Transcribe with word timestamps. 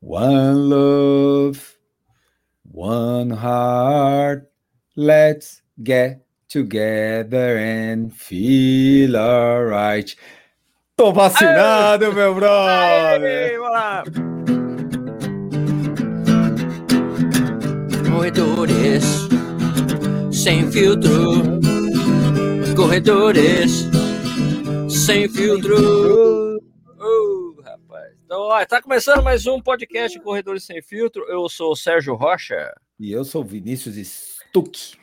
One 0.00 0.70
love, 0.70 1.76
one 2.64 3.30
heart. 3.30 4.50
Let's 4.96 5.60
get 5.82 6.24
together 6.48 7.58
and 7.58 8.10
feel 8.10 9.14
alright. 9.16 10.16
Tô 10.96 11.12
vacinado, 11.12 12.06
Aê! 12.06 12.14
meu 12.14 12.34
brother! 12.34 13.60
Corredores 18.10 19.04
sem 20.32 20.70
filtro. 20.72 21.60
Corredores 22.74 23.86
sem 24.88 25.28
filtro. 25.28 26.39
Então, 28.30 28.42
ó, 28.42 28.64
tá 28.64 28.80
começando 28.80 29.24
mais 29.24 29.44
um 29.48 29.60
podcast 29.60 30.16
Corredores 30.20 30.62
Sem 30.62 30.80
Filtro. 30.80 31.24
Eu 31.28 31.48
sou 31.48 31.72
o 31.72 31.76
Sérgio 31.76 32.14
Rocha. 32.14 32.72
E 32.96 33.10
eu 33.10 33.24
sou 33.24 33.42
o 33.42 33.44
Vinícius 33.44 33.96
Stuck. 33.96 34.96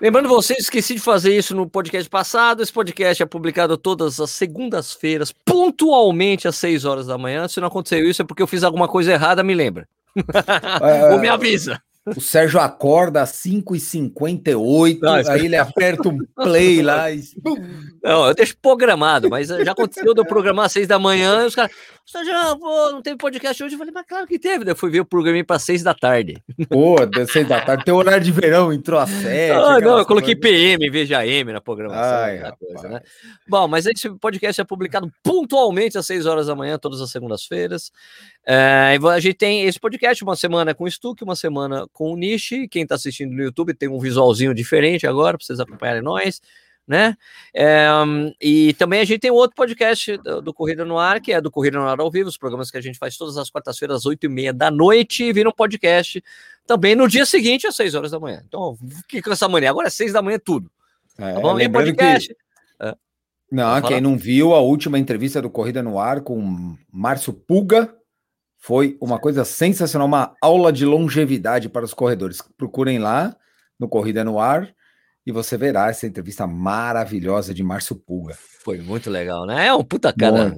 Lembrando 0.00 0.28
vocês, 0.28 0.58
esqueci 0.58 0.94
de 0.94 1.00
fazer 1.00 1.32
isso 1.38 1.54
no 1.54 1.70
podcast 1.70 2.10
passado. 2.10 2.60
Esse 2.60 2.72
podcast 2.72 3.22
é 3.22 3.26
publicado 3.26 3.76
todas 3.78 4.18
as 4.18 4.32
segundas-feiras, 4.32 5.30
pontualmente 5.30 6.48
às 6.48 6.56
6 6.56 6.84
horas 6.84 7.06
da 7.06 7.16
manhã. 7.16 7.46
Se 7.46 7.60
não 7.60 7.68
aconteceu 7.68 8.04
isso, 8.04 8.22
é 8.22 8.24
porque 8.24 8.42
eu 8.42 8.48
fiz 8.48 8.64
alguma 8.64 8.88
coisa 8.88 9.12
errada, 9.12 9.44
me 9.44 9.54
lembra. 9.54 9.88
É, 10.82 11.12
Ou 11.12 11.20
me 11.20 11.28
avisa. 11.28 11.80
O 12.04 12.20
Sérgio 12.20 12.58
acorda 12.58 13.22
às 13.22 13.30
5h58, 13.30 15.28
aí 15.28 15.46
ele 15.46 15.54
aperta 15.54 16.08
um 16.08 16.18
play 16.34 16.82
lá 16.82 17.12
e. 17.12 17.22
Não, 18.02 18.26
eu 18.26 18.34
deixo 18.34 18.56
programado, 18.60 19.30
mas 19.30 19.46
já 19.46 19.70
aconteceu 19.70 20.12
de 20.12 20.20
eu 20.20 20.26
programar 20.26 20.66
às 20.66 20.72
6 20.72 20.88
da 20.88 20.98
manhã 20.98 21.44
e 21.44 21.46
os 21.46 21.54
caras. 21.54 21.70
Sérgio, 22.04 22.34
pô, 22.58 22.90
não 22.90 23.00
teve 23.00 23.16
podcast 23.16 23.62
hoje. 23.62 23.74
Eu 23.74 23.78
falei, 23.78 23.92
mas 23.92 24.04
claro 24.06 24.26
que 24.26 24.38
teve. 24.38 24.64
Daí 24.64 24.72
eu 24.72 24.76
fui 24.76 24.90
ver 24.90 25.00
o 25.00 25.04
programa 25.04 25.42
para 25.44 25.58
6 25.58 25.82
da 25.82 25.94
tarde. 25.94 26.42
Pô, 26.68 26.96
6 27.26 27.48
da 27.48 27.60
tarde. 27.60 27.84
Tem 27.84 27.94
horário 27.94 28.22
de 28.22 28.32
verão, 28.32 28.72
entrou 28.72 28.98
às 28.98 29.08
7. 29.08 29.52
Ah, 29.52 29.80
não, 29.80 29.98
eu 29.98 30.04
coloquei 30.04 30.34
PM 30.34 30.84
em 30.84 30.90
vez 30.90 31.06
de 31.06 31.14
AM 31.14 31.52
na 31.52 31.60
programação. 31.60 32.02
Ai, 32.02 32.52
coisa, 32.58 32.88
né? 32.88 33.00
Bom, 33.48 33.68
mas 33.68 33.86
esse 33.86 34.10
podcast 34.18 34.60
é 34.60 34.64
publicado 34.64 35.10
pontualmente 35.22 35.96
às 35.96 36.06
6 36.06 36.26
horas 36.26 36.48
da 36.48 36.56
manhã, 36.56 36.76
todas 36.76 37.00
as 37.00 37.10
segundas-feiras. 37.10 37.92
É, 38.44 38.98
a 39.00 39.20
gente 39.20 39.34
tem 39.34 39.64
esse 39.64 39.78
podcast, 39.78 40.22
uma 40.24 40.34
semana 40.36 40.74
com 40.74 40.84
o 40.84 40.90
Stuck, 40.90 41.22
uma 41.22 41.36
semana 41.36 41.86
com 41.92 42.12
o 42.12 42.16
Nishi. 42.16 42.66
Quem 42.68 42.82
está 42.82 42.96
assistindo 42.96 43.32
no 43.32 43.42
YouTube 43.42 43.74
tem 43.74 43.88
um 43.88 44.00
visualzinho 44.00 44.52
diferente 44.52 45.06
agora, 45.06 45.38
para 45.38 45.46
vocês 45.46 45.60
acompanharem 45.60 46.02
nós, 46.02 46.40
né? 46.86 47.16
É, 47.54 47.88
e 48.40 48.74
também 48.74 49.00
a 49.00 49.04
gente 49.04 49.20
tem 49.20 49.30
outro 49.30 49.54
podcast 49.54 50.16
do, 50.18 50.42
do, 50.42 50.54
Corrida 50.54 50.84
no 50.84 50.98
Ar, 50.98 51.20
que 51.20 51.32
é 51.32 51.40
do 51.40 51.50
Corrida 51.50 51.78
no 51.78 51.86
Ar 51.86 52.00
ao 52.00 52.10
vivo, 52.10 52.28
os 52.28 52.36
programas 52.36 52.70
que 52.70 52.76
a 52.76 52.80
gente 52.80 52.98
faz 52.98 53.16
todas 53.16 53.36
as 53.36 53.50
quartas-feiras, 53.50 53.98
às 53.98 54.06
oito 54.06 54.24
e 54.24 54.28
meia 54.28 54.52
da 54.52 54.70
noite, 54.70 55.24
e 55.24 55.32
vira 55.32 55.48
um 55.48 55.52
podcast 55.52 56.22
também 56.66 56.94
no 56.94 57.08
dia 57.08 57.24
seguinte, 57.24 57.66
às 57.66 57.76
seis 57.76 57.94
horas 57.94 58.10
da 58.10 58.18
manhã. 58.18 58.42
Então, 58.46 58.76
que 59.08 59.22
com 59.22 59.32
essa 59.32 59.48
manhã? 59.48 59.70
Agora 59.70 59.86
é 59.86 59.90
seis 59.90 60.12
da 60.12 60.22
manhã 60.22 60.38
tudo. 60.42 60.70
É, 61.18 61.34
tá 61.34 61.40
bom? 61.40 61.58
E 61.58 61.68
podcast. 61.68 62.28
Que... 62.28 62.86
É. 62.86 62.94
Não, 63.50 63.82
quem 63.82 64.00
não 64.00 64.16
viu 64.16 64.54
a 64.54 64.60
última 64.60 64.98
entrevista 64.98 65.40
do 65.40 65.50
Corrida 65.50 65.82
no 65.82 65.98
Ar 65.98 66.20
com 66.22 66.76
Márcio 66.90 67.32
Puga, 67.32 67.94
foi 68.58 68.96
uma 69.00 69.18
coisa 69.18 69.44
sensacional, 69.44 70.06
uma 70.06 70.34
aula 70.40 70.72
de 70.72 70.86
longevidade 70.86 71.68
para 71.68 71.84
os 71.84 71.92
corredores. 71.92 72.40
Procurem 72.56 72.98
lá 72.98 73.36
no 73.78 73.88
Corrida 73.88 74.24
no 74.24 74.38
Ar 74.38 74.72
e 75.26 75.32
você 75.32 75.56
verá 75.56 75.88
essa 75.88 76.06
entrevista 76.06 76.46
maravilhosa 76.46 77.54
de 77.54 77.62
Márcio 77.62 77.96
Pulga. 77.96 78.36
Foi 78.64 78.78
muito 78.78 79.10
legal, 79.10 79.46
né? 79.46 79.66
É 79.66 79.74
um 79.74 79.84
puta 79.84 80.12
cara. 80.12 80.56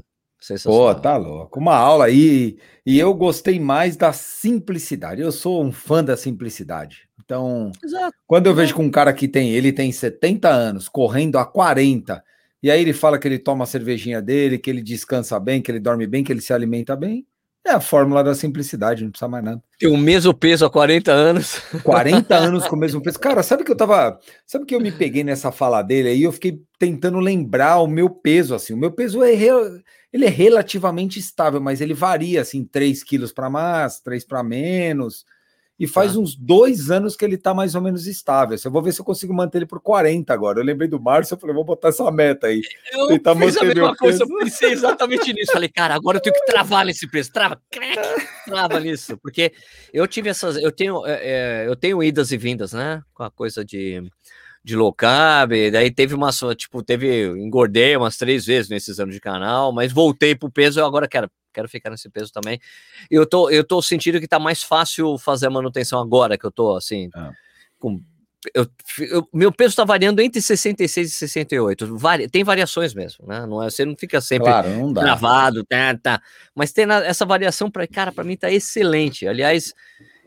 Pô, 0.65 0.95
tá 0.95 1.17
louco. 1.17 1.59
Uma 1.59 1.75
aula 1.75 2.07
aí. 2.07 2.59
E 2.85 2.99
eu 2.99 3.15
gostei 3.15 3.59
mais 3.59 3.97
da 3.97 4.13
simplicidade. 4.13 5.23
Eu 5.23 5.33
sou 5.33 5.65
um 5.65 5.73
fã 5.73 6.05
da 6.05 6.17
simplicidade. 6.17 7.09
Então, 7.25 7.73
Exato. 7.83 8.15
quando 8.27 8.47
eu 8.47 8.55
vejo 8.55 8.75
que 8.75 8.83
um 8.83 8.91
cara 8.91 9.13
que 9.15 9.27
tem, 9.27 9.51
ele 9.51 9.73
tem 9.73 9.91
70 9.91 10.49
anos, 10.49 10.89
correndo 10.89 11.39
a 11.39 11.47
40, 11.47 12.23
e 12.63 12.71
aí 12.71 12.81
ele 12.81 12.93
fala 12.93 13.19
que 13.19 13.27
ele 13.27 13.39
toma 13.39 13.65
a 13.65 13.67
cervejinha 13.67 14.21
dele, 14.21 14.59
que 14.59 14.69
ele 14.69 14.83
descansa 14.83 15.41
bem, 15.41 15.63
que 15.63 15.71
ele 15.71 15.81
dorme 15.81 16.07
bem, 16.07 16.23
que 16.23 16.31
ele 16.31 16.43
se 16.43 16.53
alimenta 16.53 16.95
bem, 16.95 17.27
é 17.67 17.71
a 17.71 17.81
fórmula 17.81 18.23
da 18.23 18.35
simplicidade, 18.35 19.03
não 19.03 19.11
precisa 19.11 19.29
mais 19.29 19.43
nada. 19.43 19.63
Tem 19.79 19.89
o 19.89 19.97
mesmo 19.97 20.35
peso 20.35 20.67
há 20.67 20.71
40 20.71 21.11
anos. 21.11 21.61
40 21.83 22.37
anos 22.37 22.69
com 22.69 22.77
o 22.77 22.79
mesmo 22.79 23.03
peso. 23.03 23.19
Cara, 23.19 23.43
sabe 23.43 23.65
que 23.65 23.73
eu 23.73 23.77
tava. 23.77 24.19
Sabe 24.47 24.67
que 24.67 24.75
eu 24.75 24.81
me 24.81 24.93
peguei 24.93 25.25
nessa 25.25 25.51
fala 25.51 25.81
dele 25.81 26.11
aí? 26.11 26.23
Eu 26.23 26.33
fiquei 26.33 26.61
tentando 26.79 27.19
lembrar 27.19 27.79
o 27.79 27.87
meu 27.87 28.11
peso, 28.11 28.55
assim. 28.55 28.75
O 28.75 28.77
meu 28.77 28.93
peso 28.93 29.23
é, 29.23 29.33
ele 30.13 30.27
é 30.27 30.29
relativamente 30.29 31.19
estável, 31.19 31.61
mas 31.61 31.81
ele 31.81 31.95
varia, 31.95 32.43
assim, 32.43 32.65
3 32.65 33.03
quilos 33.03 33.33
para 33.33 33.49
mais, 33.49 33.99
3 34.01 34.25
para 34.25 34.43
menos. 34.43 35.25
E 35.79 35.87
faz 35.87 36.13
tá. 36.13 36.19
uns 36.19 36.37
dois 36.37 36.91
anos 36.91 37.17
que 37.17 37.25
ele 37.25 37.37
tá 37.37 37.53
mais 37.53 37.75
ou 37.75 37.81
menos 37.81 38.07
estável. 38.07 38.57
Eu 38.63 38.71
vou 38.71 38.83
ver 38.83 38.93
se 38.93 39.01
eu 39.01 39.05
consigo 39.05 39.35
manter 39.35 39.59
ele 39.59 39.67
por 39.67 39.81
40 39.81 40.33
agora. 40.33 40.61
Eu 40.61 40.65
lembrei 40.65 40.89
do 40.89 41.01
Márcio, 41.01 41.35
eu 41.35 41.39
falei, 41.39 41.55
vou 41.55 41.65
botar 41.65 41.89
essa 41.89 42.09
meta 42.11 42.47
aí. 42.47 42.63
Eu 42.93 43.09
Tentar 43.09 43.35
fiz 43.37 43.57
a 43.57 43.65
mesma 43.65 43.97
coisa, 43.97 44.23
eu 44.23 44.39
pensei 44.39 44.73
exatamente 44.73 45.33
nisso. 45.33 45.53
Falei, 45.53 45.69
cara, 45.69 45.95
agora 45.95 46.19
eu 46.19 46.23
tenho 46.23 46.35
que 46.35 46.45
travar 46.51 46.87
nesse 46.87 47.09
preço. 47.09 47.33
Trava, 47.33 47.61
crack, 47.71 48.01
trava 48.45 48.79
nisso. 48.79 49.19
Porque 49.19 49.53
eu 49.93 50.07
tive 50.07 50.29
essas, 50.29 50.57
eu 50.57 50.71
tenho, 50.71 51.05
é, 51.07 51.21
é, 51.23 51.67
eu 51.67 51.75
tenho 51.75 52.03
idas 52.03 52.31
e 52.31 52.37
vindas, 52.37 52.73
né? 52.73 53.03
Com 53.13 53.25
a 53.25 53.31
coisa 53.31 53.65
de 53.65 54.03
de 54.65 54.75
low 54.75 54.95
carb, 54.95 55.53
daí 55.71 55.91
teve 55.91 56.15
uma, 56.15 56.31
tipo, 56.57 56.83
teve, 56.83 57.27
engordei 57.39 57.95
umas 57.99 58.17
três 58.17 58.47
vezes 58.47 58.71
nesses 58.71 58.99
anos 58.99 59.15
de 59.15 59.21
canal, 59.21 59.71
mas 59.73 59.93
voltei 59.93 60.35
pro 60.35 60.51
peso, 60.51 60.81
eu 60.81 60.87
agora 60.87 61.07
quero 61.07 61.31
quero 61.55 61.69
ficar 61.69 61.91
nesse 61.91 62.11
peso 62.11 62.33
também. 62.33 62.61
Eu 63.11 63.25
tô, 63.25 63.49
eu 63.49 63.65
tô 63.65 63.81
sentindo 63.81 64.21
que 64.21 64.29
tá 64.29 64.39
mais 64.39 64.63
fácil 64.63 65.17
fazer 65.17 65.47
a 65.47 65.51
manutenção 65.51 66.01
agora, 66.01 66.37
que 66.37 66.45
eu 66.45 66.51
tô 66.51 66.77
assim, 66.77 67.09
ah. 67.15 67.33
com. 67.79 68.01
Eu, 68.55 68.67
eu, 68.99 69.27
meu 69.33 69.51
peso 69.51 69.71
está 69.71 69.85
variando 69.87 70.21
entre 70.21 70.43
66 70.43 71.09
e 71.09 71.15
68. 71.15 71.97
Vari, 71.97 72.29
tem 72.29 72.45
variações 72.45 72.93
mesmo, 72.93 73.27
né? 73.27 73.47
Não 73.47 73.63
é, 73.63 73.71
você 73.71 73.87
não 73.87 73.97
fica 73.97 74.21
sempre 74.21 74.51
claro, 74.51 74.69
não 74.69 74.93
travado, 74.93 75.65
tá, 75.65 75.97
tá. 75.97 76.23
Mas 76.55 76.71
tem 76.71 76.85
essa 76.91 77.25
variação 77.25 77.71
para 77.71 77.87
cara, 77.87 78.13
para 78.13 78.23
mim 78.23 78.37
tá 78.37 78.53
excelente. 78.53 79.27
Aliás, 79.27 79.73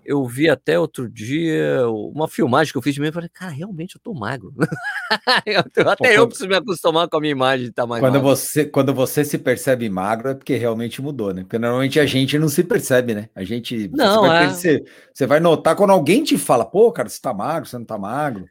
eu 0.08 0.26
vi 0.26 0.50
até 0.50 0.80
outro 0.80 1.10
dia 1.10 1.86
uma 1.90 2.30
filmagem 2.30 2.72
que 2.72 2.78
eu 2.78 2.82
fiz 2.82 2.96
de 2.96 3.02
mim 3.02 3.10
e 3.10 3.12
falei, 3.12 3.28
cara, 3.28 3.52
realmente 3.52 3.98
eu 3.98 4.02
tô 4.02 4.14
magro. 4.14 4.54
eu, 5.46 5.60
até 5.60 5.84
Pô, 5.98 6.06
eu 6.06 6.26
preciso 6.26 6.48
me 6.48 6.56
acostumar 6.56 7.10
com 7.10 7.18
a 7.18 7.20
minha 7.20 7.34
imagem 7.34 7.66
de 7.66 7.72
estar 7.72 7.84
tá 7.84 7.88
mais 7.88 8.00
quando 8.00 8.14
magro. 8.14 8.30
Você, 8.30 8.66
quando 8.66 8.94
você 8.94 9.26
se 9.26 9.38
percebe 9.38 9.90
magro 9.90 10.30
é 10.30 10.34
porque 10.34 10.56
realmente 10.56 11.02
mudou, 11.02 11.34
né? 11.34 11.42
Porque 11.42 11.60
normalmente 11.60 12.00
a 12.00 12.06
gente 12.06 12.40
não 12.40 12.48
se 12.48 12.64
percebe, 12.64 13.14
né? 13.14 13.28
A 13.36 13.44
gente. 13.44 13.90
Não, 13.90 14.22
você, 14.22 14.28
vai, 14.28 14.46
é... 14.46 14.50
você, 14.50 14.84
você 15.14 15.28
vai 15.28 15.42
notar 15.42 15.76
quando 15.76 15.92
alguém 15.92 16.24
te 16.24 16.38
fala, 16.38 16.64
pô, 16.64 16.90
cara, 16.90 17.10
você 17.10 17.20
tá 17.20 17.34
magro, 17.34 17.68
você 17.68 17.78
não 17.78 17.86
tá 17.86 17.98
magro. 17.98 18.46
É 18.46 18.48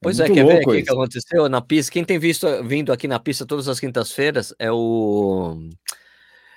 pois 0.00 0.18
é, 0.18 0.30
quer 0.30 0.46
ver 0.46 0.66
o 0.66 0.82
que 0.82 0.90
aconteceu 0.90 1.50
na 1.50 1.60
pista? 1.60 1.92
Quem 1.92 2.04
tem 2.04 2.18
visto 2.18 2.46
vindo 2.64 2.94
aqui 2.94 3.06
na 3.06 3.20
pista 3.20 3.44
todas 3.44 3.68
as 3.68 3.78
quintas-feiras 3.78 4.54
é 4.58 4.72
o 4.72 5.68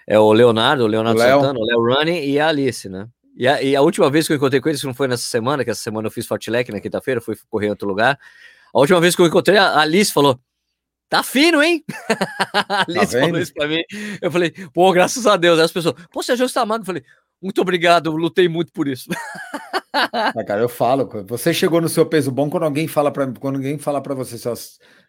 é 0.08 0.18
o 0.18 0.31
Leonardo, 0.31 0.86
o 0.86 0.88
Leonardo 0.88 1.20
o 1.20 1.22
Santana, 1.22 1.59
o 1.59 1.66
Léo 1.66 1.96
Running 1.96 2.24
e 2.24 2.40
a 2.40 2.47
Alice, 2.47 2.88
né? 2.88 3.09
E 3.36 3.47
a, 3.47 3.62
e 3.62 3.75
a, 3.75 3.81
última 3.81 4.09
vez 4.09 4.28
que 4.28 4.34
eu 4.34 4.38
encontrei 4.38 4.59
com 4.59 4.69
eles, 4.69 4.81
que 4.81 4.88
não 4.88 4.94
foi 4.94 5.08
nessa 5.08 5.25
semana, 5.25 5.64
que 5.64 5.69
essa 5.69 5.81
semana 5.81 6.08
eu 6.08 6.12
fiz 6.12 6.25
Fortilec 6.25 6.72
na 6.72 6.80
quinta-feira, 6.80 7.22
fui 7.22 7.36
correr 7.50 7.68
em 7.68 7.69
outro 7.72 7.88
lugar. 7.88 8.19
A 8.74 8.80
última 8.80 9.00
vez 9.00 9.16
que 9.16 9.22
eu 9.22 9.28
encontrei, 9.28 9.58
a 9.58 9.80
Alice 9.80 10.12
falou: 10.12 10.40
Tá 11.09 11.24
fino, 11.24 11.62
hein? 11.62 11.84
a 12.70 12.86
Alice 12.88 13.14
tá 13.14 13.20
falou 13.20 13.40
isso 13.40 13.53
pra 13.53 13.68
mim. 13.68 13.84
Eu 14.22 14.31
falei, 14.31 14.52
pô, 14.74 14.91
graças 14.94 15.28
a 15.28 15.36
Deus. 15.36 15.59
Aí 15.59 15.66
as 15.66 15.72
pessoas, 15.72 15.96
pô, 16.09 16.24
você 16.24 16.38
já 16.38 16.47
tá 16.47 16.66
magro? 16.66 16.84
Eu 16.84 16.86
falei, 16.86 17.03
muito 17.41 17.59
obrigado, 17.59 18.08
eu 18.08 18.16
lutei 18.16 18.47
muito 18.47 18.72
por 18.72 18.88
isso. 18.88 19.09
ah, 19.94 20.44
cara, 20.46 20.62
eu 20.62 20.70
falo, 20.70 21.09
você 21.28 21.53
chegou 21.53 21.81
no 21.81 21.90
seu 21.90 22.06
peso 22.06 22.31
bom 22.31 22.50
quando 22.50 22.64
alguém 22.64 22.88
fala 22.88 23.12
para 23.12 23.28
quando 23.34 23.56
alguém 23.56 23.78
fala 23.78 24.00
para 24.00 24.14
você, 24.14 24.38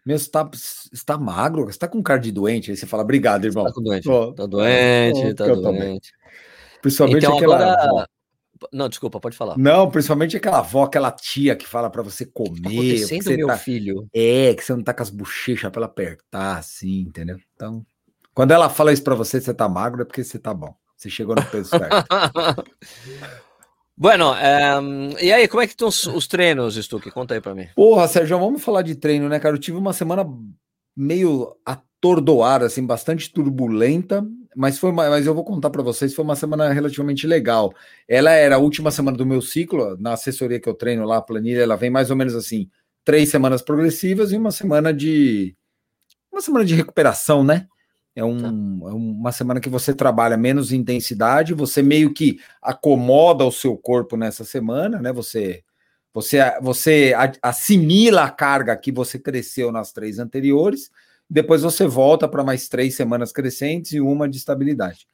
meu, 0.04 0.18
você 0.18 0.28
tá, 0.28 0.50
está 0.92 1.16
magro, 1.16 1.66
você 1.66 1.78
tá 1.78 1.86
com 1.86 2.02
cara 2.02 2.18
de 2.18 2.32
doente, 2.32 2.72
aí 2.72 2.76
você 2.76 2.86
fala, 2.86 3.04
obrigado, 3.04 3.44
irmão. 3.44 3.64
Tá 3.64 3.80
doente, 3.80 4.08
oh, 4.08 4.32
tá 4.32 4.46
doente, 4.46 5.34
tá 5.34 5.46
doente. 5.46 6.12
Principalmente 6.80 7.18
então, 7.18 7.36
aquela. 7.36 7.74
Agora... 7.84 8.08
Não, 8.72 8.88
desculpa, 8.88 9.20
pode 9.20 9.36
falar. 9.36 9.56
Não, 9.56 9.90
principalmente 9.90 10.36
aquela 10.36 10.58
avó, 10.58 10.84
aquela 10.84 11.10
tia 11.10 11.56
que 11.56 11.66
fala 11.66 11.88
para 11.88 12.02
você 12.02 12.26
comer. 12.26 13.00
Tá 13.00 13.06
você 13.06 13.36
meu 13.36 13.46
tá... 13.46 13.56
filho? 13.56 14.08
É, 14.14 14.54
que 14.54 14.62
você 14.62 14.74
não 14.74 14.82
tá 14.82 14.92
com 14.92 15.02
as 15.02 15.10
bochechas 15.10 15.70
para 15.70 15.80
ela 15.80 15.86
apertar, 15.86 16.58
assim, 16.58 17.00
entendeu? 17.00 17.38
Então, 17.54 17.84
quando 18.34 18.52
ela 18.52 18.68
fala 18.68 18.92
isso 18.92 19.02
para 19.02 19.14
você, 19.14 19.40
você 19.40 19.52
tá 19.52 19.68
magro, 19.68 20.02
é 20.02 20.04
porque 20.04 20.24
você 20.24 20.38
tá 20.38 20.54
bom. 20.54 20.74
Você 20.96 21.10
chegou 21.10 21.34
no 21.34 21.44
peso 21.44 21.68
certo. 21.68 22.06
bueno, 23.96 24.32
um, 24.32 25.10
e 25.20 25.32
aí, 25.32 25.48
como 25.48 25.62
é 25.62 25.66
que 25.66 25.72
estão 25.72 25.88
os, 25.88 26.06
os 26.06 26.26
treinos, 26.28 26.76
Stuck? 26.76 27.10
Conta 27.10 27.34
aí 27.34 27.40
para 27.40 27.54
mim. 27.54 27.68
Porra, 27.74 28.06
Sérgio, 28.06 28.38
vamos 28.38 28.62
falar 28.62 28.82
de 28.82 28.94
treino, 28.94 29.28
né, 29.28 29.40
cara? 29.40 29.56
Eu 29.56 29.60
tive 29.60 29.76
uma 29.76 29.92
semana 29.92 30.24
meio 30.96 31.56
atordoada, 31.66 32.66
assim, 32.66 32.86
bastante 32.86 33.32
turbulenta, 33.32 34.24
mas 34.56 34.78
foi 34.78 34.92
mas 34.92 35.26
eu 35.26 35.34
vou 35.34 35.44
contar 35.44 35.70
para 35.70 35.82
vocês, 35.82 36.14
foi 36.14 36.24
uma 36.24 36.36
semana 36.36 36.72
relativamente 36.72 37.26
legal. 37.26 37.72
Ela 38.08 38.32
era 38.32 38.56
a 38.56 38.58
última 38.58 38.90
semana 38.90 39.16
do 39.16 39.26
meu 39.26 39.40
ciclo, 39.40 39.96
na 39.98 40.12
assessoria 40.12 40.60
que 40.60 40.68
eu 40.68 40.74
treino 40.74 41.04
lá, 41.04 41.18
a 41.18 41.22
planilha, 41.22 41.62
ela 41.62 41.76
vem 41.76 41.90
mais 41.90 42.10
ou 42.10 42.16
menos 42.16 42.34
assim, 42.34 42.68
três 43.04 43.30
semanas 43.30 43.62
progressivas 43.62 44.32
e 44.32 44.36
uma 44.36 44.50
semana 44.50 44.92
de 44.92 45.56
uma 46.30 46.40
semana 46.40 46.64
de 46.64 46.74
recuperação, 46.74 47.44
né? 47.44 47.66
É, 48.14 48.24
um, 48.24 48.38
tá. 48.38 48.48
é 48.48 48.92
uma 48.92 49.32
semana 49.32 49.60
que 49.60 49.70
você 49.70 49.94
trabalha 49.94 50.36
menos 50.36 50.72
intensidade, 50.72 51.54
você 51.54 51.82
meio 51.82 52.12
que 52.12 52.38
acomoda 52.60 53.44
o 53.44 53.52
seu 53.52 53.76
corpo 53.76 54.16
nessa 54.16 54.44
semana, 54.44 55.00
né? 55.00 55.12
Você 55.12 55.62
você, 56.14 56.38
você 56.60 57.14
assimila 57.40 58.24
a 58.24 58.30
carga 58.30 58.76
que 58.76 58.92
você 58.92 59.18
cresceu 59.18 59.72
nas 59.72 59.92
três 59.92 60.18
anteriores, 60.18 60.90
depois 61.32 61.62
você 61.62 61.86
volta 61.86 62.28
para 62.28 62.44
mais 62.44 62.68
três 62.68 62.94
semanas 62.94 63.32
crescentes 63.32 63.92
e 63.92 64.00
uma 64.02 64.28
de 64.28 64.36
estabilidade. 64.36 65.06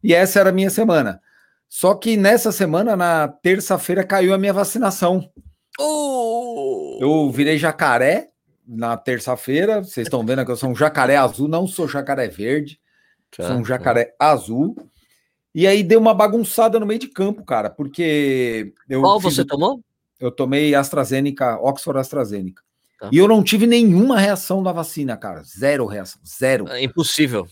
E 0.00 0.14
essa 0.14 0.38
era 0.38 0.50
a 0.50 0.52
minha 0.52 0.70
semana. 0.70 1.20
Só 1.68 1.94
que 1.94 2.16
nessa 2.16 2.52
semana, 2.52 2.94
na 2.94 3.26
terça-feira, 3.26 4.04
caiu 4.04 4.32
a 4.32 4.38
minha 4.38 4.52
vacinação. 4.52 5.28
Oh! 5.76 6.98
Eu 7.00 7.32
virei 7.32 7.58
jacaré 7.58 8.30
na 8.64 8.96
terça-feira. 8.96 9.82
Vocês 9.82 10.06
estão 10.06 10.24
vendo 10.24 10.44
que 10.44 10.52
eu 10.52 10.56
sou 10.56 10.70
um 10.70 10.76
jacaré 10.76 11.16
azul, 11.16 11.48
não 11.48 11.66
sou 11.66 11.88
jacaré 11.88 12.28
verde, 12.28 12.80
sou 13.34 13.56
um 13.56 13.64
jacaré 13.64 14.14
azul. 14.20 14.76
E 15.52 15.66
aí 15.66 15.82
deu 15.82 15.98
uma 15.98 16.14
bagunçada 16.14 16.78
no 16.78 16.86
meio 16.86 17.00
de 17.00 17.08
campo, 17.08 17.44
cara, 17.44 17.70
porque 17.70 18.72
eu. 18.88 19.00
Qual 19.00 19.18
você 19.18 19.44
tomou? 19.44 19.80
Eu 20.20 20.30
tomei 20.30 20.76
AstraZeneca, 20.76 21.58
Oxford 21.60 21.98
AstraZeneca. 21.98 22.62
Tá. 23.06 23.10
E 23.12 23.18
eu 23.18 23.28
não 23.28 23.42
tive 23.42 23.66
nenhuma 23.66 24.18
reação 24.18 24.62
da 24.62 24.72
vacina, 24.72 25.16
cara. 25.16 25.42
Zero 25.42 25.86
reação. 25.86 26.20
Zero. 26.26 26.68
É 26.68 26.82
impossível. 26.82 27.46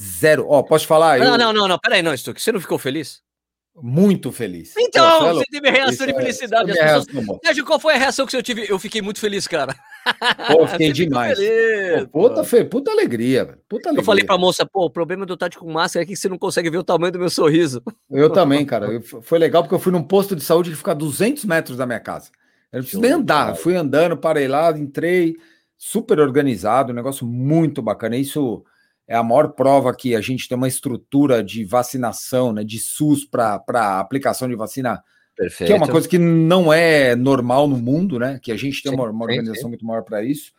Zero. 0.00 0.46
Ó, 0.48 0.58
oh, 0.58 0.64
posso 0.64 0.86
falar? 0.86 1.18
Não, 1.18 1.32
eu... 1.32 1.38
não, 1.38 1.52
não, 1.52 1.68
não. 1.68 1.78
Peraí, 1.78 2.02
não, 2.02 2.16
Stuck. 2.16 2.40
Você 2.40 2.52
não 2.52 2.60
ficou 2.60 2.78
feliz? 2.78 3.22
Muito 3.80 4.32
feliz. 4.32 4.74
Então, 4.76 5.20
Pô, 5.20 5.34
você 5.34 5.44
teve 5.50 5.70
reação 5.70 6.06
de 6.06 6.12
é 6.12 6.16
felicidade. 6.16 6.70
É, 6.72 6.74
pessoas... 6.74 7.06
Reação, 7.44 7.64
qual 7.64 7.78
foi 7.78 7.94
a 7.94 7.96
reação 7.96 8.26
que 8.26 8.36
eu 8.36 8.42
tive? 8.42 8.66
Eu 8.68 8.78
fiquei 8.78 9.00
muito 9.00 9.20
feliz, 9.20 9.46
cara. 9.46 9.74
Pô, 10.48 10.66
fiquei 10.66 10.90
demais. 10.92 11.38
Feliz, 11.38 12.06
pô, 12.06 12.28
puta, 12.28 12.42
fe... 12.42 12.64
puta 12.64 12.90
alegria, 12.90 13.58
puta 13.68 13.88
alegria. 13.88 14.00
Eu 14.00 14.04
falei 14.04 14.24
pra 14.24 14.36
moça, 14.36 14.66
pô, 14.66 14.86
o 14.86 14.90
problema 14.90 15.24
do 15.24 15.36
Tati 15.36 15.56
com 15.56 15.70
máscara 15.70 16.02
é 16.02 16.06
que 16.06 16.16
você 16.16 16.28
não 16.28 16.38
consegue 16.38 16.70
ver 16.70 16.78
o 16.78 16.84
tamanho 16.84 17.12
do 17.12 17.20
meu 17.20 17.30
sorriso. 17.30 17.80
Eu 18.10 18.30
também, 18.30 18.66
cara. 18.66 19.00
Foi 19.22 19.38
legal 19.38 19.62
porque 19.62 19.74
eu 19.74 19.78
fui 19.78 19.92
num 19.92 20.02
posto 20.02 20.34
de 20.34 20.42
saúde 20.42 20.70
que 20.70 20.76
fica 20.76 20.90
a 20.90 20.94
200 20.94 21.44
metros 21.44 21.76
da 21.76 21.86
minha 21.86 22.00
casa. 22.00 22.30
Eu 22.72 22.78
não 22.78 22.82
preciso 22.82 23.02
nem 23.02 23.12
andar. 23.12 23.56
Fui 23.56 23.74
andando, 23.76 24.16
parei 24.16 24.46
lá, 24.46 24.70
entrei, 24.76 25.36
super 25.76 26.20
organizado, 26.20 26.92
um 26.92 26.96
negócio 26.96 27.26
muito 27.26 27.80
bacana. 27.80 28.16
Isso 28.16 28.64
é 29.06 29.16
a 29.16 29.22
maior 29.22 29.48
prova 29.52 29.94
que 29.94 30.14
a 30.14 30.20
gente 30.20 30.48
tem 30.48 30.56
uma 30.56 30.68
estrutura 30.68 31.42
de 31.42 31.64
vacinação, 31.64 32.52
né, 32.52 32.62
de 32.62 32.78
SUS 32.78 33.24
para 33.24 33.98
aplicação 33.98 34.46
de 34.48 34.54
vacina, 34.54 35.02
Perfeito. 35.34 35.68
que 35.68 35.72
é 35.72 35.76
uma 35.76 35.88
coisa 35.88 36.06
que 36.06 36.18
não 36.18 36.72
é 36.72 37.16
normal 37.16 37.66
no 37.66 37.78
mundo, 37.78 38.18
né? 38.18 38.38
Que 38.42 38.52
a 38.52 38.56
gente 38.56 38.82
tem 38.82 38.90
sim, 38.90 38.98
uma, 38.98 39.08
uma, 39.10 39.24
organização 39.24 39.62
sim. 39.62 39.68
muito 39.68 39.86
maior 39.86 40.02
para 40.02 40.22
isso. 40.22 40.52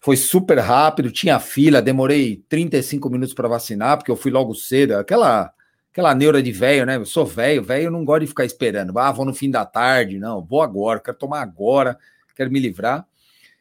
Foi 0.00 0.16
super 0.16 0.58
rápido, 0.58 1.10
tinha 1.10 1.38
fila, 1.38 1.82
demorei 1.82 2.42
35 2.48 3.10
minutos 3.10 3.34
para 3.34 3.48
vacinar, 3.48 3.96
porque 3.96 4.10
eu 4.10 4.16
fui 4.16 4.30
logo 4.30 4.54
cedo. 4.54 4.92
Aquela 4.96 5.52
aquela 5.98 6.14
neura 6.14 6.42
de 6.42 6.52
velho, 6.52 6.86
né? 6.86 6.96
Eu 6.96 7.04
sou 7.04 7.26
velho, 7.26 7.62
velho 7.62 7.90
não 7.90 8.04
gosta 8.04 8.20
de 8.20 8.26
ficar 8.28 8.44
esperando. 8.44 8.96
Ah, 8.98 9.10
vou 9.10 9.24
no 9.24 9.34
fim 9.34 9.50
da 9.50 9.66
tarde, 9.66 10.18
não, 10.18 10.44
vou 10.44 10.62
agora, 10.62 11.00
quero 11.00 11.16
tomar 11.16 11.42
agora, 11.42 11.98
quero 12.36 12.50
me 12.50 12.60
livrar. 12.60 13.06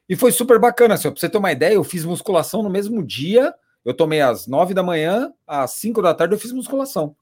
E 0.08 0.16
foi 0.16 0.32
super 0.32 0.60
bacana, 0.60 0.94
assim, 0.94 1.10
pra 1.12 1.20
você 1.20 1.28
ter 1.28 1.38
uma 1.38 1.52
ideia, 1.52 1.74
eu 1.74 1.84
fiz 1.84 2.06
musculação 2.06 2.64
no 2.64 2.70
mesmo 2.70 3.04
dia 3.04 3.54
eu 3.88 3.94
tomei 3.94 4.20
às 4.20 4.48
nove 4.48 4.74
da 4.74 4.84
manhã, 4.84 5.32
às 5.48 5.72
cinco 5.76 6.02
da 6.02 6.14
tarde 6.14 6.36
eu 6.36 6.40
fiz 6.40 6.52
musculação. 6.52 7.16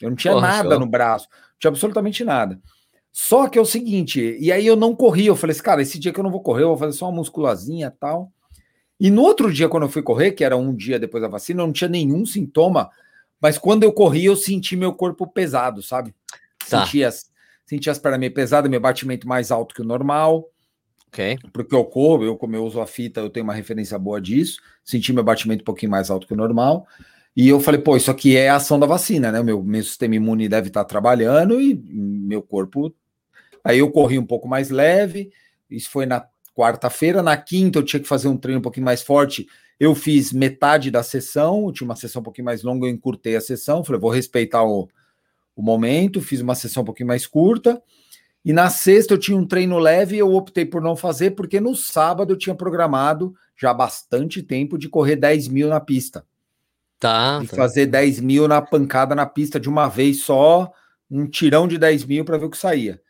Eu 0.00 0.08
não 0.08 0.16
tinha 0.16 0.32
Porra, 0.32 0.48
nada 0.48 0.78
no 0.78 0.86
braço, 0.86 1.28
não 1.30 1.58
tinha 1.58 1.68
absolutamente 1.68 2.24
nada. 2.24 2.58
Só 3.12 3.46
que 3.50 3.58
é 3.58 3.60
o 3.60 3.66
seguinte, 3.66 4.34
e 4.40 4.50
aí 4.50 4.66
eu 4.66 4.76
não 4.76 4.96
corri, 4.96 5.26
eu 5.26 5.36
falei 5.36 5.52
assim, 5.52 5.62
cara, 5.62 5.82
esse 5.82 5.98
dia 5.98 6.10
que 6.10 6.18
eu 6.18 6.24
não 6.24 6.30
vou 6.30 6.40
correr, 6.40 6.62
eu 6.62 6.68
vou 6.68 6.78
fazer 6.78 6.96
só 6.96 7.04
uma 7.04 7.16
musculazinha 7.16 7.88
e 7.88 7.98
tal. 8.00 8.32
E 8.98 9.10
no 9.10 9.20
outro 9.20 9.52
dia, 9.52 9.68
quando 9.68 9.82
eu 9.82 9.88
fui 9.90 10.00
correr, 10.00 10.32
que 10.32 10.42
era 10.42 10.56
um 10.56 10.74
dia 10.74 10.98
depois 10.98 11.22
da 11.22 11.28
vacina, 11.28 11.60
eu 11.60 11.66
não 11.66 11.72
tinha 11.72 11.88
nenhum 11.88 12.24
sintoma, 12.24 12.88
mas 13.40 13.56
quando 13.58 13.84
eu 13.84 13.92
corri, 13.92 14.26
eu 14.26 14.36
senti 14.36 14.76
meu 14.76 14.92
corpo 14.92 15.26
pesado, 15.26 15.82
sabe? 15.82 16.14
Tá. 16.68 16.84
Senti, 16.84 17.02
as, 17.02 17.30
senti 17.64 17.88
as 17.88 17.98
pernas 17.98 18.20
meio 18.20 18.34
pesadas, 18.34 18.70
meu 18.70 18.80
batimento 18.80 19.26
mais 19.26 19.50
alto 19.50 19.74
que 19.74 19.80
o 19.80 19.84
normal. 19.84 20.46
Ok. 21.08 21.38
Porque 21.52 21.74
eu 21.74 21.84
corro, 21.84 22.24
eu 22.24 22.36
como 22.36 22.54
eu 22.54 22.64
uso 22.64 22.80
a 22.80 22.86
fita, 22.86 23.20
eu 23.20 23.30
tenho 23.30 23.44
uma 23.44 23.54
referência 23.54 23.98
boa 23.98 24.20
disso. 24.20 24.60
Senti 24.84 25.12
meu 25.12 25.24
batimento 25.24 25.62
um 25.62 25.64
pouquinho 25.64 25.90
mais 25.90 26.10
alto 26.10 26.26
que 26.26 26.34
o 26.34 26.36
normal. 26.36 26.86
E 27.36 27.48
eu 27.48 27.60
falei, 27.60 27.80
pô, 27.80 27.96
isso 27.96 28.10
aqui 28.10 28.36
é 28.36 28.48
a 28.48 28.56
ação 28.56 28.78
da 28.78 28.86
vacina, 28.86 29.32
né? 29.32 29.42
Meu, 29.42 29.62
meu 29.62 29.82
sistema 29.82 30.14
imune 30.14 30.48
deve 30.48 30.68
estar 30.68 30.84
trabalhando 30.84 31.60
e 31.60 31.74
meu 31.74 32.42
corpo. 32.42 32.94
Aí 33.64 33.78
eu 33.78 33.90
corri 33.90 34.18
um 34.18 34.26
pouco 34.26 34.48
mais 34.48 34.70
leve. 34.70 35.30
Isso 35.68 35.90
foi 35.90 36.06
na 36.06 36.26
quarta-feira. 36.54 37.22
Na 37.22 37.36
quinta 37.36 37.78
eu 37.78 37.84
tinha 37.84 38.00
que 38.00 38.08
fazer 38.08 38.28
um 38.28 38.36
treino 38.36 38.58
um 38.58 38.62
pouquinho 38.62 38.84
mais 38.84 39.02
forte. 39.02 39.46
Eu 39.80 39.94
fiz 39.94 40.30
metade 40.30 40.90
da 40.90 41.02
sessão, 41.02 41.72
tinha 41.72 41.88
uma 41.88 41.96
sessão 41.96 42.20
um 42.20 42.22
pouquinho 42.22 42.44
mais 42.44 42.62
longa, 42.62 42.86
eu 42.86 42.90
encurtei 42.90 43.34
a 43.34 43.40
sessão. 43.40 43.82
Falei, 43.82 43.98
vou 43.98 44.10
respeitar 44.10 44.62
o, 44.62 44.86
o 45.56 45.62
momento. 45.62 46.20
Fiz 46.20 46.42
uma 46.42 46.54
sessão 46.54 46.82
um 46.82 46.86
pouquinho 46.86 47.06
mais 47.06 47.26
curta. 47.26 47.82
E 48.44 48.52
na 48.52 48.68
sexta 48.68 49.14
eu 49.14 49.18
tinha 49.18 49.36
um 49.36 49.46
treino 49.46 49.78
leve 49.78 50.16
e 50.16 50.18
eu 50.18 50.34
optei 50.34 50.66
por 50.66 50.82
não 50.82 50.94
fazer, 50.94 51.30
porque 51.30 51.60
no 51.60 51.74
sábado 51.74 52.32
eu 52.32 52.38
tinha 52.38 52.54
programado 52.54 53.34
já 53.56 53.70
há 53.70 53.74
bastante 53.74 54.42
tempo 54.42 54.78
de 54.78 54.88
correr 54.88 55.16
10 55.16 55.48
mil 55.48 55.68
na 55.68 55.80
pista. 55.80 56.24
Tá. 56.98 57.40
E 57.42 57.48
tá. 57.48 57.56
fazer 57.56 57.86
10 57.86 58.20
mil 58.20 58.46
na 58.46 58.60
pancada 58.60 59.14
na 59.14 59.24
pista 59.24 59.58
de 59.58 59.68
uma 59.68 59.88
vez 59.88 60.22
só, 60.22 60.70
um 61.10 61.26
tirão 61.26 61.66
de 61.66 61.78
10 61.78 62.04
mil 62.04 62.24
para 62.24 62.36
ver 62.36 62.46
o 62.46 62.50
que 62.50 62.56
saía. 62.56 63.00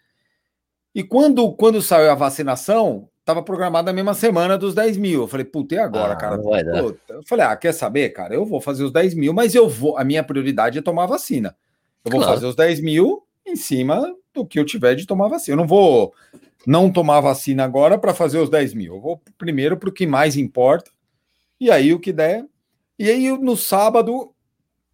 E 0.94 1.04
quando, 1.04 1.52
quando 1.52 1.80
saiu 1.82 2.10
a 2.10 2.14
vacinação, 2.14 3.08
estava 3.30 3.42
programado 3.42 3.86
na 3.86 3.92
mesma 3.92 4.14
semana 4.14 4.58
dos 4.58 4.74
10 4.74 4.96
mil. 4.96 5.22
Eu 5.22 5.28
falei, 5.28 5.44
puta, 5.44 5.74
e 5.74 5.78
agora, 5.78 6.12
ah, 6.12 6.16
cara? 6.16 6.36
Eu 6.36 7.22
falei, 7.26 7.46
ah, 7.46 7.56
quer 7.56 7.72
saber, 7.72 8.10
cara? 8.10 8.34
Eu 8.34 8.44
vou 8.44 8.60
fazer 8.60 8.84
os 8.84 8.92
10 8.92 9.14
mil, 9.14 9.32
mas 9.32 9.54
eu 9.54 9.68
vou. 9.68 9.96
A 9.96 10.04
minha 10.04 10.22
prioridade 10.22 10.78
é 10.78 10.82
tomar 10.82 11.06
vacina. 11.06 11.56
Eu 12.04 12.10
vou 12.10 12.20
claro. 12.20 12.34
fazer 12.34 12.46
os 12.46 12.56
10 12.56 12.80
mil 12.80 13.22
em 13.46 13.56
cima 13.56 14.14
do 14.34 14.44
que 14.44 14.58
eu 14.58 14.64
tiver 14.64 14.94
de 14.94 15.06
tomar 15.06 15.28
vacina. 15.28 15.54
Eu 15.54 15.58
não 15.58 15.66
vou 15.66 16.14
não 16.66 16.92
tomar 16.92 17.20
vacina 17.20 17.64
agora 17.64 17.98
para 17.98 18.12
fazer 18.12 18.38
os 18.38 18.50
10 18.50 18.74
mil. 18.74 18.94
Eu 18.94 19.00
vou 19.00 19.22
primeiro 19.38 19.76
para 19.76 19.88
o 19.88 19.92
que 19.92 20.06
mais 20.06 20.36
importa, 20.36 20.90
e 21.58 21.70
aí 21.70 21.92
o 21.94 22.00
que 22.00 22.12
der. 22.12 22.44
E 22.98 23.08
aí 23.08 23.36
no 23.38 23.56
sábado, 23.56 24.32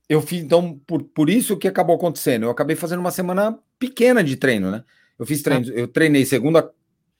eu 0.08 0.22
fiz, 0.22 0.42
então, 0.42 0.78
por, 0.86 1.02
por 1.02 1.28
isso 1.28 1.56
que 1.56 1.66
acabou 1.66 1.96
acontecendo. 1.96 2.44
Eu 2.44 2.50
acabei 2.50 2.76
fazendo 2.76 3.00
uma 3.00 3.10
semana 3.10 3.58
pequena 3.78 4.22
de 4.22 4.36
treino, 4.36 4.70
né? 4.70 4.84
Eu 5.18 5.26
fiz 5.26 5.42
treino, 5.42 5.66
eu 5.70 5.88
treinei 5.88 6.24
segunda, 6.24 6.70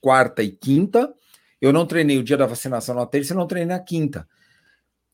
quarta 0.06 0.43
e 0.43 0.50
quinta. 0.50 1.12
Eu 1.61 1.73
não 1.73 1.87
treinei 1.87 2.19
o 2.19 2.23
dia 2.23 2.37
da 2.37 2.47
vacinação 2.47 2.94
na 2.94 3.06
terça 3.06 3.32
e 3.32 3.37
não 3.37 3.47
treinei 3.47 3.76
na 3.76 3.82
quinta. 3.82 4.29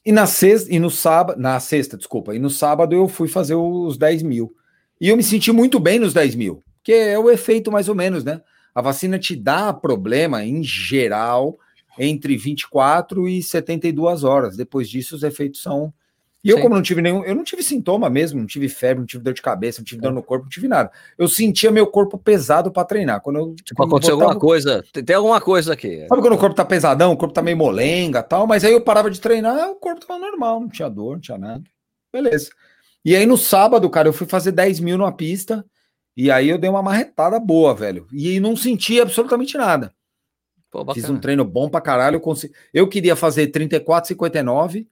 E 0.04 0.12
na 0.12 0.26
sexta, 0.26 0.74
e 0.74 0.78
no 0.78 0.90
sábado, 0.90 1.40
na 1.40 1.58
sexta, 1.60 1.96
desculpa, 1.96 2.34
e 2.34 2.38
no 2.38 2.50
sábado 2.50 2.94
eu 2.94 3.08
fui 3.08 3.28
fazer 3.28 3.54
os 3.54 3.96
10 3.96 4.22
mil. 4.22 4.54
E 5.00 5.08
eu 5.08 5.16
me 5.16 5.22
senti 5.22 5.52
muito 5.52 5.78
bem 5.78 5.98
nos 5.98 6.12
10 6.12 6.34
mil 6.34 6.62
que 6.82 6.92
é 6.92 7.18
o 7.18 7.30
efeito 7.30 7.70
mais 7.70 7.88
ou 7.88 7.94
menos, 7.94 8.24
né? 8.24 8.40
A 8.74 8.82
vacina 8.82 9.18
te 9.18 9.36
dá 9.36 9.72
problema, 9.72 10.44
em 10.44 10.62
geral, 10.62 11.58
entre 11.98 12.36
24 12.36 13.28
e 13.28 13.42
72 13.42 14.24
horas. 14.24 14.56
Depois 14.56 14.88
disso, 14.88 15.14
os 15.14 15.22
efeitos 15.22 15.62
são. 15.62 15.92
E 16.44 16.50
eu, 16.50 16.56
Sim. 16.56 16.62
como 16.62 16.74
não 16.74 16.82
tive 16.82 17.00
nenhum, 17.00 17.24
eu 17.24 17.36
não 17.36 17.44
tive 17.44 17.62
sintoma 17.62 18.10
mesmo, 18.10 18.40
não 18.40 18.46
tive 18.46 18.68
febre, 18.68 18.98
não 18.98 19.06
tive 19.06 19.22
dor 19.22 19.32
de 19.32 19.40
cabeça, 19.40 19.80
não 19.80 19.84
tive 19.84 20.00
dor 20.00 20.10
é. 20.10 20.14
no 20.14 20.22
corpo, 20.22 20.44
não 20.44 20.50
tive 20.50 20.66
nada. 20.66 20.90
Eu 21.16 21.28
sentia 21.28 21.70
meu 21.70 21.86
corpo 21.86 22.18
pesado 22.18 22.72
para 22.72 22.84
treinar. 22.84 23.20
Quando 23.20 23.36
eu, 23.38 23.54
tipo, 23.54 23.80
aconteceu 23.82 24.16
botava... 24.16 24.32
alguma 24.32 24.40
coisa, 24.40 24.82
tem 24.92 25.14
alguma 25.14 25.40
coisa 25.40 25.72
aqui. 25.72 26.04
Sabe 26.08 26.20
quando 26.20 26.34
o 26.34 26.38
corpo 26.38 26.56
tá 26.56 26.64
pesadão, 26.64 27.12
o 27.12 27.16
corpo 27.16 27.32
tá 27.32 27.42
meio 27.42 27.56
molenga 27.56 28.24
tal, 28.24 28.46
mas 28.46 28.64
aí 28.64 28.72
eu 28.72 28.80
parava 28.80 29.08
de 29.08 29.20
treinar, 29.20 29.70
o 29.70 29.76
corpo 29.76 30.04
tava 30.04 30.18
normal, 30.18 30.60
não 30.60 30.68
tinha 30.68 30.88
dor, 30.88 31.12
não 31.12 31.20
tinha 31.20 31.38
nada. 31.38 31.62
Beleza. 32.12 32.50
E 33.04 33.14
aí 33.14 33.24
no 33.24 33.38
sábado, 33.38 33.88
cara, 33.88 34.08
eu 34.08 34.12
fui 34.12 34.26
fazer 34.26 34.50
10 34.50 34.80
mil 34.80 34.98
numa 34.98 35.12
pista. 35.12 35.64
E 36.16 36.30
aí 36.30 36.48
eu 36.48 36.58
dei 36.58 36.68
uma 36.68 36.82
marretada 36.82 37.38
boa, 37.40 37.74
velho. 37.74 38.06
E 38.12 38.38
não 38.38 38.56
senti 38.56 39.00
absolutamente 39.00 39.56
nada. 39.56 39.94
Pô, 40.70 40.92
Fiz 40.92 41.08
um 41.08 41.18
treino 41.18 41.44
bom 41.44 41.68
pra 41.68 41.80
caralho. 41.80 42.16
Eu, 42.16 42.20
consegui... 42.20 42.54
eu 42.72 42.88
queria 42.88 43.16
fazer 43.16 43.50
34,59 43.50 44.86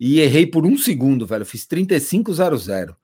e 0.00 0.20
errei 0.20 0.46
por 0.46 0.64
um 0.64 0.78
segundo, 0.78 1.26
velho. 1.26 1.44
Fiz 1.44 1.66
35,00. 1.66 2.96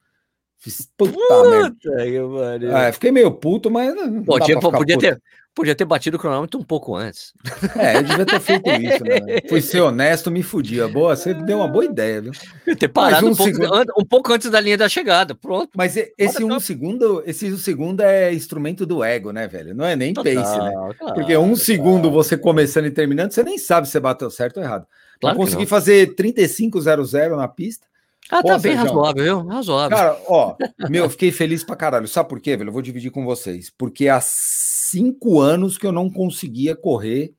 Fiz 0.57 0.89
puta, 0.97 1.13
puta 1.13 1.51
merda. 1.51 2.79
É, 2.79 2.93
fiquei 2.93 3.13
meio 3.13 3.31
puto, 3.31 3.71
mas. 3.71 3.95
Pô, 4.25 4.41
tinha, 4.41 4.59
podia, 4.59 4.99
ter, 4.99 5.23
Podia 5.57 5.75
ter 5.75 5.87
batido 5.87 6.19
o 6.19 6.21
cronômetro 6.21 6.61
um 6.61 6.63
pouco 6.63 6.95
antes. 6.95 7.33
É, 7.79 7.97
eu 7.97 8.03
devia 8.03 8.27
ter 8.27 8.41
feito 8.41 8.71
isso, 8.71 9.03
né? 9.03 9.39
Fui 9.49 9.63
ser 9.63 9.81
honesto, 9.81 10.31
me 10.31 10.43
fudia. 10.43 10.87
Boa, 10.87 11.17
você 11.17 11.33
deu 11.33 11.57
uma 11.57 11.67
boa 11.67 11.87
ideia, 11.87 12.21
viu? 12.21 12.33
Ter 12.77 12.89
parado 12.89 13.27
um, 13.27 13.31
um, 13.31 13.35
pouco, 13.35 13.55
segundo... 13.55 13.93
um, 13.99 14.05
pouco, 14.05 14.33
antes 14.35 14.51
da 14.51 14.61
linha 14.61 14.77
da 14.77 14.87
chegada, 14.87 15.35
pronto. 15.35 15.71
Mas 15.75 15.97
esse 15.97 16.45
um 16.45 16.61
segundo, 16.61 17.23
esse 17.25 17.51
um 17.51 17.57
segundo 17.57 18.03
é 18.03 18.35
instrumento 18.35 18.85
do 18.85 19.03
ego, 19.03 19.31
né, 19.31 19.49
velho? 19.49 19.75
Não 19.75 19.87
é 19.87 19.97
nem 19.97 20.13
Total, 20.13 20.35
pace, 20.35 20.59
né? 20.59 20.73
Claro, 20.99 21.15
Porque 21.15 21.35
um 21.39 21.45
claro. 21.45 21.57
segundo 21.57 22.11
você 22.11 22.37
começando 22.37 22.85
e 22.85 22.91
terminando, 22.91 23.33
você 23.33 23.43
nem 23.43 23.57
sabe 23.57 23.87
se 23.87 23.93
você 23.93 24.01
bateu 24.01 24.31
certo 24.31 24.59
ou 24.59 24.63
errado. 24.63 24.87
Claro 25.21 25.37
eu 25.37 25.41
consegui 25.41 25.67
fazer 25.67 26.15
35.00 26.15 27.37
na 27.37 27.49
pista. 27.49 27.87
Ah, 28.31 28.43
Pô, 28.43 28.49
tá 28.49 28.59
bem 28.59 28.75
razoável, 28.75 29.25
viu? 29.25 29.47
Razoável. 29.47 29.97
Cara, 29.97 30.21
ó, 30.27 30.57
meu, 30.91 31.09
fiquei 31.09 31.31
feliz 31.31 31.63
pra 31.63 31.77
caralho. 31.77 32.09
Sabe 32.09 32.29
por 32.29 32.41
quê, 32.41 32.57
velho? 32.57 32.69
Eu 32.69 32.73
vou 32.73 32.83
dividir 32.83 33.11
com 33.11 33.25
vocês. 33.25 33.71
Porque 33.71 34.09
as 34.09 34.25
cinco 34.25 35.41
anos 35.41 35.79
que 35.79 35.87
eu 35.87 35.93
não 35.93 36.11
conseguia 36.11 36.75
correr 36.75 37.33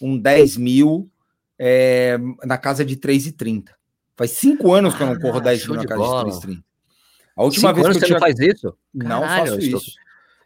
um 0.00 0.16
10 0.16 0.56
mil 0.56 1.10
é, 1.58 2.16
na 2.44 2.56
casa 2.56 2.84
de 2.84 2.96
3,30. 2.96 3.70
Faz 4.16 4.30
cinco 4.32 4.72
anos 4.72 4.94
que 4.94 5.02
eu 5.02 5.08
não 5.08 5.18
corro 5.18 5.38
ah, 5.38 5.42
10 5.42 5.66
mil 5.66 5.76
na 5.76 5.86
casa 5.86 6.02
de 6.02 6.08
330. 6.08 6.64
A 7.36 7.44
última 7.44 7.70
cinco 7.70 7.82
vez 7.82 7.96
que 7.96 8.04
eu 8.04 8.08
tinha... 8.08 8.20
faz 8.20 8.38
isso? 8.38 8.76
Não 8.92 9.20
Caralho, 9.20 9.52
faço 9.52 9.60
isso. 9.60 9.92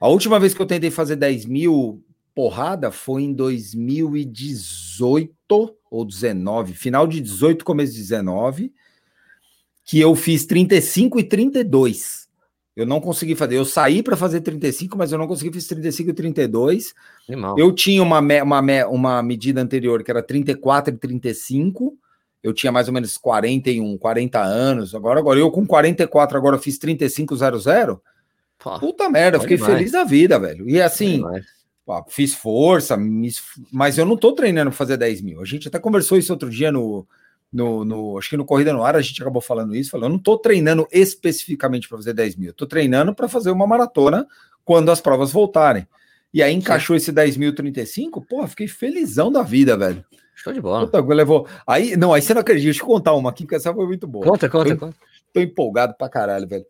A 0.00 0.08
última 0.08 0.40
vez 0.40 0.54
que 0.54 0.60
eu 0.60 0.66
tentei 0.66 0.90
fazer 0.90 1.16
10 1.16 1.46
mil 1.46 2.04
porrada 2.34 2.90
foi 2.90 3.22
em 3.22 3.32
2018 3.32 5.76
ou 5.92 6.06
19, 6.06 6.72
final 6.72 7.06
de 7.06 7.20
18, 7.20 7.62
começo 7.66 7.92
de 7.92 7.99
19, 7.99 8.72
que 9.84 10.00
eu 10.00 10.14
fiz 10.14 10.46
35 10.46 11.20
e 11.20 11.25
32. 11.25 12.26
Eu 12.75 12.87
não 12.87 12.99
consegui 12.99 13.34
fazer. 13.34 13.58
Eu 13.58 13.66
saí 13.66 14.02
para 14.02 14.16
fazer 14.16 14.40
35, 14.40 14.96
mas 14.96 15.12
eu 15.12 15.18
não 15.18 15.28
consegui, 15.28 15.52
fiz 15.52 15.66
35 15.66 16.08
e 16.08 16.14
32. 16.14 16.94
Animal. 17.28 17.58
Eu 17.58 17.70
tinha 17.72 18.02
uma, 18.02 18.20
uma, 18.20 18.87
uma 18.87 19.22
medida 19.22 19.61
anterior 19.61 20.02
que 20.02 20.11
era 20.11 20.22
34 20.22 20.94
e 20.94 20.96
35. 20.96 21.94
Eu 22.42 22.54
tinha 22.54 22.72
mais 22.72 22.88
ou 22.88 22.94
menos 22.94 23.18
41, 23.18 23.99
40 23.99 24.40
anos. 24.42 24.94
Agora, 24.94 25.20
agora 25.20 25.38
eu 25.38 25.50
com 25.50 25.66
44, 25.66 26.38
agora 26.38 26.58
fiz 26.58 26.78
3500. 26.78 27.37
Pô, 28.58 28.78
Puta 28.80 29.11
merda, 29.11 29.38
fiquei 29.38 29.58
demais. 29.58 29.75
feliz 29.75 29.92
da 29.92 30.04
vida, 30.04 30.38
velho. 30.38 30.66
E 30.66 30.80
assim, 30.80 31.22
fiz 32.08 32.34
força, 32.34 32.96
mas 33.70 33.98
eu 33.98 34.06
não 34.06 34.16
tô 34.16 34.32
treinando 34.32 34.70
pra 34.70 34.76
fazer 34.76 34.96
10 34.96 35.20
mil. 35.22 35.40
A 35.40 35.44
gente 35.44 35.68
até 35.68 35.78
conversou 35.78 36.16
isso 36.16 36.32
outro 36.32 36.48
dia 36.48 36.70
no, 36.70 37.06
no, 37.52 37.84
no, 37.84 38.18
acho 38.18 38.30
que 38.30 38.36
no 38.36 38.44
Corrida 38.44 38.72
no 38.72 38.84
Ar 38.84 38.96
a 38.96 39.02
gente 39.02 39.20
acabou 39.20 39.42
falando 39.42 39.74
isso, 39.74 39.90
falando, 39.90 40.06
eu 40.06 40.10
não 40.10 40.16
estou 40.16 40.38
treinando 40.38 40.86
especificamente 40.90 41.88
para 41.88 41.98
fazer 41.98 42.14
10 42.14 42.36
mil, 42.36 42.50
estou 42.50 42.66
treinando 42.66 43.14
para 43.14 43.28
fazer 43.28 43.50
uma 43.50 43.66
maratona 43.66 44.26
quando 44.64 44.90
as 44.90 45.00
provas 45.00 45.32
voltarem. 45.32 45.86
E 46.32 46.42
aí 46.42 46.54
encaixou 46.54 46.94
Sim. 46.94 47.02
esse 47.02 47.12
10 47.12 47.36
mil 47.36 47.54
35, 47.54 48.22
pô, 48.22 48.46
fiquei 48.46 48.66
felizão 48.66 49.30
da 49.30 49.42
vida, 49.42 49.76
velho. 49.76 50.02
Show 50.34 50.52
de 50.52 50.60
bola. 50.60 50.86
Puta, 50.86 51.00
levou. 51.14 51.46
Aí, 51.66 51.94
não, 51.94 52.14
aí 52.14 52.22
você 52.22 52.32
não 52.32 52.40
acredita, 52.40 52.64
deixa 52.64 52.82
eu 52.82 52.86
contar 52.86 53.12
uma 53.12 53.28
aqui, 53.28 53.44
porque 53.44 53.56
essa 53.56 53.72
foi 53.72 53.86
muito 53.86 54.06
boa. 54.06 54.24
Conta, 54.24 54.48
conta, 54.48 54.70
tô, 54.70 54.86
conta. 54.86 54.96
Tô 55.32 55.40
empolgado 55.40 55.94
pra 55.94 56.08
caralho, 56.08 56.48
velho. 56.48 56.64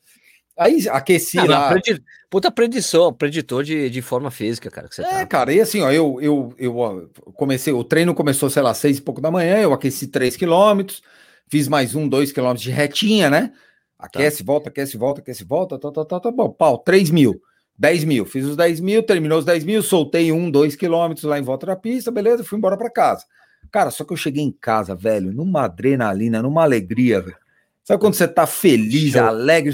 Aí 0.56 0.87
aqueci 0.88 1.37
não, 1.37 1.47
lá. 1.47 1.71
Predi... 1.71 2.02
Puta 2.28 2.50
predição, 2.50 3.12
preditor 3.12 3.64
de, 3.64 3.90
de 3.90 4.02
forma 4.02 4.30
física, 4.30 4.71
cara. 4.71 4.88
Que 4.88 4.94
você 4.94 5.02
é, 5.02 5.04
tá. 5.04 5.26
cara, 5.26 5.52
e 5.52 5.61
assim, 5.61 5.82
ó, 5.82 5.90
eu, 5.90 6.18
eu, 6.21 6.54
eu 6.59 7.11
comecei, 7.35 7.73
o 7.73 7.85
treino 7.85 8.14
começou, 8.14 8.49
sei 8.49 8.62
lá, 8.62 8.73
seis 8.75 8.99
e 8.99 9.02
pouco 9.02 9.21
da 9.21 9.30
manhã, 9.30 9.59
eu 9.59 9.73
aqueci 9.73 10.06
três 10.06 10.37
quilômetros, 10.37 11.02
fiz 11.49 11.68
mais 11.68 11.94
um, 11.94 12.09
dois 12.09 12.32
quilômetros 12.32 12.62
de 12.62 12.71
retinha, 12.71 13.28
né? 13.28 13.52
Aquece, 13.99 14.38
tá. 14.38 14.44
volta, 14.44 14.68
aquece, 14.68 14.97
volta, 14.97 15.21
aquece, 15.21 15.44
volta, 15.44 15.78
tá, 15.78 15.90
tá, 15.90 16.04
tá, 16.04 16.21
tá, 16.21 16.30
bom, 16.30 16.50
pau, 16.50 16.78
três 16.78 17.11
mil, 17.11 17.40
dez 17.78 18.02
mil, 18.02 18.25
fiz 18.25 18.44
os 18.44 18.56
dez 18.56 18.80
mil, 18.80 19.02
terminou 19.02 19.38
os 19.38 19.44
dez 19.44 19.64
mil, 19.64 19.82
soltei 19.82 20.32
um, 20.32 20.50
dois 20.50 20.75
quilômetros 20.75 21.25
lá 21.25 21.38
em 21.38 21.42
volta 21.42 21.66
da 21.66 21.76
pista, 21.76 22.11
beleza, 22.11 22.44
fui 22.44 22.59
embora 22.59 22.76
para 22.76 22.90
casa. 22.90 23.25
Cara, 23.71 23.90
só 23.90 24.04
que 24.04 24.12
eu 24.12 24.16
cheguei 24.16 24.42
em 24.42 24.52
casa, 24.52 24.94
velho, 24.94 25.32
numa 25.32 25.64
adrenalina, 25.64 26.42
numa 26.42 26.62
alegria, 26.62 27.21
velho. 27.21 27.37
Sabe 27.85 28.00
quando 28.00 28.14
você 28.14 28.28
tá 28.28 28.47
feliz, 28.47 29.12
Show. 29.12 29.23
alegre? 29.23 29.73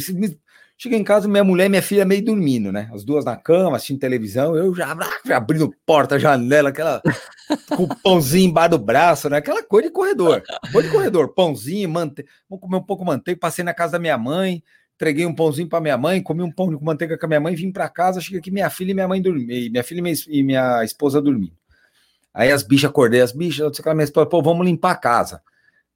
Cheguei 0.80 0.97
em 0.97 1.02
casa, 1.02 1.26
minha 1.26 1.42
mulher 1.42 1.66
e 1.66 1.68
minha 1.68 1.82
filha 1.82 2.04
meio 2.04 2.25
dormindo, 2.25 2.70
né? 2.70 2.88
As 2.94 3.02
duas 3.02 3.25
na 3.25 3.37
cama, 3.37 3.75
assistindo 3.76 3.99
televisão, 3.99 4.54
eu 4.54 4.73
já, 4.73 4.97
já 5.26 5.37
abrindo 5.37 5.75
porta, 5.85 6.20
janela, 6.20 6.68
aquela 6.68 7.02
com 7.76 7.82
o 7.82 7.97
pãozinho 7.97 8.49
embaixo 8.49 8.70
do 8.70 8.78
braço, 8.78 9.28
né? 9.28 9.38
Aquela 9.38 9.61
coisa 9.61 9.88
de 9.88 9.92
corredor. 9.92 10.40
Coisa 10.70 10.88
de 10.88 10.94
corredor, 10.94 11.35
pãozinho, 11.35 11.88
manteiga. 11.88 12.30
Vamos 12.49 12.62
comer 12.62 12.76
um 12.76 12.82
pouco 12.82 13.02
de 13.02 13.11
manteiga. 13.11 13.40
Passei 13.40 13.64
na 13.64 13.75
casa 13.75 13.94
da 13.94 13.99
minha 13.99 14.16
mãe, 14.16 14.62
entreguei 14.94 15.26
um 15.26 15.35
pãozinho 15.35 15.68
para 15.68 15.80
minha 15.80 15.99
mãe, 15.99 16.23
comi 16.23 16.44
um 16.44 16.52
pão 16.52 16.73
com 16.73 16.85
manteiga 16.85 17.18
com 17.18 17.26
a 17.26 17.28
minha 17.28 17.40
mãe, 17.40 17.56
vim 17.56 17.73
para 17.73 17.88
casa, 17.88 18.20
cheguei 18.20 18.38
aqui, 18.38 18.50
minha 18.52 18.70
filha 18.70 18.92
e 18.92 18.94
minha 18.94 19.08
mãe 19.08 19.20
dormiam, 19.20 19.70
minha 19.70 19.82
filha 19.82 19.99
e 19.99 20.02
minha, 20.02 20.14
e 20.28 20.42
minha 20.44 20.85
esposa 20.85 21.20
dormindo. 21.20 21.56
Aí 22.32 22.52
as 22.52 22.62
bichas, 22.62 22.88
acordei 22.88 23.20
as 23.20 23.32
bichas, 23.32 23.58
eu 23.58 23.70
disse 23.70 23.82
minha 23.82 24.04
esposa, 24.04 24.26
pô, 24.26 24.40
vamos 24.40 24.64
limpar 24.64 24.92
a 24.92 24.97
casa. 24.97 25.42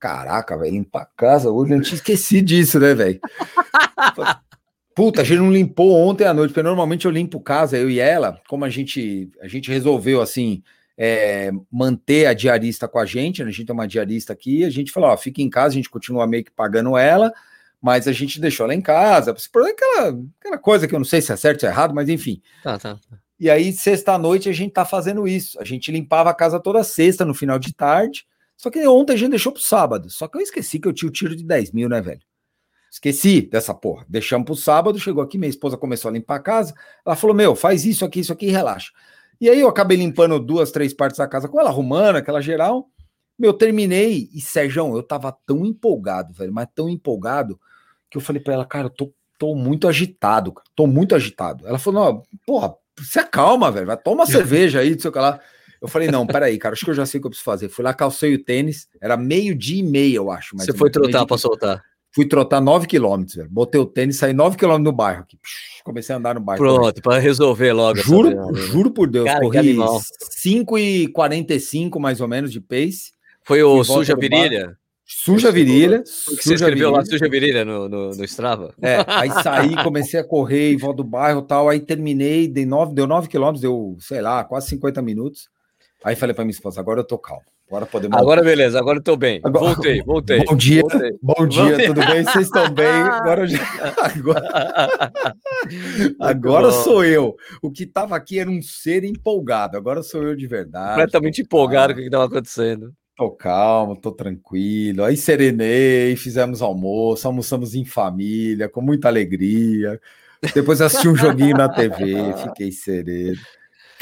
Caraca, 0.01 0.59
velho, 0.59 0.73
limpar 0.73 1.03
a 1.03 1.09
casa 1.17 1.53
hoje, 1.53 1.73
eu 1.73 1.83
tinha 1.83 1.95
esquecido 1.95 2.47
disso, 2.47 2.81
né, 2.81 2.95
velho? 2.95 3.21
Puta, 4.95 5.23
a 5.23 5.25
gente 5.25 5.39
não 5.39 5.53
limpou 5.53 5.93
ontem 5.95 6.25
à 6.25 6.35
noite, 6.35 6.51
porque 6.51 6.63
normalmente 6.63 7.07
eu 7.07 7.11
limpo 7.11 7.41
casa, 7.41 7.79
eu 7.79 7.91
e 7.91 7.99
ela, 7.99 8.41
como 8.49 8.65
a 8.65 8.69
gente, 8.69 9.31
a 9.41 9.49
gente 9.49 9.71
resolveu 9.71 10.21
assim 10.21 10.63
é, 10.97 11.51
manter 11.71 12.27
a 12.27 12.35
diarista 12.35 12.87
com 12.87 12.99
a 12.99 13.07
gente, 13.07 13.43
né? 13.43 13.49
a 13.49 13.53
gente 13.53 13.67
tem 13.67 13.75
uma 13.75 13.89
diarista 13.89 14.33
aqui, 14.33 14.65
a 14.65 14.71
gente 14.71 14.93
falou, 14.93 15.11
ó, 15.11 15.17
fica 15.17 15.41
em 15.41 15.49
casa, 15.49 15.69
a 15.69 15.77
gente 15.77 15.91
continua 15.91 16.27
meio 16.27 16.45
que 16.45 16.51
pagando 16.51 16.97
ela, 16.97 17.33
mas 17.81 18.07
a 18.07 18.13
gente 18.13 18.41
deixou 18.41 18.65
ela 18.65 18.75
em 18.75 18.81
casa, 18.81 19.35
por 19.51 19.67
aquela, 19.67 20.17
aquela 20.39 20.59
coisa 20.59 20.87
que 20.87 20.95
eu 20.95 20.99
não 20.99 21.07
sei 21.07 21.23
se 21.23 21.33
é 21.33 21.37
certo 21.37 21.63
ou 21.63 21.69
é 21.69 21.73
errado, 21.73 21.95
mas 21.95 22.09
enfim. 22.09 22.43
Tá, 22.63 22.79
tá. 22.79 22.99
E 23.41 23.51
aí, 23.51 23.73
sexta-noite, 23.73 24.49
a 24.49 24.53
gente 24.53 24.73
tá 24.73 24.85
fazendo 24.85 25.27
isso. 25.27 25.61
A 25.61 25.65
gente 25.65 25.91
limpava 25.91 26.31
a 26.31 26.35
casa 26.35 26.61
toda 26.61 26.85
sexta, 26.85 27.25
no 27.25 27.35
final 27.35 27.59
de 27.59 27.75
tarde. 27.75 28.25
Só 28.57 28.71
que 28.71 28.87
ontem 28.87 29.15
a 29.15 29.17
gente 29.17 29.31
deixou 29.31 29.51
pro 29.51 29.61
sábado. 29.61 30.09
Só 30.09 30.29
que 30.29 30.39
eu 30.39 30.41
esqueci 30.41 30.79
que 30.79 30.87
eu 30.87 30.93
tinha 30.93 31.09
o 31.09 31.13
tiro 31.13 31.35
de 31.35 31.43
10 31.43 31.73
mil, 31.73 31.89
né, 31.89 32.01
velho? 32.01 32.21
Esqueci 32.93 33.41
dessa 33.41 33.73
porra. 33.73 34.05
Deixamos 34.07 34.45
pro 34.45 34.55
sábado, 34.55 34.99
chegou 34.99 35.23
aqui, 35.23 35.39
minha 35.39 35.49
esposa 35.49 35.79
começou 35.79 36.11
a 36.11 36.13
limpar 36.13 36.37
a 36.37 36.41
casa. 36.41 36.75
Ela 37.07 37.17
falou: 37.17 37.35
Meu, 37.35 37.57
faz 37.57 37.87
isso 37.87 38.05
aqui, 38.05 38.21
isso 38.21 38.35
aqui 38.35 38.49
e 38.49 38.51
relaxa. 38.51 38.93
E 39.41 39.49
aí 39.49 39.59
eu 39.59 39.69
acabei 39.69 39.97
limpando 39.97 40.39
duas, 40.39 40.71
três 40.71 40.93
partes 40.93 41.17
da 41.17 41.27
casa 41.27 41.49
com 41.49 41.59
ela, 41.59 41.71
arrumando 41.71 42.17
aquela 42.17 42.43
geral. 42.43 42.91
Meu, 43.39 43.55
terminei 43.55 44.29
e 44.35 44.43
Sérgio, 44.43 44.95
eu 44.95 45.03
tava 45.03 45.35
tão 45.47 45.65
empolgado, 45.65 46.35
velho, 46.35 46.53
mas 46.53 46.69
tão 46.75 46.87
empolgado 46.87 47.59
que 48.11 48.19
eu 48.19 48.21
falei 48.21 48.43
para 48.43 48.53
ela, 48.53 48.67
cara, 48.67 48.89
eu 48.89 48.91
tô, 48.91 49.11
tô 49.39 49.55
muito 49.55 49.89
agitado, 49.89 50.53
cara, 50.53 50.67
tô 50.77 50.87
muito 50.87 51.15
agitado. 51.15 51.67
Ela 51.67 51.79
falou: 51.79 52.05
Não, 52.05 52.23
porra, 52.47 52.75
se 53.01 53.19
acalma, 53.19 53.71
velho, 53.71 53.87
vai 53.87 53.97
tomar 53.97 54.27
cerveja 54.29 54.81
aí, 54.81 54.91
não 54.91 55.01
sei 55.01 55.09
o 55.09 55.13
que 55.13 55.19
lá. 55.19 55.41
Eu 55.81 55.89
falei, 55.89 56.09
não, 56.09 56.25
peraí, 56.25 56.59
cara, 56.59 56.75
acho 56.75 56.85
que 56.85 56.91
eu 56.91 56.95
já 56.95 57.05
sei 57.05 57.19
o 57.19 57.23
que 57.23 57.27
eu 57.27 57.31
preciso 57.31 57.45
fazer. 57.45 57.69
Fui 57.69 57.85
lá, 57.85 57.93
calcei 57.93 58.33
o 58.35 58.45
tênis, 58.45 58.87
era 59.01 59.17
meio-dia 59.17 59.81
e 59.81 59.83
meia, 59.83 60.17
eu 60.17 60.31
acho. 60.31 60.57
Você 60.57 60.73
foi 60.73 60.91
trotar 60.91 61.27
para 61.27 61.37
soltar? 61.39 61.83
Fui 62.15 62.27
trotar 62.27 62.61
9 62.61 62.87
quilômetros, 62.87 63.37
velho. 63.37 63.49
Botei 63.51 63.81
o 63.81 63.87
tênis, 63.87 64.17
saí 64.17 64.35
9 64.35 64.57
quilômetros 64.57 64.85
no 64.85 64.93
bairro 64.93 65.23
aqui. 65.23 65.39
Comecei 65.83 66.15
a 66.15 66.19
andar 66.19 66.35
no 66.35 66.41
bairro. 66.41 66.63
Pronto, 66.63 67.01
para 67.01 67.19
resolver 67.19 67.73
logo. 67.73 67.99
Juro, 67.99 68.53
né? 68.53 68.61
juro 68.61 68.91
por 68.91 69.09
Deus, 69.09 69.25
Cara, 69.25 69.41
corri 69.41 69.77
5 70.31 70.79
e 70.79 71.09
45 71.09 71.99
mais 71.99 72.21
ou 72.21 72.29
menos 72.29 72.53
de 72.53 72.61
pace. 72.61 73.13
Foi 73.43 73.63
o 73.63 73.83
Suja 73.83 74.15
Virilha? 74.15 74.77
Suja 75.05 75.51
Virilha. 75.51 76.03
Você 76.05 76.55
escreveu 76.55 76.91
virilha. 76.91 76.91
lá 76.91 77.05
Suja 77.05 77.29
Virilha 77.29 77.65
no, 77.65 77.89
no, 77.89 78.11
no, 78.11 78.25
Strava? 78.25 78.75
É, 78.81 79.05
aí 79.07 79.31
saí, 79.43 79.75
comecei 79.83 80.21
a 80.21 80.25
correr 80.25 80.73
em 80.73 80.77
volta 80.77 80.99
do 80.99 81.05
bairro 81.05 81.41
e 81.41 81.47
tal, 81.47 81.69
aí 81.69 81.81
terminei, 81.81 82.47
dei 82.47 82.65
9, 82.65 82.95
deu 82.95 83.07
9 83.07 83.29
quilômetros, 83.29 83.61
deu, 83.61 83.97
sei 84.01 84.21
lá, 84.21 84.45
quase 84.45 84.69
50 84.69 85.03
minutos. 85.03 85.49
Aí 86.05 86.17
falei 86.17 86.35
para 86.35 86.45
minha 86.45 86.53
esposa, 86.53 86.81
agora 86.81 87.01
eu 87.01 87.05
tô 87.05 87.19
calmo. 87.19 87.43
Agora 87.73 87.87
podemos. 87.87 88.19
Agora 88.19 88.43
beleza, 88.43 88.79
agora 88.79 88.99
eu 88.99 89.03
tô 89.03 89.17
bem. 89.17 89.41
Agora... 89.43 89.65
Voltei, 89.73 90.03
voltei. 90.03 90.45
Bom 90.45 90.55
dia, 90.55 90.83
voltei. 90.83 91.19
bom 91.23 91.47
dia, 91.47 91.87
tudo 91.87 92.07
bem? 92.07 92.23
Vocês 92.23 92.45
estão 92.45 92.71
bem? 92.71 92.85
Agora, 92.93 93.47
já... 93.47 93.59
agora... 93.97 95.13
agora 96.21 96.71
sou 96.71 97.03
eu. 97.03 97.35
O 97.63 97.71
que 97.71 97.85
estava 97.85 98.15
aqui 98.15 98.39
era 98.39 98.51
um 98.51 98.61
ser 98.61 99.05
empolgado. 99.05 99.79
Agora 99.79 100.03
sou 100.03 100.23
eu 100.23 100.37
de 100.37 100.47
verdade. 100.47 100.97
Completamente 100.97 101.41
empolgado 101.41 101.95
com 101.95 102.01
o 102.01 102.03
que 102.03 102.09
estava 102.09 102.27
acontecendo. 102.27 102.93
Tô 103.17 103.31
calmo, 103.31 103.97
tô 103.97 104.13
tranquilo. 104.13 105.05
Aí 105.05 105.17
serenei, 105.17 106.15
fizemos 106.17 106.61
almoço, 106.61 107.27
almoçamos 107.27 107.75
em 107.75 107.87
família, 107.87 108.69
com 108.69 108.83
muita 108.83 109.09
alegria. 109.09 109.99
Depois 110.55 110.83
assisti 110.83 111.09
um 111.09 111.17
joguinho 111.17 111.57
na 111.57 111.71
TV, 111.71 112.17
fiquei 112.45 112.71
sereno. 112.71 113.41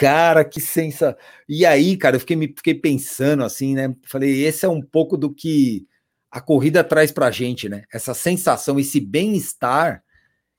Cara, 0.01 0.47
que 0.47 0.63
sensação. 0.63 1.15
E 1.47 1.67
aí, 1.67 1.95
cara, 1.95 2.17
eu 2.17 2.21
fiquei, 2.21 2.35
me, 2.35 2.47
fiquei 2.49 2.75
pensando 2.75 3.45
assim, 3.45 3.75
né? 3.75 3.95
Falei, 4.07 4.47
esse 4.47 4.65
é 4.65 4.69
um 4.69 4.81
pouco 4.81 5.15
do 5.15 5.31
que 5.31 5.87
a 6.31 6.41
corrida 6.41 6.83
traz 6.83 7.13
pra 7.13 7.31
gente, 7.31 7.69
né? 7.69 7.85
Essa 7.93 8.15
sensação, 8.15 8.81
esse 8.81 8.99
bem-estar 8.99 10.03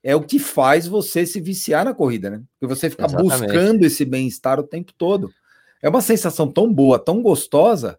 é 0.03 0.15
o 0.15 0.21
que 0.21 0.37
faz 0.37 0.85
você 0.85 1.25
se 1.25 1.41
viciar 1.41 1.83
na 1.83 1.91
corrida, 1.91 2.29
né? 2.29 2.43
Porque 2.59 2.71
você 2.71 2.87
fica 2.87 3.05
Exatamente. 3.05 3.41
buscando 3.41 3.83
esse 3.83 4.05
bem-estar 4.05 4.59
o 4.59 4.63
tempo 4.63 4.93
todo. 4.95 5.33
É 5.81 5.89
uma 5.89 6.01
sensação 6.01 6.47
tão 6.47 6.71
boa, 6.71 6.99
tão 6.99 7.23
gostosa, 7.23 7.97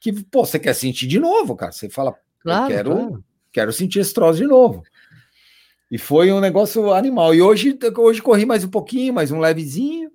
que, 0.00 0.12
pô, 0.24 0.44
você 0.44 0.58
quer 0.58 0.74
sentir 0.74 1.06
de 1.06 1.20
novo, 1.20 1.54
cara. 1.54 1.70
Você 1.70 1.88
fala, 1.88 2.16
claro, 2.40 2.66
quero, 2.66 2.90
claro. 2.90 3.24
quero 3.52 3.72
sentir 3.72 4.00
esse 4.00 4.12
troço 4.12 4.40
de 4.40 4.46
novo. 4.48 4.82
E 5.88 5.98
foi 5.98 6.32
um 6.32 6.40
negócio 6.40 6.92
animal. 6.92 7.32
E 7.32 7.40
hoje, 7.40 7.78
hoje 7.96 8.20
corri 8.20 8.44
mais 8.44 8.64
um 8.64 8.70
pouquinho, 8.70 9.14
mais 9.14 9.30
um 9.30 9.38
levezinho. 9.38 10.10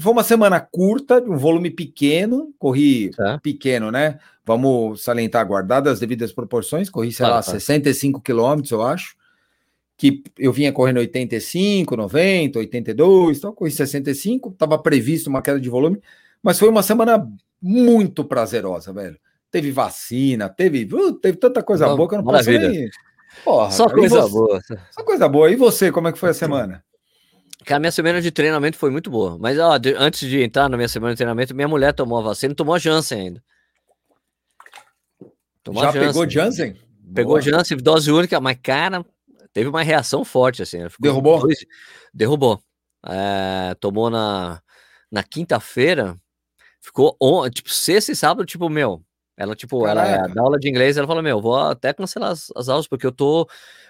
Foi 0.00 0.12
uma 0.12 0.22
semana 0.22 0.60
curta, 0.60 1.22
um 1.22 1.36
volume 1.36 1.70
pequeno, 1.70 2.54
corri 2.58 3.10
tá. 3.10 3.38
pequeno, 3.42 3.90
né? 3.90 4.18
Vamos 4.44 5.02
salientar, 5.02 5.46
guardadas 5.46 5.94
as 5.94 6.00
devidas 6.00 6.32
proporções, 6.32 6.88
corri, 6.88 7.12
sei 7.12 7.26
tá, 7.26 7.32
lá, 7.32 7.42
tá. 7.42 7.50
65 7.50 8.20
quilômetros, 8.20 8.70
eu 8.70 8.82
acho. 8.82 9.16
Que 9.96 10.22
eu 10.38 10.52
vinha 10.52 10.72
correndo 10.72 10.98
85, 10.98 11.96
90, 11.96 12.60
82, 12.60 13.38
então 13.38 13.52
corri 13.52 13.72
65, 13.72 14.50
estava 14.50 14.78
previsto 14.78 15.28
uma 15.28 15.42
queda 15.42 15.60
de 15.60 15.68
volume, 15.68 16.00
mas 16.40 16.58
foi 16.58 16.68
uma 16.68 16.84
semana 16.84 17.28
muito 17.60 18.24
prazerosa, 18.24 18.92
velho. 18.92 19.18
Teve 19.50 19.72
vacina, 19.72 20.48
teve, 20.48 20.88
uh, 20.94 21.12
teve 21.14 21.38
tanta 21.38 21.60
coisa 21.60 21.88
boa 21.96 22.08
que 22.08 22.14
eu 22.14 22.18
não 22.18 22.24
posso 22.24 22.48
nem... 22.50 22.88
Porra, 23.44 23.70
só 23.70 23.88
coisa 23.88 24.22
você, 24.22 24.30
boa. 24.30 24.60
Só 24.90 25.02
coisa 25.02 25.28
boa. 25.28 25.50
E 25.50 25.56
você, 25.56 25.90
como 25.90 26.08
é 26.08 26.12
que 26.12 26.18
foi 26.18 26.30
a 26.30 26.34
semana? 26.34 26.84
A 27.68 27.78
minha 27.78 27.92
semana 27.92 28.20
de 28.20 28.30
treinamento 28.30 28.76
foi 28.76 28.90
muito 28.90 29.10
boa. 29.10 29.36
Mas 29.38 29.58
ó, 29.58 29.78
de, 29.78 29.94
antes 29.94 30.28
de 30.28 30.42
entrar 30.42 30.68
na 30.68 30.76
minha 30.76 30.88
semana 30.88 31.14
de 31.14 31.18
treinamento, 31.18 31.54
minha 31.54 31.68
mulher 31.68 31.92
tomou 31.92 32.18
a 32.18 32.22
vacina, 32.22 32.54
tomou 32.54 32.74
a 32.74 32.78
Janssen 32.78 33.20
ainda. 33.20 33.44
Tomou 35.62 35.82
Já 35.82 35.90
a 35.90 35.92
Janssen. 35.92 36.08
pegou 36.08 36.30
Janssen? 36.30 36.76
Pegou 37.14 37.32
Boa. 37.32 37.42
Janssen, 37.42 37.76
dose 37.78 38.10
única, 38.10 38.40
mas, 38.40 38.58
cara, 38.62 39.04
teve 39.52 39.68
uma 39.68 39.82
reação 39.82 40.24
forte, 40.24 40.62
assim. 40.62 40.78
Derrubou? 41.00 41.40
Dois, 41.40 41.58
derrubou. 42.12 42.62
É, 43.06 43.74
tomou 43.80 44.10
na, 44.10 44.60
na 45.10 45.22
quinta-feira, 45.22 46.16
ficou, 46.80 47.16
on, 47.20 47.48
tipo, 47.48 47.70
sexta 47.70 48.12
e 48.12 48.16
sábado, 48.16 48.44
tipo, 48.44 48.68
meu, 48.68 49.02
ela, 49.36 49.54
tipo, 49.54 49.82
Caraca. 49.84 50.08
ela 50.08 50.28
dá 50.28 50.42
aula 50.42 50.58
de 50.58 50.68
inglês, 50.68 50.96
ela 50.96 51.06
fala, 51.06 51.22
meu, 51.22 51.40
vou 51.40 51.56
até 51.56 51.92
cancelar 51.92 52.32
as, 52.32 52.50
as, 52.56 52.68
aulas, 52.68 52.88
porque 52.88 53.06
eu 53.06 53.12
tô 53.12 53.48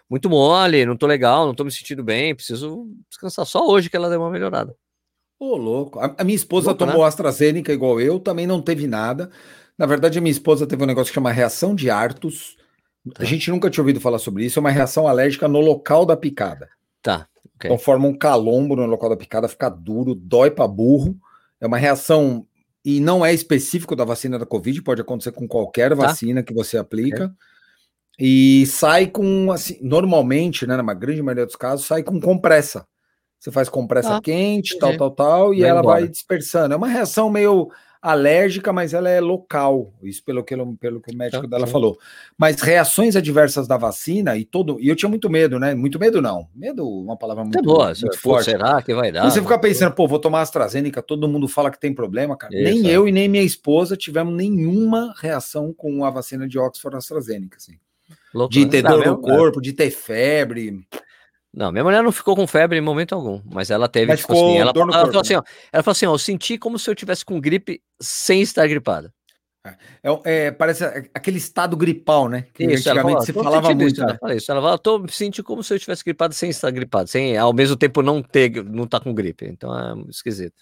muito 0.09 0.31
mole, 0.31 0.87
não 0.87 0.97
tô 0.97 1.07
legal, 1.07 1.47
não 1.47 1.55
tô 1.55 1.65
me 1.65 1.71
sentindo 1.71 2.03
bem, 2.03 2.35
preciso 2.35 2.89
descansar. 3.09 3.45
Só 3.45 3.67
hoje 3.67 3.91
que 3.91 3.97
ela 3.97 4.09
deu 4.09 4.21
uma 4.21 4.31
melhorada. 4.31 4.75
Ô, 5.39 5.57
louco. 5.57 6.01
A, 6.01 6.25
minha 6.25 6.35
esposa 6.35 6.71
louco, 6.71 6.79
tomou 6.79 7.03
né? 7.03 7.09
AstraZeneca 7.09 7.73
igual 7.73 8.01
eu, 8.01 8.19
também 8.19 8.47
não 8.47 8.61
teve 8.61 8.87
nada. 8.87 9.31
Na 9.77 9.87
verdade, 9.87 10.19
a 10.19 10.21
minha 10.21 10.33
esposa 10.33 10.67
teve 10.67 10.83
um 10.83 10.87
negócio 10.87 11.11
que 11.11 11.15
chama 11.15 11.31
reação 11.31 11.75
de 11.75 11.91
Artus. 11.91 12.57
Tá. 13.15 13.23
A 13.23 13.25
gente 13.25 13.51
nunca 13.51 13.71
tinha 13.71 13.83
ouvido 13.83 14.01
falar 14.01 14.19
sobre 14.19 14.45
isso, 14.45 14.59
é 14.59 14.61
uma 14.61 14.71
reação 14.71 15.07
alérgica 15.07 15.47
no 15.47 15.61
local 15.61 16.05
da 16.05 16.17
picada. 16.17 16.69
Tá. 17.03 17.29
Okay. 17.57 17.71
Então 17.71 17.79
forma 17.79 18.09
um 18.09 18.17
calombo 18.17 18.75
no 18.75 18.87
local 18.87 19.11
da 19.11 19.17
picada, 19.17 19.49
fica 19.49 19.69
duro, 19.69 20.15
dói 20.15 20.51
para 20.51 20.67
burro. 20.67 21.17
É 21.61 21.67
uma 21.67 21.79
reação 21.79 22.47
e 22.85 23.01
não 23.01 23.25
é 23.25 23.35
específico 23.35 23.95
da 23.95 24.05
vacina 24.05 24.39
da 24.39 24.47
Covid, 24.47 24.81
pode 24.83 25.01
acontecer 25.01 25.33
com 25.33 25.47
qualquer 25.47 25.91
tá. 25.91 25.95
vacina 25.97 26.43
que 26.43 26.55
você 26.55 26.79
aplica. 26.79 27.25
Okay. 27.25 27.37
E 28.19 28.67
sai 28.67 29.07
com, 29.07 29.53
assim, 29.53 29.79
normalmente, 29.81 30.67
né, 30.67 30.77
na 30.81 30.95
grande 30.95 31.23
maioria 31.23 31.47
dos 31.47 31.57
casos, 31.57 31.87
sai 31.87 32.03
com 32.03 32.21
compressa. 32.21 32.87
Você 33.39 33.53
faz 33.53 33.69
compressa 33.69 34.17
ah, 34.17 34.21
quente, 34.21 34.75
entendi. 34.75 34.99
tal, 34.99 35.11
tal, 35.11 35.11
tal, 35.13 35.55
e 35.55 35.61
vai 35.61 35.71
ela 35.71 35.81
embora. 35.81 36.01
vai 36.01 36.09
dispersando. 36.09 36.75
É 36.75 36.77
uma 36.77 36.89
reação 36.89 37.31
meio 37.31 37.71
alérgica, 38.03 38.73
mas 38.73 38.95
ela 38.95 39.09
é 39.09 39.21
local. 39.21 39.93
Isso 40.03 40.25
pelo 40.25 40.43
que, 40.43 40.57
pelo 40.81 41.01
que 41.01 41.15
o 41.15 41.17
médico 41.17 41.43
tá, 41.43 41.49
dela 41.49 41.67
sim. 41.67 41.73
falou. 41.73 41.99
Mas 42.37 42.61
reações 42.61 43.15
adversas 43.15 43.69
da 43.69 43.77
vacina 43.77 44.37
e 44.37 44.45
todo. 44.45 44.81
E 44.81 44.89
eu 44.89 44.97
tinha 44.97 45.09
muito 45.09 45.29
medo, 45.31 45.59
né? 45.59 45.75
Muito 45.75 45.99
medo, 45.99 46.21
não. 46.21 46.49
Medo, 46.55 46.89
uma 46.89 47.17
palavra 47.17 47.45
muito, 47.45 47.59
é 47.59 47.63
boa, 47.63 47.87
muito 47.87 48.19
forte. 48.19 48.51
Será 48.51 48.83
que 48.83 48.95
vai 48.95 49.13
dar? 49.13 49.31
Você 49.31 49.41
fica 49.41 49.59
pensando, 49.59 49.95
pô, 49.95 50.09
vou 50.09 50.19
tomar 50.19 50.43
AstraZeneca, 50.43 51.01
todo 51.03 51.29
mundo 51.29 51.47
fala 51.47 51.71
que 51.71 51.79
tem 51.79 51.95
problema, 51.95 52.37
cara. 52.37 52.55
Isso, 52.55 52.65
nem 52.65 52.91
é. 52.91 52.97
eu 52.97 53.07
e 53.07 53.13
nem 53.13 53.29
minha 53.29 53.45
esposa 53.45 53.97
tivemos 53.97 54.35
nenhuma 54.35 55.15
reação 55.21 55.73
com 55.73 56.05
a 56.05 56.11
vacina 56.11 56.49
de 56.49 56.59
Oxford 56.59 56.97
AstraZeneca, 56.97 57.57
assim. 57.57 57.79
Louco, 58.39 58.53
de 58.53 58.65
né? 58.65 58.71
ter 58.71 58.83
dor 58.83 59.05
no 59.05 59.21
corpo, 59.21 59.61
de 59.61 59.73
ter 59.73 59.91
febre. 59.91 60.87
Não, 61.53 61.73
minha 61.73 61.83
mulher 61.83 62.03
não 62.03 62.13
ficou 62.13 62.37
com 62.37 62.47
febre 62.47 62.79
em 62.79 62.81
momento 62.81 63.15
algum, 63.15 63.43
mas 63.45 63.71
ela 63.71 63.89
teve, 63.89 64.07
mas 64.07 64.21
tipo 64.21 64.33
assim, 64.33 64.59
ela, 64.59 64.73
ela, 64.77 64.93
falou 64.93 65.21
assim, 65.21 65.35
ó, 65.35 65.43
ela 65.73 65.83
falou 65.83 65.93
assim, 65.93 66.07
ó, 66.07 66.15
eu 66.15 66.19
senti 66.19 66.57
como 66.57 66.79
se 66.79 66.89
eu 66.89 66.95
tivesse 66.95 67.25
com 67.25 67.41
gripe 67.41 67.83
sem 68.01 68.41
estar 68.43 68.67
gripada. 68.69 69.13
É, 69.67 69.77
é, 70.05 70.47
é 70.47 70.51
parece 70.53 70.85
aquele 71.13 71.39
estado 71.39 71.77
gripal, 71.77 72.29
né? 72.29 72.47
Que 72.55 72.65
isso, 72.65 72.89
antigamente 72.89 73.25
se 73.25 73.33
falava 73.33 73.75
muito. 73.75 73.93
Isso, 73.93 74.05
né? 74.05 74.37
isso. 74.37 74.53
Ela 74.53 74.61
falou, 74.61 74.79
tô 74.79 75.09
sentindo 75.09 75.45
como 75.45 75.65
se 75.65 75.75
eu 75.75 75.81
tivesse 75.81 76.05
gripado 76.05 76.33
sem 76.33 76.51
estar 76.51 76.71
gripado, 76.71 77.09
sem 77.09 77.37
ao 77.37 77.53
mesmo 77.53 77.77
tempo 77.77 78.03
não 78.03 78.23
ter, 78.23 78.65
não 78.65 78.85
estar 78.85 79.01
tá 79.01 79.05
com 79.05 79.13
gripe. 79.13 79.47
Então 79.47 79.77
é 79.77 80.11
esquisito. 80.11 80.55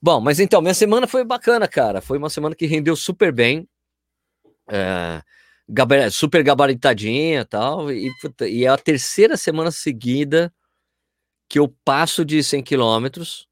Bom, 0.00 0.20
mas 0.20 0.40
então, 0.40 0.62
minha 0.62 0.74
semana 0.74 1.06
foi 1.06 1.24
bacana, 1.24 1.68
cara. 1.68 2.00
Foi 2.00 2.16
uma 2.16 2.30
semana 2.30 2.54
que 2.54 2.66
rendeu 2.66 2.96
super 2.96 3.30
bem. 3.30 3.68
É, 4.70 5.22
super 6.10 6.42
gabaritadinha 6.42 7.40
e 7.40 7.44
tal, 7.44 7.90
e, 7.90 8.10
é 8.64 8.68
a 8.68 8.76
terceira 8.76 9.36
semana 9.36 9.70
seguida 9.70 10.52
que 11.48 11.58
eu 11.58 11.68
passo 11.84 12.24
de 12.24 12.42
100 12.42 12.62
quilômetros 12.62 13.48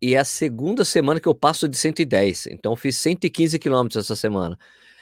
e 0.00 0.14
é 0.14 0.18
a 0.18 0.24
segunda 0.24 0.84
semana 0.84 1.20
que 1.20 1.28
eu 1.28 1.34
passo 1.34 1.68
de 1.68 1.76
110. 1.76 2.46
Então 2.48 2.72
eu 2.72 2.76
fiz 2.76 2.96
115 2.98 3.58
quilômetros 3.58 4.04
essa 4.04 4.16
semana. 4.16 4.58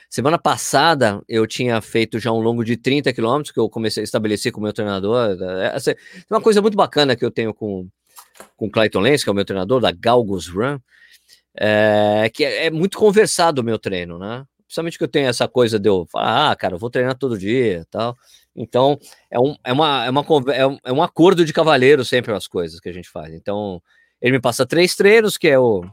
Semana 0.09 0.39
passada 0.39 1.21
eu 1.29 1.47
tinha 1.47 1.81
feito 1.81 2.19
já 2.21 2.31
um 2.33 2.41
longo 2.41 2.65
de 2.65 2.77
30 2.77 3.13
quilômetros 3.13 3.53
que 3.53 3.59
eu 3.59 3.69
comecei 3.69 4.03
a 4.03 4.05
estabelecer 4.05 4.53
com 4.53 4.61
o 4.61 4.63
meu 4.63 4.73
treinador. 4.73 5.37
É 5.41 5.77
uma 6.31 6.41
coisa 6.41 6.63
muito 6.63 6.77
bacana 6.77 7.17
que 7.17 7.25
eu 7.25 7.31
tenho 7.31 7.53
com 7.53 7.89
com 8.57 8.71
Clayton 8.71 9.01
Lenz, 9.01 9.23
que 9.23 9.29
é 9.29 9.33
o 9.33 9.35
meu 9.35 9.45
treinador 9.45 9.81
da 9.81 9.93
Galgos 9.93 10.49
Run, 10.49 10.79
é, 11.57 12.31
que 12.33 12.45
é, 12.45 12.67
é 12.67 12.71
muito 12.71 12.99
conversado 12.99 13.61
o 13.61 13.65
meu 13.65 13.79
treino, 13.79 14.19
né? 14.19 14.45
Principalmente 14.75 14.99
que 14.99 15.05
eu 15.05 15.09
tenho 15.09 15.29
essa 15.29 15.47
coisa 15.47 15.79
de 15.79 15.89
eu 15.89 16.05
falar, 16.11 16.51
ah, 16.51 16.57
cara, 16.57 16.75
eu 16.75 16.79
vou 16.81 16.91
treinar 16.91 17.17
todo 17.17 17.39
dia 17.39 17.87
tal. 17.93 18.17
Então, 18.57 18.99
é 19.31 19.39
um, 19.39 19.55
é, 19.63 19.73
uma, 19.73 20.05
é, 20.05 20.11
uma, 20.11 20.27
é, 20.53 20.67
um, 20.67 20.79
é 20.85 20.93
um 20.93 21.01
acordo 21.01 21.45
de 21.45 21.53
cavaleiro 21.53 22.05
sempre 22.05 22.33
as 22.33 22.49
coisas 22.49 22.81
que 22.81 22.89
a 22.89 22.93
gente 22.93 23.09
faz. 23.09 23.33
Então, 23.33 23.81
ele 24.21 24.33
me 24.33 24.41
passa 24.41 24.67
três 24.67 24.97
treinos, 24.97 25.39
que 25.39 25.47
é 25.47 25.57
o, 25.57 25.85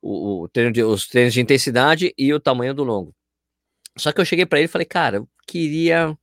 o, 0.00 0.44
o 0.44 0.48
treino 0.48 0.72
de, 0.72 0.82
os 0.82 1.06
treinos 1.06 1.34
de 1.34 1.40
intensidade 1.42 2.14
e 2.16 2.32
o 2.32 2.40
tamanho 2.40 2.72
do 2.72 2.82
longo. 2.82 3.14
Só 3.98 4.10
que 4.10 4.22
eu 4.22 4.24
cheguei 4.24 4.46
para 4.46 4.58
ele 4.58 4.66
e 4.66 4.72
falei, 4.72 4.86
cara, 4.86 5.18
eu 5.18 5.28
queria 5.46 6.16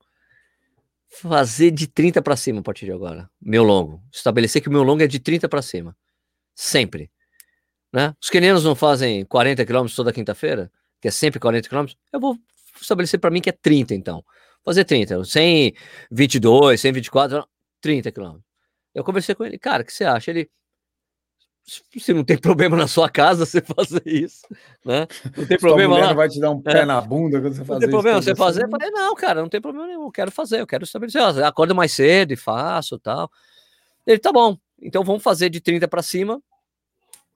fazer 1.08 1.70
de 1.70 1.86
30 1.86 2.20
para 2.24 2.36
cima 2.36 2.62
a 2.62 2.64
partir 2.64 2.86
de 2.86 2.94
agora, 2.94 3.30
meu 3.40 3.62
longo. 3.62 4.02
Estabelecer 4.12 4.60
que 4.60 4.70
o 4.70 4.72
meu 4.72 4.82
longo 4.82 5.04
é 5.04 5.08
de 5.08 5.20
30 5.20 5.48
para 5.48 5.62
cima. 5.62 5.96
Sempre. 6.56 7.12
Né? 7.94 8.16
Os 8.20 8.32
quenianos 8.32 8.64
não 8.64 8.74
fazem 8.74 9.24
40 9.26 9.64
quilômetros 9.66 9.96
toda 9.96 10.12
quinta-feira? 10.12 10.72
Que 11.02 11.08
é 11.08 11.12
sempre 11.12 11.40
40 11.40 11.68
km, 11.68 11.86
eu 12.14 12.20
vou 12.20 12.38
estabelecer 12.80 13.20
para 13.20 13.32
mim 13.32 13.42
que 13.42 13.50
é 13.50 13.54
30, 13.54 13.96
então. 13.96 14.24
Fazer 14.64 14.86
30, 14.86 15.24
122, 15.26 16.80
124, 16.80 17.48
30 17.82 18.12
km. 18.12 18.38
Eu 18.94 19.04
conversei 19.04 19.34
com 19.34 19.44
ele, 19.44 19.58
cara, 19.58 19.82
o 19.82 19.86
que 19.86 19.92
você 19.92 20.04
acha? 20.04 20.30
Ele, 20.30 20.50
se 21.66 22.14
não 22.14 22.24
tem 22.24 22.38
problema 22.38 22.78
na 22.78 22.88
sua 22.88 23.10
casa 23.10 23.46
você 23.46 23.62
fazer 23.66 24.04
isso, 24.06 24.46
né? 24.86 25.08
Não 25.36 25.46
tem 25.48 25.58
problema 25.58 25.98
lá. 25.98 26.14
vai 26.14 26.30
te 26.30 26.40
dar 26.40 26.52
um 26.52 26.62
pé 26.62 26.82
é. 26.82 26.86
na 26.86 27.02
bunda 27.02 27.42
quando 27.42 27.54
você 27.54 27.66
fazer 27.66 27.74
Não 27.74 27.80
tem 27.80 27.90
problema 27.90 28.22
você 28.22 28.36
fazer? 28.36 28.64
Eu 28.66 28.70
falei, 28.70 28.92
não, 28.92 29.16
cara, 29.16 29.42
não 29.42 29.50
tem 29.50 29.62
problema 29.62 29.88
nenhum, 29.88 30.04
eu 30.04 30.12
quero 30.12 30.32
fazer, 30.32 30.62
eu 30.62 30.68
quero 30.68 30.84
estabelecer. 30.84 31.22
Eu 31.22 31.46
acordo 31.46 31.74
mais 31.74 31.92
cedo 31.92 32.32
e 32.32 32.36
faço 32.36 33.00
tal. 33.00 33.32
Ele, 34.06 34.20
tá 34.20 34.32
bom, 34.32 34.56
então 34.80 35.04
vamos 35.04 35.24
fazer 35.24 35.50
de 35.50 35.60
30 35.60 35.88
para 35.88 36.04
cima 36.04 36.42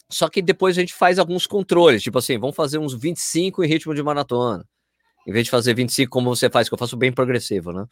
só 0.09 0.29
que 0.29 0.41
depois 0.41 0.77
a 0.77 0.81
gente 0.81 0.93
faz 0.93 1.17
alguns 1.17 1.47
controles, 1.47 2.03
tipo 2.03 2.17
assim, 2.17 2.37
vamos 2.37 2.55
fazer 2.55 2.77
uns 2.77 2.93
25 2.93 3.63
em 3.63 3.67
ritmo 3.67 3.93
de 3.93 4.03
maratona. 4.03 4.65
Em 5.27 5.31
vez 5.31 5.45
de 5.45 5.51
fazer 5.51 5.73
25 5.73 6.09
como 6.09 6.33
você 6.35 6.49
faz, 6.49 6.69
que 6.69 6.73
eu 6.73 6.77
faço 6.77 6.95
bem 6.95 7.11
progressivo, 7.11 7.71
né? 7.71 7.85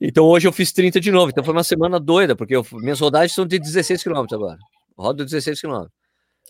Então 0.00 0.24
hoje 0.24 0.48
eu 0.48 0.52
fiz 0.52 0.72
30 0.72 1.00
de 1.00 1.10
novo. 1.10 1.30
Então 1.30 1.44
foi 1.44 1.52
uma 1.52 1.64
semana 1.64 1.98
doida, 1.98 2.34
porque 2.34 2.54
eu, 2.54 2.64
minhas 2.72 3.00
rodagens 3.00 3.32
são 3.32 3.46
de 3.46 3.58
16 3.58 4.02
km 4.02 4.26
agora. 4.32 4.58
Rodo 4.96 5.24
16 5.24 5.60
km. 5.60 5.86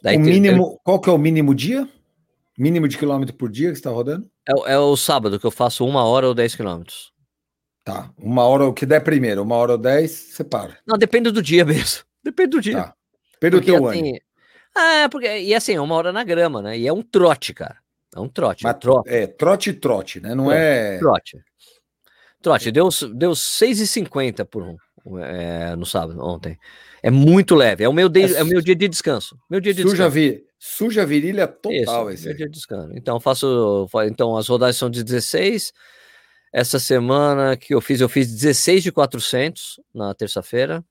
Daí, 0.02 0.16
o 0.16 0.20
mínimo, 0.20 0.68
tem... 0.70 0.78
qual 0.82 1.00
que 1.00 1.08
é 1.08 1.12
o 1.12 1.18
mínimo 1.18 1.54
dia? 1.54 1.88
Mínimo 2.58 2.88
de 2.88 2.98
quilômetro 2.98 3.34
por 3.34 3.50
dia 3.50 3.68
que 3.68 3.76
você 3.76 3.80
está 3.80 3.90
rodando? 3.90 4.28
É, 4.46 4.72
é, 4.72 4.78
o 4.78 4.96
sábado, 4.96 5.38
que 5.38 5.46
eu 5.46 5.50
faço 5.50 5.86
uma 5.86 6.04
hora 6.04 6.28
ou 6.28 6.34
10 6.34 6.54
quilômetros. 6.56 7.12
Tá, 7.84 8.10
uma 8.18 8.44
hora 8.44 8.66
o 8.66 8.72
que 8.72 8.86
der 8.86 9.00
primeiro, 9.00 9.42
uma 9.42 9.56
hora 9.56 9.72
ou 9.72 9.78
10, 9.78 10.10
você 10.10 10.44
para. 10.44 10.78
Não, 10.86 10.98
depende 10.98 11.30
do 11.30 11.42
dia 11.42 11.64
mesmo. 11.64 12.04
Depende 12.22 12.50
do 12.50 12.60
dia. 12.60 12.74
Tá. 12.74 12.94
Depende 13.40 13.60
do 13.60 13.66
teu 13.66 13.88
assim, 13.88 14.10
ano. 14.10 14.18
Ah, 14.74 15.08
porque, 15.11 15.26
e 15.38 15.54
assim, 15.54 15.74
é 15.74 15.80
uma 15.80 15.94
hora 15.94 16.12
na 16.12 16.24
grama, 16.24 16.62
né? 16.62 16.78
E 16.78 16.87
é 16.87 16.92
um 16.92 17.02
trote, 17.02 17.52
cara. 17.52 17.76
É 18.14 18.20
um 18.20 18.28
trote. 18.28 18.64
Mas, 18.64 18.76
trote. 18.78 19.08
É, 19.08 19.26
trote 19.26 19.72
trote, 19.72 20.20
né? 20.20 20.35
Não 20.35 20.50
é. 20.50 20.96
é... 20.96 20.98
Trote. 20.98 21.38
Trote, 22.40 22.72
deu, 22.72 22.88
deu 23.14 23.30
6,50 23.32 24.44
por 24.44 24.62
um 24.62 24.76
é, 25.20 25.74
no 25.76 25.87
sábado, 25.87 26.20
ontem. 26.20 26.58
É 27.02 27.11
muito 27.11 27.54
leve. 27.54 27.85
É 27.85 27.88
o 27.88 27.92
meu, 27.92 28.08
de, 28.08 28.22
é, 28.22 28.38
é 28.38 28.42
o 28.42 28.46
meu 28.46 28.61
dia 28.61 28.74
de 28.74 28.88
descanso. 28.88 29.38
Meu 29.48 29.61
dia 29.61 29.74
de 29.74 29.82
suja 29.82 30.08
descanso. 30.08 30.14
Vi, 30.14 30.44
suja 30.58 31.06
virilha 31.06 31.46
total 31.46 32.11
Isso, 32.11 32.11
esse. 32.11 32.26
Meu 32.26 32.37
dia 32.37 32.46
de 32.46 32.52
descanso. 32.52 32.92
Então, 32.94 33.18
faço. 33.20 33.88
Então, 34.06 34.37
as 34.37 34.48
rodagens 34.48 34.76
são 34.76 34.90
de 34.90 35.02
16. 35.02 35.72
Essa 36.52 36.78
semana 36.78 37.56
que 37.56 37.74
eu 37.74 37.80
fiz, 37.80 38.00
eu 38.00 38.08
fiz 38.08 38.30
16 38.30 38.82
de 38.82 38.92
400 38.92 39.80
na 39.94 40.14
terça-feira 40.14 40.85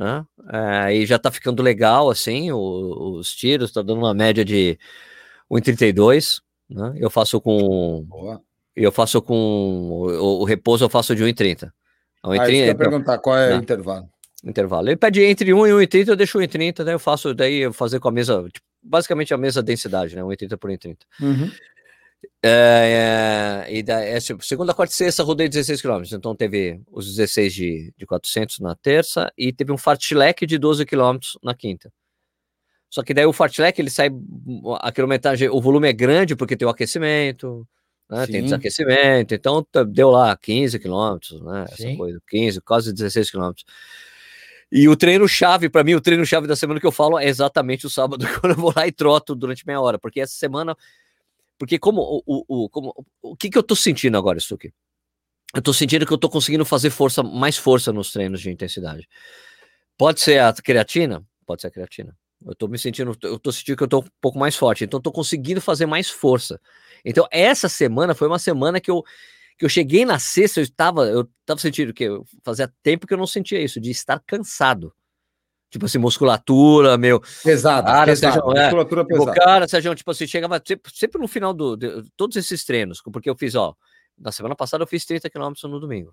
né? 0.00 0.24
É, 0.50 0.96
e 0.96 1.04
já 1.04 1.18
tá 1.18 1.30
ficando 1.30 1.62
legal, 1.62 2.08
assim, 2.08 2.50
o, 2.50 3.18
os 3.18 3.34
tiros, 3.34 3.70
tá 3.70 3.82
dando 3.82 3.98
uma 3.98 4.14
média 4.14 4.42
de 4.42 4.78
1,32, 5.50 6.40
né? 6.70 6.94
Eu 6.96 7.10
faço 7.10 7.38
com... 7.38 8.02
Boa. 8.08 8.40
Eu 8.74 8.90
faço 8.90 9.20
com... 9.20 9.34
O, 9.34 10.40
o 10.40 10.44
repouso 10.44 10.84
eu 10.84 10.88
faço 10.88 11.14
de 11.14 11.22
1,30. 11.22 11.70
1,30 12.24 12.40
ah, 12.40 12.50
então, 12.50 12.76
perguntar 12.76 13.18
qual 13.18 13.36
é 13.36 13.50
né? 13.50 13.56
o 13.56 13.62
intervalo. 13.62 14.08
Intervalo. 14.42 14.88
Ele 14.88 14.96
pede 14.96 15.22
entre 15.22 15.52
1 15.52 15.66
e 15.66 15.70
1,30, 15.70 16.08
eu 16.08 16.16
deixo 16.16 16.38
1,30, 16.38 16.82
daí 16.82 16.94
eu 16.94 16.98
faço, 16.98 17.34
daí 17.34 17.58
eu 17.58 17.72
fazer 17.72 18.00
com 18.00 18.08
a 18.08 18.12
mesa, 18.12 18.42
tipo, 18.50 18.66
basicamente 18.82 19.34
a 19.34 19.36
mesma 19.36 19.62
densidade, 19.62 20.16
né? 20.16 20.22
1,30 20.22 20.56
por 20.56 20.70
1,30. 20.70 20.96
Uhum. 21.20 21.50
É, 22.42 23.66
é, 23.68 23.74
e 23.74 23.82
da, 23.82 24.00
é, 24.02 24.18
segunda, 24.18 24.72
quarta 24.72 24.92
e 24.92 24.96
sexta 24.96 25.22
rodei 25.22 25.48
16 25.48 25.82
km, 25.82 26.02
então 26.12 26.34
teve 26.34 26.80
os 26.90 27.06
16 27.06 27.52
de, 27.52 27.94
de 27.96 28.06
400 28.06 28.60
na 28.60 28.74
terça 28.74 29.30
e 29.36 29.52
teve 29.52 29.72
um 29.72 29.76
fartlek 29.76 30.46
de 30.46 30.58
12 30.58 30.86
km 30.86 31.18
na 31.42 31.54
quinta. 31.54 31.92
Só 32.88 33.02
que 33.02 33.14
daí 33.14 33.26
o 33.26 33.32
fartlek 33.32 33.80
ele 33.80 33.90
sai 33.90 34.08
a 34.80 34.90
quilometragem, 34.90 35.48
o 35.50 35.60
volume 35.60 35.88
é 35.88 35.92
grande 35.92 36.34
porque 36.34 36.56
tem 36.56 36.66
o 36.66 36.70
aquecimento, 36.70 37.66
né, 38.08 38.26
tem 38.26 38.42
desaquecimento, 38.42 39.34
então 39.34 39.64
deu 39.88 40.10
lá 40.10 40.36
15 40.36 40.78
km, 40.78 41.18
né, 41.42 41.66
essa 41.70 41.96
coisa, 41.96 42.20
15, 42.26 42.60
quase 42.62 42.92
16 42.92 43.30
km. 43.30 43.52
E 44.72 44.88
o 44.88 44.96
treino 44.96 45.26
chave, 45.28 45.68
para 45.68 45.82
mim, 45.82 45.94
o 45.94 46.00
treino 46.00 46.24
chave 46.24 46.46
da 46.46 46.54
semana 46.54 46.78
que 46.78 46.86
eu 46.86 46.92
falo 46.92 47.18
é 47.18 47.26
exatamente 47.26 47.86
o 47.86 47.90
sábado, 47.90 48.24
quando 48.40 48.52
eu 48.52 48.60
vou 48.60 48.72
lá 48.74 48.86
e 48.86 48.92
troto 48.92 49.34
durante 49.34 49.66
meia 49.66 49.80
hora, 49.80 49.98
porque 49.98 50.20
essa 50.20 50.34
semana 50.34 50.76
Porque 51.60 51.78
como 51.78 52.00
o, 52.00 52.22
o, 52.26 52.64
o, 52.64 52.68
como, 52.70 53.06
o 53.20 53.36
que, 53.36 53.50
que 53.50 53.58
eu 53.58 53.62
tô 53.62 53.76
sentindo 53.76 54.16
agora, 54.16 54.38
isso 54.38 54.54
aqui? 54.54 54.72
Eu 55.54 55.60
tô 55.60 55.74
sentindo 55.74 56.06
que 56.06 56.12
eu 56.12 56.16
tô 56.16 56.30
conseguindo 56.30 56.64
fazer 56.64 56.88
força, 56.88 57.22
mais 57.22 57.58
força 57.58 57.92
nos 57.92 58.10
treinos 58.10 58.40
de 58.40 58.50
intensidade. 58.50 59.06
Pode 59.98 60.22
ser 60.22 60.40
a 60.40 60.54
creatina? 60.54 61.22
Pode 61.44 61.60
ser 61.60 61.68
a 61.68 61.70
creatina. 61.70 62.16
Eu 62.46 62.54
tô 62.54 62.66
me 62.66 62.78
sentindo, 62.78 63.14
eu 63.22 63.38
tô 63.38 63.52
sentindo 63.52 63.76
que 63.76 63.82
eu 63.82 63.88
tô 63.88 63.98
um 63.98 64.04
pouco 64.22 64.38
mais 64.38 64.56
forte, 64.56 64.84
então 64.84 64.96
eu 64.96 65.02
tô 65.02 65.12
conseguindo 65.12 65.60
fazer 65.60 65.84
mais 65.84 66.08
força. 66.08 66.58
Então, 67.04 67.28
essa 67.30 67.68
semana 67.68 68.14
foi 68.14 68.26
uma 68.26 68.38
semana 68.38 68.80
que 68.80 68.90
eu, 68.90 69.04
que 69.58 69.66
eu 69.66 69.68
cheguei 69.68 70.06
na 70.06 70.18
sexta, 70.18 70.60
eu 70.60 70.64
estava, 70.64 71.04
eu 71.08 71.28
estava 71.42 71.60
sentindo 71.60 71.92
que 71.92 72.08
fazia 72.42 72.72
tempo 72.82 73.06
que 73.06 73.12
eu 73.12 73.18
não 73.18 73.26
sentia 73.26 73.60
isso, 73.60 73.78
de 73.78 73.90
estar 73.90 74.18
cansado. 74.20 74.94
Tipo 75.70 75.86
assim, 75.86 75.98
musculatura, 75.98 76.98
meu. 76.98 77.20
Pesado, 77.44 77.86
cara, 77.86 78.06
pesado 78.06 78.34
Sérgio, 78.34 78.56
é, 78.56 78.62
musculatura 78.64 79.04
tipo, 79.04 79.18
pesada. 79.18 79.32
cara, 79.34 79.68
Sérgio, 79.68 79.94
tipo 79.94 80.10
assim, 80.10 80.26
chegava 80.26 80.60
sempre, 80.66 80.92
sempre 80.92 81.20
no 81.20 81.28
final 81.28 81.54
do, 81.54 81.76
de, 81.76 82.02
todos 82.16 82.36
esses 82.36 82.64
treinos, 82.64 83.00
porque 83.00 83.30
eu 83.30 83.36
fiz, 83.36 83.54
ó, 83.54 83.74
na 84.18 84.32
semana 84.32 84.56
passada 84.56 84.82
eu 84.82 84.86
fiz 84.86 85.04
30 85.06 85.30
quilômetros 85.30 85.62
no 85.70 85.78
domingo, 85.78 86.12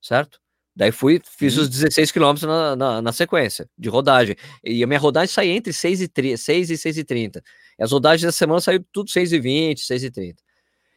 certo? 0.00 0.40
Daí 0.76 0.92
fui, 0.92 1.20
fiz 1.24 1.56
os 1.56 1.70
16 1.70 2.12
quilômetros 2.12 2.46
na, 2.46 2.76
na, 2.76 3.02
na, 3.02 3.12
sequência 3.12 3.66
de 3.78 3.88
rodagem. 3.88 4.36
E 4.62 4.84
a 4.84 4.86
minha 4.86 5.00
rodagem 5.00 5.32
saía 5.34 5.54
entre 5.54 5.72
6 5.72 6.02
e, 6.02 6.08
30, 6.08 6.36
6 6.36 6.70
e 6.70 6.76
6 6.76 6.98
e 6.98 7.04
30. 7.04 7.42
E 7.78 7.82
as 7.82 7.92
rodagens 7.92 8.26
da 8.26 8.32
semana 8.32 8.60
saíram 8.60 8.84
tudo 8.92 9.10
6 9.10 9.32
e 9.32 9.40
20, 9.40 9.80
6 9.80 10.04
e 10.04 10.10
30. 10.10 10.42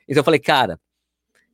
Então 0.06 0.20
eu 0.20 0.24
falei, 0.26 0.40
cara, 0.40 0.78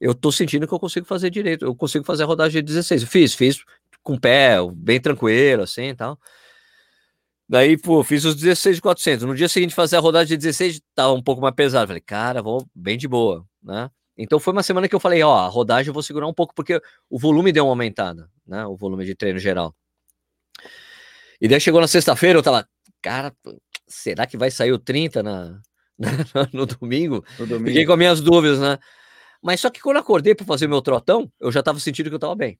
eu 0.01 0.15
tô 0.15 0.31
sentindo 0.31 0.67
que 0.67 0.73
eu 0.73 0.79
consigo 0.79 1.05
fazer 1.05 1.29
direito. 1.29 1.65
Eu 1.65 1.75
consigo 1.75 2.03
fazer 2.03 2.23
a 2.23 2.25
rodagem 2.25 2.63
de 2.63 2.65
16. 2.65 3.03
Eu 3.03 3.07
fiz, 3.07 3.35
fiz 3.35 3.63
com 4.05 4.17
pé, 4.17 4.57
bem 4.71 5.01
tranquilo, 5.01 5.63
assim 5.63 5.89
e 5.89 5.95
tal. 5.95 6.17
Daí, 7.49 7.77
pô, 7.77 8.03
fiz 8.03 8.23
os 8.23 8.35
16 8.35 8.77
de 8.77 8.81
400. 8.81 9.25
No 9.25 9.35
dia 9.35 9.49
seguinte, 9.49 9.75
fazer 9.75 9.97
a 9.97 9.99
rodagem 9.99 10.37
de 10.37 10.45
16, 10.45 10.81
tava 10.93 11.13
um 11.13 11.21
pouco 11.21 11.41
mais 11.41 11.53
pesado. 11.53 11.87
Falei, 11.87 12.01
cara, 12.01 12.41
vou 12.41 12.65
bem 12.73 12.97
de 12.97 13.07
boa, 13.07 13.45
né? 13.61 13.89
Então 14.17 14.39
foi 14.39 14.53
uma 14.53 14.63
semana 14.63 14.87
que 14.87 14.95
eu 14.95 14.99
falei, 14.99 15.21
ó, 15.23 15.35
a 15.35 15.47
rodagem 15.47 15.89
eu 15.89 15.93
vou 15.93 16.01
segurar 16.01 16.27
um 16.27 16.33
pouco, 16.33 16.53
porque 16.55 16.81
o 17.09 17.19
volume 17.19 17.51
deu 17.51 17.65
uma 17.65 17.71
aumentada, 17.71 18.29
né? 18.47 18.65
O 18.65 18.77
volume 18.77 19.05
de 19.05 19.15
treino 19.15 19.39
geral. 19.39 19.75
E 21.41 21.47
daí 21.47 21.59
chegou 21.59 21.81
na 21.81 21.87
sexta-feira, 21.87 22.39
eu 22.39 22.43
tava, 22.43 22.67
cara, 23.01 23.35
será 23.87 24.25
que 24.25 24.37
vai 24.37 24.49
sair 24.49 24.71
o 24.71 24.79
30 24.79 25.21
na, 25.21 25.59
na 25.99 26.49
no 26.53 26.65
domingo? 26.65 27.25
No 27.37 27.45
domingo? 27.45 27.67
Fiquei 27.67 27.85
com 27.85 27.91
as 27.91 27.97
minhas 27.97 28.21
dúvidas, 28.21 28.59
né? 28.59 28.77
Mas 29.43 29.59
só 29.59 29.69
que 29.69 29.81
quando 29.81 29.97
eu 29.97 30.01
acordei 30.01 30.33
para 30.33 30.45
fazer 30.45 30.67
meu 30.67 30.81
trotão, 30.81 31.29
eu 31.39 31.51
já 31.51 31.61
tava 31.61 31.79
sentindo 31.79 32.09
que 32.09 32.15
eu 32.15 32.19
tava 32.19 32.35
bem. 32.35 32.57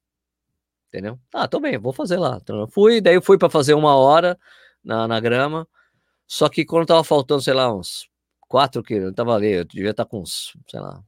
Entendeu? 0.96 1.20
Ah, 1.34 1.46
tô 1.46 1.60
bem, 1.60 1.78
vou 1.78 1.92
fazer 1.92 2.16
lá. 2.16 2.40
Então, 2.42 2.66
fui, 2.70 3.02
daí 3.02 3.20
fui 3.20 3.38
para 3.38 3.50
fazer 3.50 3.74
uma 3.74 3.98
hora 3.98 4.40
na, 4.82 5.06
na 5.06 5.20
grama. 5.20 5.68
Só 6.26 6.48
que 6.48 6.64
quando 6.64 6.88
tava 6.88 7.04
faltando, 7.04 7.42
sei 7.42 7.54
lá, 7.54 7.74
uns 7.76 8.08
4 8.48 8.82
quilos, 8.82 9.08
eu 9.08 9.14
tava 9.14 9.36
ali, 9.36 9.52
eu 9.52 9.66
devia 9.66 9.92
estar 9.92 10.06
tá 10.06 10.10
com 10.10 10.22
uns, 10.22 10.56
sei 10.70 10.80
lá, 10.80 11.04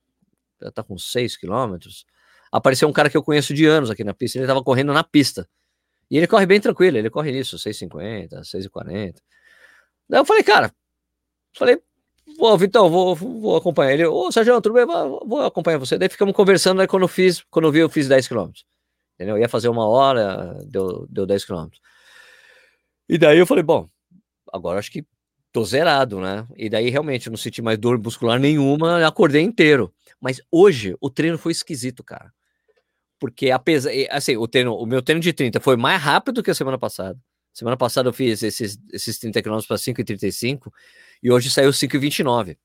já 0.61 0.71
tá 0.71 0.83
com 0.83 0.97
6 0.97 1.37
quilômetros. 1.37 2.05
Apareceu 2.51 2.89
um 2.89 2.91
cara 2.91 3.09
que 3.09 3.15
eu 3.15 3.23
conheço 3.23 3.53
de 3.53 3.65
anos 3.65 3.89
aqui 3.89 4.03
na 4.03 4.13
pista, 4.13 4.37
ele 4.37 4.45
tava 4.45 4.61
correndo 4.61 4.91
na 4.91 5.05
pista. 5.05 5.47
E 6.11 6.17
ele 6.17 6.27
corre 6.27 6.45
bem 6.45 6.59
tranquilo, 6.59 6.97
ele 6.97 7.09
corre 7.09 7.31
nisso, 7.31 7.55
6,50, 7.55 8.41
6,40. 8.41 9.15
Daí 10.09 10.19
eu 10.19 10.25
falei, 10.25 10.43
cara, 10.43 10.69
falei, 11.53 11.81
pô, 12.37 12.57
Vitão, 12.57 12.89
vou, 12.89 13.15
vou 13.15 13.55
acompanhar 13.55 13.93
ele. 13.93 14.05
Ô, 14.05 14.29
Sérgio, 14.33 14.59
tudo 14.59 14.73
bem? 14.73 14.85
Vou 14.85 15.45
acompanhar 15.45 15.77
você. 15.77 15.97
Daí 15.97 16.09
ficamos 16.09 16.35
conversando, 16.35 16.81
aí 16.81 16.87
quando 16.87 17.03
eu 17.03 17.07
fiz, 17.07 17.41
quando 17.49 17.69
eu 17.69 17.71
vi, 17.71 17.79
eu 17.79 17.89
fiz 17.89 18.09
10 18.09 18.27
quilômetros. 18.27 18.65
Entendeu? 19.17 19.35
Eu 19.35 19.41
ia 19.41 19.49
fazer 19.49 19.67
uma 19.67 19.87
hora, 19.87 20.63
deu, 20.65 21.07
deu 21.09 21.25
10 21.25 21.43
quilômetros. 21.43 21.81
E 23.09 23.17
daí 23.17 23.39
eu 23.39 23.47
falei, 23.47 23.63
bom, 23.63 23.89
agora 24.53 24.77
acho 24.77 24.91
que 24.91 25.03
tô 25.51 25.65
zerado, 25.65 26.21
né? 26.21 26.47
E 26.55 26.69
daí 26.69 26.91
realmente 26.91 27.25
eu 27.25 27.31
não 27.31 27.37
senti 27.37 27.59
mais 27.61 27.79
dor 27.79 27.97
muscular 27.97 28.39
nenhuma, 28.39 29.05
acordei 29.05 29.41
inteiro. 29.41 29.91
Mas 30.21 30.39
hoje 30.51 30.95
o 31.01 31.09
treino 31.09 31.37
foi 31.37 31.51
esquisito, 31.51 32.03
cara. 32.03 32.31
Porque 33.19 33.49
apesar, 33.49 33.89
assim, 34.11 34.37
o 34.37 34.47
treino, 34.47 34.75
o 34.75 34.85
meu 34.85 35.01
treino 35.01 35.19
de 35.19 35.33
30 35.33 35.59
foi 35.59 35.75
mais 35.75 35.99
rápido 35.99 36.43
que 36.43 36.51
a 36.51 36.55
semana 36.55 36.77
passada. 36.77 37.19
Semana 37.51 37.75
passada 37.75 38.09
eu 38.09 38.13
fiz 38.13 38.43
esses, 38.43 38.77
esses 38.93 39.17
30 39.17 39.41
km 39.41 39.57
para 39.67 39.77
5,35 39.77 40.71
e 41.23 41.31
hoje 41.31 41.49
saiu 41.49 41.71
5,29. 41.71 42.55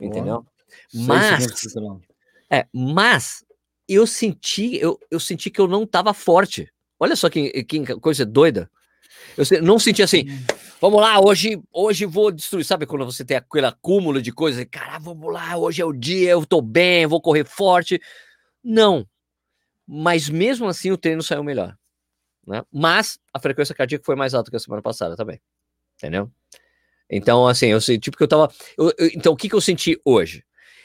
Entendeu? 0.00 0.46
Mas 0.94 1.46
é, 2.50 2.66
mas 2.72 3.43
eu 3.88 4.06
senti, 4.06 4.76
eu, 4.76 4.98
eu 5.10 5.20
senti 5.20 5.50
que 5.50 5.60
eu 5.60 5.68
não 5.68 5.84
estava 5.84 6.14
forte. 6.14 6.72
Olha 6.98 7.16
só 7.16 7.28
que, 7.28 7.64
que 7.64 7.84
coisa 7.96 8.24
doida. 8.24 8.70
Eu 9.36 9.62
não 9.62 9.78
senti 9.78 10.02
assim, 10.02 10.26
vamos 10.80 11.00
lá, 11.00 11.20
hoje, 11.20 11.60
hoje 11.72 12.04
vou 12.04 12.30
destruir. 12.30 12.64
Sabe 12.64 12.86
quando 12.86 13.04
você 13.04 13.24
tem 13.24 13.36
aquele 13.36 13.66
acúmulo 13.66 14.22
de 14.22 14.32
coisas, 14.32 14.64
cara, 14.70 14.98
vamos 14.98 15.32
lá, 15.32 15.56
hoje 15.56 15.82
é 15.82 15.84
o 15.84 15.92
dia, 15.92 16.30
eu 16.30 16.46
tô 16.46 16.60
bem, 16.60 17.06
vou 17.06 17.20
correr 17.20 17.44
forte. 17.44 18.00
Não. 18.62 19.06
Mas 19.86 20.28
mesmo 20.28 20.66
assim 20.68 20.90
o 20.90 20.96
treino 20.96 21.22
saiu 21.22 21.42
melhor. 21.42 21.76
Né? 22.46 22.62
Mas 22.72 23.18
a 23.32 23.40
frequência 23.40 23.74
cardíaca 23.74 24.04
foi 24.04 24.16
mais 24.16 24.34
alta 24.34 24.50
que 24.50 24.56
a 24.56 24.60
semana 24.60 24.82
passada 24.82 25.16
também. 25.16 25.40
Entendeu? 25.96 26.30
Então, 27.08 27.46
assim, 27.46 27.66
eu 27.66 27.80
senti 27.80 28.10
porque 28.10 28.24
eu 28.24 28.28
tava. 28.28 28.50
Eu, 28.78 28.92
eu, 28.98 29.06
então, 29.14 29.32
o 29.32 29.36
que, 29.36 29.48
que 29.48 29.54
eu 29.54 29.60
senti 29.60 30.00
hoje? 30.04 30.44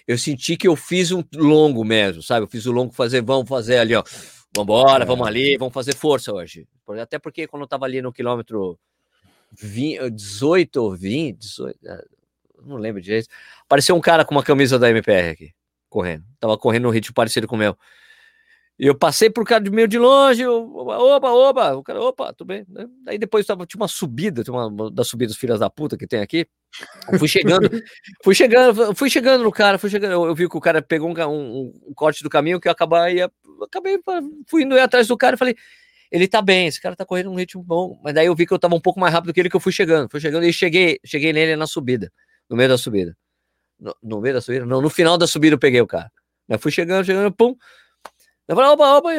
Eu 0.09 0.17
senti 0.17 0.57
que 0.57 0.67
eu 0.67 0.75
fiz 0.75 1.11
um 1.11 1.23
longo 1.35 1.85
mesmo, 1.85 2.23
sabe? 2.23 2.43
Eu 2.43 2.49
fiz 2.49 2.65
o 2.65 2.71
longo 2.71 2.91
fazer, 2.91 3.21
vamos 3.21 3.47
fazer 3.47 3.77
ali, 3.77 3.93
ó. 3.93 4.03
Vambora, 4.57 5.03
é. 5.03 5.05
vamos 5.05 5.27
ali, 5.27 5.55
vamos 5.55 5.71
fazer 5.71 5.95
força 5.95 6.33
hoje. 6.33 6.67
Até 6.99 7.19
porque 7.19 7.45
quando 7.45 7.61
eu 7.61 7.67
tava 7.67 7.85
ali 7.85 8.01
no 8.01 8.11
quilômetro 8.11 8.79
20, 9.51 10.09
18 10.09 10.77
ou 10.77 10.95
20, 10.95 11.37
18, 11.37 11.79
não 12.65 12.77
lembro 12.77 12.99
direito, 12.99 13.27
apareceu 13.61 13.95
um 13.95 14.01
cara 14.01 14.25
com 14.25 14.33
uma 14.33 14.41
camisa 14.41 14.79
da 14.79 14.89
MPR 14.89 15.29
aqui, 15.29 15.53
correndo. 15.87 16.23
Tava 16.39 16.57
correndo 16.57 16.85
num 16.85 16.89
ritmo 16.89 17.13
parecido 17.13 17.47
com 17.47 17.55
o 17.55 17.59
meu. 17.59 17.77
E 18.79 18.87
eu 18.87 18.95
passei 18.95 19.29
por 19.29 19.45
cara 19.45 19.61
de 19.61 19.69
meio 19.69 19.89
de 19.89 19.99
longe, 19.99 20.41
eu, 20.41 20.73
opa, 20.73 21.29
opa, 21.29 21.73
o 21.73 21.83
cara, 21.83 22.01
opa, 22.01 22.31
tudo 22.31 22.47
bem. 22.47 22.65
Né? 22.69 22.87
Aí 23.07 23.17
depois 23.17 23.45
tava, 23.45 23.65
tinha 23.65 23.81
uma 23.81 23.89
subida, 23.89 24.41
tinha 24.41 24.55
uma 24.55 24.89
das 24.89 25.09
subidas 25.09 25.35
filhas 25.35 25.59
da 25.59 25.69
puta 25.69 25.97
que 25.97 26.07
tem 26.07 26.21
aqui. 26.21 26.47
Eu 27.11 27.19
fui 27.19 27.27
chegando, 27.27 27.69
fui 28.23 28.33
chegando, 28.33 28.95
fui 28.95 29.09
chegando 29.09 29.43
no 29.43 29.51
cara, 29.51 29.77
fui 29.77 29.89
chegando, 29.89 30.13
eu, 30.13 30.25
eu 30.27 30.33
vi 30.33 30.47
que 30.47 30.55
o 30.55 30.61
cara 30.61 30.81
pegou 30.81 31.09
um, 31.09 31.27
um, 31.27 31.73
um, 31.89 31.93
corte 31.93 32.23
do 32.23 32.29
caminho 32.29 32.57
que 32.57 32.69
eu 32.69 32.71
acabei, 32.71 33.15
ia, 33.15 33.29
acabei, 33.61 33.99
fui 34.47 34.63
indo 34.63 34.79
atrás 34.79 35.07
do 35.07 35.17
cara 35.17 35.35
e 35.35 35.37
falei, 35.37 35.57
ele 36.09 36.25
tá 36.25 36.41
bem, 36.41 36.67
esse 36.67 36.79
cara 36.79 36.95
tá 36.95 37.05
correndo 37.05 37.29
um 37.31 37.35
ritmo 37.35 37.61
bom, 37.61 37.99
mas 38.01 38.13
daí 38.13 38.27
eu 38.27 38.35
vi 38.35 38.47
que 38.47 38.53
eu 38.53 38.59
tava 38.59 38.75
um 38.75 38.81
pouco 38.81 38.97
mais 38.97 39.13
rápido 39.13 39.33
que 39.33 39.41
ele 39.41 39.49
que 39.49 39.57
eu 39.57 39.59
fui 39.59 39.73
chegando, 39.73 40.09
fui 40.09 40.21
chegando 40.21 40.45
e 40.45 40.53
cheguei, 40.53 41.01
cheguei 41.03 41.33
nele 41.33 41.57
na 41.57 41.67
subida, 41.67 42.09
no 42.49 42.55
meio 42.55 42.69
da 42.69 42.77
subida. 42.77 43.13
No, 43.77 43.93
no 44.01 44.21
meio 44.21 44.35
da 44.35 44.41
subida? 44.41 44.65
Não, 44.65 44.81
no 44.81 44.89
final 44.89 45.17
da 45.17 45.27
subida 45.27 45.55
eu 45.55 45.59
peguei 45.59 45.81
o 45.81 45.87
cara. 45.87 46.09
Eu 46.47 46.59
fui 46.59 46.71
chegando, 46.71 47.05
chegando, 47.05 47.31
pum, 47.31 47.55
eu 48.49 48.55
falei, 48.55 48.71
opa, 48.71 48.97
opa, 48.97 49.09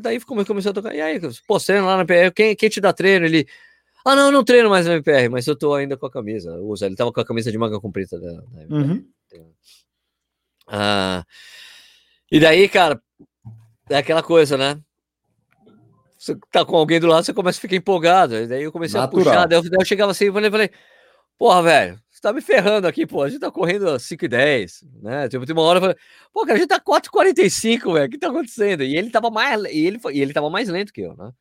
daí 0.00 0.20
começou 0.20 0.70
a 0.70 0.72
tocar. 0.72 0.94
E 0.94 1.00
aí, 1.00 1.20
pô, 1.44 1.58
treino 1.58 1.86
lá 1.86 1.96
na 1.96 2.04
PR, 2.04 2.32
quem, 2.32 2.54
quem 2.54 2.68
te 2.68 2.80
dá 2.80 2.92
treino? 2.92 3.26
Ele, 3.26 3.44
ah, 4.04 4.14
não, 4.14 4.30
não 4.30 4.44
treino 4.44 4.70
mais 4.70 4.86
na 4.86 4.92
MPR, 4.92 5.28
mas 5.28 5.44
eu 5.48 5.56
tô 5.56 5.74
ainda 5.74 5.96
com 5.96 6.06
a 6.06 6.10
camisa. 6.10 6.54
Usa, 6.60 6.86
ele 6.86 6.94
tava 6.94 7.12
com 7.12 7.20
a 7.20 7.24
camisa 7.24 7.50
de 7.50 7.58
manga 7.58 7.80
comprida 7.80 8.20
da, 8.20 8.32
da 8.32 8.76
uhum. 8.76 9.04
Ah, 10.68 11.24
e 12.30 12.38
daí, 12.38 12.68
cara, 12.68 13.02
é 13.88 13.96
aquela 13.96 14.22
coisa, 14.22 14.56
né? 14.56 14.80
Você 16.16 16.38
tá 16.52 16.64
com 16.64 16.76
alguém 16.76 17.00
do 17.00 17.08
lado, 17.08 17.24
você 17.24 17.34
começa 17.34 17.58
a 17.58 17.60
ficar 17.60 17.74
empolgado. 17.74 18.36
E 18.36 18.46
daí 18.46 18.62
eu 18.62 18.70
comecei 18.70 19.00
Natural. 19.00 19.20
a 19.20 19.24
puxar, 19.24 19.46
daí 19.48 19.58
eu, 19.58 19.62
daí 19.62 19.80
eu 19.80 19.84
chegava 19.84 20.12
assim 20.12 20.26
e 20.26 20.32
falei, 20.32 20.48
falei, 20.48 20.70
porra, 21.36 21.60
velho, 21.60 22.00
você 22.20 22.28
tá 22.28 22.32
me 22.34 22.42
ferrando 22.42 22.86
aqui, 22.86 23.06
pô. 23.06 23.22
A 23.22 23.30
gente 23.30 23.40
tá 23.40 23.50
correndo 23.50 23.88
a 23.88 23.98
5 23.98 24.24
e 24.26 24.28
10, 24.28 24.84
né? 25.02 25.28
Tipo, 25.28 25.46
tem 25.46 25.54
uma 25.54 25.62
hora 25.62 25.80
falei, 25.80 25.96
pô, 26.32 26.42
cara, 26.42 26.54
a 26.54 26.58
gente 26.58 26.68
tá 26.68 26.78
4,45, 26.78 27.94
velho. 27.94 28.06
O 28.06 28.10
que 28.10 28.18
tá 28.18 28.28
acontecendo? 28.28 28.82
E 28.82 28.94
ele 28.94 29.10
tava 29.10 29.30
mais, 29.30 29.64
e 29.64 29.86
ele, 29.86 29.98
e 30.12 30.20
ele 30.20 30.34
tava 30.34 30.50
mais 30.50 30.68
lento 30.68 30.92
que 30.92 31.00
eu, 31.00 31.16
né? 31.16 31.32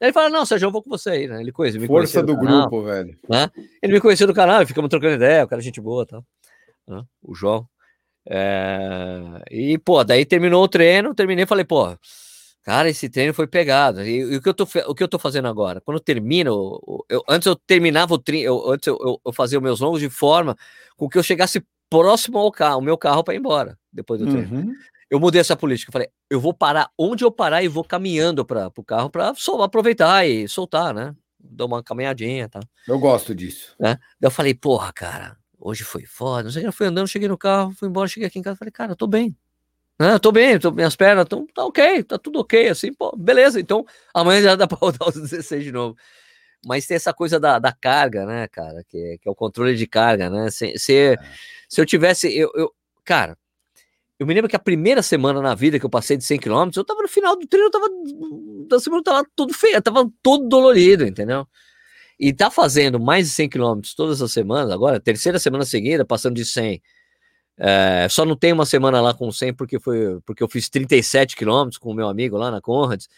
Aí 0.00 0.08
ele 0.08 0.12
fala, 0.12 0.28
não, 0.28 0.44
Sérgio, 0.44 0.66
eu 0.66 0.70
vou 0.70 0.82
com 0.82 0.90
você 0.90 1.10
aí, 1.10 1.26
né? 1.26 1.40
Ele 1.40 1.50
conhece, 1.50 1.84
Força 1.86 2.22
do, 2.22 2.34
do 2.34 2.40
canal, 2.40 2.68
grupo, 2.68 2.84
velho. 2.84 3.18
Né? 3.28 3.50
Ele 3.82 3.94
me 3.94 4.00
conheceu 4.00 4.26
do 4.26 4.34
canal, 4.34 4.64
ficamos 4.66 4.90
trocando 4.90 5.14
ideia, 5.14 5.44
o 5.44 5.48
cara 5.48 5.62
é 5.62 5.64
gente 5.64 5.80
boa 5.80 6.04
tal. 6.06 6.22
Né? 6.86 7.02
O 7.22 7.34
João. 7.34 7.66
É... 8.28 9.42
E, 9.50 9.78
pô, 9.78 10.04
daí 10.04 10.26
terminou 10.26 10.62
o 10.62 10.68
treino, 10.68 11.14
terminei 11.14 11.44
e 11.44 11.48
falei, 11.48 11.64
pô, 11.64 11.96
Cara, 12.62 12.88
esse 12.88 13.08
treino 13.08 13.32
foi 13.32 13.46
pegado. 13.46 14.02
E, 14.02 14.18
e, 14.18 14.36
o, 14.36 14.42
que 14.42 14.48
eu 14.48 14.54
tô, 14.54 14.68
o 14.86 14.94
que 14.94 15.02
eu 15.02 15.08
tô 15.08 15.18
fazendo 15.18 15.48
agora? 15.48 15.80
Quando 15.80 15.96
eu 15.96 16.02
termino, 16.02 16.78
eu, 17.08 17.22
antes 17.28 17.46
eu 17.46 17.56
terminava 17.56 18.14
o 18.14 18.18
treino, 18.18 18.46
eu, 18.46 18.70
antes 18.70 18.86
eu, 18.86 18.98
eu, 19.00 19.20
eu, 19.24 19.32
fazia 19.32 19.58
os 19.58 19.62
meus 19.62 19.80
longos 19.80 20.00
de 20.00 20.10
forma 20.10 20.56
com 20.96 21.08
que 21.08 21.16
eu 21.16 21.22
chegasse 21.22 21.64
próximo 21.88 22.38
ao 22.38 22.52
carro, 22.52 22.78
o 22.78 22.82
meu 22.82 22.98
carro 22.98 23.24
para 23.24 23.34
ir 23.34 23.38
embora 23.38 23.78
depois 23.92 24.20
do 24.20 24.26
treino. 24.26 24.54
Uhum. 24.54 24.72
Eu 25.10 25.18
mudei 25.18 25.40
essa 25.40 25.56
política. 25.56 25.88
Eu 25.88 25.92
falei, 25.92 26.08
eu 26.28 26.40
vou 26.40 26.52
parar 26.52 26.90
onde 26.98 27.24
eu 27.24 27.30
parar 27.30 27.62
e 27.62 27.68
vou 27.68 27.82
caminhando 27.82 28.44
para 28.44 28.70
o 28.76 28.84
carro 28.84 29.08
para 29.08 29.32
aproveitar 29.62 30.26
e 30.26 30.46
soltar, 30.46 30.92
né? 30.92 31.14
Dar 31.40 31.64
uma 31.64 31.82
caminhadinha, 31.82 32.48
tá? 32.48 32.60
Eu 32.86 32.98
gosto 32.98 33.34
disso. 33.34 33.74
Né? 33.80 33.98
Daí 34.20 34.26
eu 34.26 34.30
falei, 34.30 34.54
porra, 34.54 34.92
cara, 34.92 35.36
hoje 35.58 35.84
foi 35.84 36.04
foda. 36.04 36.44
Não 36.44 36.50
sei 36.50 36.60
o 36.60 36.62
que, 36.64 36.68
eu 36.68 36.72
fui 36.72 36.86
andando, 36.86 37.08
cheguei 37.08 37.28
no 37.28 37.38
carro, 37.38 37.72
fui 37.72 37.88
embora, 37.88 38.08
cheguei 38.08 38.26
aqui 38.26 38.38
em 38.38 38.42
casa, 38.42 38.56
falei, 38.56 38.72
cara, 38.72 38.92
eu 38.92 38.96
tô 38.96 39.06
bem. 39.06 39.34
Ah, 40.00 40.18
tô 40.18 40.30
bem, 40.30 40.58
tô, 40.60 40.70
minhas 40.70 40.94
pernas 40.94 41.24
estão 41.24 41.44
tá 41.52 41.64
ok, 41.64 42.04
tá 42.04 42.18
tudo 42.18 42.38
ok, 42.38 42.68
assim, 42.68 42.92
pô, 42.92 43.12
beleza. 43.16 43.58
Então 43.60 43.84
amanhã 44.14 44.42
já 44.42 44.56
dá 44.56 44.66
para 44.66 44.78
rodar 44.78 45.08
os 45.08 45.14
16 45.20 45.64
de 45.64 45.72
novo. 45.72 45.96
mas 46.66 46.86
tem 46.86 46.96
essa 46.96 47.14
coisa 47.14 47.40
da, 47.40 47.58
da 47.58 47.72
carga, 47.72 48.26
né, 48.26 48.48
cara? 48.48 48.84
Que, 48.88 49.18
que 49.20 49.28
é 49.28 49.32
o 49.32 49.34
controle 49.34 49.76
de 49.76 49.86
carga, 49.86 50.30
né? 50.30 50.50
Se, 50.50 50.78
se, 50.78 50.94
é. 50.96 51.16
se 51.68 51.80
eu 51.80 51.86
tivesse. 51.86 52.28
Eu, 52.36 52.50
eu, 52.56 52.72
cara, 53.04 53.38
eu 54.18 54.26
me 54.26 54.34
lembro 54.34 54.50
que 54.50 54.56
a 54.56 54.60
primeira 54.60 55.02
semana 55.02 55.40
na 55.42 55.54
vida 55.54 55.78
que 55.78 55.86
eu 55.86 55.90
passei 55.90 56.16
de 56.16 56.24
100 56.24 56.40
km, 56.40 56.70
eu 56.76 56.84
tava 56.84 57.02
no 57.02 57.08
final 57.08 57.36
do 57.36 57.46
treino, 57.46 57.68
eu 57.68 57.70
tava. 57.70 57.88
Da 58.68 58.80
semana 58.80 59.00
eu 59.00 59.04
tava 59.04 59.26
todo 59.36 59.54
feio, 59.54 59.76
eu 59.76 59.82
tava 59.82 60.10
todo 60.22 60.48
dolorido, 60.48 61.06
entendeu? 61.06 61.46
E 62.20 62.32
tá 62.32 62.50
fazendo 62.50 63.00
mais 63.00 63.28
de 63.28 63.32
100 63.34 63.48
km 63.50 63.80
todas 63.96 64.22
as 64.22 64.32
semanas, 64.32 64.72
agora, 64.72 65.00
terceira 65.00 65.38
semana 65.38 65.64
seguida, 65.64 66.04
passando 66.04 66.36
de 66.36 66.44
100. 66.44 66.82
É, 67.58 68.06
só 68.08 68.24
não 68.24 68.36
tem 68.36 68.52
uma 68.52 68.64
semana 68.64 69.00
lá 69.00 69.12
com 69.12 69.32
100 69.32 69.54
porque, 69.54 69.80
foi, 69.80 70.20
porque 70.24 70.42
eu 70.42 70.48
fiz 70.48 70.68
37 70.68 71.36
km 71.36 71.68
com 71.80 71.90
o 71.90 71.94
meu 71.94 72.08
amigo 72.08 72.36
lá 72.36 72.50
na 72.50 72.60
Conrads. 72.60 73.08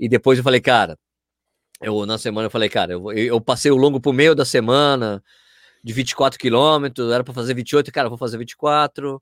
E 0.00 0.08
depois 0.08 0.38
eu 0.38 0.44
falei, 0.44 0.60
cara, 0.60 0.98
eu, 1.80 2.06
na 2.06 2.16
semana 2.16 2.46
eu 2.46 2.50
falei, 2.50 2.68
cara, 2.68 2.92
eu, 2.92 3.12
eu 3.12 3.40
passei 3.40 3.70
o 3.70 3.76
longo 3.76 4.00
pro 4.00 4.12
meio 4.12 4.34
da 4.34 4.44
semana 4.44 5.22
de 5.84 5.92
24 5.92 6.38
quilômetros, 6.38 7.12
era 7.12 7.24
para 7.24 7.34
fazer 7.34 7.54
28, 7.54 7.92
cara, 7.92 8.08
vou 8.08 8.16
fazer 8.16 8.38
24. 8.38 9.20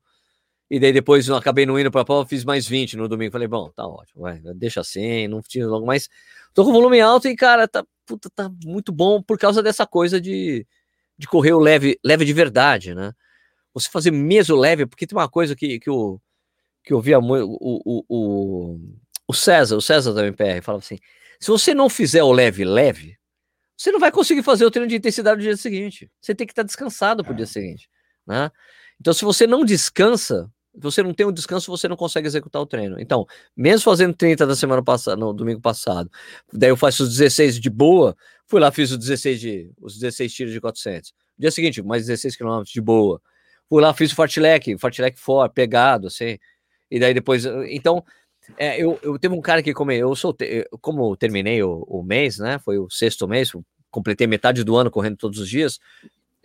E 0.69 0.79
daí 0.79 0.93
depois 0.93 1.27
eu 1.27 1.35
acabei 1.35 1.65
não 1.65 1.77
indo 1.77 1.91
para 1.91 2.01
a 2.01 2.05
prova, 2.05 2.25
fiz 2.25 2.45
mais 2.45 2.65
20 2.65 2.95
no 2.95 3.07
domingo. 3.07 3.31
Falei, 3.31 3.47
bom, 3.47 3.69
tá 3.75 3.85
ótimo, 3.85 4.21
vai, 4.21 4.39
deixa 4.55 4.79
assim, 4.79 5.27
não 5.27 5.41
tinha 5.41 5.67
logo 5.67 5.85
mais. 5.85 6.07
Tô 6.53 6.63
com 6.63 6.71
volume 6.71 7.01
alto 7.01 7.27
e, 7.27 7.35
cara, 7.35 7.67
tá, 7.67 7.83
puta, 8.05 8.29
tá 8.33 8.49
muito 8.63 8.91
bom 8.91 9.21
por 9.21 9.37
causa 9.37 9.61
dessa 9.61 9.85
coisa 9.85 10.21
de, 10.21 10.65
de 11.17 11.27
correr 11.27 11.51
o 11.53 11.59
leve, 11.59 11.99
leve 12.03 12.23
de 12.23 12.31
verdade, 12.31 12.95
né? 12.95 13.11
Você 13.73 13.89
fazer 13.89 14.11
mesmo 14.11 14.55
leve, 14.55 14.85
porque 14.85 15.07
tem 15.07 15.17
uma 15.17 15.29
coisa 15.29 15.55
que, 15.55 15.79
que, 15.79 15.89
eu, 15.89 16.21
que 16.83 16.93
eu 16.93 16.99
via 16.99 17.21
muito, 17.21 17.47
o, 17.49 17.81
o, 17.85 18.03
o, 18.09 18.79
o 19.27 19.33
César, 19.33 19.77
o 19.77 19.81
César 19.81 20.13
da 20.13 20.25
MPR, 20.25 20.61
falava 20.61 20.83
assim: 20.83 20.97
se 21.39 21.47
você 21.47 21.73
não 21.73 21.89
fizer 21.89 22.23
o 22.23 22.31
leve 22.31 22.63
leve, 22.63 23.17
você 23.75 23.91
não 23.91 23.99
vai 23.99 24.11
conseguir 24.11 24.43
fazer 24.43 24.65
o 24.65 24.71
treino 24.71 24.87
de 24.87 24.95
intensidade 24.95 25.37
no 25.37 25.43
dia 25.43 25.57
seguinte. 25.57 26.11
Você 26.21 26.35
tem 26.35 26.45
que 26.45 26.51
estar 26.51 26.63
descansado 26.63 27.23
pro 27.23 27.33
é. 27.33 27.37
dia 27.37 27.47
seguinte, 27.47 27.89
né? 28.27 28.51
Então, 28.99 29.11
se 29.11 29.25
você 29.25 29.47
não 29.47 29.65
descansa, 29.65 30.47
você 30.75 31.01
não 31.01 31.13
tem 31.13 31.25
um 31.25 31.31
descanso, 31.31 31.71
você 31.71 31.87
não 31.87 31.97
consegue 31.97 32.27
executar 32.27 32.61
o 32.61 32.65
treino. 32.65 32.99
Então, 32.99 33.25
mesmo 33.57 33.83
fazendo 33.83 34.13
30 34.13 34.45
da 34.45 34.55
semana 34.55 34.83
passada, 34.83 35.17
no 35.17 35.33
domingo 35.33 35.59
passado, 35.59 36.09
daí 36.53 36.69
eu 36.69 36.77
faço 36.77 37.03
os 37.03 37.09
16 37.09 37.59
de 37.59 37.69
boa, 37.69 38.15
fui 38.45 38.59
lá, 38.59 38.71
fiz 38.71 38.91
os 38.91 38.97
16 38.97 39.39
de 39.41 39.71
os 39.81 39.97
16 39.97 40.31
tiros 40.31 40.53
de 40.53 40.61
400. 40.61 41.11
No 41.37 41.41
dia 41.41 41.51
seguinte, 41.51 41.81
mais 41.81 42.05
16 42.05 42.35
quilômetros 42.35 42.71
de 42.71 42.81
boa. 42.81 43.21
Fui 43.71 43.81
lá, 43.81 43.93
fiz 43.93 44.11
o 44.11 44.15
fartlek, 44.15 44.77
fartlek 44.77 45.17
for, 45.17 45.47
pegado, 45.47 46.07
assim. 46.07 46.37
E 46.91 46.99
daí 46.99 47.13
depois, 47.13 47.45
então, 47.69 48.03
é, 48.57 48.83
eu, 48.83 48.99
eu 49.01 49.17
teve 49.17 49.33
um 49.33 49.39
cara 49.39 49.63
que 49.63 49.73
como 49.73 49.93
eu 49.93 50.13
soltei, 50.13 50.65
como 50.81 51.09
eu 51.09 51.15
terminei 51.15 51.63
o, 51.63 51.85
o 51.87 52.03
mês, 52.03 52.37
né? 52.37 52.59
Foi 52.59 52.77
o 52.77 52.89
sexto 52.89 53.29
mês, 53.29 53.53
completei 53.89 54.27
metade 54.27 54.65
do 54.65 54.75
ano 54.75 54.91
correndo 54.91 55.15
todos 55.15 55.39
os 55.39 55.47
dias. 55.47 55.75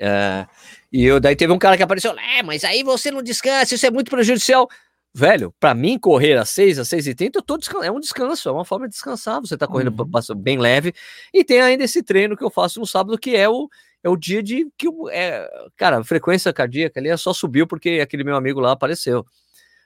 Uh, 0.00 0.46
e 0.92 1.04
eu, 1.04 1.18
daí 1.18 1.34
teve 1.34 1.52
um 1.52 1.58
cara 1.58 1.76
que 1.76 1.82
apareceu, 1.82 2.16
é, 2.16 2.44
mas 2.44 2.62
aí 2.62 2.84
você 2.84 3.10
não 3.10 3.20
descansa, 3.20 3.74
isso 3.74 3.86
é 3.86 3.90
muito 3.90 4.08
prejudicial. 4.08 4.68
Velho, 5.12 5.52
para 5.58 5.74
mim, 5.74 5.98
correr 5.98 6.34
às 6.34 6.50
6, 6.50 6.78
às 6.78 6.86
6 6.86 7.08
e 7.08 7.14
30, 7.16 7.40
eu 7.40 7.42
tô 7.42 7.58
é 7.82 7.90
um 7.90 7.98
descanso, 7.98 8.48
é 8.48 8.52
uma 8.52 8.64
forma 8.64 8.86
de 8.86 8.92
descansar. 8.92 9.40
Você 9.40 9.56
tá 9.56 9.66
correndo 9.66 9.92
uhum. 9.98 10.36
bem 10.36 10.58
leve. 10.58 10.94
E 11.34 11.42
tem 11.42 11.60
ainda 11.60 11.82
esse 11.82 12.04
treino 12.04 12.36
que 12.36 12.44
eu 12.44 12.50
faço 12.50 12.78
no 12.78 12.86
sábado, 12.86 13.18
que 13.18 13.34
é 13.34 13.48
o, 13.48 13.68
é 14.06 14.08
o 14.08 14.16
dia 14.16 14.40
de 14.40 14.70
que 14.78 14.86
é, 15.10 15.48
cara, 15.76 15.98
a 15.98 16.04
frequência 16.04 16.52
cardíaca 16.52 17.00
ali 17.00 17.08
é 17.08 17.16
só 17.16 17.32
subiu 17.32 17.66
porque 17.66 17.98
aquele 18.00 18.22
meu 18.22 18.36
amigo 18.36 18.60
lá 18.60 18.70
apareceu. 18.70 19.26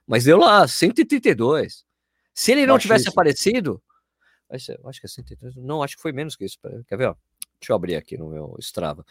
Mas 0.06 0.24
deu 0.24 0.37
lá 0.38 0.68
132. 0.68 1.85
Se 2.35 2.52
ele 2.52 2.66
não 2.66 2.78
tivesse 2.78 3.09
aparecido, 3.09 3.83
acho 4.50 5.00
que 5.00 5.06
é 5.06 5.09
132, 5.09 5.56
não, 5.56 5.83
acho 5.83 5.96
que 5.96 6.02
foi 6.02 6.12
menos 6.12 6.37
que 6.37 6.44
isso. 6.44 6.59
Quer 6.87 6.98
ver? 6.98 7.06
Ó? 7.06 7.14
Deixa 7.59 7.72
eu 7.72 7.76
abrir 7.76 7.96
aqui 7.96 8.18
no 8.18 8.28
meu 8.28 8.54
Strava. 8.59 9.06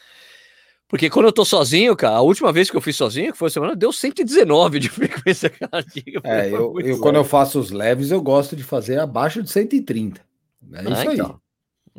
Porque 0.87 1.09
quando 1.09 1.25
eu 1.25 1.33
tô 1.33 1.43
sozinho, 1.43 1.95
cara, 1.95 2.17
a 2.17 2.21
última 2.21 2.51
vez 2.51 2.69
que 2.69 2.77
eu 2.77 2.81
fiz 2.81 2.95
sozinho, 2.95 3.31
que 3.31 3.37
foi 3.37 3.49
semana, 3.49 3.75
deu 3.75 3.91
119 3.91 4.79
de 4.79 4.89
frequência 4.89 5.49
cardíaca. 5.49 6.21
É, 6.23 6.49
eu, 6.51 6.79
eu 6.81 6.99
quando 6.99 7.15
eu 7.15 7.23
faço 7.23 7.59
os 7.59 7.71
leves, 7.71 8.11
eu 8.11 8.21
gosto 8.21 8.55
de 8.55 8.63
fazer 8.63 8.99
abaixo 8.99 9.41
de 9.41 9.49
130. 9.49 10.21
É 10.21 10.79
ah, 10.79 10.81
isso 10.83 11.11
então. 11.11 11.25
aí. 11.27 11.33
É 11.33 11.48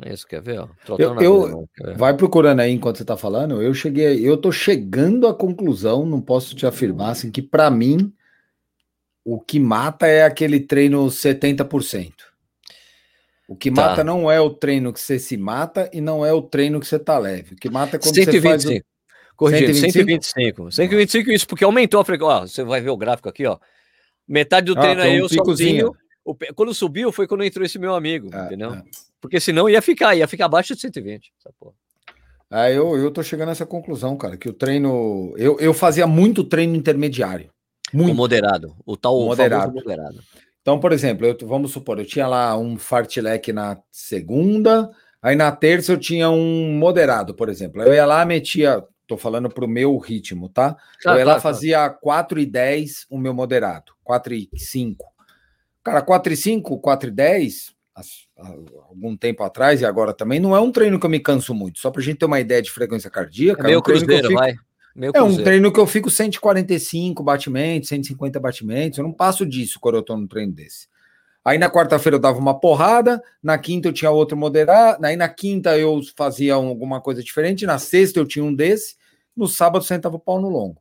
isso, 0.05 0.27
quer 0.27 0.41
ver? 0.41 0.59
Ó, 0.59 0.67
eu, 0.97 1.19
eu 1.21 1.69
ver. 1.79 1.97
vai 1.97 2.15
procurando 2.15 2.59
aí 2.61 2.71
enquanto 2.71 2.97
você 2.97 3.05
tá 3.05 3.17
falando. 3.17 3.61
Eu 3.61 3.73
cheguei, 3.73 4.27
eu 4.27 4.37
tô 4.37 4.51
chegando 4.51 5.27
à 5.27 5.33
conclusão, 5.33 6.05
não 6.05 6.21
posso 6.21 6.55
te 6.55 6.65
afirmar 6.65 7.11
assim 7.11 7.31
que 7.31 7.41
para 7.41 7.69
mim 7.69 8.13
o 9.23 9.39
que 9.39 9.59
mata 9.59 10.07
é 10.07 10.23
aquele 10.23 10.59
treino 10.59 11.05
70%. 11.05 12.11
O 13.47 13.55
que 13.55 13.69
tá. 13.69 13.89
mata 13.89 14.03
não 14.03 14.31
é 14.31 14.39
o 14.39 14.49
treino 14.49 14.93
que 14.93 14.99
você 14.99 15.19
se 15.19 15.35
mata 15.35 15.89
e 15.91 15.99
não 15.99 16.25
é 16.25 16.31
o 16.31 16.41
treino 16.41 16.79
que 16.79 16.87
você 16.87 16.97
tá 16.97 17.17
leve. 17.17 17.53
O 17.53 17.57
que 17.57 17.69
mata 17.69 17.97
é 17.97 17.99
quando 17.99 18.15
125. 18.15 18.31
você 18.31 18.41
faz 18.41 18.65
o... 18.65 18.85
Corrigindo, 19.35 19.73
125. 19.73 20.71
125 20.71 21.31
isso, 21.31 21.47
porque 21.47 21.63
aumentou 21.63 21.99
a 21.99 22.05
frequência. 22.05 22.47
Você 22.47 22.63
vai 22.63 22.79
ver 22.79 22.91
o 22.91 22.97
gráfico 22.97 23.27
aqui, 23.27 23.45
ó. 23.45 23.57
Metade 24.27 24.67
do 24.67 24.77
ah, 24.77 24.81
treino 24.81 25.01
ah, 25.01 25.05
aí 25.05 25.21
um 25.21 25.25
eu 25.25 25.29
sozinho. 25.29 25.91
O, 26.23 26.35
quando 26.55 26.73
subiu 26.73 27.11
foi 27.11 27.27
quando 27.27 27.43
entrou 27.43 27.65
esse 27.65 27.79
meu 27.79 27.95
amigo, 27.95 28.29
é, 28.33 28.45
entendeu? 28.45 28.73
É. 28.73 28.83
Porque 29.21 29.39
senão 29.39 29.69
ia 29.69 29.81
ficar, 29.81 30.15
ia 30.15 30.27
ficar 30.27 30.45
abaixo 30.45 30.73
de 30.73 30.81
120. 30.81 31.31
Essa 31.39 31.53
porra. 31.59 31.75
Ah, 32.49 32.69
eu, 32.69 32.97
eu 32.97 33.11
tô 33.11 33.23
chegando 33.23 33.49
a 33.49 33.51
essa 33.53 33.65
conclusão, 33.65 34.17
cara, 34.17 34.35
que 34.35 34.49
o 34.49 34.53
treino. 34.53 35.33
Eu, 35.37 35.57
eu 35.59 35.73
fazia 35.73 36.05
muito 36.05 36.43
treino 36.43 36.75
intermediário. 36.75 37.49
Muito. 37.93 38.11
O 38.11 38.15
moderado. 38.15 38.75
O 38.85 38.97
tal 38.97 39.17
o 39.17 39.25
moderado. 39.25 39.73
moderado. 39.73 40.19
Então, 40.61 40.79
por 40.79 40.91
exemplo, 40.91 41.25
eu, 41.25 41.37
vamos 41.43 41.71
supor, 41.71 41.97
eu 41.99 42.05
tinha 42.05 42.27
lá 42.27 42.57
um 42.57 42.77
fartlek 42.77 43.51
na 43.51 43.81
segunda, 43.91 44.91
aí 45.21 45.35
na 45.35 45.51
terça 45.51 45.91
eu 45.91 45.97
tinha 45.97 46.29
um 46.29 46.73
moderado, 46.77 47.33
por 47.33 47.49
exemplo. 47.49 47.81
Eu 47.81 47.93
ia 47.93 48.05
lá, 48.05 48.23
metia, 48.25 48.83
tô 49.07 49.17
falando 49.17 49.49
pro 49.49 49.67
meu 49.67 49.97
ritmo, 49.97 50.49
tá? 50.49 50.75
eu 51.03 51.17
ia 51.17 51.25
lá, 51.25 51.39
fazia 51.39 51.89
4 51.89 52.39
e 52.39 52.45
10 52.45 53.07
o 53.09 53.17
meu 53.17 53.33
moderado, 53.33 53.93
4 54.03 54.33
e 54.35 54.49
5. 54.55 55.03
Cara, 55.83 56.01
4 56.03 56.33
e 56.33 56.37
5, 56.37 56.79
4 56.79 57.09
e 57.09 57.11
10, 57.11 57.73
algum 58.89 59.15
tempo 59.15 59.43
atrás 59.43 59.81
e 59.81 59.85
agora 59.85 60.13
também, 60.13 60.39
não 60.39 60.55
é 60.55 60.59
um 60.59 60.71
treino 60.71 60.99
que 60.99 61.05
eu 61.05 61.09
me 61.09 61.19
canso 61.19 61.53
muito. 61.53 61.79
Só 61.79 61.91
pra 61.91 62.01
gente 62.01 62.17
ter 62.17 62.25
uma 62.25 62.39
ideia 62.39 62.61
de 62.61 62.71
frequência 62.71 63.09
cardíaca. 63.09 63.67
É 63.67 63.73
é 63.73 63.77
um 63.77 63.81
cruzeiro, 63.81 64.27
fico... 64.27 64.39
vai. 64.39 64.55
Meu 64.93 65.11
é 65.15 65.21
um 65.21 65.41
treino 65.41 65.71
que 65.71 65.79
eu 65.79 65.87
fico 65.87 66.09
145 66.09 67.23
batimentos, 67.23 67.89
150 67.89 68.39
batimentos. 68.39 68.97
Eu 68.97 69.05
não 69.05 69.13
passo 69.13 69.45
disso 69.45 69.79
quando 69.79 69.95
eu 69.95 70.03
tô 70.03 70.17
num 70.17 70.27
treino 70.27 70.51
desse. 70.51 70.89
Aí 71.43 71.57
na 71.57 71.69
quarta-feira 71.69 72.17
eu 72.17 72.19
dava 72.19 72.37
uma 72.37 72.59
porrada, 72.59 73.21
na 73.41 73.57
quinta 73.57 73.87
eu 73.87 73.93
tinha 73.93 74.11
outro 74.11 74.37
moderado, 74.37 75.03
aí 75.03 75.15
na 75.15 75.27
quinta 75.27 75.75
eu 75.77 75.99
fazia 76.15 76.53
alguma 76.53 77.01
coisa 77.01 77.23
diferente, 77.23 77.65
na 77.65 77.79
sexta 77.79 78.19
eu 78.19 78.27
tinha 78.27 78.45
um 78.45 78.53
desse, 78.53 78.95
no 79.35 79.47
sábado 79.47 79.83
sentava 79.83 80.17
o 80.17 80.19
pau 80.19 80.39
no 80.39 80.49
longo. 80.49 80.79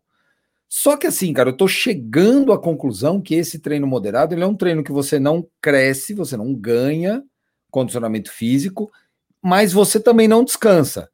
Só 0.73 0.97
que 0.97 1.09
assim, 1.09 1.33
cara, 1.33 1.49
eu 1.49 1.57
tô 1.57 1.67
chegando 1.67 2.53
à 2.53 2.59
conclusão 2.59 3.21
que 3.21 3.35
esse 3.35 3.59
treino 3.59 3.89
moderado, 3.89 4.33
ele 4.33 4.45
é 4.45 4.47
um 4.47 4.55
treino 4.55 4.85
que 4.85 4.93
você 4.93 5.19
não 5.19 5.45
cresce, 5.61 6.15
você 6.15 6.37
não 6.37 6.55
ganha 6.55 7.25
condicionamento 7.73 8.31
físico, 8.31 8.89
mas 9.43 9.73
você 9.73 9.99
também 9.99 10.29
não 10.29 10.45
descansa. 10.45 11.11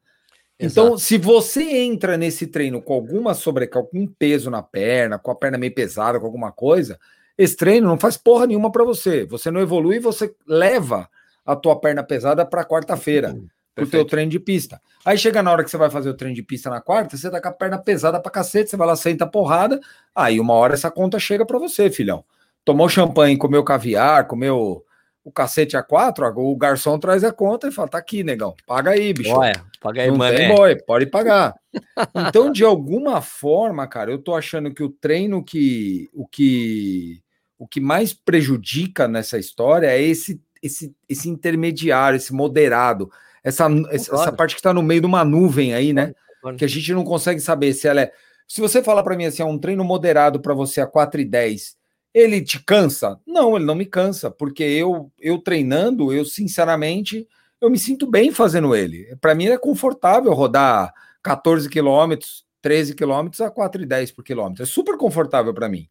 Então, 0.59 0.95
se 0.95 1.17
você 1.17 1.63
entra 1.63 2.17
nesse 2.17 2.45
treino 2.45 2.79
com 2.81 2.93
alguma 2.93 3.33
sobrecarga, 3.33 3.89
com 3.89 4.01
um 4.01 4.07
peso 4.07 4.51
na 4.51 4.61
perna, 4.61 5.17
com 5.17 5.31
a 5.31 5.35
perna 5.35 5.57
meio 5.57 5.73
pesada, 5.73 6.19
com 6.19 6.25
alguma 6.27 6.51
coisa, 6.51 6.99
esse 7.35 7.55
treino 7.55 7.87
não 7.87 7.99
faz 7.99 8.15
porra 8.15 8.45
nenhuma 8.45 8.71
para 8.71 8.83
você. 8.83 9.25
Você 9.25 9.49
não 9.49 9.59
evolui, 9.59 9.99
você 9.99 10.35
leva 10.47 11.09
a 11.43 11.55
tua 11.55 11.79
perna 11.79 12.03
pesada 12.03 12.45
para 12.45 12.63
quarta-feira, 12.63 13.35
uhum. 13.81 13.87
pro 13.87 13.99
teu 13.99 14.05
treino 14.05 14.31
de 14.31 14.39
pista. 14.39 14.81
Aí 15.05 15.17
chega 15.17 15.41
na 15.41 15.51
hora 15.51 15.63
que 15.63 15.69
você 15.69 15.77
vai 15.77 15.89
fazer 15.89 16.09
o 16.09 16.13
treino 16.13 16.35
de 16.35 16.43
pista 16.43 16.69
na 16.69 16.81
quarta, 16.81 17.15
você 17.15 17.29
tá 17.29 17.41
com 17.41 17.47
a 17.47 17.51
perna 17.51 17.77
pesada 17.77 18.19
pra 18.19 18.31
cacete, 18.31 18.69
você 18.69 18.77
vai 18.77 18.87
lá, 18.87 18.95
senta 18.95 19.25
a 19.25 19.27
porrada, 19.27 19.79
aí 20.15 20.39
uma 20.39 20.53
hora 20.53 20.73
essa 20.73 20.91
conta 20.91 21.19
chega 21.19 21.45
para 21.45 21.59
você, 21.59 21.89
filhão. 21.89 22.23
Tomou 22.65 22.89
champanhe, 22.89 23.37
comeu 23.37 23.63
caviar, 23.63 24.27
comeu 24.27 24.83
o 25.27 25.31
cacete 25.31 25.75
a 25.75 25.83
quatro, 25.83 26.25
o 26.25 26.55
garçom 26.55 26.97
traz 26.97 27.21
a 27.21 27.33
conta 27.33 27.67
e 27.67 27.71
fala: 27.71 27.89
tá 27.89 27.97
aqui, 27.97 28.23
negão, 28.23 28.55
paga 28.65 28.91
aí, 28.91 29.13
bicho. 29.13 29.35
Olha, 29.35 29.61
paga 29.81 30.01
aí, 30.01 30.07
Não 30.07 30.17
mané. 30.17 30.37
tem 30.37 30.55
boy, 30.55 30.83
pode 30.83 31.05
pagar. 31.05 31.53
então, 32.29 32.49
de 32.49 32.63
alguma 32.63 33.21
forma, 33.21 33.85
cara, 33.87 34.09
eu 34.09 34.17
tô 34.17 34.33
achando 34.33 34.73
que 34.73 34.81
o 34.81 34.89
treino 34.89 35.43
que 35.43 36.09
o 36.13 36.25
que 36.25 37.21
o 37.57 37.67
que 37.67 37.81
mais 37.81 38.13
prejudica 38.13 39.05
nessa 39.05 39.37
história 39.37 39.87
é 39.87 40.01
esse 40.01 40.41
esse, 40.63 40.95
esse 41.09 41.29
intermediário, 41.29 42.17
esse 42.17 42.33
moderado, 42.33 43.11
essa, 43.47 43.67
essa, 43.91 44.31
parte 44.31 44.55
que 44.55 44.59
está 44.59 44.73
no 44.73 44.83
meio 44.83 45.01
de 45.01 45.07
uma 45.07 45.23
nuvem 45.23 45.73
aí, 45.73 45.93
né? 45.93 46.13
Que 46.57 46.65
a 46.65 46.67
gente 46.67 46.93
não 46.93 47.03
consegue 47.03 47.39
saber 47.39 47.73
se 47.73 47.87
ela 47.87 48.01
é. 48.01 48.11
Se 48.47 48.61
você 48.61 48.81
falar 48.81 49.03
para 49.03 49.15
mim 49.15 49.25
assim, 49.25 49.41
é 49.41 49.45
um 49.45 49.57
treino 49.57 49.83
moderado 49.83 50.39
para 50.39 50.53
você 50.53 50.79
a 50.81 50.87
4 50.87 51.21
e 51.21 51.25
10 51.25 51.77
ele 52.13 52.41
te 52.41 52.63
cansa? 52.63 53.19
Não, 53.27 53.55
ele 53.55 53.65
não 53.65 53.75
me 53.75 53.85
cansa, 53.85 54.31
porque 54.31 54.63
eu, 54.63 55.11
eu 55.19 55.37
treinando, 55.37 56.11
eu 56.11 56.25
sinceramente, 56.25 57.27
eu 57.61 57.69
me 57.69 57.77
sinto 57.77 58.07
bem 58.07 58.31
fazendo 58.31 58.75
ele. 58.75 59.15
Para 59.21 59.35
mim 59.35 59.47
é 59.47 59.57
confortável 59.57 60.33
rodar 60.33 60.91
14 61.21 61.69
quilômetros, 61.69 62.43
13 62.61 62.95
quilômetros 62.95 63.39
a 63.39 63.51
4,10 63.51 64.15
por 64.15 64.23
quilômetro. 64.23 64.63
É 64.63 64.65
super 64.65 64.97
confortável 64.97 65.53
para 65.53 65.69
mim. 65.69 65.87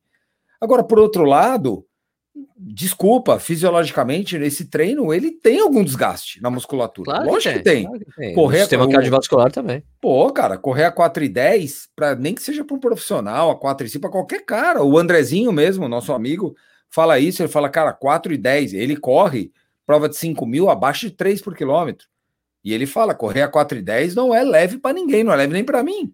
Agora, 0.61 0.83
por 0.83 0.99
outro 0.99 1.25
lado, 1.25 1.87
desculpa, 2.57 3.39
fisiologicamente, 3.39 4.37
esse 4.37 4.67
treino 4.67 5.13
ele 5.13 5.31
tem 5.31 5.61
algum 5.61 5.85
desgaste 5.85 6.41
na 6.43 6.51
musculatura. 6.51 7.13
Claro 7.13 7.31
Lógico 7.31 7.59
que 7.59 7.63
tem. 7.63 7.75
Que 7.75 7.81
tem. 7.81 7.85
Claro 7.87 8.05
que 8.05 8.17
tem. 8.17 8.35
Correr, 8.35 8.59
o 8.59 8.61
sistema 8.61 8.89
cardiovascular 8.89 9.53
também. 9.53 9.83
Pô, 10.01 10.33
cara, 10.33 10.57
correr 10.59 10.85
a 10.85 10.93
4 10.93 11.25
e 11.25 11.29
10, 11.29 11.89
pra, 11.95 12.15
nem 12.15 12.35
que 12.35 12.43
seja 12.43 12.65
para 12.65 12.77
um 12.77 12.81
profissional, 12.81 13.51
a 13.51 13.57
4 13.59 13.87
e 13.87 13.91
5, 13.91 14.01
para 14.01 14.11
qualquer 14.11 14.45
cara. 14.45 14.83
O 14.83 14.99
Andrezinho 14.99 15.53
mesmo, 15.53 15.89
nosso 15.89 16.13
amigo, 16.13 16.55
fala 16.91 17.19
isso, 17.19 17.43
ele 17.43 17.49
fala, 17.49 17.69
cara, 17.69 17.93
4 17.93 18.33
e 18.33 18.39
10, 18.39 18.75
ele 18.75 18.97
corre 18.97 19.53
prova 19.87 20.09
de 20.09 20.17
5 20.17 20.45
mil 20.47 20.69
abaixo 20.69 21.07
de 21.07 21.13
3 21.13 21.41
por 21.41 21.55
quilômetro. 21.55 22.07
E 22.65 22.75
ele 22.75 22.87
fala, 22.87 23.15
correr 23.15 23.43
a 23.43 23.49
4 23.49 23.79
e 23.79 23.83
10 23.83 24.15
não 24.15 24.35
é 24.35 24.43
leve 24.43 24.79
para 24.79 24.93
ninguém, 24.93 25.23
não 25.23 25.33
é 25.33 25.37
leve 25.37 25.53
nem 25.53 25.65
para 25.65 25.85
mim. 25.85 26.13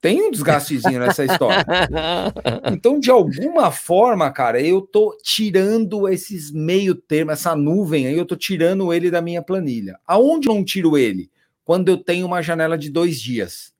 Tem 0.00 0.22
um 0.22 0.30
desgastezinho 0.30 1.00
nessa 1.00 1.24
história. 1.24 1.64
Então, 2.72 3.00
de 3.00 3.10
alguma 3.10 3.70
forma, 3.70 4.30
cara, 4.30 4.60
eu 4.60 4.80
tô 4.80 5.16
tirando 5.22 6.08
esses 6.08 6.52
meio 6.52 6.94
termo, 6.94 7.30
essa 7.30 7.56
nuvem 7.56 8.06
aí, 8.06 8.16
eu 8.16 8.26
tô 8.26 8.36
tirando 8.36 8.92
ele 8.92 9.10
da 9.10 9.20
minha 9.20 9.42
planilha. 9.42 9.98
Aonde 10.06 10.48
eu 10.48 10.54
não 10.54 10.64
tiro 10.64 10.96
ele? 10.96 11.30
Quando 11.64 11.88
eu 11.88 11.96
tenho 11.96 12.26
uma 12.26 12.42
janela 12.42 12.78
de 12.78 12.90
dois 12.90 13.20
dias. 13.20 13.72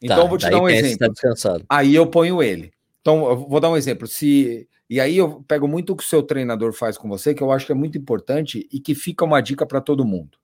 Então, 0.00 0.16
tá, 0.16 0.22
eu 0.22 0.28
vou 0.28 0.38
te 0.38 0.48
dar 0.48 0.60
um 0.60 0.68
exemplo. 0.68 1.12
Tá 1.14 1.58
aí 1.68 1.94
eu 1.94 2.06
ponho 2.06 2.42
ele. 2.42 2.72
Então, 3.00 3.28
eu 3.28 3.36
vou 3.48 3.60
dar 3.60 3.70
um 3.70 3.76
exemplo. 3.76 4.06
Se 4.06 4.68
e 4.90 4.98
aí 4.98 5.16
eu 5.16 5.40
pego 5.44 5.68
muito 5.68 5.92
o 5.92 5.96
que 5.96 6.02
o 6.02 6.06
seu 6.06 6.20
treinador 6.20 6.72
faz 6.72 6.98
com 6.98 7.08
você, 7.08 7.32
que 7.32 7.40
eu 7.40 7.52
acho 7.52 7.64
que 7.64 7.70
é 7.70 7.76
muito 7.76 7.96
importante 7.96 8.68
e 8.72 8.80
que 8.80 8.92
fica 8.92 9.24
uma 9.24 9.40
dica 9.40 9.64
para 9.64 9.80
todo 9.80 10.04
mundo. 10.04 10.36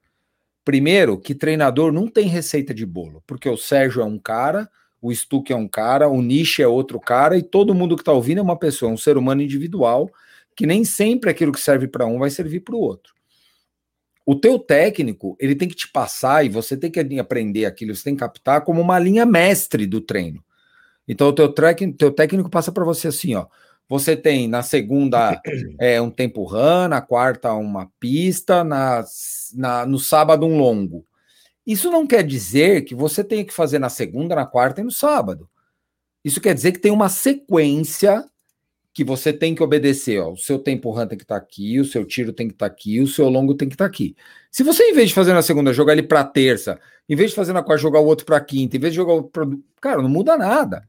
Primeiro, 0.64 1.18
que 1.18 1.34
treinador 1.34 1.92
não 1.92 2.06
tem 2.06 2.28
receita 2.28 2.72
de 2.72 2.86
bolo, 2.86 3.24
porque 3.26 3.48
o 3.48 3.56
Sérgio 3.56 4.02
é 4.02 4.04
um 4.04 4.18
cara, 4.20 4.70
o 5.06 5.14
Stuck 5.14 5.52
é 5.52 5.56
um 5.56 5.68
cara, 5.68 6.08
o 6.08 6.20
Nish 6.20 6.58
é 6.58 6.66
outro 6.66 6.98
cara, 6.98 7.38
e 7.38 7.42
todo 7.42 7.74
mundo 7.74 7.94
que 7.94 8.02
está 8.02 8.12
ouvindo 8.12 8.38
é 8.38 8.42
uma 8.42 8.58
pessoa, 8.58 8.90
um 8.90 8.96
ser 8.96 9.16
humano 9.16 9.40
individual, 9.40 10.10
que 10.56 10.66
nem 10.66 10.84
sempre 10.84 11.30
aquilo 11.30 11.52
que 11.52 11.60
serve 11.60 11.86
para 11.86 12.06
um 12.06 12.18
vai 12.18 12.28
servir 12.28 12.60
para 12.60 12.74
o 12.74 12.80
outro. 12.80 13.14
O 14.24 14.34
teu 14.34 14.58
técnico, 14.58 15.36
ele 15.38 15.54
tem 15.54 15.68
que 15.68 15.76
te 15.76 15.88
passar 15.88 16.44
e 16.44 16.48
você 16.48 16.76
tem 16.76 16.90
que 16.90 16.98
aprender 17.20 17.66
aquilo, 17.66 17.94
você 17.94 18.02
tem 18.02 18.14
que 18.14 18.20
captar 18.20 18.62
como 18.62 18.80
uma 18.80 18.98
linha 18.98 19.24
mestre 19.24 19.86
do 19.86 20.00
treino. 20.00 20.42
Então 21.06 21.28
o 21.28 21.32
teu, 21.32 21.52
técnico, 21.52 21.96
teu 21.96 22.10
técnico 22.10 22.50
passa 22.50 22.72
para 22.72 22.84
você 22.84 23.06
assim, 23.06 23.36
ó, 23.36 23.46
você 23.88 24.16
tem 24.16 24.48
na 24.48 24.64
segunda 24.64 25.40
é, 25.78 26.00
um 26.02 26.10
tempo 26.10 26.42
run, 26.42 26.88
na 26.88 27.00
quarta 27.00 27.52
uma 27.52 27.88
pista, 28.00 28.64
na, 28.64 29.04
na, 29.54 29.86
no 29.86 30.00
sábado 30.00 30.44
um 30.44 30.58
longo. 30.58 31.06
Isso 31.66 31.90
não 31.90 32.06
quer 32.06 32.22
dizer 32.22 32.82
que 32.82 32.94
você 32.94 33.24
tenha 33.24 33.44
que 33.44 33.52
fazer 33.52 33.78
na 33.78 33.88
segunda, 33.88 34.36
na 34.36 34.46
quarta 34.46 34.80
e 34.80 34.84
no 34.84 34.90
sábado. 34.90 35.48
Isso 36.24 36.40
quer 36.40 36.54
dizer 36.54 36.72
que 36.72 36.78
tem 36.78 36.92
uma 36.92 37.08
sequência 37.08 38.24
que 38.96 39.04
você 39.04 39.32
tem 39.32 39.54
que 39.54 39.62
obedecer. 39.62 40.20
Ó. 40.20 40.32
O 40.32 40.36
seu 40.36 40.58
tempo 40.58 40.90
run 40.90 41.06
tem 41.06 41.18
que 41.18 41.24
estar 41.24 41.38
tá 41.38 41.44
aqui, 41.44 41.78
o 41.78 41.84
seu 41.84 42.04
tiro 42.04 42.32
tem 42.32 42.48
que 42.48 42.54
estar 42.54 42.68
tá 42.68 42.72
aqui, 42.72 43.00
o 43.00 43.06
seu 43.06 43.28
longo 43.28 43.54
tem 43.54 43.68
que 43.68 43.74
estar 43.74 43.84
tá 43.84 43.88
aqui. 43.88 44.16
Se 44.50 44.62
você, 44.62 44.84
em 44.84 44.94
vez 44.94 45.08
de 45.08 45.14
fazer 45.14 45.34
na 45.34 45.42
segunda, 45.42 45.72
jogar 45.72 45.92
ele 45.92 46.02
para 46.02 46.24
terça, 46.24 46.80
em 47.08 47.14
vez 47.14 47.30
de 47.30 47.36
fazer 47.36 47.52
na 47.52 47.62
quarta, 47.62 47.82
jogar 47.82 48.00
o 48.00 48.06
outro 48.06 48.24
para 48.24 48.40
quinta, 48.40 48.76
em 48.76 48.80
vez 48.80 48.92
de 48.92 48.96
jogar 48.96 49.12
o 49.12 49.16
outro 49.16 49.62
Cara, 49.80 50.00
não 50.00 50.08
muda 50.08 50.36
nada. 50.36 50.88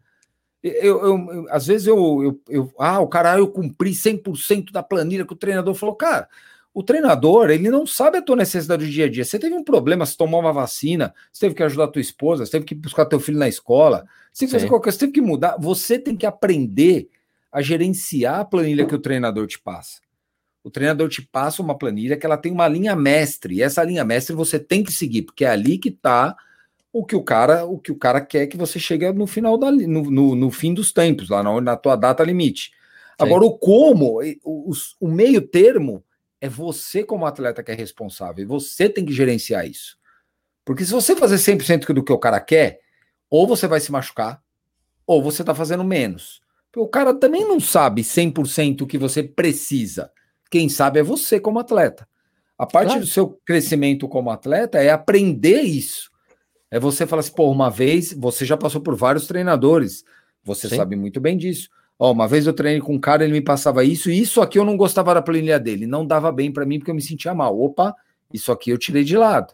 Eu, 0.64 0.74
eu, 0.74 1.18
eu, 1.32 1.46
às 1.50 1.68
vezes 1.68 1.86
eu, 1.86 2.24
eu, 2.24 2.42
eu, 2.50 2.74
Ah, 2.80 3.00
o 3.00 3.08
cara, 3.08 3.38
eu 3.38 3.48
cumpri 3.48 3.92
100% 3.92 4.72
da 4.72 4.82
planilha 4.82 5.26
que 5.26 5.34
o 5.34 5.38
treinador 5.38 5.74
falou. 5.74 5.96
Cara, 5.96 6.30
o 6.78 6.84
treinador, 6.84 7.50
ele 7.50 7.72
não 7.72 7.88
sabe 7.88 8.20
a 8.20 8.22
tua 8.22 8.36
necessidade 8.36 8.86
do 8.86 8.92
dia 8.92 9.06
a 9.06 9.10
dia. 9.10 9.26
Você 9.26 9.40
teve 9.40 9.56
um 9.56 9.64
problema, 9.64 10.06
você 10.06 10.16
tomou 10.16 10.40
uma 10.40 10.54
vacina, 10.54 11.12
você 11.34 11.40
teve 11.40 11.56
que 11.56 11.64
ajudar 11.64 11.86
a 11.86 11.88
tua 11.88 12.00
esposa, 12.00 12.46
você 12.46 12.52
teve 12.52 12.66
que 12.66 12.76
buscar 12.76 13.08
teu 13.08 13.20
filho 13.20 13.40
na 13.40 13.48
escola, 13.48 14.06
você 14.32 14.42
teve 14.42 14.52
que 14.52 14.58
fazer 14.60 14.68
qualquer 14.68 14.84
coisa, 14.84 15.00
você 15.00 15.06
teve 15.08 15.12
que 15.14 15.22
mudar. 15.22 15.58
Você 15.60 15.98
tem 15.98 16.16
que 16.16 16.28
aprender 16.28 17.10
a 17.52 17.64
gerenciar 17.64 18.42
a 18.42 18.46
planilha 18.46 18.86
que 18.86 18.94
o 18.94 19.00
treinador 19.00 19.48
te 19.48 19.58
passa. 19.58 20.02
O 20.64 20.70
treinador 20.70 21.10
te 21.10 21.20
passa 21.20 21.64
uma 21.64 21.76
planilha 21.76 22.16
que 22.16 22.28
ela 22.28 22.38
tem 22.38 22.52
uma 22.52 22.68
linha 22.68 22.96
mestre, 22.96 23.56
e 23.56 23.64
essa 23.64 23.84
linha 23.84 24.06
mestre 24.06 24.36
você 24.36 24.60
tem 24.60 24.84
que 24.84 24.92
seguir, 24.92 25.24
porque 25.24 25.46
é 25.46 25.50
ali 25.50 25.80
que 25.80 25.90
está 25.90 26.38
o 26.94 27.04
que 27.04 27.16
o 27.16 27.24
cara 27.24 27.66
o 27.66 27.80
que 27.80 27.92
o 27.92 27.96
cara 27.96 28.22
quer 28.22 28.46
que 28.46 28.56
você 28.56 28.78
chegue 28.78 29.12
no 29.14 29.26
final 29.26 29.58
da 29.58 29.72
no, 29.72 30.12
no, 30.12 30.36
no 30.36 30.52
fim 30.52 30.76
dos 30.76 30.94
tempos, 30.94 31.28
lá 31.28 31.42
na, 31.42 31.60
na 31.60 31.76
tua 31.76 31.96
data 31.96 32.24
limite. 32.24 32.70
Sim. 32.70 32.72
Agora, 33.18 33.46
o 33.46 33.58
como, 33.58 34.22
o, 34.44 34.72
o, 34.72 34.74
o 35.00 35.08
meio 35.08 35.42
termo 35.42 36.04
é 36.40 36.48
você, 36.48 37.04
como 37.04 37.26
atleta, 37.26 37.64
que 37.64 37.72
é 37.72 37.76
responsável. 37.76 38.44
E 38.44 38.48
você 38.48 38.90
tem 38.90 39.06
que 39.06 39.14
gerenciar 39.14 39.68
isso. 39.68 39.98
Porque 40.64 40.86
se 40.86 40.92
você 40.92 41.16
fazer 41.16 41.36
100% 41.36 41.94
do 41.94 42.04
que 42.04 42.12
o 42.12 42.20
cara 42.20 42.40
quer, 42.40 42.80
ou 43.30 43.48
você 43.48 43.68
vai 43.68 43.80
se 43.80 43.92
machucar, 43.92 44.42
ou 45.06 45.24
você 45.24 45.42
está 45.42 45.56
fazendo 45.56 45.84
menos. 45.84 46.42
Porque 46.72 46.86
o 46.86 46.88
cara 46.88 47.14
também 47.14 47.48
não 47.48 47.60
sabe 47.60 48.04
100% 48.04 48.82
o 48.82 48.88
que 48.88 48.98
você 48.98 49.24
precisa. 49.24 50.12
Quem 50.52 50.70
sabe 50.70 51.00
é 51.00 51.04
você, 51.04 51.40
como 51.40 51.60
atleta. 51.60 52.08
A 52.58 52.66
parte 52.66 52.88
claro. 52.88 53.02
do 53.02 53.08
seu 53.08 53.30
crescimento 53.46 54.08
como 54.08 54.32
atleta 54.32 54.80
é 54.80 54.90
aprender 54.90 55.62
isso. 55.62 56.12
É 56.70 56.80
você 56.80 57.08
falar 57.08 57.22
assim, 57.22 57.34
pô, 57.34 57.50
uma 57.50 57.70
vez 57.70 58.12
você 58.14 58.46
já 58.46 58.58
passou 58.58 58.82
por 58.82 58.96
vários 58.96 59.28
treinadores. 59.28 60.04
Você 60.44 60.68
Sim. 60.68 60.76
sabe 60.76 60.96
muito 60.96 61.22
bem 61.22 61.38
disso. 61.38 61.70
Ó, 62.00 62.12
uma 62.12 62.28
vez 62.28 62.46
eu 62.46 62.54
treinei 62.54 62.80
com 62.80 62.94
um 62.94 63.00
cara, 63.00 63.24
ele 63.24 63.34
me 63.34 63.42
passava 63.42 63.84
isso, 63.84 64.10
e 64.12 64.20
isso 64.20 64.40
aqui 64.42 64.60
eu 64.60 64.66
não 64.66 64.78
gostava 64.78 65.14
da 65.14 65.22
planilha 65.22 65.60
dele, 65.60 65.88
não 65.88 66.06
dava 66.06 66.32
bem 66.32 66.52
para 66.52 66.66
mim 66.66 66.78
porque 66.78 66.92
eu 66.92 66.96
me 66.96 67.02
sentia 67.02 67.34
mal. 67.34 67.60
Opa, 67.60 67.96
isso 68.32 68.52
aqui 68.52 68.70
eu 68.70 68.78
tirei 68.78 69.04
de 69.04 69.18
lado. 69.18 69.54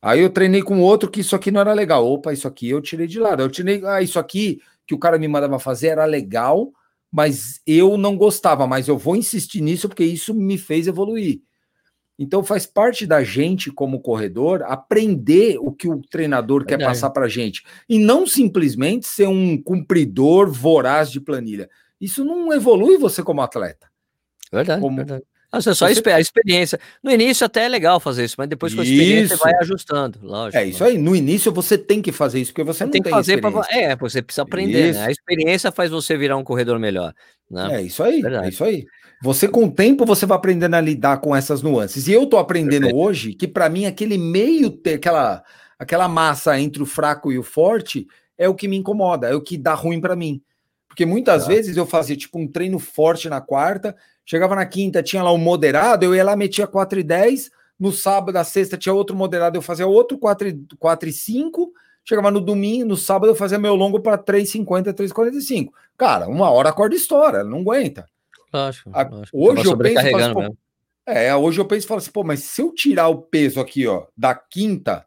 Aí 0.00 0.20
eu 0.20 0.30
treinei 0.30 0.62
com 0.62 0.80
outro 0.80 1.10
que 1.10 1.20
isso 1.20 1.34
aqui 1.34 1.50
não 1.50 1.60
era 1.60 1.72
legal. 1.72 2.06
Opa, 2.06 2.32
isso 2.32 2.46
aqui 2.46 2.68
eu 2.70 2.80
tirei 2.80 3.06
de 3.06 3.18
lado. 3.18 3.42
Eu 3.42 3.50
tirei, 3.50 3.82
ah, 3.84 4.00
isso 4.00 4.18
aqui 4.18 4.60
que 4.86 4.94
o 4.94 4.98
cara 4.98 5.18
me 5.18 5.26
mandava 5.26 5.58
fazer 5.58 5.88
era 5.88 6.04
legal, 6.04 6.72
mas 7.10 7.60
eu 7.66 7.96
não 7.96 8.16
gostava, 8.16 8.66
mas 8.66 8.86
eu 8.86 8.96
vou 8.96 9.16
insistir 9.16 9.60
nisso 9.60 9.88
porque 9.88 10.04
isso 10.04 10.32
me 10.34 10.56
fez 10.56 10.86
evoluir. 10.86 11.40
Então 12.18 12.42
faz 12.42 12.66
parte 12.66 13.06
da 13.06 13.22
gente 13.22 13.70
como 13.70 14.00
corredor 14.00 14.62
aprender 14.62 15.58
o 15.58 15.70
que 15.70 15.88
o 15.88 16.00
treinador 16.00 16.60
Verdade. 16.60 16.82
quer 16.82 16.86
passar 16.86 17.10
para 17.10 17.26
a 17.26 17.28
gente 17.28 17.62
e 17.88 17.98
não 17.98 18.26
simplesmente 18.26 19.06
ser 19.06 19.28
um 19.28 19.60
cumpridor 19.60 20.50
voraz 20.50 21.10
de 21.10 21.20
planilha. 21.20 21.68
Isso 22.00 22.24
não 22.24 22.52
evolui 22.52 22.96
você 22.96 23.22
como 23.22 23.42
atleta. 23.42 23.88
Verdade. 24.50 24.80
Como... 24.80 24.96
verdade. 24.96 25.24
Você 25.52 25.74
só 25.74 25.88
você... 25.88 26.10
a 26.10 26.20
experiência. 26.20 26.78
No 27.02 27.10
início 27.10 27.46
até 27.46 27.64
é 27.64 27.68
legal 27.68 28.00
fazer 28.00 28.24
isso, 28.24 28.34
mas 28.36 28.48
depois 28.48 28.74
com 28.74 28.80
a 28.80 28.84
experiência 28.84 29.34
isso. 29.34 29.36
você 29.36 29.44
vai 29.44 29.54
ajustando, 29.60 30.18
lógico. 30.22 30.58
É 30.58 30.66
isso 30.66 30.84
aí. 30.84 30.98
No 30.98 31.14
início 31.14 31.52
você 31.52 31.78
tem 31.78 32.02
que 32.02 32.12
fazer 32.12 32.40
isso, 32.40 32.52
porque 32.52 32.64
você, 32.64 32.84
não 32.84 32.90
tem 32.90 33.02
que 33.02 33.08
fazer 33.08 33.40
É, 33.70 33.96
você 33.96 34.20
precisa 34.20 34.42
aprender. 34.42 34.92
Né? 34.94 35.06
A 35.06 35.10
experiência 35.10 35.70
faz 35.72 35.90
você 35.90 36.16
virar 36.16 36.36
um 36.36 36.44
corredor 36.44 36.78
melhor. 36.78 37.14
Né? 37.50 37.76
É 37.76 37.82
isso 37.82 38.02
aí. 38.02 38.20
Verdade. 38.20 38.46
É 38.46 38.48
isso 38.48 38.64
aí. 38.64 38.86
Você, 39.26 39.48
com 39.48 39.64
o 39.64 39.70
tempo, 39.72 40.06
você 40.06 40.24
vai 40.24 40.38
aprendendo 40.38 40.74
a 40.74 40.80
lidar 40.80 41.16
com 41.18 41.34
essas 41.34 41.60
nuances. 41.60 42.06
E 42.06 42.12
eu 42.12 42.26
tô 42.26 42.38
aprendendo 42.38 42.94
hoje 42.94 43.34
que, 43.34 43.48
para 43.48 43.68
mim, 43.68 43.84
aquele 43.84 44.16
meio, 44.16 44.80
aquela, 44.94 45.42
aquela 45.76 46.06
massa 46.06 46.56
entre 46.60 46.80
o 46.80 46.86
fraco 46.86 47.32
e 47.32 47.38
o 47.38 47.42
forte 47.42 48.06
é 48.38 48.48
o 48.48 48.54
que 48.54 48.68
me 48.68 48.76
incomoda, 48.76 49.26
é 49.28 49.34
o 49.34 49.40
que 49.40 49.58
dá 49.58 49.74
ruim 49.74 50.00
para 50.00 50.14
mim. 50.14 50.40
Porque 50.86 51.04
muitas 51.04 51.42
tá. 51.42 51.48
vezes 51.48 51.76
eu 51.76 51.84
fazia 51.84 52.16
tipo 52.16 52.38
um 52.38 52.46
treino 52.46 52.78
forte 52.78 53.28
na 53.28 53.40
quarta, 53.40 53.96
chegava 54.24 54.54
na 54.54 54.64
quinta, 54.64 55.02
tinha 55.02 55.24
lá 55.24 55.32
o 55.32 55.34
um 55.34 55.38
moderado, 55.38 56.04
eu 56.04 56.14
ia 56.14 56.22
lá, 56.22 56.36
metia 56.36 56.68
4 56.68 57.00
e 57.00 57.02
10, 57.02 57.50
no 57.80 57.90
sábado, 57.90 58.32
na 58.32 58.44
sexta, 58.44 58.78
tinha 58.78 58.94
outro 58.94 59.16
moderado, 59.16 59.58
eu 59.58 59.62
fazia 59.62 59.88
outro 59.88 60.16
4 60.18 60.48
e, 60.50 60.66
4 60.78 61.08
e 61.08 61.12
5, 61.12 61.72
chegava 62.04 62.30
no 62.30 62.40
domingo, 62.40 62.86
no 62.86 62.96
sábado, 62.96 63.32
eu 63.32 63.34
fazia 63.34 63.58
meu 63.58 63.74
longo 63.74 63.98
para 63.98 64.16
3,50, 64.16 64.94
3,45. 64.94 65.70
Cara, 65.98 66.28
uma 66.28 66.48
hora 66.48 66.68
a 66.68 66.72
corda 66.72 66.94
estoura, 66.94 67.42
não 67.42 67.58
aguenta. 67.58 68.06
Lógico, 68.56 68.90
lógico. 68.90 69.38
Hoje 69.38 69.66
eu 69.66 69.78
penso, 69.78 69.98
assim, 69.98 70.56
é, 71.06 71.36
hoje 71.36 71.60
eu 71.60 71.64
penso 71.64 71.86
e 71.86 71.88
falo 71.88 71.98
assim, 71.98 72.10
pô, 72.10 72.24
mas 72.24 72.40
se 72.40 72.60
eu 72.60 72.72
tirar 72.74 73.08
o 73.08 73.22
peso 73.22 73.60
aqui, 73.60 73.86
ó, 73.86 74.06
da 74.16 74.34
quinta 74.34 75.06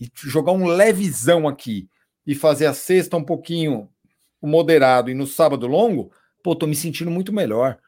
e 0.00 0.10
jogar 0.14 0.52
um 0.52 0.66
levezão 0.66 1.48
aqui 1.48 1.88
e 2.26 2.34
fazer 2.34 2.66
a 2.66 2.74
sexta 2.74 3.16
um 3.16 3.24
pouquinho 3.24 3.88
moderado 4.40 5.10
e 5.10 5.14
no 5.14 5.26
sábado 5.26 5.66
longo, 5.66 6.12
pô, 6.42 6.54
tô 6.54 6.66
me 6.66 6.76
sentindo 6.76 7.10
muito 7.10 7.32
melhor. 7.32 7.78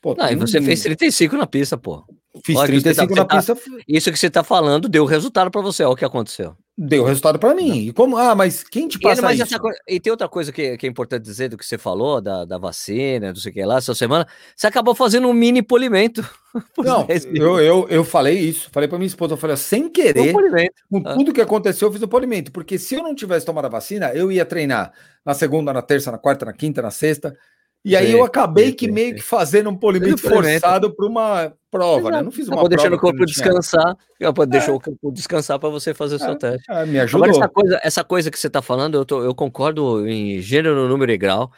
Pô, 0.00 0.14
não, 0.14 0.30
e 0.30 0.36
você 0.36 0.60
fez 0.60 0.82
35 0.82 1.36
na 1.36 1.46
pista, 1.46 1.78
pô. 1.78 2.04
Fiz 2.44 2.56
Olha, 2.56 2.66
35 2.66 3.14
tá, 3.14 3.20
na 3.20 3.26
tá, 3.26 3.36
pista. 3.36 3.56
Isso 3.86 4.10
que 4.10 4.18
você 4.18 4.28
tá 4.28 4.42
falando 4.42 4.88
deu 4.88 5.04
resultado 5.04 5.50
para 5.50 5.60
você, 5.60 5.84
olha 5.84 5.92
o 5.92 5.96
que 5.96 6.04
aconteceu. 6.04 6.56
Deu 6.76 7.04
resultado 7.04 7.38
para 7.38 7.54
mim. 7.54 7.86
E 7.86 7.92
como, 7.92 8.16
ah, 8.16 8.34
mas 8.34 8.64
quem 8.64 8.88
te 8.88 8.98
passa 8.98 9.32
e, 9.32 9.40
isso? 9.40 9.58
Coisa, 9.60 9.78
e 9.86 10.00
tem 10.00 10.10
outra 10.10 10.28
coisa 10.28 10.50
que, 10.50 10.76
que, 10.76 10.84
é 10.84 10.90
importante 10.90 11.22
dizer 11.22 11.48
do 11.48 11.56
que 11.56 11.64
você 11.64 11.78
falou, 11.78 12.20
da, 12.20 12.44
da 12.44 12.58
vacina, 12.58 13.28
não 13.28 13.36
sei 13.36 13.52
o 13.52 13.54
que 13.54 13.64
lá, 13.64 13.78
essa 13.78 13.94
semana, 13.94 14.26
você 14.56 14.66
acabou 14.66 14.92
fazendo 14.92 15.28
um 15.28 15.32
mini 15.32 15.62
polimento. 15.62 16.28
Não, 16.78 17.04
eu, 17.34 17.60
eu, 17.60 17.88
eu 17.88 18.04
falei 18.04 18.38
isso, 18.38 18.70
falei 18.70 18.88
para 18.88 18.96
minha 18.96 19.08
esposa, 19.08 19.34
eu 19.34 19.36
falei, 19.36 19.56
sem 19.56 19.88
querer, 19.88 20.32
com 20.88 21.02
ah. 21.04 21.14
tudo 21.14 21.32
que 21.32 21.40
aconteceu, 21.40 21.88
eu 21.88 21.92
fiz 21.92 22.00
o 22.00 22.06
polimento, 22.06 22.52
porque 22.52 22.78
se 22.78 22.94
eu 22.94 23.02
não 23.02 23.12
tivesse 23.12 23.44
tomado 23.44 23.64
a 23.64 23.68
vacina, 23.68 24.12
eu 24.14 24.30
ia 24.30 24.44
treinar 24.44 24.92
na 25.26 25.34
segunda, 25.34 25.72
na 25.72 25.82
terça, 25.82 26.12
na 26.12 26.18
quarta, 26.18 26.44
na 26.44 26.52
quinta, 26.52 26.80
na 26.80 26.92
sexta, 26.92 27.36
e 27.84 27.96
aí 27.96 28.06
sim, 28.06 28.12
eu 28.12 28.24
acabei 28.24 28.68
sim, 28.68 28.72
que 28.72 28.90
meio 28.90 29.10
sim. 29.10 29.14
que 29.16 29.22
fazendo 29.22 29.68
um 29.68 29.76
polimento 29.76 30.22
forçado 30.22 30.94
para 30.94 31.06
uma 31.06 31.52
prova, 31.78 32.10
né? 32.10 32.22
Não 32.22 32.30
fiz 32.30 32.46
uma 32.46 32.56
prova. 32.56 32.68
deixando 32.68 32.94
o 32.94 32.98
corpo 32.98 33.24
descansar, 33.26 33.96
é. 34.20 34.46
deixou 34.46 34.76
o 34.76 34.80
corpo 34.80 35.12
descansar 35.12 35.58
para 35.58 35.68
você 35.68 35.92
fazer 35.92 36.16
o 36.16 36.18
seu 36.18 36.32
é, 36.32 36.36
teste. 36.36 36.70
É, 36.70 36.86
me 36.86 37.00
ajudou. 37.00 37.24
Agora, 37.24 37.36
essa 37.36 37.48
coisa, 37.48 37.80
essa 37.82 38.04
coisa 38.04 38.30
que 38.30 38.38
você 38.38 38.46
está 38.46 38.62
falando, 38.62 38.94
eu, 38.96 39.04
tô, 39.04 39.22
eu 39.22 39.34
concordo 39.34 40.06
em 40.06 40.40
gênero, 40.40 40.88
número 40.88 41.10
e 41.10 41.16
grau, 41.16 41.50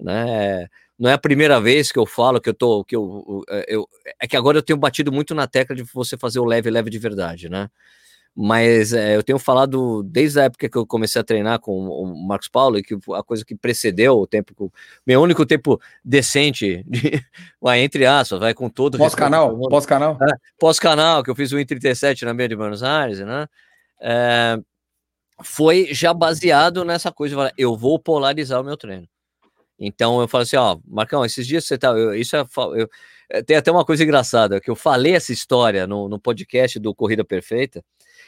né? 0.00 0.68
não 0.98 1.10
é 1.10 1.14
a 1.14 1.18
primeira 1.18 1.60
vez 1.60 1.90
que 1.90 1.98
eu 1.98 2.06
falo 2.06 2.40
que 2.40 2.48
eu 2.48 2.54
tô, 2.54 2.84
que 2.84 2.94
eu, 2.94 3.42
eu, 3.66 3.88
é 4.20 4.28
que 4.28 4.36
agora 4.36 4.58
eu 4.58 4.62
tenho 4.62 4.78
batido 4.78 5.10
muito 5.10 5.34
na 5.34 5.48
tecla 5.48 5.74
de 5.74 5.82
você 5.82 6.16
fazer 6.16 6.38
o 6.38 6.44
leve, 6.44 6.70
leve 6.70 6.90
de 6.90 6.98
verdade, 6.98 7.48
né? 7.48 7.68
Mas 8.34 8.94
é, 8.94 9.14
eu 9.14 9.22
tenho 9.22 9.38
falado 9.38 10.02
desde 10.04 10.40
a 10.40 10.44
época 10.44 10.68
que 10.68 10.78
eu 10.78 10.86
comecei 10.86 11.20
a 11.20 11.24
treinar 11.24 11.60
com 11.60 11.86
o 11.86 12.26
Marcos 12.26 12.48
Paulo 12.48 12.78
e 12.78 12.82
que 12.82 12.96
a 13.12 13.22
coisa 13.22 13.44
que 13.44 13.54
precedeu 13.54 14.14
o 14.14 14.26
tempo, 14.26 14.72
meu 15.06 15.20
único 15.20 15.44
tempo 15.44 15.78
decente, 16.02 16.82
de, 16.86 17.22
vai, 17.60 17.80
entre 17.80 18.06
aspas, 18.06 18.40
vai 18.40 18.54
com 18.54 18.70
todo. 18.70 18.96
Pós-canal, 18.96 19.58
pós-canal. 19.68 20.16
É, 20.22 20.32
pós-canal, 20.58 21.22
que 21.22 21.30
eu 21.30 21.34
fiz 21.34 21.52
o 21.52 21.56
1,37 21.56 22.22
na 22.22 22.32
meia 22.32 22.48
de 22.48 22.56
Buenos 22.56 22.82
Aires, 22.82 23.20
né? 23.20 23.46
É, 24.00 24.58
foi 25.42 25.88
já 25.92 26.14
baseado 26.14 26.84
nessa 26.84 27.12
coisa, 27.12 27.52
eu 27.58 27.76
vou 27.76 27.98
polarizar 27.98 28.60
o 28.60 28.64
meu 28.64 28.78
treino. 28.78 29.06
Então 29.78 30.20
eu 30.20 30.28
falo 30.28 30.42
assim, 30.42 30.56
ó, 30.56 30.78
Marcão, 30.86 31.24
esses 31.24 31.46
dias 31.46 31.64
você 31.64 31.76
tá, 31.76 31.88
eu, 31.88 32.14
isso 32.14 32.36
é, 32.36 32.44
eu, 32.76 32.88
é, 33.28 33.42
tem 33.42 33.56
até 33.56 33.70
uma 33.70 33.84
coisa 33.84 34.04
engraçada, 34.04 34.60
que 34.60 34.70
eu 34.70 34.76
falei 34.76 35.14
essa 35.14 35.32
história 35.32 35.86
no, 35.86 36.08
no 36.08 36.20
podcast 36.20 36.78
do 36.78 36.94
Corrida 36.94 37.24
Perfeita, 37.24 37.84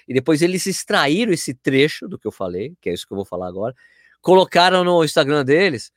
e 0.09 0.15
depois 0.15 0.43
eles 0.43 0.67
extraíram 0.67 1.33
esse 1.33 1.55
trecho 1.55 2.09
do 2.09 2.19
que 2.19 2.27
eu 2.27 2.33
falei, 2.33 2.75
que 2.81 2.91
é 2.91 2.93
isso 2.93 3.07
que 3.07 3.13
eu 3.13 3.17
vou 3.17 3.25
falar 3.25 3.49
agora, 3.49 3.75
colocaram 4.21 4.85
no 4.85 5.05
Instagram 5.05 5.45
deles, 5.45 5.93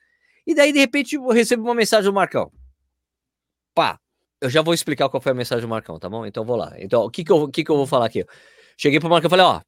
e 0.46 0.54
daí 0.54 0.72
de 0.72 0.78
repente 0.78 1.16
eu 1.16 1.28
recebo 1.28 1.62
uma 1.62 1.74
mensagem 1.74 2.10
do 2.10 2.14
Marcão. 2.14 2.50
Pá, 3.74 3.98
eu 4.40 4.48
já 4.48 4.62
vou 4.62 4.74
explicar 4.74 5.08
qual 5.08 5.20
foi 5.20 5.32
a 5.32 5.34
mensagem 5.34 5.62
do 5.62 5.68
Marcão, 5.68 5.98
tá 5.98 6.08
bom? 6.08 6.24
Então 6.24 6.44
vou 6.44 6.56
lá. 6.56 6.74
Então, 6.78 7.02
o 7.02 7.10
que 7.10 7.24
que 7.24 7.32
eu, 7.32 7.42
o 7.42 7.48
que 7.48 7.64
que 7.64 7.70
eu 7.70 7.76
vou 7.76 7.86
falar 7.86 8.06
aqui? 8.06 8.24
Cheguei 8.76 9.00
pro 9.00 9.10
Marcão 9.10 9.28
e 9.28 9.30
falei, 9.30 9.44
ó, 9.44 9.60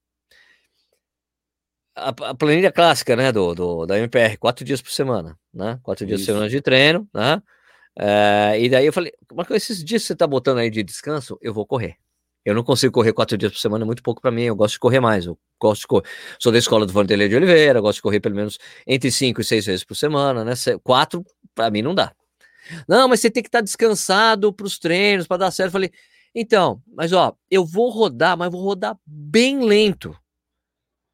a, 1.95 2.09
a, 2.09 2.35
planilha 2.35 2.73
clássica, 2.73 3.17
né, 3.17 3.33
do, 3.33 3.55
do, 3.55 3.87
da 3.87 3.99
MPR, 3.99 4.37
quatro 4.39 4.65
dias 4.65 4.81
por 4.81 4.91
semana, 4.91 5.39
né? 5.53 5.79
Quatro 5.83 6.07
dias 6.07 6.21
por 6.21 6.27
semana 6.27 6.49
de 6.49 6.61
treino, 6.61 7.09
né? 7.13 7.43
É, 7.99 8.59
e 8.61 8.69
daí 8.69 8.87
eu 8.87 8.93
falei, 8.93 9.13
Marcão, 9.35 9.57
esses 9.57 9.85
dias 9.85 10.03
que 10.03 10.09
você 10.09 10.17
tá 10.17 10.27
botando 10.27 10.59
aí 10.59 10.71
de 10.71 10.83
descanso, 10.83 11.39
eu 11.43 11.53
vou 11.53 11.67
correr. 11.67 11.97
Eu 12.45 12.55
não 12.55 12.63
consigo 12.65 12.93
correr 12.93 13.13
quatro 13.13 13.37
dias 13.37 13.53
por 13.53 13.59
semana, 13.59 13.85
é 13.85 13.87
muito 13.87 14.03
pouco 14.03 14.21
para 14.21 14.31
mim. 14.31 14.43
Eu 14.43 14.57
gosto 14.57 14.75
de 14.75 14.79
correr 14.79 15.01
mais. 15.01 15.27
Eu 15.27 15.39
gosto 15.61 15.83
de 15.83 15.87
correr. 15.87 16.09
Sou 16.39 16.51
da 16.51 16.59
escola 16.59 16.87
do 16.87 16.93
Vanderlei 16.93 17.29
de 17.29 17.37
Oliveira, 17.37 17.81
gosto 17.81 17.97
de 17.97 18.03
correr 18.03 18.21
pelo 18.21 18.35
menos 18.35 18.59
entre 18.87 19.11
cinco 19.11 19.41
e 19.41 19.45
seis 19.45 19.67
vezes 19.67 19.85
por 19.85 19.95
semana, 19.95 20.45
né? 20.45 20.53
Quatro, 20.83 21.25
para 21.55 21.71
mim, 21.71 21.83
não 21.83 21.95
dá. 21.95 22.15
Não, 22.89 23.09
mas 23.09 23.21
você 23.21 23.31
tem 23.31 23.43
que 23.43 23.49
estar 23.49 23.59
tá 23.59 23.65
descansado 23.65 24.53
para 24.53 24.67
os 24.67 24.79
treinos, 24.79 25.27
para 25.27 25.39
dar 25.39 25.51
certo. 25.51 25.69
Eu 25.69 25.73
falei, 25.73 25.93
então, 26.35 26.83
mas 26.87 27.13
ó, 27.13 27.35
eu 27.51 27.65
vou 27.65 27.91
rodar, 27.91 28.37
mas 28.37 28.51
vou 28.51 28.63
rodar 28.63 28.97
bem 29.05 29.65
lento. 29.65 30.17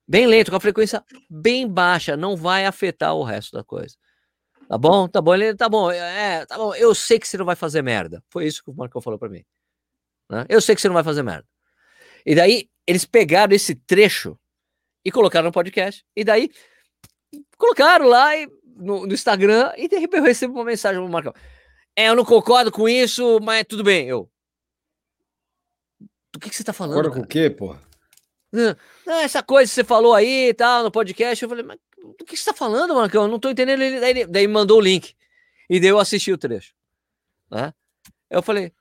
Bem 0.08 0.26
lento, 0.26 0.50
com 0.50 0.56
a 0.56 0.60
frequência 0.60 1.02
bem 1.28 1.66
baixa, 1.66 2.16
não 2.16 2.36
vai 2.36 2.66
afetar 2.66 3.14
o 3.14 3.24
resto 3.24 3.56
da 3.56 3.64
coisa. 3.64 3.96
Tá 4.68 4.78
bom? 4.78 5.08
Tá 5.08 5.20
bom, 5.20 5.34
ele 5.34 5.54
tá 5.54 5.68
bom. 5.68 5.90
É, 5.90 6.44
tá 6.46 6.56
bom. 6.56 6.74
Eu 6.74 6.94
sei 6.94 7.18
que 7.18 7.26
você 7.26 7.38
não 7.38 7.44
vai 7.44 7.56
fazer 7.56 7.82
merda. 7.82 8.22
Foi 8.30 8.46
isso 8.46 8.62
que 8.62 8.70
o 8.70 8.74
Marcão 8.74 9.00
falou 9.00 9.18
para 9.18 9.28
mim. 9.28 9.44
Né? 10.30 10.44
Eu 10.48 10.60
sei 10.60 10.74
que 10.74 10.80
você 10.80 10.88
não 10.88 10.94
vai 10.94 11.04
fazer 11.04 11.22
merda. 11.22 11.46
E 12.24 12.34
daí 12.34 12.68
eles 12.86 13.04
pegaram 13.04 13.54
esse 13.54 13.74
trecho 13.74 14.38
e 15.04 15.10
colocaram 15.10 15.46
no 15.46 15.52
podcast. 15.52 16.04
E 16.14 16.24
daí 16.24 16.50
colocaram 17.56 18.06
lá 18.06 18.36
e, 18.36 18.46
no, 18.76 19.06
no, 19.06 19.14
Instagram 19.14 19.72
e 19.76 19.88
de 19.88 19.98
repente 19.98 20.20
eu 20.20 20.26
recebo 20.26 20.54
uma 20.54 20.64
mensagem 20.64 21.00
do 21.00 21.08
Marcão. 21.08 21.32
É, 21.94 22.08
eu 22.08 22.16
não 22.16 22.24
concordo 22.24 22.70
com 22.70 22.88
isso, 22.88 23.40
mas 23.40 23.64
tudo 23.68 23.82
bem. 23.82 24.06
Eu. 24.08 24.30
Do 26.32 26.38
que, 26.38 26.50
que 26.50 26.56
você 26.56 26.64
tá 26.64 26.72
falando? 26.72 26.96
Concorda 26.96 27.16
com 27.16 27.24
o 27.24 27.28
quê, 27.28 27.48
porra? 27.48 27.80
Não, 28.52 29.20
essa 29.20 29.42
coisa 29.42 29.70
que 29.70 29.74
você 29.74 29.84
falou 29.84 30.14
aí 30.14 30.48
e 30.48 30.54
tal, 30.54 30.82
no 30.82 30.90
podcast. 30.90 31.42
Eu 31.42 31.48
falei, 31.48 31.64
mas 31.64 31.78
do 32.18 32.24
que 32.24 32.36
você 32.36 32.44
tá 32.44 32.54
falando, 32.54 32.94
Marcão? 32.94 33.24
Eu 33.24 33.28
não 33.28 33.38
tô 33.38 33.50
entendendo. 33.50 33.82
Ele, 33.82 34.00
daí, 34.00 34.26
daí 34.26 34.48
mandou 34.48 34.78
o 34.78 34.80
link. 34.80 35.14
E 35.68 35.80
daí 35.80 35.90
eu 35.90 35.98
assisti 35.98 36.32
o 36.32 36.38
trecho. 36.38 36.72
Né? 37.50 37.72
Eu 38.30 38.42
falei, 38.42 38.72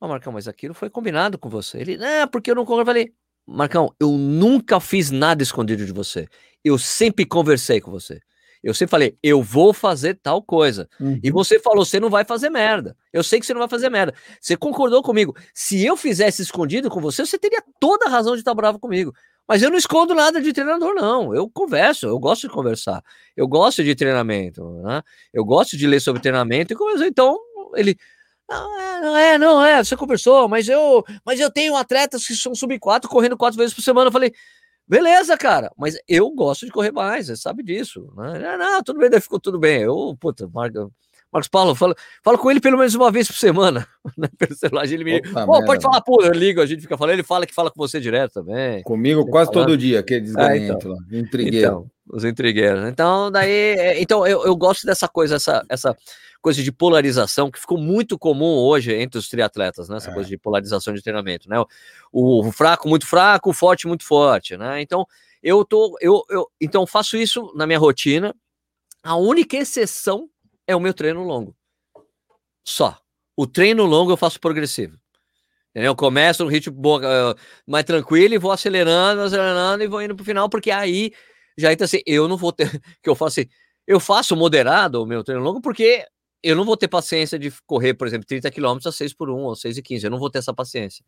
Ó, 0.00 0.06
oh, 0.06 0.08
Marcão, 0.08 0.32
mas 0.32 0.46
aquilo 0.46 0.74
foi 0.74 0.88
combinado 0.88 1.38
com 1.38 1.48
você. 1.48 1.78
Ele, 1.78 1.98
ah, 2.04 2.26
porque 2.26 2.50
eu 2.50 2.54
não 2.54 2.64
concordo. 2.64 2.82
Eu 2.82 2.86
falei, 2.86 3.12
Marcão, 3.46 3.92
eu 3.98 4.12
nunca 4.12 4.78
fiz 4.78 5.10
nada 5.10 5.42
escondido 5.42 5.84
de 5.84 5.92
você. 5.92 6.28
Eu 6.64 6.78
sempre 6.78 7.24
conversei 7.24 7.80
com 7.80 7.90
você. 7.90 8.20
Eu 8.62 8.74
sempre 8.74 8.90
falei, 8.90 9.18
eu 9.22 9.42
vou 9.42 9.72
fazer 9.72 10.14
tal 10.14 10.42
coisa. 10.42 10.88
Uhum. 11.00 11.18
E 11.22 11.30
você 11.30 11.58
falou, 11.58 11.84
você 11.84 12.00
não 12.00 12.10
vai 12.10 12.24
fazer 12.24 12.50
merda. 12.50 12.96
Eu 13.12 13.22
sei 13.22 13.38
que 13.38 13.46
você 13.46 13.54
não 13.54 13.60
vai 13.60 13.68
fazer 13.68 13.88
merda. 13.88 14.12
Você 14.40 14.56
concordou 14.56 15.02
comigo. 15.02 15.36
Se 15.54 15.84
eu 15.84 15.96
fizesse 15.96 16.42
escondido 16.42 16.90
com 16.90 17.00
você, 17.00 17.24
você 17.24 17.38
teria 17.38 17.62
toda 17.80 18.06
a 18.06 18.10
razão 18.10 18.34
de 18.34 18.40
estar 18.40 18.54
bravo 18.54 18.78
comigo. 18.78 19.12
Mas 19.46 19.62
eu 19.62 19.70
não 19.70 19.78
escondo 19.78 20.14
nada 20.14 20.42
de 20.42 20.52
treinador, 20.52 20.94
não. 20.94 21.34
Eu 21.34 21.48
converso, 21.48 22.06
eu 22.06 22.18
gosto 22.18 22.48
de 22.48 22.52
conversar. 22.52 23.02
Eu 23.34 23.48
gosto 23.48 23.82
de 23.82 23.94
treinamento, 23.94 24.62
né? 24.82 25.02
Eu 25.32 25.44
gosto 25.44 25.76
de 25.76 25.86
ler 25.86 26.00
sobre 26.00 26.20
treinamento 26.20 26.72
e 26.72 26.76
conversar. 26.76 27.06
Então, 27.06 27.38
ele, 27.74 27.96
não 28.48 28.80
é, 28.80 29.00
não 29.00 29.16
é, 29.16 29.38
não 29.38 29.64
é, 29.64 29.84
você 29.84 29.96
conversou, 29.96 30.48
mas 30.48 30.68
eu, 30.68 31.04
mas 31.24 31.38
eu 31.38 31.50
tenho 31.50 31.76
atletas 31.76 32.26
que 32.26 32.34
são 32.34 32.54
sub 32.54 32.78
4 32.78 33.08
correndo 33.08 33.36
quatro 33.36 33.58
vezes 33.58 33.74
por 33.74 33.82
semana. 33.82 34.08
Eu 34.08 34.12
falei, 34.12 34.32
beleza, 34.86 35.36
cara, 35.36 35.70
mas 35.76 35.98
eu 36.08 36.30
gosto 36.30 36.64
de 36.64 36.72
correr 36.72 36.90
mais, 36.90 37.26
você 37.26 37.36
sabe 37.36 37.62
disso. 37.62 38.10
Né? 38.16 38.38
Não, 38.38 38.58
não, 38.58 38.82
tudo 38.82 38.98
bem, 39.00 39.10
daí 39.10 39.20
ficou 39.20 39.38
tudo 39.38 39.58
bem. 39.58 39.82
Eu, 39.82 40.16
puta, 40.18 40.48
Marcos, 40.48 40.88
Marcos 41.30 41.48
Paulo, 41.48 41.74
fala, 41.74 41.94
fala 42.24 42.38
com 42.38 42.50
ele 42.50 42.58
pelo 42.58 42.78
menos 42.78 42.94
uma 42.94 43.10
vez 43.10 43.26
por 43.26 43.36
semana. 43.36 43.86
Né, 44.16 44.26
pelo 44.38 44.56
celular, 44.56 44.86
ele 44.86 45.04
me 45.04 45.18
Opa, 45.18 45.44
oh, 45.46 45.64
pode 45.66 45.82
falar, 45.82 46.00
pô, 46.00 46.22
eu 46.22 46.32
ligo, 46.32 46.62
a 46.62 46.66
gente 46.66 46.80
fica 46.80 46.96
falando, 46.96 47.12
ele 47.12 47.22
fala 47.22 47.46
que 47.46 47.54
fala 47.54 47.70
com 47.70 47.76
você 47.76 48.00
direto 48.00 48.32
também. 48.32 48.82
Comigo 48.82 49.26
quase 49.26 49.52
todo 49.52 49.76
dia, 49.76 50.00
aquele 50.00 50.26
é, 50.38 50.56
então, 50.56 50.90
lá, 50.90 50.96
intrigueiro. 51.12 51.56
Então, 51.58 51.90
os 52.10 52.24
intrigueiros. 52.24 52.88
Então, 52.88 53.30
daí, 53.30 53.50
é, 53.50 54.00
então 54.00 54.26
eu, 54.26 54.46
eu 54.46 54.56
gosto 54.56 54.86
dessa 54.86 55.06
coisa, 55.06 55.36
essa, 55.36 55.62
essa 55.68 55.94
coisa 56.40 56.62
de 56.62 56.70
polarização 56.70 57.50
que 57.50 57.58
ficou 57.58 57.78
muito 57.78 58.18
comum 58.18 58.56
hoje 58.56 58.94
entre 58.94 59.18
os 59.18 59.28
triatletas, 59.28 59.88
né? 59.88 59.96
Essa 59.96 60.10
é. 60.10 60.14
coisa 60.14 60.28
de 60.28 60.38
polarização 60.38 60.94
de 60.94 61.02
treinamento, 61.02 61.48
né? 61.48 61.58
O, 62.12 62.46
o, 62.46 62.52
fraco 62.52 62.88
muito 62.88 63.06
fraco, 63.06 63.50
o 63.50 63.52
forte 63.52 63.86
muito 63.86 64.04
forte, 64.04 64.56
né? 64.56 64.80
Então 64.80 65.06
eu 65.42 65.64
tô, 65.64 65.96
eu, 66.00 66.22
eu 66.30 66.48
então 66.60 66.86
faço 66.86 67.16
isso 67.16 67.52
na 67.54 67.66
minha 67.66 67.78
rotina. 67.78 68.34
A 69.02 69.16
única 69.16 69.56
exceção 69.56 70.28
é 70.66 70.74
o 70.74 70.80
meu 70.80 70.94
treino 70.94 71.22
longo. 71.22 71.56
Só. 72.64 72.98
O 73.36 73.46
treino 73.46 73.84
longo 73.84 74.12
eu 74.12 74.16
faço 74.16 74.40
progressivo. 74.40 74.98
Entendeu? 75.70 75.92
Eu 75.92 75.96
começo 75.96 76.44
no 76.44 76.50
ritmo 76.50 76.74
uh, 76.96 77.34
mais 77.66 77.84
tranquilo 77.84 78.34
e 78.34 78.38
vou 78.38 78.50
acelerando, 78.50 79.22
acelerando 79.22 79.82
e 79.82 79.86
vou 79.86 80.02
indo 80.02 80.16
pro 80.16 80.24
final, 80.24 80.48
porque 80.48 80.70
aí 80.70 81.12
já 81.56 81.72
entra 81.72 81.84
assim, 81.84 82.00
eu 82.06 82.26
não 82.26 82.36
vou 82.36 82.52
ter, 82.52 82.68
que 83.02 83.08
eu 83.08 83.14
faço 83.14 83.40
assim, 83.40 83.50
eu 83.86 84.00
faço 84.00 84.36
moderado 84.36 85.02
o 85.02 85.06
meu 85.06 85.22
treino 85.22 85.42
longo 85.42 85.60
porque 85.60 86.04
eu 86.42 86.56
não 86.56 86.64
vou 86.64 86.76
ter 86.76 86.88
paciência 86.88 87.38
de 87.38 87.50
correr, 87.66 87.94
por 87.94 88.06
exemplo, 88.06 88.26
30 88.26 88.50
km 88.50 88.78
a 88.86 88.92
6 88.92 89.14
por 89.14 89.30
1 89.30 89.34
ou 89.34 89.56
6 89.56 89.78
e 89.78 89.82
15. 89.82 90.06
Eu 90.06 90.10
não 90.10 90.18
vou 90.18 90.30
ter 90.30 90.38
essa 90.38 90.54
paciência. 90.54 91.04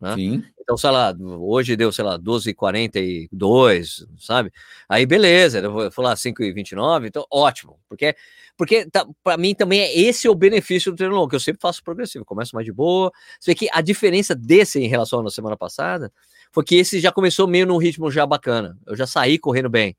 Né? 0.00 0.14
Sim. 0.14 0.42
Então, 0.58 0.78
sei 0.78 0.90
lá, 0.90 1.14
hoje 1.20 1.76
deu, 1.76 1.92
sei 1.92 2.04
lá, 2.04 2.18
12,42, 2.18 4.06
sabe? 4.18 4.50
Aí, 4.88 5.04
beleza, 5.04 5.58
eu 5.58 5.70
vou 5.70 5.90
falar 5.90 6.14
5,29, 6.14 7.06
então 7.06 7.26
ótimo, 7.30 7.78
porque, 7.86 8.16
porque 8.56 8.86
tá, 8.86 9.06
para 9.22 9.36
mim 9.36 9.54
também 9.54 9.80
é 9.80 9.98
esse 9.98 10.26
o 10.26 10.34
benefício 10.34 10.90
do 10.90 10.96
treino 10.96 11.14
longo, 11.14 11.28
que 11.28 11.36
eu 11.36 11.40
sempre 11.40 11.60
faço 11.60 11.84
progressivo, 11.84 12.24
começo 12.24 12.54
mais 12.54 12.64
de 12.64 12.72
boa. 12.72 13.12
Você 13.38 13.50
vê 13.50 13.54
que 13.54 13.68
a 13.72 13.82
diferença 13.82 14.34
desse 14.34 14.80
em 14.80 14.88
relação 14.88 15.20
à 15.26 15.30
semana 15.30 15.56
passada 15.56 16.10
foi 16.50 16.64
que 16.64 16.76
esse 16.76 16.98
já 16.98 17.12
começou 17.12 17.46
meio 17.46 17.66
num 17.66 17.76
ritmo 17.76 18.10
já 18.10 18.24
bacana. 18.26 18.78
Eu 18.86 18.96
já 18.96 19.06
saí 19.06 19.38
correndo 19.38 19.68
bem. 19.68 19.94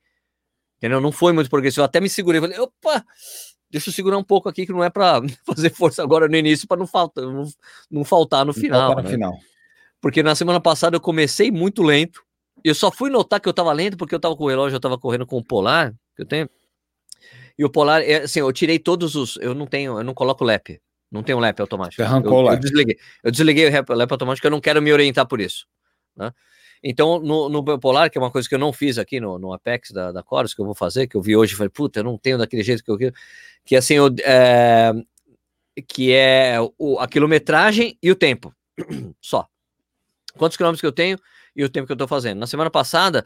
Entendeu? 0.77 0.99
Não 0.99 1.11
foi 1.11 1.31
muito 1.31 1.49
progressivo, 1.49 1.81
eu 1.81 1.85
até 1.85 1.99
me 2.01 2.09
segurei, 2.09 2.41
falei, 2.41 2.57
opa, 2.59 3.05
deixa 3.71 3.89
eu 3.89 3.93
segurar 3.93 4.17
um 4.17 4.23
pouco 4.23 4.49
aqui, 4.49 4.65
que 4.65 4.71
não 4.71 4.83
é 4.83 4.89
para 4.89 5.21
fazer 5.45 5.69
força 5.71 6.03
agora 6.03 6.27
no 6.27 6.35
início, 6.35 6.67
para 6.67 6.77
não, 6.77 6.85
faltar, 6.85 7.23
não, 7.23 7.47
não 7.89 8.03
faltar 8.03 8.45
no 8.45 8.53
final. 8.53 8.87
Faltar 8.87 9.03
no 9.03 9.09
né? 9.09 9.15
final. 9.15 9.39
Porque 10.01 10.21
na 10.21 10.35
semana 10.35 10.59
passada 10.59 10.95
eu 10.95 11.01
comecei 11.01 11.49
muito 11.51 11.81
lento. 11.81 12.23
Eu 12.63 12.75
só 12.75 12.91
fui 12.91 13.09
notar 13.09 13.39
que 13.39 13.47
eu 13.47 13.51
estava 13.51 13.71
lento 13.71 13.97
porque 13.97 14.13
eu 14.13 14.17
estava 14.17 14.35
com 14.35 14.43
o 14.43 14.49
relógio, 14.49 14.75
eu 14.75 14.77
estava 14.77 14.97
correndo 14.97 15.25
com 15.25 15.37
o 15.37 15.43
Polar, 15.43 15.93
que 16.15 16.23
eu 16.23 16.25
tenho. 16.25 16.49
E 17.57 17.63
o 17.63 17.69
Polar, 17.69 18.01
é, 18.01 18.23
assim, 18.23 18.39
eu 18.39 18.51
tirei 18.51 18.77
todos 18.77 19.15
os. 19.15 19.37
Eu 19.37 19.53
não 19.53 19.65
tenho, 19.65 19.97
eu 19.97 20.03
não 20.03 20.13
coloco 20.13 20.43
lap. 20.43 20.79
Não 21.11 21.23
tenho 21.23 21.39
lap 21.39 21.59
automático. 21.59 21.95
Você 21.95 22.03
arrancou 22.03 22.33
eu, 22.33 22.37
o 22.37 22.41
lap. 22.41 22.53
Eu 22.55 22.59
desliguei. 22.59 22.97
Eu 23.23 23.31
desliguei 23.31 23.69
o 23.69 23.93
lap 23.93 24.11
automático, 24.11 24.45
eu 24.45 24.51
não 24.51 24.61
quero 24.61 24.81
me 24.81 24.91
orientar 24.91 25.27
por 25.27 25.39
isso. 25.39 25.65
Né? 26.15 26.31
Então, 26.83 27.19
no, 27.19 27.47
no 27.47 27.79
Polar, 27.79 28.09
que 28.09 28.17
é 28.17 28.21
uma 28.21 28.31
coisa 28.31 28.49
que 28.49 28.55
eu 28.55 28.59
não 28.59 28.73
fiz 28.73 28.97
aqui 28.97 29.19
no, 29.19 29.37
no 29.37 29.53
Apex 29.53 29.91
da, 29.91 30.11
da 30.11 30.23
Chorus, 30.27 30.53
que 30.53 30.61
eu 30.61 30.65
vou 30.65 30.73
fazer, 30.73 31.07
que 31.07 31.15
eu 31.15 31.21
vi 31.21 31.35
hoje, 31.35 31.55
falei, 31.55 31.69
puta, 31.69 31.99
eu 31.99 32.03
não 32.03 32.17
tenho 32.17 32.37
daquele 32.39 32.63
jeito 32.63 32.83
que 32.83 32.89
eu 32.89 32.97
quero, 32.97 33.13
que 33.63 33.75
assim, 33.75 33.93
eu, 33.95 34.07
é, 34.23 34.91
que 35.87 36.11
é 36.11 36.57
o, 36.77 36.99
a 36.99 37.07
quilometragem 37.07 37.97
e 38.01 38.09
o 38.09 38.15
tempo, 38.15 38.53
só. 39.21 39.47
Quantos 40.37 40.57
quilômetros 40.57 40.81
que 40.81 40.87
eu 40.87 40.91
tenho 40.91 41.19
e 41.55 41.63
o 41.63 41.69
tempo 41.69 41.85
que 41.85 41.93
eu 41.93 41.97
tô 41.97 42.07
fazendo. 42.07 42.39
Na 42.39 42.47
semana 42.47 42.71
passada, 42.71 43.25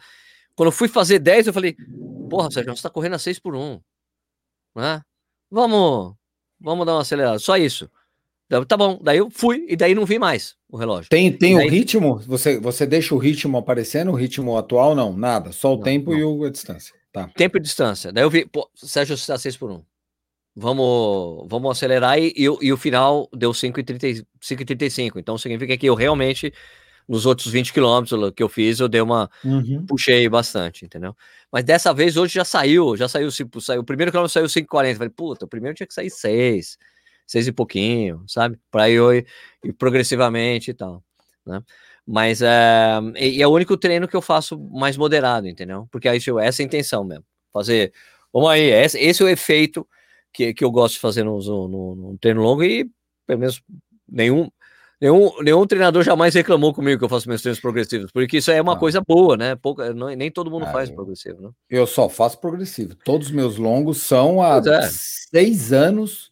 quando 0.55 0.67
eu 0.67 0.71
fui 0.71 0.87
fazer 0.87 1.19
10, 1.19 1.47
eu 1.47 1.53
falei, 1.53 1.75
porra, 2.29 2.51
Sérgio, 2.51 2.75
você 2.75 2.81
tá 2.81 2.89
correndo 2.89 3.13
a 3.13 3.19
6 3.19 3.39
por 3.39 3.55
1, 3.55 3.79
né? 4.75 5.01
Vamos, 5.49 6.15
vamos 6.59 6.85
dar 6.85 6.93
uma 6.93 7.01
acelerada, 7.01 7.39
só 7.39 7.55
isso. 7.55 7.89
Tá 8.67 8.77
bom, 8.77 8.99
daí 9.01 9.17
eu 9.17 9.29
fui 9.31 9.65
e 9.67 9.75
daí 9.75 9.95
não 9.95 10.05
vi 10.05 10.19
mais 10.19 10.55
o 10.69 10.77
relógio. 10.77 11.09
Tem, 11.09 11.31
tem 11.31 11.55
daí... 11.55 11.67
o 11.67 11.69
ritmo? 11.69 12.19
Você, 12.27 12.59
você 12.59 12.85
deixa 12.85 13.15
o 13.15 13.17
ritmo 13.17 13.57
aparecendo, 13.57 14.11
o 14.11 14.15
ritmo 14.15 14.55
atual? 14.55 14.93
Não, 14.93 15.11
nada. 15.17 15.51
Só 15.51 15.73
o 15.73 15.77
não, 15.77 15.83
tempo 15.83 16.11
não. 16.11 16.19
e 16.19 16.23
o, 16.23 16.43
a 16.43 16.49
distância. 16.51 16.93
Tá. 17.11 17.27
Tempo 17.35 17.57
e 17.57 17.61
distância. 17.61 18.11
Daí 18.11 18.23
eu 18.23 18.29
vi, 18.29 18.45
pô, 18.45 18.69
Sérgio, 18.75 19.17
você 19.17 19.25
tá 19.25 19.37
6 19.37 19.57
por 19.57 19.71
1. 19.71 19.81
vamos, 20.55 21.47
vamos 21.49 21.71
acelerar 21.71 22.19
e, 22.19 22.33
e, 22.35 22.43
e 22.43 22.71
o 22.71 22.77
final 22.77 23.27
deu 23.33 23.51
5,35. 23.51 25.13
Então 25.15 25.37
significa 25.39 25.75
que 25.75 25.87
eu 25.87 25.95
realmente, 25.95 26.53
nos 27.09 27.25
outros 27.25 27.51
20 27.51 27.73
quilômetros 27.73 28.31
que 28.35 28.43
eu 28.43 28.49
fiz, 28.49 28.79
eu 28.79 28.87
dei 28.87 29.01
uma. 29.01 29.27
Uhum. 29.43 29.85
Puxei 29.87 30.29
bastante, 30.29 30.85
entendeu? 30.85 31.15
Mas 31.51 31.63
dessa 31.63 31.91
vez 31.91 32.15
hoje 32.15 32.35
já 32.35 32.45
saiu, 32.45 32.95
já 32.95 33.07
saiu, 33.07 33.29
saiu 33.31 33.81
o 33.81 33.85
primeiro 33.85 34.11
quilômetro 34.11 34.33
saiu 34.33 34.45
5,40. 34.45 34.97
Falei, 34.97 35.09
puta, 35.09 35.45
o 35.45 35.47
primeiro 35.47 35.75
tinha 35.75 35.87
que 35.87 35.93
sair 35.95 36.11
6, 36.11 36.77
6 37.27 37.47
e 37.47 37.51
pouquinho, 37.51 38.23
sabe? 38.27 38.59
Para 38.71 38.89
eu 38.89 39.13
ir, 39.13 39.25
ir, 39.63 39.73
progressivamente 39.73 40.71
e 40.71 40.73
tal, 40.73 41.03
né? 41.45 41.61
Mas 42.07 42.41
é, 42.41 42.99
e 43.19 43.41
é 43.41 43.47
o 43.47 43.51
único 43.51 43.75
treino 43.75 44.07
que 44.07 44.15
eu 44.15 44.21
faço 44.21 44.59
mais 44.71 44.95
moderado, 44.95 45.47
entendeu? 45.47 45.87
Porque 45.91 46.07
aí 46.07 46.19
essa 46.41 46.61
é 46.61 46.63
a 46.63 46.65
intenção 46.65 47.03
mesmo. 47.03 47.25
Fazer. 47.51 47.91
Vamos 48.31 48.49
aí, 48.49 48.69
esse, 48.69 48.99
esse 48.99 49.23
é 49.23 49.25
o 49.25 49.29
efeito 49.29 49.87
que, 50.31 50.53
que 50.53 50.63
eu 50.63 50.69
gosto 50.69 50.95
de 50.95 50.99
fazer 50.99 51.23
no, 51.23 51.39
no, 51.39 51.95
no 51.95 52.17
treino 52.19 52.41
longo 52.41 52.63
e 52.63 52.87
pelo 53.25 53.39
menos 53.39 53.61
nenhum, 54.07 54.49
nenhum, 55.01 55.31
nenhum 55.41 55.65
treinador 55.65 56.03
jamais 56.03 56.33
reclamou 56.33 56.73
comigo 56.73 56.99
que 56.99 57.05
eu 57.05 57.09
faço 57.09 57.27
meus 57.27 57.41
treinos 57.41 57.59
progressivos, 57.59 58.11
porque 58.11 58.37
isso 58.37 58.51
é 58.51 58.61
uma 58.61 58.73
ah. 58.73 58.77
coisa 58.77 59.01
boa, 59.01 59.35
né? 59.35 59.55
Pouca, 59.55 59.93
não, 59.93 60.07
nem 60.09 60.29
todo 60.29 60.51
mundo 60.51 60.65
ah, 60.65 60.71
faz 60.71 60.89
eu, 60.89 60.95
progressivo, 60.95 61.41
né? 61.41 61.49
Eu 61.69 61.87
só 61.87 62.07
faço 62.07 62.39
progressivo. 62.39 62.95
Todos 63.03 63.27
os 63.27 63.33
meus 63.33 63.57
longos 63.57 64.01
são 64.01 64.41
há 64.41 64.57
é. 64.57 64.89
seis 64.91 65.73
anos. 65.73 66.31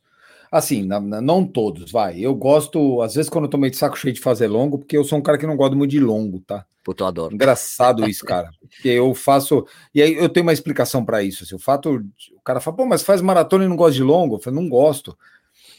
Assim, 0.53 0.83
não, 0.83 1.01
não 1.01 1.43
todos, 1.43 1.91
vai. 1.91 2.19
Eu 2.19 2.35
gosto, 2.35 3.01
às 3.01 3.15
vezes, 3.15 3.27
quando 3.27 3.45
eu 3.45 3.49
tô 3.49 3.57
meio 3.57 3.71
de 3.71 3.77
saco 3.77 3.97
cheio 3.97 4.13
de 4.13 4.19
fazer 4.19 4.45
longo, 4.47 4.77
porque 4.77 4.95
eu 4.95 5.03
sou 5.03 5.17
um 5.17 5.21
cara 5.21 5.35
que 5.35 5.47
não 5.47 5.57
gosta 5.57 5.75
muito 5.75 5.89
de 5.89 5.99
longo, 5.99 6.41
tá? 6.41 6.63
Puta, 6.83 7.03
eu 7.03 7.07
adoro. 7.07 7.33
Engraçado 7.33 8.07
isso, 8.07 8.23
cara. 8.23 8.51
Porque 8.61 8.89
eu 8.89 9.15
faço. 9.15 9.65
E 9.95 9.99
aí 9.99 10.13
eu 10.13 10.29
tenho 10.29 10.45
uma 10.45 10.53
explicação 10.53 11.03
para 11.03 11.23
isso. 11.23 11.43
Assim, 11.43 11.55
o 11.55 11.59
fato. 11.59 12.05
O 12.35 12.41
cara 12.43 12.59
fala, 12.59 12.77
pô, 12.77 12.85
mas 12.85 13.01
faz 13.01 13.19
maratona 13.19 13.65
e 13.65 13.67
não 13.67 13.75
gosta 13.75 13.95
de 13.95 14.03
longo? 14.03 14.35
Eu 14.35 14.39
falo, 14.39 14.57
não 14.57 14.69
gosto. 14.69 15.17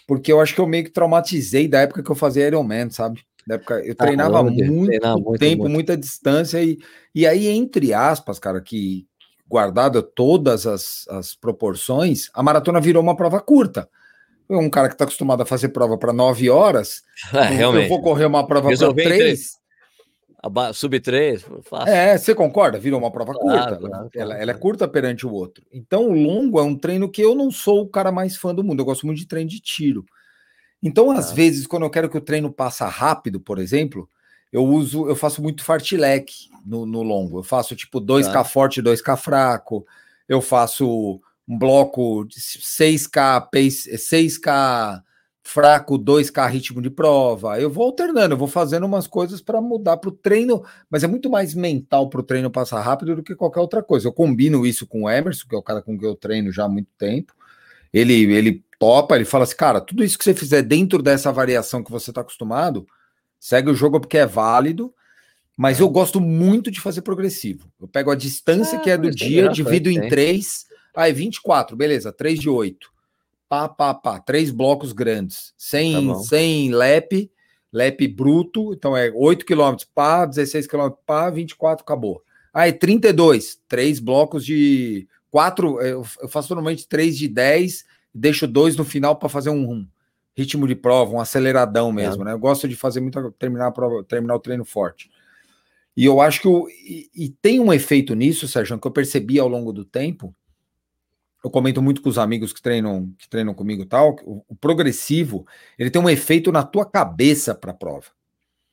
Porque 0.09 0.33
eu 0.33 0.41
acho 0.41 0.53
que 0.53 0.61
eu 0.61 0.67
meio 0.67 0.83
que 0.83 0.91
traumatizei 0.91 1.69
da 1.69 1.81
época 1.81 2.03
que 2.03 2.11
eu 2.11 2.17
fazia 2.17 2.45
Ironman, 2.45 2.91
sabe? 2.91 3.23
Da 3.47 3.55
época 3.55 3.79
eu 3.79 3.95
treinava 3.95 4.41
ah, 4.41 4.43
muito, 4.43 4.73
muito, 4.73 5.39
tempo, 5.39 5.63
muito. 5.63 5.73
muita 5.73 5.97
distância, 5.97 6.61
e, 6.61 6.79
e 7.15 7.27
aí, 7.29 7.47
entre 7.47 7.95
aspas, 7.95 8.41
cara, 8.41 8.61
que 8.61 9.07
guardada 9.47 10.03
todas 10.03 10.67
as, 10.67 11.07
as 11.09 11.35
proporções, 11.37 12.29
a 12.35 12.43
maratona 12.43 12.81
virou 12.81 13.03
uma 13.03 13.17
prova 13.17 13.41
curta. 13.41 13.89
Um 14.49 14.69
cara 14.69 14.89
que 14.89 14.95
está 14.95 15.05
acostumado 15.05 15.43
a 15.43 15.47
fazer 15.47 15.71
prova 15.71 15.97
para 15.97 16.13
nove 16.13 16.51
horas, 16.51 17.03
é, 17.33 17.63
eu 17.63 17.89
vou 17.89 18.03
correr 18.03 18.27
uma 18.27 18.47
prova 18.47 18.69
para 18.69 18.95
três. 18.95 19.59
Sub 20.75 21.01
3, 21.01 21.43
fácil. 21.63 21.93
É, 21.93 22.19
você 22.19 22.35
concorda? 22.35 22.79
Virou 22.79 23.01
uma 23.01 23.11
prova 23.11 23.33
claro, 23.33 23.79
curta. 23.79 23.89
Claro, 23.89 24.11
ela, 24.15 24.35
ela, 24.35 24.51
é 24.51 24.55
curta 24.55 24.87
perante 24.87 25.27
o 25.27 25.33
outro. 25.33 25.65
Então, 25.73 26.11
o 26.11 26.13
longo 26.13 26.59
é 26.59 26.63
um 26.63 26.77
treino 26.77 27.11
que 27.11 27.23
eu 27.23 27.35
não 27.35 27.51
sou 27.51 27.83
o 27.83 27.89
cara 27.89 28.13
mais 28.13 28.37
fã 28.37 28.55
do 28.55 28.63
mundo. 28.63 28.81
Eu 28.81 28.85
gosto 28.85 29.07
muito 29.07 29.19
de 29.19 29.27
treino 29.27 29.49
de 29.49 29.61
tiro. 29.61 30.05
Então, 30.83 31.11
às 31.11 31.31
ah. 31.31 31.35
vezes, 31.35 31.67
quando 31.67 31.85
eu 31.85 31.91
quero 31.91 32.11
que 32.11 32.19
o 32.19 32.21
treino 32.21 32.53
passa 32.53 32.87
rápido, 32.87 33.41
por 33.41 33.59
exemplo, 33.59 34.07
eu 34.53 34.65
uso, 34.65 35.09
eu 35.09 35.17
faço 35.17 35.43
muito 35.43 35.65
fartlek 35.65 36.31
no, 36.65 36.85
no 36.85 37.03
longo. 37.03 37.39
Eu 37.39 37.43
faço 37.43 37.75
tipo 37.75 37.99
2K 37.99 38.35
ah. 38.37 38.45
forte, 38.45 38.83
2K 38.83 39.17
fraco. 39.17 39.87
Eu 40.29 40.43
faço 40.43 41.21
um 41.49 41.59
bloco 41.59 42.25
de 42.25 42.41
6K, 42.41 43.49
6K 43.53 45.03
fraco, 45.45 45.99
2K 45.99 46.49
ritmo 46.51 46.81
de 46.81 46.89
prova. 46.89 47.61
Eu 47.61 47.71
vou 47.71 47.85
alternando, 47.85 48.33
eu 48.33 48.39
vou 48.39 48.49
fazendo 48.49 48.87
umas 48.87 49.07
coisas 49.07 49.43
para 49.43 49.61
mudar 49.61 49.99
para 49.99 50.09
o 50.09 50.13
treino, 50.13 50.65
mas 50.91 51.05
é 51.05 51.07
muito 51.07 51.29
mais 51.29 51.55
mental 51.55 52.09
para 52.09 52.21
o 52.21 52.25
treino 52.25 52.51
passar 52.51 52.81
rápido 52.81 53.15
do 53.15 53.23
que 53.23 53.35
qualquer 53.35 53.61
outra 53.61 53.83
coisa. 53.83 54.09
Eu 54.09 54.13
combino 54.13 54.67
isso 54.67 54.87
com 54.87 55.03
o 55.03 55.11
Emerson, 55.11 55.47
que 55.47 55.55
é 55.55 55.59
o 55.59 55.63
cara 55.63 55.83
com 55.83 55.99
quem 55.99 56.09
eu 56.09 56.17
treino 56.17 56.51
já 56.51 56.65
há 56.65 56.69
muito 56.69 56.89
tempo. 56.97 57.35
Ele, 57.93 58.15
ele 58.35 58.65
topa, 58.79 59.15
ele 59.15 59.27
fala 59.27 59.45
assim, 59.45 59.57
cara, 59.57 59.81
tudo 59.81 60.03
isso 60.03 60.19
que 60.19 60.25
você 60.25 60.35
fizer 60.35 60.63
dentro 60.63 61.03
dessa 61.03 61.31
variação 61.31 61.85
que 61.85 61.93
você 61.93 62.11
está 62.11 62.23
acostumado, 62.23 62.87
segue 63.39 63.71
o 63.71 63.75
jogo 63.75 64.01
porque 64.01 64.19
é 64.19 64.27
válido. 64.27 64.93
Mas 65.57 65.79
eu 65.79 65.89
gosto 65.89 66.21
muito 66.21 66.69
de 66.69 66.81
fazer 66.81 67.03
progressivo. 67.03 67.71
Eu 67.81 67.87
pego 67.87 68.11
a 68.11 68.17
distância 68.17 68.77
ah, 68.77 68.81
que 68.81 68.91
é 68.91 68.99
do 68.99 69.09
dia, 69.09 69.49
divido 69.49 69.89
em 69.89 70.09
três, 70.09 70.67
aí 70.95 71.13
24, 71.13 71.77
beleza, 71.77 72.13
3 72.13 72.39
de 72.39 72.49
8 72.49 72.95
pá, 73.55 73.69
pá, 73.69 73.95
pá, 73.95 74.19
três 74.19 74.51
blocos 74.51 74.93
grandes, 74.93 75.55
sem, 75.57 76.09
tá 76.09 76.15
sem 76.21 76.75
lep, 76.75 77.31
lep 77.73 78.09
bruto, 78.09 78.73
então 78.73 78.97
é 78.97 79.13
8 79.15 79.45
km, 79.45 79.77
pá, 79.95 80.27
16 80.27 80.67
km, 80.67 80.89
pá, 81.07 81.31
24, 81.31 81.83
acabou. 81.85 82.23
Aí, 82.53 82.73
32, 82.73 83.61
três 83.69 83.99
blocos 84.01 84.45
de 84.45 85.09
quatro, 85.31 85.81
eu 85.81 86.05
faço 86.29 86.55
normalmente 86.55 86.89
três 86.89 87.17
de 87.17 87.29
10, 87.29 87.85
deixo 88.15 88.47
dois 88.47 88.77
no 88.77 88.85
final 88.85 89.17
para 89.17 89.29
fazer 89.29 89.51
um 89.51 89.87
ritmo 90.37 90.67
de 90.67 90.75
prova, 90.75 91.13
um 91.13 91.21
aceleradão 91.21 91.93
mesmo, 91.93 92.23
é. 92.23 92.27
né? 92.27 92.33
Eu 92.33 92.39
gosto 92.39 92.69
de 92.69 92.77
fazer 92.77 93.01
muito, 93.01 93.33
terminar 93.39 93.69
a 93.69 93.73
prova, 93.73 94.05
terminar 94.05 94.35
o 94.35 94.41
treino 94.41 94.65
forte. 94.65 95.11
E 95.97 96.05
eu 96.05 96.21
acho 96.21 96.41
que 96.41 96.49
o, 96.49 96.69
e, 96.69 97.09
e 97.15 97.29
tem 97.29 97.61
um 97.61 97.73
efeito 97.73 98.15
nisso, 98.15 98.49
Sérgio, 98.49 98.79
que 98.79 98.87
eu 98.87 98.93
percebi 98.93 99.39
ao 99.39 99.49
longo 99.49 99.73
do 99.73 99.85
tempo, 99.85 100.35
eu 101.45 101.51
comento 101.51 101.83
muito 101.83 102.01
com 102.01 102.09
os 102.09 102.17
amigos 102.17 102.55
que 102.55 102.63
treinam, 102.63 103.13
que 103.19 103.29
treinam 103.29 103.53
comigo 103.53 103.83
e 103.83 103.87
tal, 103.87 104.17
o, 104.25 104.43
o, 104.49 104.57
progressivo, 104.57 105.47
ele 105.79 105.91
tem 105.91 106.01
um 106.01 106.09
efeito 106.09 106.51
na 106.51 106.63
tua 106.63 106.87
cabeça 106.87 107.55
para 107.55 107.71
a 107.71 107.75
prova. 107.75 108.07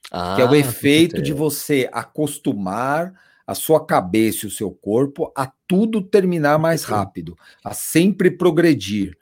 Ah, 0.10 0.36
que 0.36 0.42
é 0.42 0.46
o 0.46 0.56
efeito 0.56 1.22
de 1.22 1.34
você 1.34 1.90
acostumar 1.92 3.14
a 3.46 3.54
sua 3.54 3.86
cabeça 3.86 4.46
e 4.46 4.48
o 4.48 4.52
seu 4.52 4.72
corpo 4.72 5.32
a 5.36 5.52
tudo 5.68 6.02
terminar 6.02 6.58
mais 6.58 6.86
rápido, 6.86 7.38
a 7.64 7.74
sempre 7.74 8.32
progredir. 8.32 9.18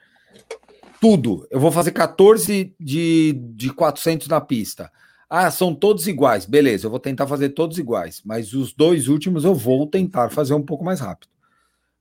Tudo. 1.01 1.47
Eu 1.49 1.59
vou 1.59 1.71
fazer 1.71 1.91
14 1.91 2.75
de, 2.79 3.33
de 3.55 3.73
400 3.73 4.27
na 4.27 4.39
pista. 4.39 4.91
Ah, 5.27 5.49
são 5.49 5.73
todos 5.73 6.07
iguais. 6.07 6.45
Beleza, 6.45 6.85
eu 6.85 6.91
vou 6.91 6.99
tentar 6.99 7.25
fazer 7.25 7.49
todos 7.49 7.79
iguais, 7.79 8.21
mas 8.23 8.53
os 8.53 8.73
dois 8.73 9.07
últimos 9.07 9.43
eu 9.43 9.55
vou 9.55 9.87
tentar 9.87 10.29
fazer 10.29 10.53
um 10.53 10.61
pouco 10.61 10.83
mais 10.83 10.99
rápido. 10.99 11.38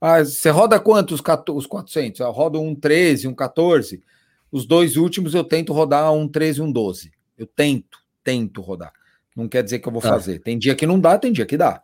Ah, 0.01 0.25
você 0.25 0.51
roda 0.51 0.79
quantos 0.79 1.21
os 1.49 1.67
400? 1.67 2.21
Eu 2.21 2.31
rodo 2.31 2.61
um 2.61 2.75
13, 2.75 3.27
um 3.27 3.35
14. 3.35 4.03
Os 4.51 4.65
dois 4.65 4.97
últimos 4.97 5.35
eu 5.35 5.45
tento 5.45 5.73
rodar 5.73 6.13
um 6.13 6.29
13 6.29 6.63
um 6.63 6.71
12. 6.71 7.13
Eu 7.37 7.47
tento, 7.47 7.99
tento 8.23 8.61
rodar. 8.61 8.93
Não 9.35 9.49
quer 9.49 9.63
dizer 9.63 9.79
que 9.79 9.89
eu 9.89 9.93
vou 9.93 10.03
ah. 10.05 10.09
fazer. 10.09 10.41
Tem 10.41 10.59
dia 10.59 10.75
que 10.75 10.87
não 10.87 10.99
dá, 10.99 11.19
tem 11.19 11.33
dia 11.33 11.47
que 11.47 11.57
dá. 11.57 11.83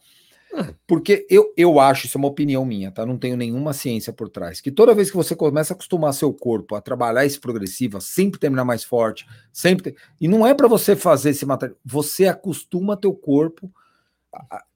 Ah. 0.54 0.72
Porque 0.86 1.26
eu, 1.28 1.52
eu 1.56 1.80
acho, 1.80 2.06
isso 2.06 2.16
é 2.16 2.20
uma 2.20 2.28
opinião 2.28 2.64
minha, 2.64 2.92
tá? 2.92 3.04
Não 3.04 3.18
tenho 3.18 3.36
nenhuma 3.36 3.72
ciência 3.72 4.12
por 4.12 4.28
trás. 4.28 4.60
Que 4.60 4.70
toda 4.70 4.94
vez 4.94 5.10
que 5.10 5.16
você 5.16 5.34
começa 5.34 5.72
a 5.72 5.74
acostumar 5.74 6.14
seu 6.14 6.32
corpo 6.32 6.76
a 6.76 6.80
trabalhar 6.80 7.26
esse 7.26 7.40
progressivo, 7.40 7.98
a 7.98 8.00
sempre 8.00 8.38
terminar 8.38 8.64
mais 8.64 8.84
forte, 8.84 9.26
sempre. 9.52 9.96
E 10.20 10.28
não 10.28 10.46
é 10.46 10.54
para 10.54 10.68
você 10.68 10.94
fazer 10.94 11.30
esse 11.30 11.44
material. 11.44 11.76
Você 11.84 12.28
acostuma 12.28 12.96
teu 12.96 13.12
corpo 13.12 13.72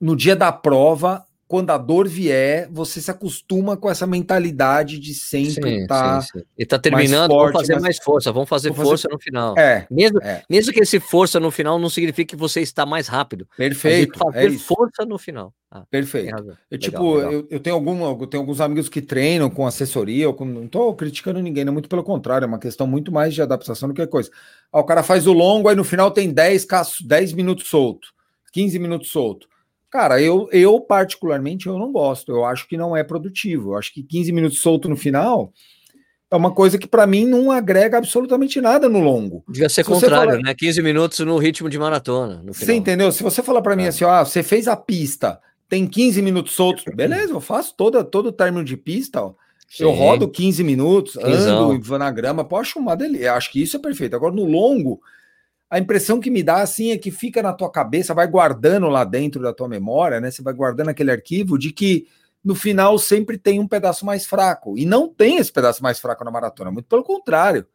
no 0.01 0.17
dia 0.17 0.35
da 0.37 0.53
prova 0.53 1.25
quando 1.49 1.71
a 1.71 1.79
dor 1.79 2.07
vier, 2.07 2.69
você 2.71 3.01
se 3.01 3.11
acostuma 3.11 3.75
com 3.75 3.91
essa 3.91 4.07
mentalidade 4.07 4.99
de 4.99 5.15
sempre 5.15 5.81
estar. 5.81 6.21
Tá 6.21 6.41
e 6.59 6.67
tá 6.67 6.79
terminando, 6.79 7.31
forte, 7.31 7.53
vamos 7.53 7.61
fazer 7.61 7.73
mais, 7.73 7.83
mais 7.83 7.99
força, 7.99 8.31
vamos 8.31 8.49
fazer 8.51 8.75
força 8.75 9.09
no 9.11 9.19
final. 9.19 9.59
É, 9.59 9.87
mesmo, 9.91 10.23
é. 10.23 10.43
mesmo 10.49 10.75
que 10.75 10.81
esse 10.81 11.01
força 11.01 11.41
no 11.41 11.51
final 11.51 11.79
não 11.79 11.89
signifique 11.89 12.37
que 12.37 12.37
você 12.37 12.61
está 12.61 12.85
mais 12.85 13.09
rápido. 13.09 13.49
Perfeito. 13.57 14.19
Fazer 14.19 14.55
é 14.55 14.59
força 14.59 15.07
no 15.07 15.17
final. 15.17 15.55
Ah, 15.71 15.85
Perfeito. 15.91 16.29
Eu, 16.31 16.45
legal, 16.45 16.57
tipo, 16.79 17.15
legal. 17.15 17.33
Eu, 17.33 17.47
eu, 17.51 17.61
tenho 17.61 17.77
algum, 17.77 18.05
eu 18.05 18.27
tenho 18.27 18.43
alguns 18.43 18.61
amigos 18.61 18.91
que 18.91 19.01
treinam 19.01 19.49
com 19.49 19.67
assessoria, 19.67 20.31
com, 20.35 20.45
não 20.45 20.67
estou 20.67 20.95
criticando 20.95 21.41
ninguém, 21.41 21.65
não, 21.65 21.73
muito 21.73 21.89
pelo 21.89 22.05
contrário, 22.05 22.45
é 22.45 22.49
uma 22.49 22.59
questão 22.59 22.87
muito 22.87 23.11
mais 23.11 23.33
de 23.33 23.41
adaptação 23.41 23.89
do 23.89 23.95
que 23.95 24.07
coisa. 24.07 24.31
Ah, 24.71 24.81
o 24.81 24.85
cara 24.85 25.03
faz 25.03 25.27
o 25.27 25.33
longo, 25.33 25.69
aí 25.69 25.77
no 25.77 25.85
final 25.85 26.11
tem 26.11 26.31
10, 26.31 26.67
10 27.05 27.33
minutos 27.33 27.69
solto, 27.69 28.09
15 28.53 28.79
minutos 28.79 29.11
solto. 29.11 29.49
Cara, 29.91 30.21
eu, 30.21 30.49
eu 30.53 30.81
particularmente 30.81 31.67
eu 31.67 31.79
não 31.79 31.91
gosto. 31.91 32.31
Eu 32.31 32.45
acho 32.45 32.69
que 32.69 32.77
não 32.77 32.97
é 32.97 33.03
produtivo. 33.03 33.73
Eu 33.73 33.79
acho 33.79 33.93
que 33.93 34.03
15 34.03 34.33
minutos 34.33 34.61
solto 34.61 34.89
no 34.89 34.97
final 34.97 35.53
é 36.31 36.37
uma 36.37 36.53
coisa 36.53 36.79
que 36.79 36.87
para 36.87 37.07
mim 37.07 37.25
não 37.25 37.51
agrega 37.51 37.97
absolutamente 37.97 38.61
nada 38.61 38.89
no 38.89 39.01
longo. 39.01 39.43
Devia 39.49 39.69
ser 39.69 39.85
Se 39.85 39.91
contrário, 39.91 40.41
né? 40.41 40.55
15 40.55 40.83
minutos 40.83 41.19
no 41.21 41.39
ritmo 41.39 41.71
de 41.71 41.79
maratona. 41.79 42.43
Você 42.47 42.75
entendeu? 42.75 43.11
Se 43.11 43.23
você 43.23 43.43
falar 43.43 43.63
para 43.63 43.75
mim 43.75 43.85
é. 43.85 43.89
assim, 43.89 44.05
ó, 44.05 44.25
você 44.25 44.43
fez 44.43 44.69
a 44.69 44.77
pista, 44.77 45.41
tem 45.69 45.87
15 45.87 46.21
minutos 46.21 46.53
soltos, 46.53 46.85
beleza, 46.95 47.33
eu 47.33 47.41
faço 47.41 47.75
toda, 47.75 48.05
todo 48.05 48.27
o 48.27 48.33
término 48.33 48.65
de 48.65 48.77
pista, 48.77 49.23
ó. 49.23 49.35
Sim. 49.71 49.85
Eu 49.85 49.91
rodo 49.91 50.29
15 50.29 50.65
minutos, 50.65 51.13
Quinzão. 51.13 51.73
ando 51.73 51.83
vou 51.83 51.99
na 51.99 52.11
grama, 52.11 52.43
posso 52.43 52.79
uma 52.79 52.97
dele. 52.97 53.29
Acho 53.29 53.53
que 53.53 53.63
isso 53.63 53.77
é 53.77 53.81
perfeito. 53.81 54.17
Agora, 54.17 54.35
no 54.35 54.45
longo, 54.45 54.99
a 55.71 55.79
impressão 55.79 56.19
que 56.19 56.31
me 56.31 56.43
dá 56.43 56.63
assim 56.63 56.93
é 56.93 56.99
que 56.99 57.11
fica 57.11 57.43
na 57.43 57.53
tua 57.53 57.71
cabeça, 57.71 58.15
vai 58.15 58.27
guardando 58.27 58.89
lá 58.89 59.05
dentro 59.05 59.43
da 59.43 59.53
tua 59.53 59.69
memória, 59.69 60.21
né? 60.21 60.31
Você 60.31 60.43
vai 60.43 60.55
guardando 60.55 60.89
aquele 60.89 61.11
arquivo 61.11 61.59
de 61.59 61.73
que 61.73 62.09
no 62.43 62.55
final 62.55 62.99
sempre 62.99 63.37
tem 63.37 63.61
um 63.61 63.69
pedaço 63.69 64.07
mais 64.07 64.25
fraco. 64.25 64.79
E 64.79 64.87
não 64.87 65.09
tem 65.09 65.37
esse 65.37 65.53
pedaço 65.53 65.83
mais 65.83 65.99
fraco 65.99 66.25
na 66.25 66.31
maratona, 66.31 66.71
muito 66.71 66.87
pelo 66.87 67.05
contrário. 67.05 67.67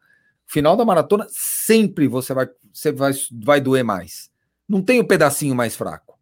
Final 0.46 0.76
da 0.76 0.84
maratona, 0.84 1.26
sempre 1.30 2.08
você 2.08 2.34
vai, 2.34 2.48
você 2.72 2.90
vai, 2.90 3.12
vai 3.42 3.60
doer 3.60 3.84
mais. 3.84 4.30
Não 4.68 4.82
tem 4.82 4.98
o 4.98 5.04
um 5.04 5.06
pedacinho 5.06 5.54
mais 5.54 5.76
fraco. 5.76 6.18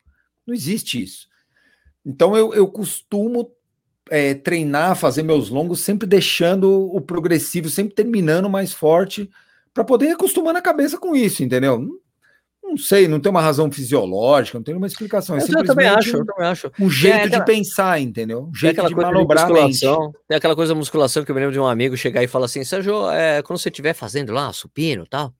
Não 0.47 0.55
existe 0.55 1.03
isso. 1.03 1.29
Então 2.05 2.37
eu, 2.37 2.53
eu 2.53 2.69
costumo 2.69 3.51
é, 4.11 4.35
treinar, 4.35 4.97
fazer 4.97 5.23
meus 5.23 5.49
longos, 5.49 5.81
sempre 5.81 6.07
deixando 6.07 6.71
o 6.95 7.01
progressivo, 7.01 7.71
sempre 7.71 7.95
terminando 7.95 8.51
mais 8.51 8.73
forte, 8.73 9.31
para 9.75 9.85
poder 9.85 10.07
ir 10.07 10.13
acostumando 10.13 10.59
a 10.59 10.63
cabeça 10.63 10.99
com 10.99 11.15
isso, 11.15 11.43
entendeu? 11.43 11.79
Não, 11.79 11.99
não, 12.63 12.77
sei, 12.77 13.09
não 13.09 13.21
tem 13.21 13.31
uma 13.31 13.41
razão 13.41 13.71
fisiológica, 13.71 14.59
não 14.59 14.63
tem 14.63 14.75
uma 14.75 14.87
explicação. 14.87 15.37
É 15.37 15.41
eu 15.41 15.65
também 15.65 15.87
acho, 15.87 16.17
eu 16.17 16.27
também 16.27 16.47
acho. 16.47 16.71
Um 16.79 16.89
jeito 16.89 17.27
aquela, 17.27 17.45
de 17.45 17.45
pensar, 17.45 18.01
entendeu? 18.01 18.49
Um 18.49 18.55
jeito 18.55 18.87
de 18.87 18.95
manobrar 18.95 19.47
de 19.47 19.53
musculação, 19.53 20.13
Tem 20.29 20.37
aquela 20.37 20.55
coisa 20.55 20.73
da 20.73 20.79
musculação 20.79 21.25
que 21.25 21.31
eu 21.31 21.35
me 21.35 21.41
lembro 21.41 21.53
de 21.53 21.61
um 21.61 21.67
amigo 21.67 21.97
chegar 21.97 22.23
e 22.23 22.29
falar 22.29 22.47
assim: 22.47 22.65
Sérgio, 22.65 23.11
é, 23.11 23.43
quando 23.43 23.59
você 23.59 23.69
estiver 23.69 23.95
fazendo 23.95 24.33
lá 24.33 24.53
supino 24.53 25.05
e 25.05 25.09
tal, 25.09 25.35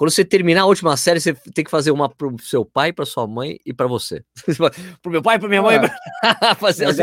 quando 0.00 0.12
você 0.12 0.24
terminar 0.24 0.62
a 0.62 0.64
última 0.64 0.96
série, 0.96 1.20
você 1.20 1.34
tem 1.34 1.62
que 1.62 1.70
fazer 1.70 1.90
uma 1.90 2.08
pro 2.08 2.34
seu 2.40 2.64
pai, 2.64 2.90
para 2.90 3.04
sua 3.04 3.26
mãe 3.26 3.58
e 3.66 3.70
para 3.70 3.86
você. 3.86 4.24
pro 5.02 5.12
meu 5.12 5.20
pai, 5.20 5.38
para 5.38 5.46
minha 5.46 5.60
mãe. 5.60 5.76
É. 5.76 5.78
Pra... 5.78 6.54
fazer 6.56 6.86
assim, 6.86 7.02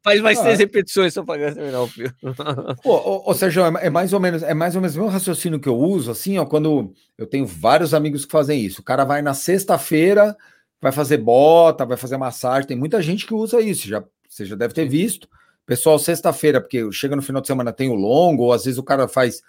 faz 0.00 0.20
mais 0.20 0.38
ah. 0.38 0.42
três 0.42 0.60
repetições 0.60 1.12
só 1.12 1.24
para 1.24 1.52
terminar 1.52 1.80
o 1.80 1.88
filme. 1.88 2.12
Pô, 2.84 2.92
ou, 2.98 3.22
ou 3.26 3.34
seja, 3.34 3.62
é, 3.80 3.88
é 3.88 3.90
mais 3.90 4.12
ou 4.12 4.20
menos, 4.20 4.44
é 4.44 4.54
mais 4.54 4.76
ou 4.76 4.80
menos 4.80 4.94
o 4.94 5.00
mesmo 5.00 5.12
raciocínio 5.12 5.58
que 5.58 5.68
eu 5.68 5.76
uso, 5.76 6.08
assim, 6.08 6.38
ó, 6.38 6.46
quando 6.46 6.94
eu 7.18 7.26
tenho 7.26 7.44
vários 7.44 7.92
amigos 7.92 8.24
que 8.24 8.30
fazem 8.30 8.60
isso. 8.60 8.80
O 8.80 8.84
cara 8.84 9.02
vai 9.02 9.22
na 9.22 9.34
sexta-feira, 9.34 10.36
vai 10.80 10.92
fazer 10.92 11.16
bota, 11.16 11.84
vai 11.84 11.96
fazer 11.96 12.16
massagem. 12.16 12.68
Tem 12.68 12.76
muita 12.76 13.02
gente 13.02 13.26
que 13.26 13.34
usa 13.34 13.60
isso, 13.60 13.88
já, 13.88 14.04
você 14.28 14.44
já 14.44 14.54
deve 14.54 14.72
ter 14.72 14.88
visto. 14.88 15.28
Pessoal, 15.66 15.98
sexta-feira, 15.98 16.60
porque 16.60 16.92
chega 16.92 17.16
no 17.16 17.22
final 17.22 17.42
de 17.42 17.48
semana, 17.48 17.72
tem 17.72 17.90
o 17.90 17.96
longo, 17.96 18.44
ou 18.44 18.52
às 18.52 18.66
vezes 18.66 18.78
o 18.78 18.84
cara 18.84 19.08
faz 19.08 19.42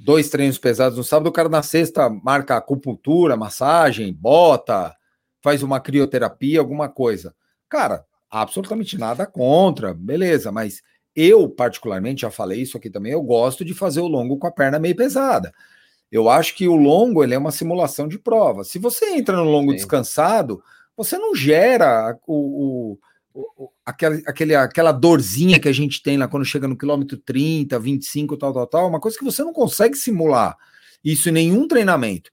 dois 0.00 0.30
treinos 0.30 0.58
pesados 0.58 0.96
no 0.96 1.04
sábado, 1.04 1.28
o 1.28 1.32
cara 1.32 1.48
na 1.48 1.62
sexta 1.62 2.08
marca 2.08 2.56
acupuntura, 2.56 3.36
massagem, 3.36 4.12
bota, 4.12 4.96
faz 5.42 5.62
uma 5.62 5.78
crioterapia, 5.78 6.58
alguma 6.58 6.88
coisa. 6.88 7.34
Cara, 7.68 8.04
absolutamente 8.30 8.98
nada 8.98 9.26
contra, 9.26 9.92
beleza, 9.92 10.50
mas 10.50 10.82
eu, 11.14 11.48
particularmente, 11.48 12.22
já 12.22 12.30
falei 12.30 12.62
isso 12.62 12.76
aqui 12.76 12.88
também, 12.88 13.12
eu 13.12 13.22
gosto 13.22 13.64
de 13.64 13.74
fazer 13.74 14.00
o 14.00 14.08
longo 14.08 14.38
com 14.38 14.46
a 14.46 14.52
perna 14.52 14.78
meio 14.78 14.96
pesada. 14.96 15.52
Eu 16.10 16.28
acho 16.28 16.56
que 16.56 16.66
o 16.66 16.74
longo 16.74 17.22
ele 17.22 17.34
é 17.34 17.38
uma 17.38 17.52
simulação 17.52 18.08
de 18.08 18.18
prova. 18.18 18.64
Se 18.64 18.78
você 18.78 19.10
entra 19.10 19.36
no 19.36 19.44
longo 19.44 19.70
Sim. 19.70 19.76
descansado, 19.76 20.62
você 20.96 21.16
não 21.18 21.34
gera 21.34 22.18
o, 22.26 22.98
o 23.32 23.70
aquela, 23.90 24.16
aquele, 24.26 24.54
aquela 24.54 24.92
dorzinha 24.92 25.60
que 25.60 25.68
a 25.68 25.72
gente 25.72 26.02
tem 26.02 26.16
lá 26.16 26.26
quando 26.26 26.44
chega 26.44 26.66
no 26.66 26.76
quilômetro 26.76 27.18
30, 27.18 27.78
25, 27.78 28.36
tal, 28.36 28.52
tal, 28.52 28.66
tal, 28.66 28.88
uma 28.88 29.00
coisa 29.00 29.18
que 29.18 29.24
você 29.24 29.44
não 29.44 29.52
consegue 29.52 29.96
simular 29.96 30.56
isso 31.04 31.28
em 31.28 31.32
nenhum 31.32 31.66
treinamento. 31.68 32.30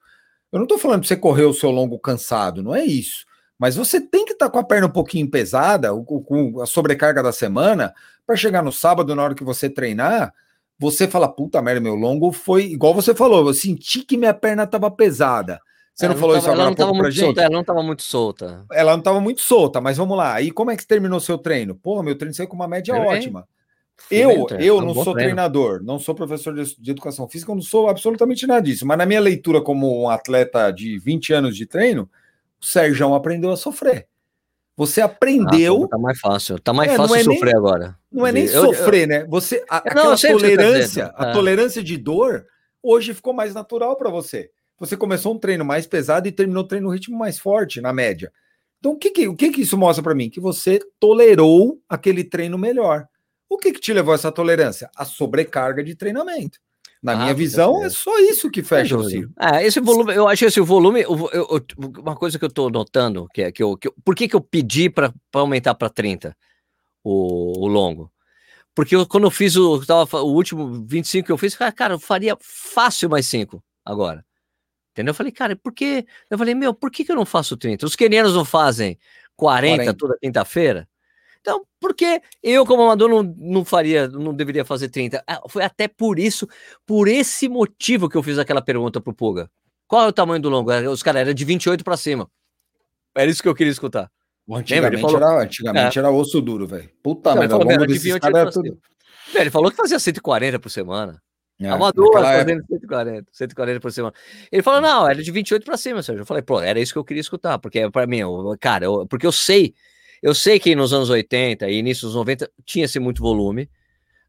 Eu 0.51 0.59
não 0.59 0.63
estou 0.63 0.77
falando 0.77 1.01
para 1.01 1.07
você 1.07 1.15
correr 1.15 1.45
o 1.45 1.53
seu 1.53 1.71
longo 1.71 1.99
cansado, 1.99 2.63
não 2.63 2.75
é 2.75 2.85
isso. 2.85 3.25
Mas 3.59 3.75
você 3.75 3.99
tem 3.99 4.25
que 4.25 4.33
estar 4.33 4.47
tá 4.47 4.51
com 4.51 4.59
a 4.59 4.63
perna 4.63 4.87
um 4.87 4.91
pouquinho 4.91 5.29
pesada, 5.29 5.89
com 5.93 6.61
a 6.61 6.65
sobrecarga 6.65 7.23
da 7.23 7.31
semana, 7.31 7.93
para 8.25 8.35
chegar 8.35 8.61
no 8.61 8.71
sábado, 8.71 9.15
na 9.15 9.23
hora 9.23 9.35
que 9.35 9.43
você 9.43 9.69
treinar, 9.69 10.33
você 10.79 11.07
fala, 11.07 11.27
puta 11.27 11.61
merda, 11.61 11.81
meu 11.81 11.95
longo 11.95 12.31
foi 12.31 12.65
igual 12.65 12.93
você 12.93 13.15
falou, 13.15 13.47
eu 13.47 13.53
senti 13.53 14.03
que 14.03 14.17
minha 14.17 14.33
perna 14.33 14.63
estava 14.63 14.91
pesada. 14.91 15.59
Você 15.97 16.05
ela 16.05 16.13
não 16.13 16.21
falou 16.21 16.35
tava, 16.35 16.39
isso 16.39 16.51
agora 16.51 16.61
ela 16.61 16.65
não 16.65 16.73
estava 16.73 16.93
muito 16.93 17.15
solta, 17.15 17.41
ela 17.41 17.49
não 17.49 17.61
estava 17.61 17.83
muito 17.83 18.03
solta. 18.03 18.65
Ela 18.71 18.91
não 18.91 18.99
estava 18.99 19.19
muito 19.19 19.41
solta, 19.41 19.81
mas 19.81 19.97
vamos 19.97 20.15
lá. 20.15 20.39
E 20.39 20.51
como 20.51 20.69
é 20.69 20.77
que 20.77 20.85
terminou 20.85 21.19
seu 21.19 21.39
treino? 21.39 21.73
Pô, 21.73 22.03
meu 22.03 22.15
treino 22.15 22.35
saiu 22.35 22.47
com 22.47 22.55
uma 22.55 22.67
média 22.67 22.95
ótima. 22.95 23.47
Eu, 24.11 24.45
eu 24.59 24.79
não 24.79 24.93
sou 24.93 25.05
treino. 25.05 25.21
treinador, 25.21 25.81
não 25.83 25.97
sou 25.97 26.13
professor 26.13 26.53
de, 26.53 26.79
de, 26.79 26.91
educação 26.91 27.27
física, 27.27 27.51
eu 27.51 27.55
não 27.55 27.63
sou 27.63 27.89
absolutamente 27.89 28.45
nada 28.45 28.61
disso. 28.61 28.85
Mas 28.85 28.95
na 28.95 29.07
minha 29.07 29.19
leitura 29.19 29.59
como 29.59 30.03
um 30.03 30.07
atleta 30.07 30.69
de 30.69 30.99
20 30.99 31.33
anos 31.33 31.57
de 31.57 31.65
treino, 31.65 32.07
o 32.61 32.65
Sérgio 32.65 33.15
aprendeu 33.15 33.51
a 33.51 33.57
sofrer. 33.57 34.07
Você 34.75 35.01
aprendeu. 35.01 35.85
Ah, 35.85 35.87
tá 35.87 35.97
mais 35.97 36.19
fácil. 36.19 36.59
Tá 36.59 36.73
mais 36.73 36.91
é, 36.91 36.95
fácil 36.95 37.15
é 37.15 37.23
sofrer 37.23 37.45
nem, 37.45 37.55
agora. 37.55 37.97
Não 38.11 38.27
é 38.27 38.31
nem 38.31 38.45
eu, 38.45 38.65
sofrer, 38.65 39.01
eu, 39.01 39.07
né? 39.07 39.25
Você 39.27 39.65
a, 39.67 39.81
não, 39.95 40.11
aquela 40.11 40.39
tolerância, 40.39 41.09
tá 41.09 41.25
a 41.25 41.29
é. 41.29 41.33
tolerância 41.33 41.83
de 41.83 41.97
dor 41.97 42.45
hoje 42.83 43.15
ficou 43.15 43.33
mais 43.33 43.55
natural 43.55 43.95
para 43.95 44.11
você 44.11 44.51
você 44.79 44.95
começou 44.95 45.33
um 45.33 45.39
treino 45.39 45.65
mais 45.65 45.87
pesado 45.87 46.27
e 46.27 46.31
terminou 46.31 46.63
o 46.63 46.67
treino 46.67 46.87
no 46.87 46.93
ritmo 46.93 47.17
mais 47.17 47.39
forte, 47.39 47.81
na 47.81 47.91
média. 47.91 48.31
Então, 48.79 48.91
o 48.91 48.97
que, 48.97 49.09
que, 49.09 49.27
o 49.27 49.35
que, 49.35 49.51
que 49.51 49.61
isso 49.61 49.77
mostra 49.77 50.03
para 50.03 50.15
mim? 50.15 50.29
Que 50.29 50.39
você 50.39 50.79
tolerou 50.99 51.81
aquele 51.89 52.23
treino 52.23 52.57
melhor. 52.57 53.07
O 53.49 53.57
que, 53.57 53.71
que 53.71 53.79
te 53.79 53.93
levou 53.93 54.11
a 54.11 54.15
essa 54.15 54.31
tolerância? 54.31 54.89
A 54.95 55.05
sobrecarga 55.05 55.83
de 55.83 55.95
treinamento. 55.95 56.59
Na 57.01 57.13
ah, 57.13 57.15
minha 57.15 57.33
visão, 57.33 57.83
é 57.83 57.89
só 57.89 58.19
isso 58.19 58.49
que 58.49 58.63
fecha 58.63 58.95
é 58.95 58.97
o 58.97 59.03
ciclo. 59.03 59.31
É, 59.39 59.65
esse 59.65 59.79
volume, 59.79 60.15
eu 60.15 60.27
acho 60.27 60.45
esse 60.45 60.59
volume, 60.59 61.01
eu, 61.03 61.29
eu, 61.31 61.65
uma 61.99 62.15
coisa 62.15 62.39
que 62.39 62.45
eu 62.45 62.49
estou 62.49 62.71
notando, 62.71 63.27
que 63.33 63.43
é 63.43 63.51
que 63.51 63.61
eu, 63.61 63.77
que 63.77 63.87
eu, 63.87 63.93
por 64.03 64.15
que, 64.15 64.27
que 64.27 64.35
eu 64.35 64.41
pedi 64.41 64.89
para 64.89 65.13
aumentar 65.33 65.75
para 65.75 65.89
30 65.89 66.35
o, 67.03 67.65
o 67.65 67.67
longo? 67.67 68.11
Porque 68.73 68.95
eu, 68.95 69.05
quando 69.05 69.25
eu 69.25 69.31
fiz 69.31 69.55
o, 69.55 69.85
tava, 69.85 70.21
o 70.21 70.33
último 70.33 70.85
25 70.85 71.25
que 71.27 71.31
eu 71.31 71.37
fiz, 71.37 71.55
cara, 71.75 71.93
eu 71.93 71.99
faria 71.99 72.35
fácil 72.41 73.09
mais 73.09 73.27
5 73.27 73.63
agora. 73.85 74.25
Entendeu? 74.97 75.11
Eu 75.11 75.15
falei, 75.15 75.31
cara, 75.31 75.55
por 75.55 75.71
que? 75.71 76.07
Eu 76.27 76.39
falei, 76.39 76.55
meu, 76.55 76.73
por 76.73 76.89
que, 76.89 77.05
que 77.05 77.11
eu 77.11 77.15
não 77.15 77.25
faço 77.25 77.55
30? 77.55 77.85
Os 77.85 77.95
quenianos 77.95 78.33
não 78.33 78.43
fazem 78.43 78.97
40, 79.35 79.75
40. 79.75 79.93
toda 79.93 80.17
quinta-feira? 80.19 80.89
Então, 81.39 81.63
por 81.79 81.93
que 81.93 82.19
eu, 82.41 82.65
como 82.65 82.81
amador, 82.81 83.07
não, 83.07 83.21
não 83.37 83.63
faria, 83.63 84.07
não 84.07 84.33
deveria 84.33 84.65
fazer 84.65 84.89
30? 84.89 85.23
Ah, 85.27 85.43
foi 85.47 85.63
até 85.63 85.87
por 85.87 86.17
isso, 86.17 86.47
por 86.83 87.07
esse 87.07 87.47
motivo 87.47 88.09
que 88.09 88.17
eu 88.17 88.23
fiz 88.23 88.39
aquela 88.39 88.59
pergunta 88.59 88.99
pro 88.99 89.13
Puga. 89.13 89.51
Qual 89.87 90.03
é 90.03 90.07
o 90.07 90.11
tamanho 90.11 90.41
do 90.41 90.49
longo? 90.49 90.71
Os 90.89 91.03
caras 91.03 91.21
eram 91.21 91.33
de 91.33 91.45
28 91.45 91.83
para 91.83 91.95
cima. 91.95 92.27
Era 93.15 93.29
isso 93.29 93.43
que 93.43 93.47
eu 93.47 93.55
queria 93.55 93.71
escutar. 93.71 94.11
Antigamente, 94.49 94.99
falou... 94.99 95.17
era, 95.17 95.43
antigamente 95.43 95.99
é. 95.99 96.01
era 96.01 96.09
osso 96.09 96.41
duro, 96.41 96.65
velho. 96.65 96.89
Puta 97.03 97.35
merda, 97.35 97.55
o 97.55 97.63
longo 97.63 97.85
desses 97.85 98.17
caras 98.17 98.51
tudo... 98.51 98.79
Ele 99.35 99.51
falou 99.51 99.69
que 99.69 99.77
fazia 99.77 99.99
140 99.99 100.57
por 100.57 100.71
semana. 100.71 101.21
É, 101.59 101.69
Amador 101.69 102.13
fazendo 102.13 102.59
época... 102.59 102.67
140, 102.67 103.29
140 103.31 103.79
por 103.79 103.91
semana. 103.91 104.13
Ele 104.51 104.61
falou, 104.61 104.79
não, 104.79 105.09
era 105.09 105.21
de 105.21 105.31
28 105.31 105.65
para 105.65 105.77
cima, 105.77 106.03
Sérgio. 106.03 106.21
Eu 106.21 106.25
falei, 106.25 106.43
pô, 106.43 106.61
era 106.61 106.79
isso 106.79 106.93
que 106.93 106.99
eu 106.99 107.03
queria 107.03 107.21
escutar, 107.21 107.57
porque 107.57 107.89
para 107.89 108.05
mim, 108.05 108.19
eu, 108.19 108.55
cara, 108.59 108.85
eu, 108.85 109.07
porque 109.07 109.25
eu 109.25 109.31
sei, 109.31 109.73
eu 110.21 110.35
sei 110.35 110.59
que 110.59 110.75
nos 110.75 110.93
anos 110.93 111.09
80 111.09 111.67
e 111.67 111.79
início 111.79 112.07
dos 112.07 112.15
90 112.15 112.49
tinha-se 112.63 112.99
muito 112.99 113.21
volume, 113.21 113.69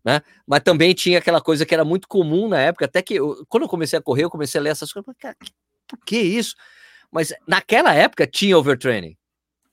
né? 0.02 0.22
Mas 0.46 0.60
também 0.60 0.94
tinha 0.94 1.18
aquela 1.18 1.40
coisa 1.40 1.66
que 1.66 1.74
era 1.74 1.84
muito 1.84 2.08
comum 2.08 2.48
na 2.48 2.60
época, 2.60 2.86
até 2.86 3.02
que 3.02 3.14
eu, 3.14 3.44
quando 3.48 3.64
eu 3.64 3.68
comecei 3.68 3.98
a 3.98 4.02
correr, 4.02 4.24
eu 4.24 4.30
comecei 4.30 4.58
a 4.58 4.62
ler 4.62 4.70
essas 4.70 4.90
coisas, 4.90 5.14
cara, 5.18 5.36
por 5.86 5.98
que 6.06 6.16
isso? 6.16 6.54
Mas 7.10 7.32
naquela 7.46 7.94
época 7.94 8.26
tinha 8.26 8.56
overtraining. 8.56 9.16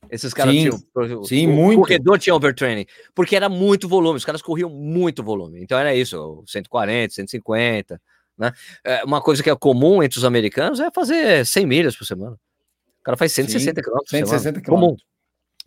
Esses 0.10 0.34
caras 0.34 0.53
sim, 0.53 0.62
tinham. 0.62 1.24
Sim, 1.26 1.47
o 1.47 1.51
muito. 1.51 1.80
corredor 1.80 2.20
tinha 2.20 2.36
overtraining, 2.36 2.86
porque 3.14 3.36
era 3.36 3.49
muito 3.49 3.88
volume, 3.88 4.18
os 4.18 4.26
caras 4.26 4.41
corriam 4.41 4.70
muito 4.70 5.24
volume. 5.24 5.62
Então 5.62 5.78
era 5.78 5.95
isso, 5.95 6.43
140, 6.47 7.14
150. 7.14 8.01
Né? 8.38 8.51
É, 8.84 9.03
uma 9.03 9.22
coisa 9.22 9.41
que 9.41 9.49
é 9.49 9.56
comum 9.56 10.03
entre 10.03 10.18
os 10.18 10.26
americanos 10.26 10.80
é 10.80 10.91
fazer 10.91 11.45
100 11.45 11.66
milhas 11.66 11.95
por 11.95 12.06
semana. 12.06 12.36
O 12.99 13.03
cara 13.03 13.18
faz 13.18 13.32
160 13.34 13.82
quilômetros. 13.82 14.10
160 14.10 14.62
quilômetros. 14.62 15.06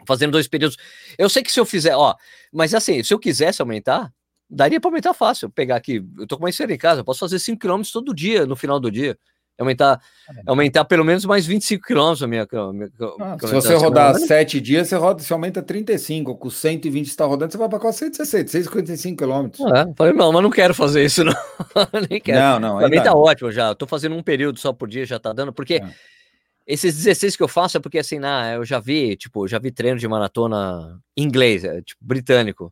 Fazendo 0.06 0.32
dois 0.32 0.46
períodos. 0.46 0.76
Eu 1.16 1.28
sei 1.28 1.42
que 1.42 1.50
se 1.50 1.58
eu 1.58 1.66
fizer, 1.66 1.96
ó, 1.96 2.14
mas 2.52 2.74
assim, 2.74 3.02
se 3.02 3.12
eu 3.12 3.18
quisesse 3.18 3.60
aumentar, 3.60 4.12
daria 4.48 4.80
para 4.80 4.88
aumentar 4.88 5.14
fácil. 5.14 5.50
Pegar 5.50 5.76
aqui, 5.76 6.04
eu 6.18 6.26
tô 6.26 6.36
com 6.36 6.44
uma 6.44 6.50
esteira 6.50 6.72
em 6.72 6.78
casa, 6.78 7.00
eu 7.00 7.04
posso 7.04 7.20
fazer 7.20 7.38
5 7.38 7.58
quilômetros 7.58 7.92
todo 7.92 8.14
dia, 8.14 8.46
no 8.46 8.56
final 8.56 8.78
do 8.78 8.90
dia 8.90 9.18
aumentar, 9.58 10.00
aumentar 10.46 10.84
pelo 10.84 11.04
menos 11.04 11.24
mais 11.24 11.44
25 11.44 11.84
quilômetros 11.84 12.22
a 12.22 12.26
minha, 12.26 12.46
a 12.50 12.72
minha 12.72 12.88
ah, 13.20 13.36
Se 13.40 13.52
você 13.52 13.74
rodar 13.74 14.14
semana. 14.14 14.26
7 14.26 14.60
dias, 14.60 14.88
você, 14.88 14.96
roda, 14.96 15.22
você 15.22 15.32
aumenta 15.32 15.60
35. 15.60 16.36
Com 16.36 16.48
120 16.48 17.06
está 17.06 17.24
rodando, 17.24 17.52
você 17.52 17.58
vai 17.58 17.68
para 17.68 17.78
quase 17.78 17.98
160, 17.98 18.50
155 18.50 19.16
quilômetros. 19.16 19.60
É, 19.72 19.92
falei, 19.96 20.12
não, 20.12 20.32
mas 20.32 20.42
não 20.42 20.50
quero 20.50 20.74
fazer 20.74 21.04
isso, 21.04 21.24
não. 21.24 21.34
Nem 22.08 22.20
quero. 22.20 22.38
Não, 22.38 22.60
não. 22.60 22.78
Para 22.78 22.88
mim 22.88 23.02
tá 23.02 23.12
ótimo 23.14 23.50
já. 23.50 23.72
Estou 23.72 23.88
fazendo 23.88 24.14
um 24.14 24.22
período 24.22 24.58
só 24.58 24.72
por 24.72 24.88
dia, 24.88 25.04
já 25.04 25.18
tá 25.18 25.32
dando, 25.32 25.52
porque. 25.52 25.74
É. 25.74 26.18
Esses 26.66 26.94
16 26.96 27.34
que 27.34 27.42
eu 27.42 27.48
faço 27.48 27.78
é 27.78 27.80
porque 27.80 27.98
assim, 27.98 28.18
na, 28.18 28.52
eu 28.52 28.62
já 28.62 28.78
vi, 28.78 29.16
tipo, 29.16 29.48
já 29.48 29.58
vi 29.58 29.70
treino 29.70 29.98
de 29.98 30.06
maratona 30.06 31.00
inglês, 31.16 31.64
é, 31.64 31.80
tipo, 31.80 32.04
britânico. 32.04 32.70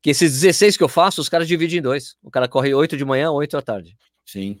Que 0.00 0.08
esses 0.08 0.40
16 0.40 0.78
que 0.78 0.82
eu 0.82 0.88
faço, 0.88 1.20
os 1.20 1.28
caras 1.28 1.46
dividem 1.46 1.80
em 1.80 1.82
dois. 1.82 2.16
O 2.22 2.30
cara 2.30 2.48
corre 2.48 2.72
8 2.72 2.96
de 2.96 3.04
manhã, 3.04 3.30
8 3.30 3.52
da 3.52 3.60
tarde. 3.60 3.94
Sim. 4.24 4.58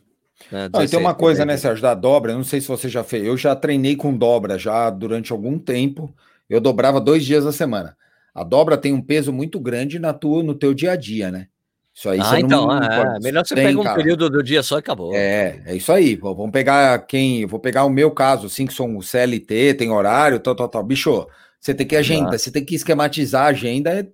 É, 0.52 0.68
ah, 0.72 0.86
tem 0.86 0.98
uma 0.98 1.14
coisa, 1.14 1.44
né, 1.44 1.56
Sérgio, 1.56 1.82
da 1.82 1.94
dobra, 1.94 2.34
não 2.34 2.44
sei 2.44 2.60
se 2.60 2.68
você 2.68 2.88
já 2.88 3.04
fez, 3.04 3.24
eu 3.24 3.36
já 3.36 3.54
treinei 3.54 3.96
com 3.96 4.16
dobra 4.16 4.58
já 4.58 4.90
durante 4.90 5.32
algum 5.32 5.58
tempo, 5.58 6.12
eu 6.48 6.60
dobrava 6.60 7.00
dois 7.00 7.24
dias 7.24 7.46
a 7.46 7.52
semana. 7.52 7.96
A 8.34 8.44
dobra 8.44 8.76
tem 8.76 8.92
um 8.92 9.02
peso 9.02 9.32
muito 9.32 9.60
grande 9.60 9.98
na 9.98 10.12
tua, 10.12 10.42
no 10.42 10.54
teu 10.54 10.72
dia 10.72 10.92
a 10.92 10.96
dia, 10.96 11.30
né? 11.30 11.48
Isso 11.92 12.08
aí 12.08 12.20
ah, 12.22 12.40
então, 12.40 12.66
não, 12.66 12.78
é, 12.78 13.18
melhor 13.20 13.44
você 13.44 13.54
pegar 13.54 13.78
um 13.78 13.82
cara. 13.82 13.96
período 13.96 14.30
do 14.30 14.42
dia 14.42 14.62
só 14.62 14.76
e 14.76 14.78
acabou. 14.78 15.14
É, 15.14 15.60
é 15.66 15.76
isso 15.76 15.92
aí. 15.92 16.16
Vamos 16.16 16.50
pegar 16.50 16.98
quem, 17.06 17.44
vou 17.46 17.58
pegar 17.58 17.84
o 17.84 17.90
meu 17.90 18.10
caso, 18.10 18.46
assim, 18.46 18.66
que 18.66 18.72
sou 18.72 18.88
um 18.88 19.02
CLT, 19.02 19.74
tem 19.74 19.90
horário, 19.90 20.38
tal, 20.38 20.54
tal, 20.54 20.68
tal. 20.68 20.82
Bicho, 20.84 21.26
você 21.60 21.74
tem 21.74 21.86
que 21.86 21.96
agenda, 21.96 22.36
ah. 22.36 22.38
você 22.38 22.50
tem 22.50 22.64
que 22.64 22.74
esquematizar 22.74 23.46
a 23.46 23.48
agenda 23.48 23.90
é 23.90 24.06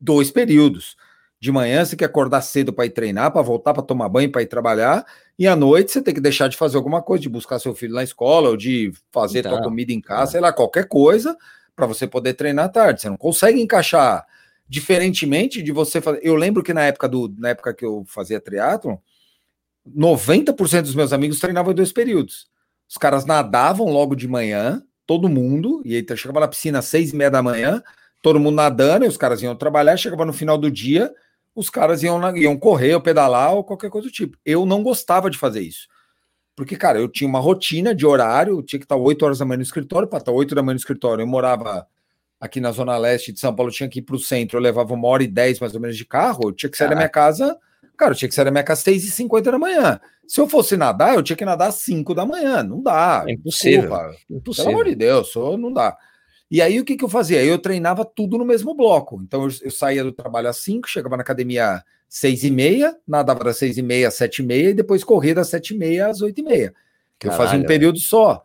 dois 0.00 0.30
períodos. 0.30 0.96
De 1.40 1.52
manhã 1.52 1.84
você 1.84 1.94
quer 1.96 2.06
acordar 2.06 2.40
cedo 2.40 2.72
para 2.72 2.86
ir 2.86 2.90
treinar, 2.90 3.30
para 3.30 3.42
voltar 3.42 3.72
para 3.72 3.82
tomar 3.82 4.08
banho, 4.08 4.30
para 4.30 4.42
ir 4.42 4.46
trabalhar, 4.46 5.04
e 5.38 5.46
à 5.46 5.54
noite 5.54 5.92
você 5.92 6.02
tem 6.02 6.12
que 6.12 6.20
deixar 6.20 6.48
de 6.48 6.56
fazer 6.56 6.76
alguma 6.76 7.00
coisa, 7.00 7.22
de 7.22 7.28
buscar 7.28 7.58
seu 7.58 7.74
filho 7.74 7.94
na 7.94 8.02
escola, 8.02 8.48
ou 8.50 8.56
de 8.56 8.92
fazer 9.12 9.40
então, 9.40 9.52
tua 9.52 9.62
comida 9.62 9.92
em 9.92 10.00
casa, 10.00 10.30
é. 10.30 10.32
sei 10.32 10.40
lá, 10.40 10.52
qualquer 10.52 10.88
coisa, 10.88 11.36
para 11.76 11.86
você 11.86 12.06
poder 12.06 12.34
treinar 12.34 12.64
à 12.64 12.68
tarde. 12.68 13.02
Você 13.02 13.08
não 13.08 13.16
consegue 13.16 13.60
encaixar 13.60 14.26
Diferentemente 14.68 15.62
de 15.62 15.72
você 15.72 15.98
fazer. 15.98 16.20
Eu 16.22 16.34
lembro 16.36 16.62
que 16.62 16.74
na 16.74 16.84
época 16.84 17.08
do 17.08 17.34
na 17.38 17.48
época 17.50 17.72
que 17.72 17.86
eu 17.86 18.04
fazia 18.06 18.38
triatlon, 18.38 18.96
90% 19.96 20.82
dos 20.82 20.94
meus 20.94 21.10
amigos 21.10 21.40
treinavam 21.40 21.72
em 21.72 21.74
dois 21.74 21.90
períodos. 21.90 22.46
Os 22.86 22.98
caras 22.98 23.24
nadavam 23.24 23.86
logo 23.86 24.14
de 24.14 24.28
manhã, 24.28 24.82
todo 25.06 25.26
mundo, 25.26 25.80
e 25.86 25.96
aí 25.96 26.04
chegava 26.14 26.40
na 26.40 26.48
piscina 26.48 26.80
às 26.80 26.84
seis 26.84 27.12
e 27.12 27.16
meia 27.16 27.30
da 27.30 27.42
manhã, 27.42 27.82
todo 28.22 28.38
mundo 28.38 28.56
nadando, 28.56 29.06
e 29.06 29.08
os 29.08 29.16
caras 29.16 29.40
iam 29.40 29.56
trabalhar, 29.56 29.96
chegava 29.96 30.26
no 30.26 30.34
final 30.34 30.58
do 30.58 30.70
dia, 30.70 31.10
os 31.58 31.68
caras 31.68 32.04
iam, 32.04 32.36
iam 32.36 32.56
correr, 32.56 32.94
ou 32.94 33.00
pedalar, 33.00 33.52
ou 33.52 33.64
qualquer 33.64 33.90
coisa 33.90 34.06
do 34.06 34.12
tipo. 34.12 34.38
Eu 34.44 34.64
não 34.64 34.82
gostava 34.82 35.28
de 35.28 35.36
fazer 35.36 35.60
isso. 35.60 35.88
Porque, 36.54 36.76
cara, 36.76 36.98
eu 37.00 37.08
tinha 37.08 37.28
uma 37.28 37.40
rotina 37.40 37.92
de 37.94 38.06
horário, 38.06 38.62
tinha 38.62 38.78
que 38.78 38.84
estar 38.84 38.96
8 38.96 39.24
horas 39.24 39.38
da 39.38 39.44
manhã 39.44 39.58
no 39.58 39.62
escritório, 39.64 40.06
para 40.06 40.18
estar 40.18 40.30
8 40.30 40.54
da 40.54 40.62
manhã 40.62 40.74
no 40.74 40.80
escritório. 40.80 41.22
Eu 41.22 41.26
morava 41.26 41.86
aqui 42.40 42.60
na 42.60 42.70
zona 42.70 42.96
leste 42.96 43.32
de 43.32 43.40
São 43.40 43.54
Paulo, 43.54 43.72
tinha 43.72 43.88
que 43.88 43.98
ir 43.98 44.02
para 44.02 44.14
o 44.14 44.18
centro, 44.20 44.56
eu 44.56 44.62
levava 44.62 44.94
uma 44.94 45.08
hora 45.08 45.24
e 45.24 45.26
dez 45.26 45.58
mais 45.58 45.74
ou 45.74 45.80
menos 45.80 45.96
de 45.96 46.04
carro, 46.04 46.44
eu 46.44 46.52
tinha 46.52 46.70
que 46.70 46.76
sair 46.76 46.86
Caraca. 46.86 46.94
da 46.94 47.00
minha 47.00 47.08
casa, 47.10 47.58
cara, 47.96 48.12
eu 48.12 48.16
tinha 48.16 48.28
que 48.28 48.34
sair 48.34 48.44
da 48.44 48.52
minha 48.52 48.62
casa 48.62 48.78
às 48.78 48.84
6 48.84 49.04
e 49.04 49.10
50 49.10 49.50
da 49.50 49.58
manhã. 49.58 50.00
Se 50.28 50.40
eu 50.40 50.48
fosse 50.48 50.76
nadar, 50.76 51.16
eu 51.16 51.22
tinha 51.22 51.36
que 51.36 51.44
nadar 51.44 51.70
às 51.70 51.76
5 51.76 52.14
da 52.14 52.24
manhã, 52.24 52.62
não 52.62 52.80
dá. 52.80 53.24
É 53.26 53.32
impossível. 53.32 53.90
impossível. 54.30 54.64
Pelo 54.66 54.68
amor 54.68 54.84
de 54.84 54.94
Deus, 54.94 55.34
não 55.58 55.72
dá. 55.72 55.96
E 56.50 56.62
aí 56.62 56.80
o 56.80 56.84
que, 56.84 56.96
que 56.96 57.04
eu 57.04 57.08
fazia? 57.08 57.44
Eu 57.44 57.58
treinava 57.58 58.04
tudo 58.04 58.38
no 58.38 58.44
mesmo 58.44 58.74
bloco. 58.74 59.20
Então 59.22 59.44
eu, 59.44 59.50
eu 59.62 59.70
saía 59.70 60.02
do 60.02 60.12
trabalho 60.12 60.48
às 60.48 60.56
5, 60.58 60.88
chegava 60.88 61.16
na 61.16 61.22
academia 61.22 61.82
seis 62.08 62.42
e 62.42 62.50
meia, 62.50 62.96
nadava 63.06 63.44
das 63.44 63.58
seis 63.58 63.76
e 63.76 63.82
meia 63.82 64.08
às 64.08 64.14
sete 64.14 64.38
e 64.42 64.46
meia, 64.46 64.70
e 64.70 64.74
depois 64.74 65.04
corria 65.04 65.34
das 65.34 65.48
sete 65.48 65.74
e 65.74 65.78
meia 65.78 66.08
às 66.08 66.22
oito 66.22 66.40
e 66.40 66.42
meia. 66.42 66.74
Que 67.18 67.28
eu 67.28 67.32
fazia 67.32 67.58
um 67.58 67.64
período 67.64 67.98
só. 67.98 68.44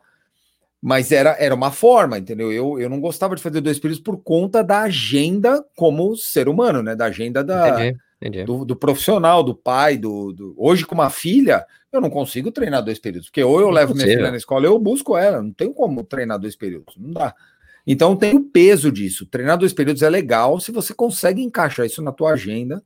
Mas 0.82 1.14
era, 1.14 1.38
era 1.40 1.56
uma 1.56 1.72
forma, 1.72 2.18
entendeu? 2.18 2.52
Eu, 2.52 2.78
eu 2.78 2.90
não 2.90 3.00
gostava 3.00 3.38
de 3.38 3.42
fazer 3.42 3.62
dois 3.62 3.80
períodos 3.80 4.04
por 4.04 4.18
conta 4.18 4.62
da 4.62 4.82
agenda 4.82 5.64
como 5.78 6.14
ser 6.18 6.50
humano, 6.50 6.84
né? 6.84 6.94
Da 6.94 7.06
agenda 7.06 7.42
da, 7.42 7.70
entendi, 7.70 8.00
entendi. 8.22 8.44
Do, 8.44 8.66
do, 8.66 8.76
profissional, 8.76 9.44
do 9.44 9.56
pai, 9.56 9.98
do, 9.98 10.34
do, 10.34 10.54
Hoje, 10.58 10.86
com 10.86 10.94
uma 10.94 11.10
filha, 11.10 11.66
eu 11.90 12.02
não 12.02 12.10
consigo 12.10 12.52
treinar 12.52 12.84
dois 12.84 13.00
períodos. 13.00 13.30
Porque 13.30 13.42
ou 13.42 13.62
eu 13.62 13.68
não 13.68 13.74
levo 13.74 13.94
minha 13.96 14.08
filha 14.08 14.30
na 14.30 14.36
escola, 14.36 14.66
eu 14.66 14.78
busco 14.78 15.16
ela. 15.16 15.42
Não 15.42 15.54
tenho 15.54 15.74
como 15.74 16.04
treinar 16.04 16.38
dois 16.38 16.58
períodos. 16.58 16.96
Não 16.98 17.12
dá. 17.12 17.34
Então 17.86 18.16
tem 18.16 18.36
o 18.36 18.44
peso 18.44 18.92
disso. 18.92 19.26
Treinar 19.26 19.58
dois 19.58 19.74
períodos 19.74 20.02
é 20.02 20.10
legal 20.10 20.60
se 20.60 20.72
você 20.72 20.94
consegue 20.94 21.42
encaixar 21.42 21.86
isso 21.86 22.02
na 22.02 22.12
tua 22.12 22.32
agenda 22.32 22.84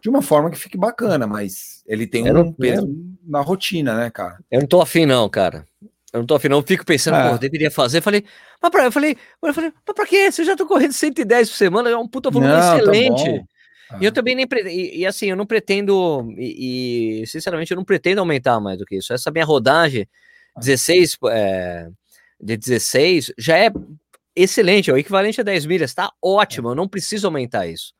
de 0.00 0.08
uma 0.08 0.22
forma 0.22 0.50
que 0.50 0.58
fique 0.58 0.78
bacana, 0.78 1.26
mas 1.26 1.82
ele 1.86 2.06
tem 2.06 2.30
um 2.30 2.52
peso 2.52 2.88
na 3.26 3.40
rotina, 3.40 3.96
né, 3.96 4.10
cara? 4.10 4.38
Eu 4.50 4.60
não 4.60 4.66
tô 4.66 4.80
afim, 4.80 5.04
não, 5.04 5.28
cara. 5.28 5.66
Eu 6.12 6.20
não 6.20 6.26
tô 6.26 6.34
afim, 6.36 6.48
não. 6.48 6.58
Eu 6.58 6.62
fico 6.62 6.84
pensando, 6.84 7.16
é. 7.16 7.30
pô, 7.30 7.38
deveria 7.38 7.70
fazer. 7.70 7.98
Eu 7.98 8.02
falei, 8.02 8.24
mas 8.62 8.70
pra, 8.70 8.84
eu 8.84 8.92
falei, 8.92 9.16
eu 9.42 9.54
falei, 9.54 9.72
mas 9.86 9.94
pra 9.94 10.06
quê? 10.06 10.30
Você 10.30 10.44
já 10.44 10.54
tô 10.54 10.66
correndo 10.66 10.92
110 10.92 11.50
por 11.50 11.56
semana, 11.56 11.90
é 11.90 11.96
um 11.96 12.06
puta 12.06 12.30
volume 12.30 12.52
não, 12.52 12.60
tá 12.60 12.78
excelente. 12.78 13.44
Tá 13.88 13.98
e 14.00 14.04
eu 14.04 14.12
também 14.12 14.34
nem 14.34 14.46
pretendo, 14.46 14.70
e, 14.70 14.98
e, 14.98 15.06
assim, 15.06 15.26
eu 15.26 15.36
não 15.36 15.46
pretendo, 15.46 16.32
e, 16.36 17.22
e, 17.22 17.26
sinceramente 17.26 17.70
eu 17.70 17.76
não 17.76 17.84
pretendo 17.84 18.20
aumentar 18.20 18.60
mais 18.60 18.78
do 18.78 18.84
que 18.84 18.96
isso. 18.96 19.12
Essa 19.12 19.30
minha 19.30 19.44
rodagem, 19.44 20.08
16, 20.56 21.18
é, 21.30 21.88
de 22.40 22.56
16, 22.56 23.32
já 23.38 23.56
é 23.56 23.70
excelente, 24.36 24.90
é 24.90 24.92
o 24.92 24.98
equivalente 24.98 25.40
a 25.40 25.44
10 25.44 25.66
milhas, 25.66 25.94
tá 25.94 26.12
ótimo, 26.22 26.70
eu 26.70 26.74
não 26.74 26.86
preciso 26.86 27.26
aumentar 27.26 27.66
isso. 27.66 27.94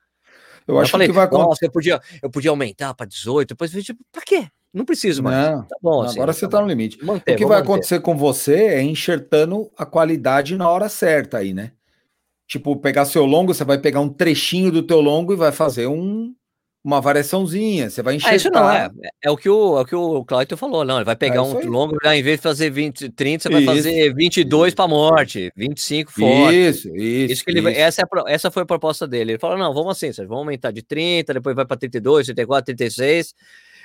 Eu, 0.68 0.78
acho 0.78 0.91
falei, 0.91 1.07
que 1.07 1.14
vai 1.14 1.24
acontecer. 1.24 1.66
Eu 1.66 1.70
podia, 1.70 2.01
eu 2.20 2.28
podia 2.28 2.51
aumentar 2.51 2.93
para 2.95 3.07
18, 3.07 3.51
depois 3.51 3.72
eu 3.72 3.82
tipo, 3.82 4.01
para 4.11 4.22
quê? 4.22 4.49
Não 4.74 4.84
preciso 4.84 5.22
mais. 5.22 5.49
Não, 5.49 5.62
tá 5.62 5.76
bom, 5.80 6.03
assim, 6.03 6.16
agora 6.16 6.32
você 6.32 6.49
tá 6.49 6.61
no 6.61 6.66
limite. 6.66 7.03
Manter, 7.03 7.34
o 7.34 7.37
que 7.37 7.47
vai 7.47 7.59
manter. 7.59 7.70
acontecer 7.70 8.01
com 8.01 8.16
você 8.16 8.55
é 8.55 8.82
enxertando 8.82 9.70
a 9.76 9.87
qualidade 9.87 10.57
na 10.57 10.68
hora 10.68 10.89
certa 10.89 11.39
aí, 11.39 11.55
né? 11.55 11.72
Tipo, 12.47 12.76
pegar 12.76 13.07
seu 13.07 13.24
longo, 13.24 13.55
você 13.55 13.64
vai 13.64 13.78
pegar 13.78 14.01
um 14.01 14.09
trechinho 14.09 14.70
do 14.70 14.82
teu 14.82 15.01
longo 15.01 15.32
e 15.32 15.37
vai 15.37 15.51
fazer 15.51 15.87
um, 15.87 16.34
uma 16.87 17.01
variaçãozinha, 17.01 17.91
você 17.91 18.01
vai 18.01 18.14
enxergar. 18.14 18.32
Ah, 18.32 18.37
isso 18.37 18.49
não, 18.49 18.70
é, 18.70 18.89
é, 19.24 19.28
o 19.28 19.37
que 19.37 19.51
o, 19.51 19.76
é 19.76 19.80
o 19.80 19.84
que 19.84 19.97
o 19.97 20.24
Cláudio 20.24 20.57
falou, 20.57 20.84
não, 20.84 20.99
ele 20.99 21.05
vai 21.05 21.16
pegar 21.16 21.39
é 21.39 21.41
um 21.41 21.68
longo, 21.68 21.97
em 22.05 22.22
vez 22.22 22.39
de 22.39 22.43
fazer 22.43 22.70
20, 22.70 23.09
30, 23.09 23.43
você 23.43 23.49
vai 23.51 23.62
isso, 23.62 23.72
fazer 23.72 24.14
22 24.14 24.72
para 24.72 24.87
morte, 24.87 25.53
25 25.57 26.12
forte. 26.12 26.55
Isso, 26.55 26.97
isso. 26.97 27.32
isso, 27.32 27.45
que 27.45 27.51
ele, 27.51 27.59
isso. 27.59 27.68
Essa, 27.70 28.03
é 28.03 28.05
a, 28.05 28.30
essa 28.32 28.51
foi 28.53 28.62
a 28.62 28.66
proposta 28.66 29.05
dele. 29.05 29.32
Ele 29.32 29.39
falou, 29.41 29.59
não, 29.59 29.74
vamos 29.74 29.91
assim, 29.91 30.12
vamos 30.22 30.39
aumentar 30.39 30.70
de 30.70 30.80
30, 30.80 31.34
depois 31.34 31.57
vai 31.57 31.66
para 31.66 31.76
32, 31.76 32.26
34, 32.26 32.66
36, 32.66 33.34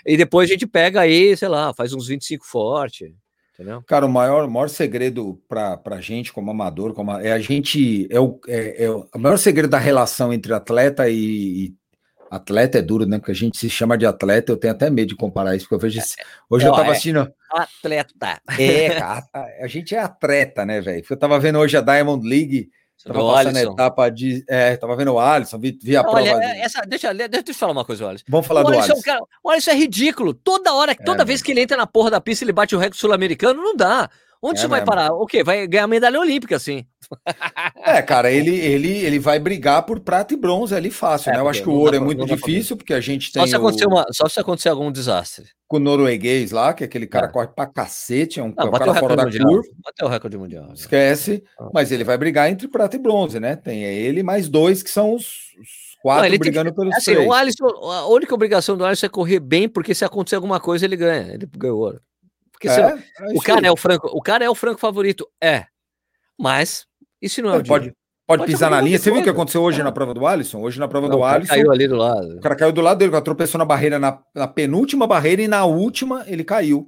e 0.06 0.16
depois 0.16 0.48
a 0.48 0.54
gente 0.54 0.68
pega 0.68 1.02
aí, 1.02 1.36
sei 1.36 1.48
lá, 1.48 1.74
faz 1.74 1.94
uns 1.94 2.06
25 2.08 2.46
forte. 2.46 3.16
Entendeu? 3.56 3.84
Cara, 3.88 4.06
o 4.06 4.10
maior, 4.10 4.46
o 4.46 4.52
maior 4.52 4.70
segredo 4.70 5.42
para 5.50 5.80
a 5.86 6.02
gente, 6.02 6.32
como 6.32 6.52
amador, 6.52 6.94
como 6.94 7.12
a, 7.12 7.24
é 7.24 7.32
a 7.32 7.40
gente. 7.40 8.08
É 8.12 8.20
o, 8.20 8.40
é, 8.48 8.86
é, 8.86 8.90
o 8.92 9.20
maior 9.20 9.38
segredo 9.38 9.70
da 9.70 9.78
relação 9.78 10.32
entre 10.32 10.54
atleta 10.54 11.10
e, 11.10 11.66
e 11.66 11.76
Atleta 12.32 12.78
é 12.78 12.82
duro, 12.82 13.06
né? 13.06 13.18
Porque 13.18 13.34
a 13.34 13.36
gente 13.36 13.58
se 13.58 13.70
chama 13.70 13.98
de 13.98 14.06
atleta, 14.06 14.54
eu 14.54 14.58
tenho 14.58 14.74
até 14.74 14.90
medo 14.90 15.10
de 15.10 15.18
comparar 15.18 15.54
isso, 15.54 15.66
porque 15.66 15.76
eu 15.76 15.80
vejo. 15.80 16.00
Esse... 16.00 16.16
Hoje 16.50 16.66
eu 16.66 16.72
tava 16.72 16.88
é. 16.88 16.92
assistindo. 16.92 17.30
Atleta. 17.52 18.42
É, 18.58 18.90
cara, 18.92 19.28
a, 19.62 19.68
gente 19.68 19.94
é 19.94 20.00
atleta, 20.00 20.66
né, 20.66 20.80
velho? 20.80 21.04
Eu 21.10 21.18
tava 21.18 21.38
vendo 21.42 21.60
hoje 21.60 21.76
a 21.76 21.82
Diamond 21.82 22.26
League. 22.26 22.70
Tava 23.04 23.20
Do 23.20 23.26
passando 23.26 23.58
Alisson. 23.58 23.70
a 23.70 23.74
etapa 23.74 24.10
de. 24.10 24.46
É, 24.48 24.78
tava 24.78 24.96
vendo 24.96 25.12
o 25.12 25.20
Alisson, 25.20 25.60
vi, 25.60 25.78
vi 25.84 25.98
a 25.98 26.04
Olha, 26.04 26.32
prova. 26.32 26.46
Essa, 26.46 26.82
deixa, 26.88 27.14
deixa 27.14 27.36
eu 27.36 27.44
te 27.44 27.54
falar 27.54 27.74
uma 27.74 27.84
coisa, 27.84 28.08
Alisson. 28.08 28.26
Vamos 28.30 28.48
falar 28.48 28.62
o 28.62 28.64
do 28.64 28.70
Alisson. 28.70 28.94
Alisson. 28.94 29.02
Cara, 29.04 29.22
o 29.44 29.50
Alisson 29.50 29.72
é 29.72 29.76
ridículo. 29.76 30.34
Toda 30.34 30.74
hora, 30.74 30.96
toda 30.96 31.24
é, 31.24 31.26
vez 31.26 31.42
que 31.42 31.52
ele 31.52 31.62
entra 31.62 31.76
na 31.76 31.86
porra 31.86 32.12
da 32.12 32.22
pista, 32.22 32.46
ele 32.46 32.54
bate 32.54 32.74
o 32.76 32.80
recorde 32.80 32.98
sul-americano, 32.98 33.62
não 33.62 33.76
dá. 33.76 34.10
Onde 34.42 34.60
é 34.60 34.62
você 34.62 34.68
mesmo. 34.68 34.70
vai 34.70 34.84
parar? 34.84 35.14
O 35.14 35.26
quê? 35.28 35.44
Vai 35.44 35.68
ganhar 35.68 35.86
medalha 35.88 36.20
olímpica, 36.20 36.58
sim. 36.58 36.86
É, 37.84 38.02
cara, 38.02 38.32
ele, 38.32 38.56
ele, 38.56 38.90
ele 38.90 39.20
vai 39.20 39.38
brigar 39.38 39.84
por 39.84 40.00
prata 40.00 40.34
e 40.34 40.38
bronze 40.38 40.74
ali 40.74 40.90
fácil, 40.90 41.30
é, 41.30 41.34
né? 41.34 41.40
Eu 41.40 41.50
acho 41.50 41.62
que 41.62 41.70
o 41.70 41.74
ouro 41.74 41.96
é 41.96 42.00
muito 42.00 42.26
difícil, 42.26 42.78
porque 42.78 42.94
a 42.94 43.02
gente 43.02 43.32
tem. 43.32 43.42
Só 43.42 43.48
se, 43.48 43.56
acontecer, 43.56 43.86
o... 43.86 43.90
uma, 43.90 44.06
só 44.12 44.30
se 44.30 44.40
acontecer 44.40 44.70
algum 44.70 44.92
desastre. 44.92 45.46
Com 45.68 45.78
o 45.78 45.80
norueguês 45.80 46.52
lá, 46.52 46.74
que 46.74 46.84
é 46.84 46.86
aquele 46.86 47.08
cara 47.08 47.28
é. 47.28 47.30
corre 47.30 47.48
pra 47.48 47.66
cacete, 47.66 48.40
é 48.40 48.44
um 48.44 48.54
não, 48.56 48.72
cara 48.72 48.96
fora 48.96 49.16
da 49.16 49.24
mundial. 49.24 49.48
curva. 49.48 49.68
Bateu 49.84 50.08
o 50.08 50.10
recorde 50.10 50.38
mundial. 50.38 50.68
Né? 50.68 50.74
Esquece. 50.74 51.44
Mas 51.74 51.92
ele 51.92 52.04
vai 52.04 52.18
brigar 52.18 52.50
entre 52.50 52.68
prata 52.68 52.96
e 52.96 53.00
bronze, 53.00 53.40
né? 53.40 53.56
Tem 53.56 53.84
ele 53.84 54.24
mais 54.24 54.48
dois 54.48 54.82
que 54.82 54.90
são 54.90 55.14
os, 55.14 55.26
os 55.60 55.98
quatro 56.02 56.30
não, 56.30 56.38
brigando 56.38 56.72
que, 56.72 56.76
pelos 56.76 56.96
assim, 56.96 57.14
três. 57.14 57.28
O 57.28 57.34
Alisson, 57.34 57.66
a 57.66 58.08
única 58.08 58.34
obrigação 58.34 58.78
do 58.78 58.86
Alisson 58.86 59.06
é 59.06 59.10
correr 59.10 59.40
bem, 59.40 59.68
porque 59.68 59.94
se 59.94 60.06
acontecer 60.06 60.36
alguma 60.36 60.60
coisa, 60.60 60.86
ele 60.86 60.96
ganha. 60.96 61.34
Ele 61.34 61.48
ganhou 61.58 61.80
ouro. 61.80 62.02
Porque 62.62 62.68
é, 62.70 62.82
é 62.82 63.34
o 63.34 63.42
cara 63.42 63.68
é 63.68 63.72
o 63.72 63.76
franco, 63.76 64.08
o 64.08 64.22
cara 64.22 64.46
é 64.46 64.50
o 64.50 64.54
franco 64.54 64.80
favorito, 64.80 65.28
é. 65.42 65.66
Mas 66.38 66.86
se 67.28 67.42
não 67.42 67.50
é, 67.50 67.58
o 67.58 67.64
pode, 67.64 67.70
pode, 67.70 67.96
pode 68.28 68.46
pisar 68.46 68.70
na 68.70 68.80
linha. 68.80 69.00
Você 69.00 69.10
viu 69.10 69.22
o 69.22 69.24
que 69.24 69.30
aconteceu 69.30 69.64
hoje 69.64 69.82
é. 69.82 69.84
na 69.84 69.92
prova 69.92 70.14
do 70.14 70.28
Alisson? 70.28 70.62
Hoje 70.62 70.80
na 70.80 70.88
prova 70.88 71.08
não, 71.08 71.18
do 71.18 71.24
Alisson. 71.24 71.54
Caiu 71.54 71.72
ali 71.72 71.88
do 71.88 71.96
lado. 71.96 72.38
O 72.38 72.40
cara 72.40 72.56
caiu 72.56 72.72
do 72.72 72.82
lado 72.82 73.00
dele, 73.00 73.22
tropeçou 73.22 73.58
na 73.58 73.66
barreira 73.66 73.98
na, 73.98 74.20
na 74.36 74.48
penúltima 74.48 75.08
barreira 75.08 75.42
e 75.42 75.48
na 75.48 75.66
última 75.66 76.24
ele 76.28 76.44
caiu. 76.44 76.88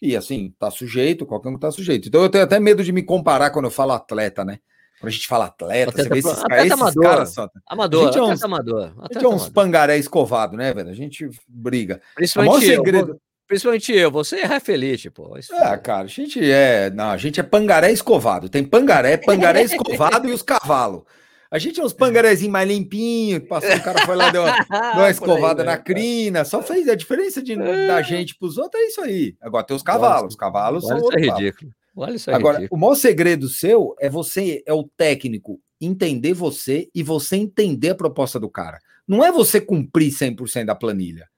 E 0.00 0.16
assim, 0.16 0.54
tá 0.58 0.70
sujeito, 0.70 1.26
qualquer 1.26 1.50
um 1.50 1.58
tá 1.58 1.70
sujeito. 1.70 2.08
Então 2.08 2.22
eu 2.22 2.30
tenho 2.30 2.44
até 2.44 2.58
medo 2.58 2.82
de 2.82 2.92
me 2.92 3.02
comparar 3.02 3.50
quando 3.50 3.66
eu 3.66 3.70
falo 3.70 3.92
atleta, 3.92 4.42
né? 4.42 4.58
Quando 4.98 5.08
a 5.08 5.12
gente 5.12 5.26
fala 5.26 5.46
atleta, 5.46 5.90
atleta 5.90 6.08
você 6.08 6.14
vê 6.14 6.18
esses, 6.18 6.42
atleta 6.42 6.66
esses 6.66 6.72
amador, 6.72 7.02
caras 7.02 7.34
só. 7.34 7.48
Amador, 7.66 8.02
a 8.02 8.06
gente 8.06 8.18
é 8.18 8.22
uns, 8.22 8.42
amador. 8.42 8.92
a 8.98 9.12
gente 9.12 9.24
é 9.24 9.28
uns 9.28 9.48
pangaré 9.50 9.98
escovado, 9.98 10.56
né, 10.56 10.72
velho? 10.72 10.88
A 10.88 10.94
gente 10.94 11.28
briga. 11.46 12.00
Principalmente 12.14 12.56
o 12.56 12.60
segredo. 12.60 13.12
Eu, 13.12 13.20
Principalmente 13.50 13.92
eu, 13.92 14.12
você 14.12 14.36
é 14.36 14.44
Rafelite, 14.44 15.10
pô. 15.10 15.36
Isso 15.36 15.52
é, 15.52 15.76
cara, 15.76 16.04
a 16.04 16.06
gente 16.06 16.38
é. 16.40 16.88
Não, 16.90 17.10
a 17.10 17.16
gente 17.16 17.40
é 17.40 17.42
pangaré 17.42 17.90
escovado. 17.90 18.48
Tem 18.48 18.62
pangaré, 18.62 19.16
pangaré 19.16 19.64
escovado 19.64 20.28
e 20.28 20.32
os 20.32 20.40
cavalos. 20.40 21.02
A 21.50 21.58
gente 21.58 21.80
é 21.80 21.84
uns 21.84 21.92
pangarézinhos 21.92 22.52
mais 22.52 22.68
limpinhos, 22.68 23.42
passou, 23.48 23.74
o 23.74 23.82
cara 23.82 24.06
foi 24.06 24.14
lá, 24.14 24.30
deu 24.30 24.42
uma, 24.42 24.52
deu 24.94 25.02
uma 25.02 25.10
escovada 25.10 25.62
aí, 25.62 25.66
na 25.66 25.76
crina, 25.76 26.44
só 26.44 26.62
fez 26.62 26.88
a 26.88 26.94
diferença 26.94 27.42
de, 27.42 27.56
da 27.56 27.98
é. 27.98 28.04
gente 28.04 28.36
pros 28.36 28.56
outros, 28.56 28.80
é 28.80 28.86
isso 28.86 29.00
aí. 29.00 29.34
Agora 29.40 29.66
tem 29.66 29.76
os 29.76 29.82
cavalos, 29.82 30.34
os 30.34 30.38
cavalos 30.38 30.84
Olha 30.84 31.00
são. 31.00 31.08
Isso 31.08 31.18
é 31.18 31.20
ridículo. 31.20 31.72
Olha 31.96 32.14
isso 32.14 32.30
é 32.30 32.34
Agora, 32.34 32.58
ridículo. 32.58 32.78
o 32.78 32.80
maior 32.80 32.94
segredo 32.94 33.48
seu 33.48 33.96
é 33.98 34.08
você, 34.08 34.62
é 34.64 34.72
o 34.72 34.84
técnico, 34.96 35.60
entender 35.80 36.34
você 36.34 36.88
e 36.94 37.02
você 37.02 37.34
entender 37.34 37.90
a 37.90 37.94
proposta 37.96 38.38
do 38.38 38.48
cara. 38.48 38.78
Não 39.08 39.24
é 39.24 39.32
você 39.32 39.60
cumprir 39.60 40.12
100% 40.12 40.66
da 40.66 40.76
planilha. 40.76 41.28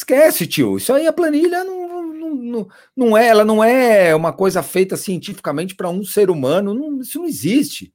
Esquece, 0.00 0.46
tio. 0.46 0.78
Isso 0.78 0.94
aí 0.94 1.06
a 1.06 1.12
planilha 1.12 1.62
não, 1.62 2.14
não, 2.14 2.34
não, 2.34 2.68
não 2.96 3.16
é, 3.18 3.28
ela 3.28 3.44
não 3.44 3.62
é 3.62 4.14
uma 4.14 4.32
coisa 4.32 4.62
feita 4.62 4.96
cientificamente 4.96 5.74
para 5.74 5.90
um 5.90 6.02
ser 6.02 6.30
humano. 6.30 6.72
Não, 6.72 7.02
isso 7.02 7.18
não 7.18 7.26
existe. 7.26 7.92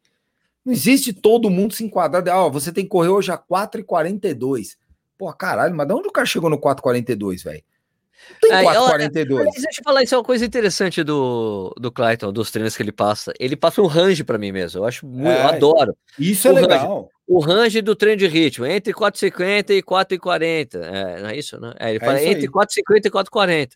Não 0.63 0.71
existe 0.71 1.11
todo 1.11 1.49
mundo 1.49 1.73
se 1.73 1.83
enquadrar. 1.83 2.23
Ah, 2.29 2.47
você 2.47 2.71
tem 2.71 2.83
que 2.83 2.91
correr 2.91 3.09
hoje 3.09 3.31
a 3.31 3.37
4,42. 3.39 4.77
Pô, 5.17 5.33
caralho, 5.33 5.75
mas 5.75 5.87
de 5.87 5.93
onde 5.95 6.07
o 6.07 6.11
cara 6.11 6.27
chegou 6.27 6.47
no 6.47 6.59
4,42, 6.59 7.43
velho? 7.43 7.63
Tem 8.41 8.51
4,42. 8.51 9.26
Deixa 9.26 9.82
eu 9.82 9.84
falar, 9.84 10.03
isso 10.03 10.16
é 10.16 10.18
uma 10.18 10.24
coisa 10.24 10.45
interessante 10.45 11.03
do, 11.03 11.74
do 11.80 11.91
Clayton, 11.91 12.32
dos 12.32 12.51
treinos 12.51 12.76
que 12.76 12.84
ele 12.84 12.91
passa. 12.91 13.34
Ele 13.39 13.55
passa 13.55 13.82
um 13.82 13.88
range 13.88 14.24
para 14.24 14.38
mim 14.38 14.51
mesmo. 14.51 14.82
Eu 14.82 14.86
acho 14.86 15.05
muito, 15.05 15.30
é, 15.30 15.43
eu 15.43 15.47
adoro. 15.47 15.97
Isso 16.20 16.47
é 16.47 16.51
legal. 16.51 17.09
o 17.28 17.39
range 17.39 17.82
do 17.82 17.95
treino 17.95 18.18
de 18.18 18.28
ritmo, 18.28 18.66
entre 18.66 18.93
4,50 18.93 19.72
e 19.72 19.84
4,40. 19.84 20.76
É, 20.76 21.22
não 21.22 21.30
é 21.30 21.38
isso, 21.38 21.59
né? 21.59 21.74
É, 21.80 21.89
ele 21.89 21.97
é 21.97 22.05
fala 22.05 22.24
entre 22.24 22.47
4,50 22.47 23.05
e 23.05 23.09
4,40. 23.09 23.70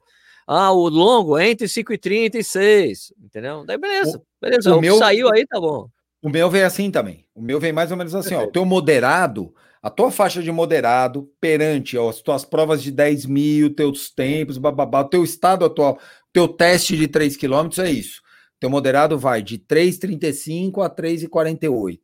Ah, 0.47 0.71
o 0.71 0.89
longo 0.89 1.37
entre 1.37 1.67
5,30 1.67 2.35
e 2.35 2.43
6. 2.43 3.13
Entendeu? 3.23 3.63
Daí 3.65 3.77
beleza, 3.77 4.21
beleza. 4.41 4.73
O, 4.73 4.79
o 4.79 4.81
meu 4.81 4.97
saiu 4.97 5.31
aí, 5.31 5.45
tá 5.45 5.59
bom. 5.59 5.87
O 6.21 6.29
meu 6.29 6.49
vem 6.49 6.63
assim 6.63 6.91
também. 6.91 7.25
O 7.33 7.41
meu 7.41 7.59
vem 7.59 7.71
mais 7.71 7.91
ou 7.91 7.97
menos 7.97 8.13
assim, 8.13 8.29
Perfeito. 8.29 8.47
ó. 8.47 8.49
O 8.49 8.51
teu 8.51 8.65
moderado 8.65 9.53
a 9.81 9.89
tua 9.89 10.11
faixa 10.11 10.43
de 10.43 10.51
moderado 10.51 11.31
perante 11.39 11.97
ó, 11.97 12.09
as 12.09 12.21
tuas 12.21 12.43
provas 12.43 12.83
de 12.83 12.91
10 12.91 13.25
mil, 13.25 13.73
teus 13.73 14.09
tempos, 14.09 14.57
bababá, 14.57 15.01
o 15.01 15.09
teu 15.09 15.23
estado 15.23 15.63
atual, 15.65 15.99
teu 16.33 16.47
teste 16.47 16.97
de 16.97 17.07
3 17.07 17.37
km 17.37 17.69
é 17.79 17.89
isso. 17.91 18.21
Teu 18.59 18.69
moderado 18.69 19.17
vai 19.17 19.41
de 19.41 19.57
3,35 19.57 20.83
a 20.83 20.89
3,48. 20.89 21.99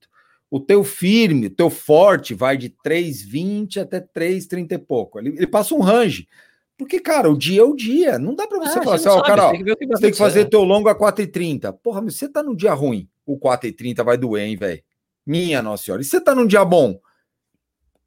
O 0.49 0.59
teu 0.59 0.83
firme, 0.83 1.47
o 1.47 1.49
teu 1.49 1.69
forte 1.69 2.33
vai 2.33 2.55
de 2.55 2.73
3,20 2.85 3.81
até 3.81 3.99
3,30 3.99 4.71
e 4.71 4.77
pouco. 4.77 5.19
Ele, 5.19 5.29
ele, 5.29 5.47
passa 5.47 5.75
um 5.75 5.81
range. 5.81 6.29
Porque, 6.77 6.99
cara, 6.99 7.29
o 7.29 7.37
dia 7.37 7.59
é 7.59 7.63
o 7.63 7.75
dia. 7.75 8.17
Não 8.17 8.33
dá 8.33 8.47
para 8.47 8.59
você 8.59 8.79
ah, 8.79 8.83
falar 8.83 8.95
assim, 8.95 9.09
ó, 9.09 9.21
cara, 9.21 9.47
ó, 9.47 9.51
tem 9.51 9.63
que 9.63 9.75
você 9.75 10.01
tem 10.01 10.11
que 10.11 10.17
fazer 10.17 10.45
teu 10.45 10.63
longo 10.63 10.87
a 10.87 10.95
4,30. 10.95 11.73
Porra, 11.83 12.01
mas 12.01 12.15
você 12.15 12.29
tá 12.29 12.41
num 12.41 12.55
dia 12.55 12.73
ruim. 12.73 13.09
O 13.25 13.37
4,30 13.37 14.03
vai 14.03 14.17
doer, 14.17 14.45
hein, 14.45 14.55
velho? 14.55 14.81
Minha 15.25 15.61
nossa 15.61 15.83
senhora. 15.83 16.01
E 16.01 16.05
você 16.05 16.21
tá 16.21 16.33
num 16.33 16.47
dia 16.47 16.63
bom? 16.63 16.99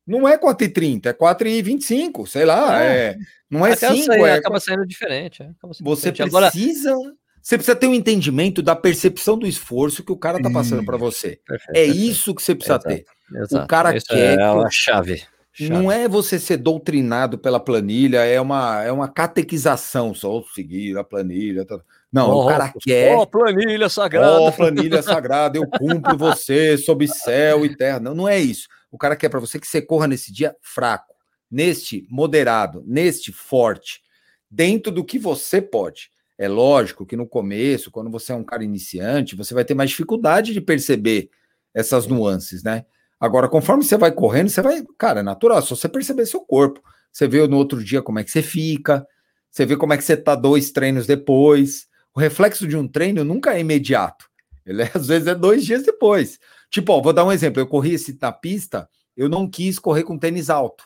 Não 0.08 0.26
é 0.26 0.38
4,30, 0.38 1.06
é 1.06 1.12
4,25, 1.12 2.26
sei 2.26 2.46
lá. 2.46 2.82
É. 2.82 3.10
é 3.10 3.16
não 3.50 3.66
é 3.66 3.76
5. 3.76 4.12
É, 4.12 4.32
acaba 4.34 4.58
saindo 4.58 4.86
diferente. 4.86 5.42
É, 5.42 5.46
saindo 5.46 5.76
você 5.80 6.10
diferente. 6.10 6.32
precisa. 6.32 6.92
Agora... 6.92 7.12
Você 7.42 7.56
precisa 7.56 7.76
ter 7.76 7.86
um 7.86 7.94
entendimento 7.94 8.60
da 8.60 8.74
percepção 8.74 9.38
do 9.38 9.46
esforço 9.46 10.02
que 10.02 10.12
o 10.12 10.16
cara 10.16 10.42
tá 10.42 10.50
passando 10.50 10.84
para 10.84 10.96
você. 10.96 11.40
Perfeito, 11.46 11.70
é 11.70 11.84
perfeito. 11.84 11.96
isso 11.96 12.34
que 12.34 12.42
você 12.42 12.54
precisa 12.54 12.74
exato, 12.74 12.88
ter. 12.88 13.04
Exato. 13.34 13.64
O 13.64 13.66
cara 13.66 13.96
isso 13.96 14.06
quer. 14.06 14.38
É 14.38 14.42
a 14.42 14.68
chave. 14.70 15.22
Chave. 15.52 15.70
Não 15.70 15.90
é 15.90 16.06
você 16.06 16.38
ser 16.38 16.58
doutrinado 16.58 17.38
pela 17.38 17.58
planilha, 17.58 18.18
é 18.18 18.40
uma, 18.40 18.82
é 18.84 18.92
uma 18.92 19.08
catequização, 19.08 20.14
só 20.14 20.42
seguir 20.54 20.96
a 20.98 21.04
planilha. 21.04 21.64
Tá... 21.64 21.80
Não, 22.12 22.30
oh, 22.30 22.44
o 22.44 22.48
cara 22.48 22.72
quer. 22.80 23.14
Ó, 23.14 23.22
oh, 23.22 23.26
planilha 23.26 23.88
sagrada. 23.88 24.40
Ó, 24.40 24.48
oh, 24.48 24.52
planilha 24.52 25.02
sagrada, 25.02 25.58
eu 25.58 25.66
cumpro 25.66 26.16
você 26.18 26.76
sob 26.76 27.06
céu 27.08 27.64
e 27.64 27.76
terra. 27.76 27.98
Não, 27.98 28.14
não 28.14 28.28
é 28.28 28.38
isso. 28.38 28.68
O 28.90 28.98
cara 28.98 29.16
quer 29.16 29.28
para 29.28 29.40
você 29.40 29.58
que 29.58 29.66
você 29.66 29.82
corra 29.82 30.06
nesse 30.06 30.32
dia 30.32 30.56
fraco, 30.60 31.14
neste 31.50 32.06
moderado, 32.10 32.82
neste 32.86 33.32
forte, 33.32 34.02
dentro 34.50 34.90
do 34.92 35.04
que 35.04 35.18
você 35.18 35.60
pode. 35.60 36.10
É 36.36 36.48
lógico 36.48 37.04
que 37.04 37.16
no 37.16 37.26
começo, 37.26 37.90
quando 37.90 38.10
você 38.10 38.32
é 38.32 38.34
um 38.34 38.44
cara 38.44 38.62
iniciante, 38.62 39.34
você 39.34 39.52
vai 39.52 39.64
ter 39.64 39.74
mais 39.74 39.90
dificuldade 39.90 40.52
de 40.52 40.60
perceber 40.60 41.30
essas 41.74 42.06
nuances, 42.06 42.62
né? 42.62 42.84
Agora, 43.20 43.48
conforme 43.48 43.82
você 43.82 43.96
vai 43.96 44.12
correndo, 44.12 44.48
você 44.48 44.62
vai. 44.62 44.84
Cara, 44.96 45.20
é 45.20 45.22
natural, 45.22 45.60
só 45.62 45.74
você 45.74 45.88
perceber 45.88 46.26
seu 46.26 46.40
corpo. 46.40 46.80
Você 47.10 47.26
vê 47.26 47.46
no 47.48 47.56
outro 47.56 47.82
dia 47.82 48.00
como 48.00 48.20
é 48.20 48.24
que 48.24 48.30
você 48.30 48.42
fica, 48.42 49.04
você 49.50 49.66
vê 49.66 49.76
como 49.76 49.92
é 49.92 49.96
que 49.96 50.04
você 50.04 50.16
tá 50.16 50.36
dois 50.36 50.70
treinos 50.70 51.06
depois. 51.06 51.88
O 52.14 52.20
reflexo 52.20 52.66
de 52.66 52.76
um 52.76 52.86
treino 52.86 53.24
nunca 53.24 53.54
é 53.54 53.60
imediato. 53.60 54.28
Ele 54.64 54.82
é, 54.82 54.90
às 54.94 55.08
vezes 55.08 55.26
é 55.26 55.34
dois 55.34 55.64
dias 55.64 55.82
depois. 55.82 56.38
Tipo, 56.70 56.92
ó, 56.92 57.00
vou 57.00 57.12
dar 57.12 57.24
um 57.24 57.32
exemplo. 57.32 57.60
Eu 57.60 57.66
corri 57.66 57.94
esse 57.94 58.16
na 58.20 58.32
pista, 58.32 58.88
eu 59.16 59.28
não 59.28 59.48
quis 59.48 59.78
correr 59.78 60.04
com 60.04 60.18
tênis 60.18 60.50
alto. 60.50 60.84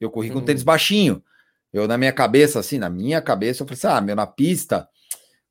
Eu 0.00 0.10
corri 0.10 0.30
com 0.30 0.40
tênis 0.40 0.62
baixinho. 0.62 1.22
Eu, 1.72 1.86
na 1.86 1.96
minha 1.96 2.12
cabeça, 2.12 2.58
assim, 2.58 2.78
na 2.78 2.90
minha 2.90 3.20
cabeça, 3.20 3.62
eu 3.62 3.66
falei 3.66 3.78
assim: 3.78 3.86
ah, 3.86 4.00
meu, 4.00 4.16
na 4.16 4.26
pista, 4.26 4.88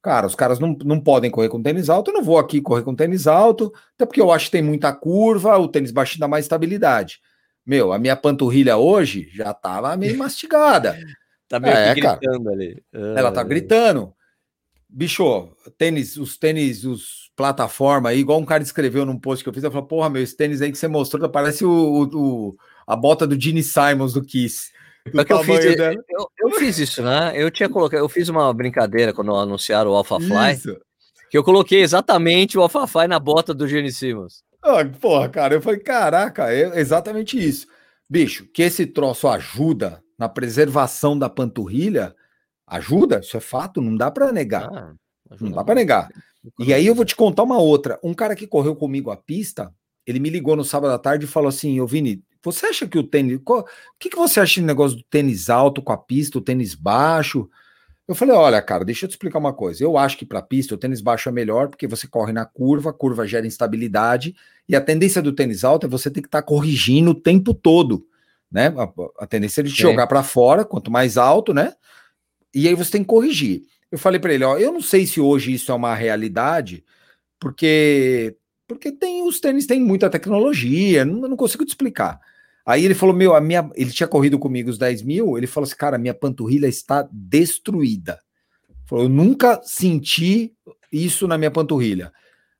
cara, 0.01 0.27
os 0.27 0.35
caras 0.35 0.59
não, 0.59 0.75
não 0.83 0.99
podem 0.99 1.31
correr 1.31 1.49
com 1.49 1.61
tênis 1.61 1.89
alto, 1.89 2.11
eu 2.11 2.15
não 2.15 2.23
vou 2.23 2.37
aqui 2.37 2.61
correr 2.61 2.83
com 2.83 2.95
tênis 2.95 3.27
alto, 3.27 3.71
até 3.95 4.05
porque 4.05 4.21
eu 4.21 4.31
acho 4.31 4.45
que 4.45 4.51
tem 4.51 4.61
muita 4.61 4.91
curva, 4.91 5.57
o 5.57 5.67
tênis 5.67 5.91
baixinho 5.91 6.21
dá 6.21 6.27
mais 6.27 6.45
estabilidade. 6.45 7.19
Meu, 7.65 7.93
a 7.93 7.99
minha 7.99 8.15
panturrilha 8.15 8.77
hoje 8.77 9.29
já 9.33 9.53
tava 9.53 9.95
meio 9.95 10.17
mastigada. 10.17 10.97
tá 11.47 11.59
meio 11.59 11.75
é, 11.75 11.93
gritando 11.93 12.43
cara. 12.43 12.55
ali. 12.55 12.83
Ela 12.91 13.31
tá 13.31 13.41
ah. 13.41 13.45
gritando. 13.45 14.13
Bicho, 14.89 15.49
tênis, 15.77 16.17
os 16.17 16.37
tênis, 16.37 16.83
os 16.83 17.29
plataforma 17.39 18.09
aí, 18.09 18.19
igual 18.19 18.37
um 18.37 18.45
cara 18.45 18.61
escreveu 18.61 19.05
num 19.05 19.17
post 19.17 19.41
que 19.41 19.49
eu 19.49 19.53
fiz, 19.53 19.63
eu 19.63 19.71
falei, 19.71 19.87
porra, 19.87 20.09
meu, 20.09 20.21
esse 20.21 20.35
tênis 20.35 20.61
aí 20.61 20.73
que 20.73 20.77
você 20.77 20.89
mostrou, 20.89 21.29
parece 21.29 21.63
o, 21.63 22.09
o, 22.13 22.55
a 22.85 22.97
bota 22.97 23.25
do 23.25 23.39
Gene 23.39 23.63
Simons 23.63 24.11
do 24.11 24.21
Kiss. 24.21 24.71
Do 25.09 25.23
que 25.23 25.31
eu, 25.31 25.41
fiz, 25.45 25.65
eu, 25.65 26.29
eu, 26.37 26.51
fiz 26.59 26.77
isso, 26.77 27.01
né? 27.01 27.31
Eu 27.33 27.49
tinha 27.49 27.69
colocado, 27.69 28.01
eu 28.01 28.09
fiz 28.09 28.27
uma 28.27 28.53
brincadeira 28.53 29.13
quando 29.13 29.33
anunciaram 29.33 29.91
o 29.91 29.95
Alpha 29.95 30.19
Fly, 30.19 30.53
isso. 30.53 30.77
que 31.31 31.37
eu 31.37 31.43
coloquei 31.43 31.81
exatamente 31.81 32.57
o 32.57 32.61
Alpha 32.61 32.85
Fly 32.85 33.07
na 33.07 33.19
bota 33.19 33.53
do 33.53 33.67
Gene 33.69 33.93
Simmons. 33.93 34.43
Ah, 34.61 34.83
porra, 34.99 35.29
cara, 35.29 35.53
eu 35.55 35.61
falei, 35.61 35.79
caraca, 35.79 36.53
é 36.53 36.77
exatamente 36.77 37.39
isso. 37.39 37.65
Bicho, 38.09 38.45
que 38.53 38.63
esse 38.63 38.85
troço 38.85 39.29
ajuda 39.29 40.03
na 40.17 40.27
preservação 40.27 41.17
da 41.17 41.29
panturrilha, 41.29 42.13
ajuda, 42.69 43.19
isso 43.19 43.35
é 43.35 43.39
fato, 43.39 43.81
não 43.81 43.95
dá 43.95 44.11
para 44.11 44.31
negar. 44.31 44.69
Ah, 44.71 44.93
não 45.39 45.51
dá 45.51 45.63
para 45.63 45.75
negar. 45.75 46.09
E 46.59 46.73
aí 46.73 46.85
eu 46.85 46.95
vou 46.95 47.05
te 47.05 47.15
contar 47.15 47.43
uma 47.43 47.57
outra. 47.57 47.99
Um 48.03 48.13
cara 48.13 48.35
que 48.35 48.47
correu 48.47 48.75
comigo 48.75 49.11
a 49.11 49.17
pista, 49.17 49.73
ele 50.05 50.19
me 50.19 50.29
ligou 50.29 50.55
no 50.55 50.63
sábado 50.63 50.93
à 50.93 50.99
tarde 50.99 51.25
e 51.25 51.27
falou 51.27 51.49
assim: 51.49 51.79
Ô 51.81 51.87
Vini, 51.87 52.23
você 52.43 52.67
acha 52.67 52.87
que 52.87 52.97
o 52.97 53.03
tênis. 53.03 53.39
O 53.45 53.65
que, 53.99 54.09
que 54.09 54.15
você 54.15 54.39
acha 54.39 54.61
do 54.61 54.67
negócio 54.67 54.97
do 54.97 55.03
tênis 55.03 55.49
alto 55.49 55.81
com 55.81 55.91
a 55.91 55.97
pista, 55.97 56.37
o 56.37 56.41
tênis 56.41 56.73
baixo? 56.73 57.49
Eu 58.07 58.15
falei: 58.15 58.35
olha, 58.35 58.61
cara, 58.61 58.85
deixa 58.85 59.05
eu 59.05 59.09
te 59.09 59.11
explicar 59.11 59.39
uma 59.39 59.53
coisa. 59.53 59.83
Eu 59.83 59.97
acho 59.97 60.17
que 60.17 60.25
para 60.25 60.41
pista 60.41 60.73
o 60.73 60.77
tênis 60.77 61.01
baixo 61.01 61.29
é 61.29 61.31
melhor, 61.31 61.67
porque 61.67 61.87
você 61.87 62.07
corre 62.07 62.31
na 62.31 62.45
curva, 62.45 62.89
a 62.89 62.93
curva 62.93 63.27
gera 63.27 63.45
instabilidade, 63.45 64.35
e 64.67 64.75
a 64.75 64.81
tendência 64.81 65.21
do 65.21 65.33
tênis 65.33 65.63
alto 65.63 65.85
é 65.85 65.89
você 65.89 66.09
ter 66.09 66.21
que 66.21 66.27
estar 66.27 66.41
tá 66.41 66.47
corrigindo 66.47 67.11
o 67.11 67.15
tempo 67.15 67.53
todo. 67.53 68.05
Né? 68.51 68.73
A, 68.77 69.23
a 69.23 69.27
tendência 69.27 69.61
é 69.61 69.63
de 69.63 69.71
te 69.71 69.81
jogar 69.81 70.07
para 70.07 70.23
fora, 70.23 70.65
quanto 70.65 70.89
mais 70.89 71.17
alto, 71.17 71.53
né? 71.53 71.73
E 72.53 72.67
aí 72.67 72.75
você 72.75 72.91
tem 72.91 73.01
que 73.01 73.07
corrigir. 73.07 73.63
Eu 73.91 73.97
falei 73.97 74.19
para 74.19 74.33
ele: 74.33 74.43
ó, 74.43 74.57
eu 74.57 74.71
não 74.71 74.81
sei 74.81 75.05
se 75.05 75.19
hoje 75.19 75.53
isso 75.53 75.71
é 75.71 75.75
uma 75.75 75.95
realidade, 75.95 76.83
porque 77.39 78.35
porque 78.67 78.91
tem 78.91 79.23
os 79.27 79.39
tênis 79.39 79.65
têm 79.65 79.81
muita 79.81 80.09
tecnologia, 80.09 81.03
não, 81.03 81.27
não 81.27 81.35
consigo 81.35 81.65
te 81.65 81.69
explicar. 81.69 82.19
Aí 82.65 82.85
ele 82.85 82.93
falou: 82.93 83.15
Meu, 83.15 83.33
a 83.33 83.41
minha. 83.41 83.69
Ele 83.75 83.91
tinha 83.91 84.07
corrido 84.07 84.37
comigo 84.37 84.69
os 84.69 84.77
10 84.77 85.01
mil. 85.01 85.37
Ele 85.37 85.47
falou 85.47 85.65
assim: 85.65 85.75
Cara, 85.75 85.97
minha 85.97 86.13
panturrilha 86.13 86.67
está 86.67 87.07
destruída. 87.11 88.19
Falou, 88.85 89.05
eu 89.05 89.09
nunca 89.09 89.59
senti 89.63 90.53
isso 90.91 91.27
na 91.27 91.37
minha 91.37 91.51
panturrilha. 91.51 92.11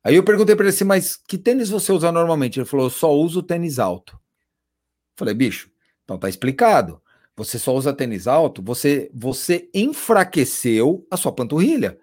Aí 0.02 0.16
eu 0.16 0.24
perguntei 0.24 0.56
para 0.56 0.64
ele 0.64 0.74
assim: 0.74 0.84
Mas 0.84 1.16
que 1.16 1.38
tênis 1.38 1.70
você 1.70 1.92
usa 1.92 2.10
normalmente? 2.10 2.58
Ele 2.58 2.66
falou: 2.66 2.86
Eu 2.86 2.90
só 2.90 3.14
uso 3.14 3.40
tênis 3.40 3.78
alto. 3.78 4.18
Falei, 5.16 5.34
bicho, 5.34 5.70
então 6.02 6.18
tá 6.18 6.28
explicado. 6.28 7.00
Você 7.40 7.58
só 7.58 7.74
usa 7.74 7.90
tênis 7.90 8.26
alto, 8.26 8.62
você, 8.62 9.10
você 9.14 9.70
enfraqueceu 9.72 11.06
a 11.10 11.16
sua 11.16 11.32
panturrilha. 11.32 11.98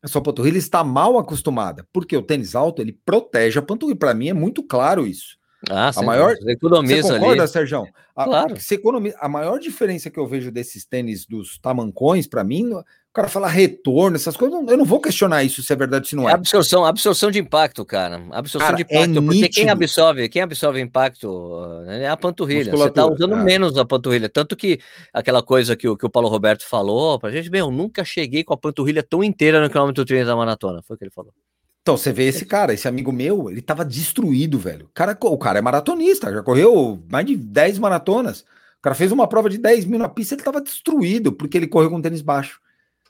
A 0.00 0.06
sua 0.06 0.22
panturrilha 0.22 0.56
está 0.56 0.84
mal 0.84 1.18
acostumada, 1.18 1.84
porque 1.92 2.16
o 2.16 2.22
tênis 2.22 2.54
alto 2.54 2.80
ele 2.80 2.92
protege 3.04 3.58
a 3.58 3.62
panturrilha. 3.62 3.98
Para 3.98 4.14
mim 4.14 4.28
é 4.28 4.32
muito 4.32 4.62
claro 4.62 5.04
isso. 5.04 5.36
Ah, 5.68 5.90
a 5.96 6.02
maior 6.02 6.36
você 6.36 6.56
concorda, 6.56 7.42
ali. 7.42 7.48
Sérgio? 7.48 7.88
A, 8.14 8.24
claro. 8.24 8.60
Você 8.60 8.76
economiza, 8.76 9.16
a 9.18 9.28
maior 9.28 9.58
diferença 9.58 10.10
que 10.10 10.18
eu 10.20 10.28
vejo 10.28 10.52
desses 10.52 10.84
tênis 10.84 11.26
dos 11.26 11.58
tamancões, 11.58 12.28
para 12.28 12.44
mim, 12.44 12.70
cara 13.16 13.28
fala 13.28 13.48
retorno, 13.48 14.14
essas 14.14 14.36
coisas, 14.36 14.60
eu 14.68 14.76
não 14.76 14.84
vou 14.84 15.00
questionar 15.00 15.42
isso 15.42 15.62
se 15.62 15.72
é 15.72 15.76
verdade 15.76 16.04
ou 16.04 16.08
se 16.08 16.16
não 16.16 16.28
é. 16.28 16.32
é. 16.32 16.34
Absorção, 16.34 16.84
absorção 16.84 17.30
de 17.30 17.38
impacto, 17.38 17.84
cara. 17.84 18.22
Absorção 18.30 18.68
cara, 18.68 18.76
de 18.76 18.82
é 18.82 18.84
impacto, 18.84 19.18
é 19.18 19.22
porque 19.22 19.48
quem 19.48 19.70
absorve, 19.70 20.28
quem 20.28 20.42
absorve 20.42 20.80
impacto 20.80 21.66
né, 21.86 22.02
é 22.02 22.08
a 22.08 22.16
panturrilha. 22.16 22.70
Você 22.70 22.90
tá 22.90 23.06
usando 23.06 23.34
é. 23.34 23.42
menos 23.42 23.78
a 23.78 23.84
panturrilha, 23.86 24.28
tanto 24.28 24.54
que 24.54 24.78
aquela 25.14 25.42
coisa 25.42 25.74
que 25.74 25.88
o, 25.88 25.96
que 25.96 26.04
o 26.04 26.10
Paulo 26.10 26.28
Roberto 26.28 26.66
falou 26.68 27.18
pra 27.18 27.30
gente, 27.30 27.48
bem, 27.48 27.60
eu 27.60 27.70
nunca 27.70 28.04
cheguei 28.04 28.44
com 28.44 28.52
a 28.52 28.56
panturrilha 28.56 29.02
tão 29.02 29.24
inteira 29.24 29.62
no 29.62 29.70
quilômetro 29.70 30.04
30 30.04 30.26
da 30.26 30.36
maratona, 30.36 30.82
foi 30.82 30.94
o 30.94 30.98
que 30.98 31.04
ele 31.04 31.10
falou. 31.10 31.32
Então, 31.80 31.96
você 31.96 32.12
vê 32.12 32.24
esse 32.24 32.44
cara, 32.44 32.74
esse 32.74 32.86
amigo 32.86 33.12
meu, 33.12 33.48
ele 33.48 33.62
tava 33.62 33.84
destruído, 33.84 34.58
velho. 34.58 34.86
O 34.86 34.90
cara, 34.92 35.16
o 35.18 35.38
cara 35.38 35.58
é 35.58 35.62
maratonista, 35.62 36.32
já 36.32 36.42
correu 36.42 37.02
mais 37.10 37.24
de 37.24 37.36
10 37.36 37.78
maratonas. 37.78 38.40
O 38.40 38.82
cara 38.82 38.94
fez 38.94 39.10
uma 39.10 39.26
prova 39.26 39.48
de 39.48 39.56
10 39.56 39.86
mil 39.86 39.98
na 39.98 40.08
pista, 40.08 40.34
ele 40.34 40.42
tava 40.42 40.60
destruído, 40.60 41.32
porque 41.32 41.56
ele 41.56 41.66
correu 41.66 41.88
com 41.88 42.02
tênis 42.02 42.20
baixo. 42.20 42.60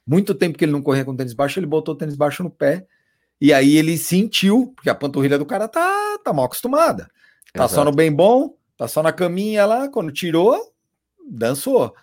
Muito 0.06 0.34
tempo 0.34 0.56
que 0.56 0.64
ele 0.64 0.72
não 0.72 0.82
corria 0.82 1.04
com 1.04 1.16
tênis 1.16 1.34
baixo, 1.34 1.58
ele 1.58 1.66
botou 1.66 1.94
o 1.94 1.98
tênis 1.98 2.14
baixo 2.14 2.42
no 2.42 2.50
pé. 2.50 2.86
E 3.40 3.52
aí 3.52 3.76
ele 3.76 3.98
sentiu, 3.98 4.72
porque 4.74 4.88
a 4.88 4.94
panturrilha 4.94 5.38
do 5.38 5.44
cara 5.44 5.68
tá, 5.68 6.18
tá 6.22 6.32
mal 6.32 6.46
acostumada. 6.46 7.10
Tá 7.52 7.64
Exato. 7.64 7.74
só 7.74 7.84
no 7.84 7.92
bem 7.92 8.12
bom, 8.12 8.54
tá 8.76 8.86
só 8.86 9.02
na 9.02 9.12
caminha 9.12 9.66
lá, 9.66 9.88
quando 9.88 10.12
tirou, 10.12 10.58
dançou. 11.28 11.94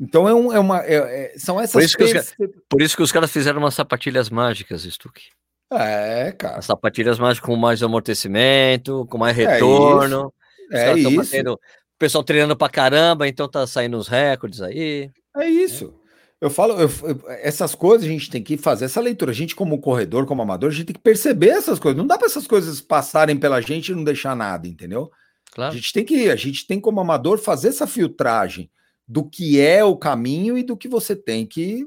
Então 0.00 0.28
é, 0.28 0.34
um, 0.34 0.52
é 0.52 0.58
uma. 0.58 0.80
É, 0.84 0.94
é, 1.34 1.38
são 1.38 1.60
essas 1.60 1.72
por 1.72 1.82
isso, 1.82 1.96
que 1.96 2.04
os, 2.04 2.34
por 2.68 2.82
isso 2.82 2.96
que 2.96 3.02
os 3.02 3.12
caras 3.12 3.30
fizeram 3.30 3.58
umas 3.58 3.74
sapatilhas 3.74 4.30
mágicas, 4.30 4.82
Stuck. 4.82 5.20
É, 5.72 6.32
cara. 6.32 6.58
As 6.58 6.66
sapatilhas 6.66 7.18
mais 7.18 7.40
com 7.40 7.56
mais 7.56 7.82
amortecimento, 7.82 9.06
com 9.06 9.18
mais 9.18 9.36
é 9.38 9.46
retorno. 9.46 10.32
É 10.72 10.96
isso. 10.96 11.08
É 11.08 11.10
isso. 11.10 11.16
Batendo, 11.16 11.52
o 11.54 11.98
pessoal 11.98 12.24
treinando 12.24 12.56
pra 12.56 12.68
caramba, 12.68 13.28
então 13.28 13.48
tá 13.48 13.66
saindo 13.66 13.96
os 13.96 14.08
recordes 14.08 14.60
aí. 14.60 15.10
É 15.36 15.48
isso. 15.48 15.94
Eu 16.40 16.50
falo, 16.50 16.74
eu, 16.80 16.88
essas 17.40 17.74
coisas 17.74 18.06
a 18.06 18.10
gente 18.10 18.28
tem 18.30 18.42
que 18.42 18.56
fazer 18.56 18.84
essa 18.84 19.00
leitura. 19.00 19.30
A 19.30 19.34
gente, 19.34 19.54
como 19.54 19.80
corredor, 19.80 20.26
como 20.26 20.42
amador, 20.42 20.70
a 20.70 20.72
gente 20.72 20.86
tem 20.86 20.94
que 20.94 21.00
perceber 21.00 21.48
essas 21.48 21.78
coisas. 21.78 21.96
Não 21.96 22.06
dá 22.06 22.18
para 22.18 22.26
essas 22.26 22.46
coisas 22.46 22.80
passarem 22.80 23.36
pela 23.36 23.60
gente 23.60 23.92
e 23.92 23.94
não 23.94 24.04
deixar 24.04 24.36
nada, 24.36 24.68
entendeu? 24.68 25.10
Claro. 25.52 25.72
A 25.72 25.74
gente 25.74 25.92
tem 25.92 26.04
que, 26.04 26.28
a 26.28 26.36
gente 26.36 26.66
tem 26.66 26.80
como 26.80 27.00
amador 27.00 27.38
fazer 27.38 27.68
essa 27.68 27.86
filtragem 27.86 28.70
do 29.06 29.24
que 29.24 29.60
é 29.60 29.84
o 29.84 29.96
caminho 29.96 30.58
e 30.58 30.62
do 30.62 30.76
que 30.76 30.88
você 30.88 31.14
tem 31.14 31.46
que, 31.46 31.86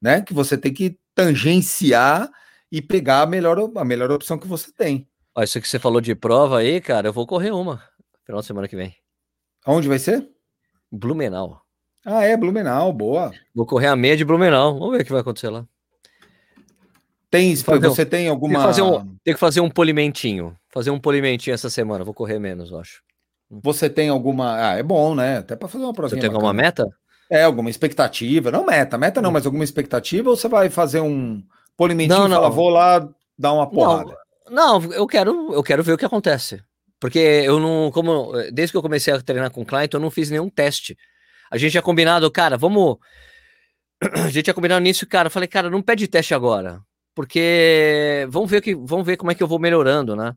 né? 0.00 0.20
Que 0.20 0.34
você 0.34 0.56
tem 0.58 0.72
que 0.72 0.98
tangenciar 1.14 2.30
e 2.70 2.80
pegar 2.80 3.22
a 3.22 3.26
melhor, 3.26 3.58
a 3.76 3.84
melhor 3.84 4.10
opção 4.12 4.38
que 4.38 4.46
você 4.46 4.70
tem. 4.72 5.08
Ó, 5.34 5.42
isso 5.42 5.60
que 5.60 5.68
você 5.68 5.78
falou 5.78 6.00
de 6.00 6.14
prova 6.14 6.58
aí, 6.58 6.80
cara, 6.80 7.08
eu 7.08 7.12
vou 7.12 7.26
correr 7.26 7.50
uma. 7.50 7.82
Final 8.24 8.40
de 8.40 8.46
semana 8.46 8.68
que 8.68 8.76
vem. 8.76 8.94
Aonde 9.64 9.88
vai 9.88 9.98
ser? 9.98 10.28
Blumenau. 10.90 11.62
Ah, 12.04 12.24
é, 12.24 12.36
Blumenau, 12.36 12.92
boa. 12.92 13.30
Vou 13.54 13.66
correr 13.66 13.88
a 13.88 13.96
meia 13.96 14.16
de 14.16 14.24
Blumenau. 14.24 14.78
Vamos 14.78 14.96
ver 14.96 15.02
o 15.02 15.04
que 15.04 15.12
vai 15.12 15.20
acontecer 15.20 15.50
lá. 15.50 15.66
Tem, 17.30 17.54
você 17.54 18.04
tem 18.04 18.28
alguma. 18.28 18.54
Tem 18.54 18.60
que, 18.60 18.66
fazer 18.66 18.82
um, 18.82 19.16
tem 19.24 19.34
que 19.34 19.40
fazer 19.40 19.60
um 19.60 19.70
polimentinho. 19.70 20.56
Fazer 20.68 20.90
um 20.90 20.98
polimentinho 20.98 21.54
essa 21.54 21.70
semana. 21.70 22.04
Vou 22.04 22.14
correr 22.14 22.40
menos, 22.40 22.70
eu 22.70 22.80
acho. 22.80 23.02
Você 23.48 23.88
tem 23.88 24.08
alguma. 24.08 24.72
Ah, 24.72 24.78
é 24.78 24.82
bom, 24.82 25.14
né? 25.14 25.38
Até 25.38 25.54
para 25.54 25.68
fazer 25.68 25.84
uma 25.84 25.92
provinha. 25.92 26.20
Você 26.20 26.26
tem 26.26 26.34
alguma 26.34 26.52
meta? 26.52 26.88
É, 27.30 27.44
alguma 27.44 27.70
expectativa. 27.70 28.50
Não 28.50 28.66
meta, 28.66 28.98
meta 28.98 29.22
não, 29.22 29.30
hum. 29.30 29.32
mas 29.32 29.46
alguma 29.46 29.62
expectativa 29.62 30.28
ou 30.28 30.36
você 30.36 30.48
vai 30.48 30.68
fazer 30.68 31.00
um 31.00 31.40
polimentinho 31.76 32.18
não, 32.18 32.28
não. 32.28 32.36
e 32.36 32.40
falar, 32.40 32.48
vou 32.48 32.68
lá 32.68 33.08
dar 33.38 33.52
uma 33.52 33.68
porrada? 33.68 34.12
Não, 34.50 34.80
não, 34.80 34.92
eu 34.92 35.06
quero, 35.06 35.52
eu 35.52 35.62
quero 35.62 35.84
ver 35.84 35.92
o 35.92 35.98
que 35.98 36.04
acontece. 36.04 36.60
Porque 36.98 37.18
eu 37.18 37.60
não, 37.60 37.90
como 37.92 38.32
desde 38.52 38.72
que 38.72 38.76
eu 38.76 38.82
comecei 38.82 39.14
a 39.14 39.20
treinar 39.22 39.50
com 39.50 39.62
o 39.62 39.66
Clayton, 39.66 39.96
eu 39.98 40.02
não 40.02 40.10
fiz 40.10 40.30
nenhum 40.30 40.50
teste. 40.50 40.98
A 41.50 41.58
gente 41.58 41.72
tinha 41.72 41.82
combinado, 41.82 42.30
cara, 42.30 42.56
vamos. 42.56 42.98
A 44.24 44.30
gente 44.30 44.44
tinha 44.44 44.54
combinado 44.54 44.80
nisso, 44.80 45.06
cara. 45.06 45.26
Eu 45.26 45.30
falei, 45.30 45.48
cara, 45.48 45.68
não 45.68 45.82
pede 45.82 46.08
teste 46.08 46.32
agora 46.34 46.82
porque 47.14 48.26
vamos 48.30 48.50
ver 48.50 48.62
que 48.62 48.74
vamos 48.74 49.04
ver 49.04 49.16
como 49.16 49.30
é 49.30 49.34
que 49.34 49.42
eu 49.42 49.46
vou 49.46 49.58
melhorando, 49.58 50.16
né? 50.16 50.34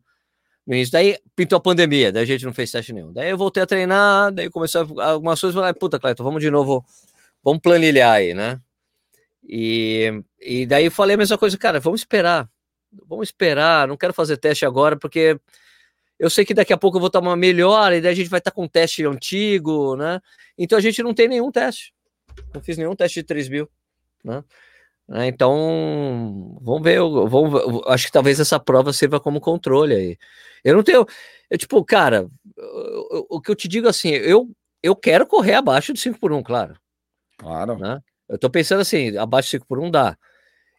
Daí 0.92 1.18
pintou 1.36 1.58
a 1.58 1.62
pandemia, 1.62 2.12
daí 2.12 2.24
a 2.24 2.26
gente 2.26 2.46
não 2.46 2.54
fez 2.54 2.72
teste 2.72 2.94
nenhum. 2.94 3.12
Daí 3.12 3.30
eu 3.30 3.38
voltei 3.38 3.64
a 3.64 3.66
treinar, 3.66 4.34
daí 4.34 4.50
começou 4.50 5.00
algumas 5.00 5.40
coisas, 5.40 5.56
falei, 5.58 5.74
puta, 5.74 6.00
Cleiton, 6.00 6.24
vamos 6.24 6.42
de 6.42 6.50
novo, 6.50 6.86
vamos 7.44 7.62
planilhar 7.62 8.14
aí, 8.14 8.34
né? 8.34 8.60
E, 9.48 10.24
e 10.42 10.66
daí 10.66 10.86
eu 10.86 10.92
falei 10.92 11.16
a 11.16 11.18
mesma 11.18 11.38
coisa, 11.38 11.58
cara, 11.58 11.80
vamos 11.80 12.02
esperar, 12.02 12.50
vamos 13.08 13.30
esperar, 13.30 13.88
não 13.88 13.96
quero 13.98 14.14
fazer 14.14 14.38
teste 14.38 14.66
agora, 14.66 14.98
porque 14.98 15.40
eu 16.24 16.30
sei 16.30 16.46
que 16.46 16.54
daqui 16.54 16.72
a 16.72 16.78
pouco 16.78 16.96
eu 16.96 17.02
vou 17.02 17.08
estar 17.08 17.20
uma 17.20 17.36
melhor, 17.36 17.92
e 17.92 18.00
daí 18.00 18.14
a 18.14 18.16
gente 18.16 18.30
vai 18.30 18.38
estar 18.38 18.52
com 18.52 18.64
um 18.64 18.68
teste 18.68 19.06
antigo, 19.06 19.98
né? 19.98 20.22
Então 20.58 20.78
a 20.78 20.82
gente 20.82 21.04
não 21.04 21.14
tem 21.14 21.28
nenhum 21.28 21.52
teste, 21.52 21.94
não 22.54 22.62
fiz 22.62 22.78
nenhum 22.78 22.96
teste 22.96 23.20
de 23.20 23.26
3 23.26 23.50
mil, 23.50 23.70
né? 24.24 24.42
Né? 25.06 25.28
Então, 25.28 26.58
vamos 26.62 26.82
ver, 26.82 27.00
vamos, 27.00 27.82
acho 27.88 28.06
que 28.06 28.12
talvez 28.12 28.40
essa 28.40 28.58
prova 28.58 28.94
sirva 28.94 29.20
como 29.20 29.42
controle 29.42 29.94
aí. 29.94 30.18
Eu 30.64 30.76
não 30.76 30.84
tenho, 30.84 31.06
eu, 31.50 31.58
tipo, 31.58 31.84
cara, 31.84 32.26
o, 32.58 33.38
o 33.38 33.42
que 33.42 33.52
eu 33.52 33.56
te 33.56 33.68
digo 33.68 33.90
assim, 33.90 34.12
eu, 34.12 34.50
eu 34.82 34.96
quero 34.96 35.28
correr 35.28 35.56
abaixo 35.56 35.92
de 35.92 36.00
5 36.00 36.18
por 36.20 36.32
1, 36.32 36.42
claro. 36.42 36.78
Claro. 37.38 37.78
Né? 37.78 38.00
Eu 38.30 38.38
tô 38.38 38.50
pensando 38.50 38.80
assim, 38.80 39.18
abaixo 39.18 39.48
de 39.48 39.52
5 39.58 39.66
por 39.68 39.78
1 39.78 39.92
dá. 39.92 40.18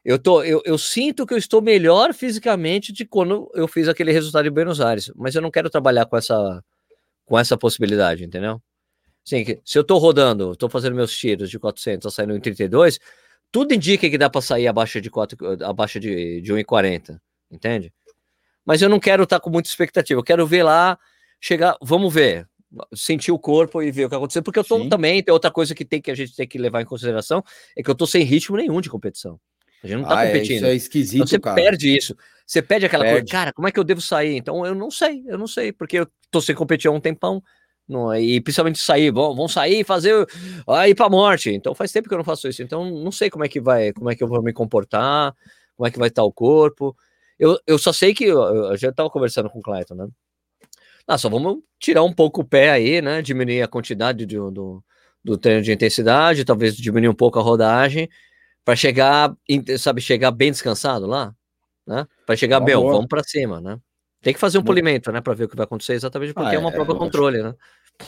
Eu, 0.05 0.19
tô, 0.19 0.43
eu, 0.43 0.61
eu 0.67 0.77
sinto 0.77 1.27
que 1.27 1.33
eu 1.33 1.39
estou 1.39 1.63
melhor 1.63 2.13
fisicamente 2.13 2.93
de 2.93 3.07
quando 3.07 3.51
eu 3.55 3.67
fiz 3.67 3.89
aquele 3.89 4.13
resultado 4.13 4.47
em 4.47 4.51
Buenos 4.51 4.81
Aires, 4.81 5.11
mas 5.17 5.35
eu 5.35 5.41
não 5.41 5.51
quero 5.51 5.71
trabalhar 5.71 6.05
com 6.05 6.17
essa, 6.17 6.63
com 7.25 7.39
essa 7.39 7.57
possibilidade, 7.57 8.23
entendeu? 8.23 8.61
Sim, 9.25 9.43
se 9.65 9.79
eu 9.79 9.83
tô 9.83 9.97
rodando, 9.97 10.55
tô 10.55 10.69
fazendo 10.69 10.95
meus 10.95 11.17
tiros 11.17 11.49
de 11.49 11.59
400, 11.59 12.03
tô 12.03 12.11
saindo 12.11 12.37
em 12.37 12.41
32, 12.41 13.01
tudo 13.51 13.73
indica 13.73 14.11
que 14.11 14.19
dá 14.19 14.29
para 14.29 14.43
sair 14.43 14.69
abaixo 14.69 15.01
de 15.01 15.09
4, 15.09 15.65
abaixo 15.65 15.99
de, 15.99 16.43
de 16.43 16.53
1,40, 16.53 17.19
entende? 17.51 17.91
Mas 18.63 18.83
eu 18.83 18.91
não 18.91 19.01
quero 19.01 19.23
estar 19.23 19.39
tá 19.39 19.43
com 19.43 19.49
muita 19.49 19.71
expectativa, 19.71 20.21
eu 20.21 20.25
quero 20.25 20.47
ver 20.47 20.65
lá, 20.65 20.99
chegar, 21.41 21.79
vamos 21.81 22.13
ver, 22.13 22.47
sentir 22.95 23.33
o 23.33 23.39
corpo 23.39 23.83
e 23.83 23.91
ver 23.91 24.05
o 24.05 24.09
que 24.11 24.15
aconteceu, 24.15 24.43
porque 24.43 24.59
eu 24.59 24.65
tô 24.65 24.81
Sim. 24.81 24.89
também, 24.91 25.23
tem 25.23 25.33
outra 25.33 25.51
coisa 25.51 25.75
que 25.75 25.85
tem 25.87 26.03
que 26.03 26.11
a 26.11 26.15
gente 26.15 26.37
tem 26.37 26.47
que 26.47 26.59
levar 26.59 26.83
em 26.83 26.87
consideração, 26.87 27.43
é 27.75 27.83
que 27.83 27.91
eu 27.91 27.95
tô 27.95 28.07
sem 28.07 28.23
ritmo 28.23 28.59
nenhum 28.59 28.83
de 28.83 28.91
competição. 28.91 29.41
A 29.85 29.87
gente 29.87 29.99
não 29.99 30.09
tá 30.09 30.23
ah, 30.23 30.27
competindo. 30.27 30.53
É, 30.53 30.57
isso 30.57 30.67
é 30.67 30.75
esquisito, 30.75 31.17
então 31.17 31.27
você 31.27 31.39
cara. 31.39 31.55
perde 31.55 31.95
isso. 31.95 32.17
Você 32.47 32.63
perde 32.63 32.87
aquela 32.87 33.05
perde. 33.05 33.21
coisa, 33.21 33.33
cara, 33.33 33.53
como 33.53 33.69
é 33.69 33.71
que 33.71 33.79
eu 33.79 33.85
devo 33.85 34.01
sair? 34.01 34.37
Então 34.37 34.65
eu 34.65 34.75
não 34.75 34.91
sei, 34.91 35.23
eu 35.27 35.37
não 35.37 35.47
sei, 35.47 35.73
porque 35.73 35.99
eu 35.99 36.09
tô 36.31 36.41
sem 36.41 36.55
competir 36.55 36.89
há 36.89 36.91
um 36.91 37.01
tempão. 37.01 37.43
Não, 37.87 38.15
e 38.17 38.41
principalmente 38.41 38.79
sair, 38.79 39.11
vão, 39.11 39.37
vão 39.37 39.47
sair 39.47 39.81
e 39.81 39.85
fazer 39.85 40.27
aí 40.67 40.95
para 40.95 41.11
morte. 41.11 41.51
Então 41.51 41.75
faz 41.75 41.93
tempo 41.93 42.09
que 42.09 42.15
eu 42.15 42.19
não 42.19 42.25
faço 42.25 42.49
isso. 42.49 42.63
Então 42.63 42.91
não 42.91 43.13
sei 43.13 43.29
como 43.29 43.45
é 43.45 43.49
que 43.49 43.61
vai, 43.61 43.93
como 43.93 44.11
é 44.11 44.15
que 44.17 44.25
eu 44.25 44.29
vou 44.29 44.43
me 44.43 44.55
comportar, 44.55 45.35
como 45.77 45.87
é 45.87 45.91
que 45.91 45.99
vai 45.99 46.09
estar 46.09 46.25
o 46.25 46.33
corpo. 46.33 46.97
Eu, 47.39 47.59
eu 47.67 47.79
só 47.79 47.93
sei 47.93 48.15
que 48.15 48.25
eu, 48.25 48.41
eu 48.41 48.77
já 48.77 48.89
estava 48.89 49.11
conversando 49.11 49.51
com 49.51 49.59
o 49.59 49.63
Clayton, 49.63 49.95
né? 49.95 50.09
Ah, 51.07 51.19
só 51.19 51.29
vamos 51.29 51.59
tirar 51.79 52.03
um 52.03 52.13
pouco 52.13 52.41
o 52.41 52.45
pé 52.45 52.71
aí, 52.71 53.03
né? 53.03 53.21
Diminuir 53.21 53.63
a 53.63 53.69
quantidade 53.69 54.25
de, 54.25 54.37
do, 54.37 54.83
do 55.23 55.37
treino 55.37 55.63
de 55.63 55.73
intensidade, 55.73 56.45
talvez 56.45 56.75
diminuir 56.75 57.11
um 57.11 57.15
pouco 57.15 57.39
a 57.39 57.43
rodagem, 57.43 58.09
para 58.65 58.75
chegar, 58.75 59.35
sabe, 59.79 60.01
chegar 60.01 60.31
bem 60.31 60.51
descansado 60.51 61.07
lá, 61.07 61.35
né? 61.87 62.07
Para 62.25 62.37
chegar, 62.37 62.61
bem, 62.61 62.75
vamos 62.75 63.07
para 63.07 63.23
cima, 63.23 63.61
né? 63.61 63.79
Tem 64.23 64.33
que 64.33 64.41
fazer 64.41 64.57
um 64.57 64.65
polimento, 64.65 65.13
né, 65.13 65.21
para 65.21 65.35
ver 65.35 65.45
o 65.45 65.49
que 65.49 65.57
vai 65.57 65.65
acontecer, 65.65 65.93
exatamente 65.93 66.33
porque 66.33 66.49
ah, 66.49 66.55
é 66.55 66.59
uma 66.59 66.71
é, 66.71 66.73
prova 66.73 66.95
controle, 66.95 67.43
né? 67.43 67.55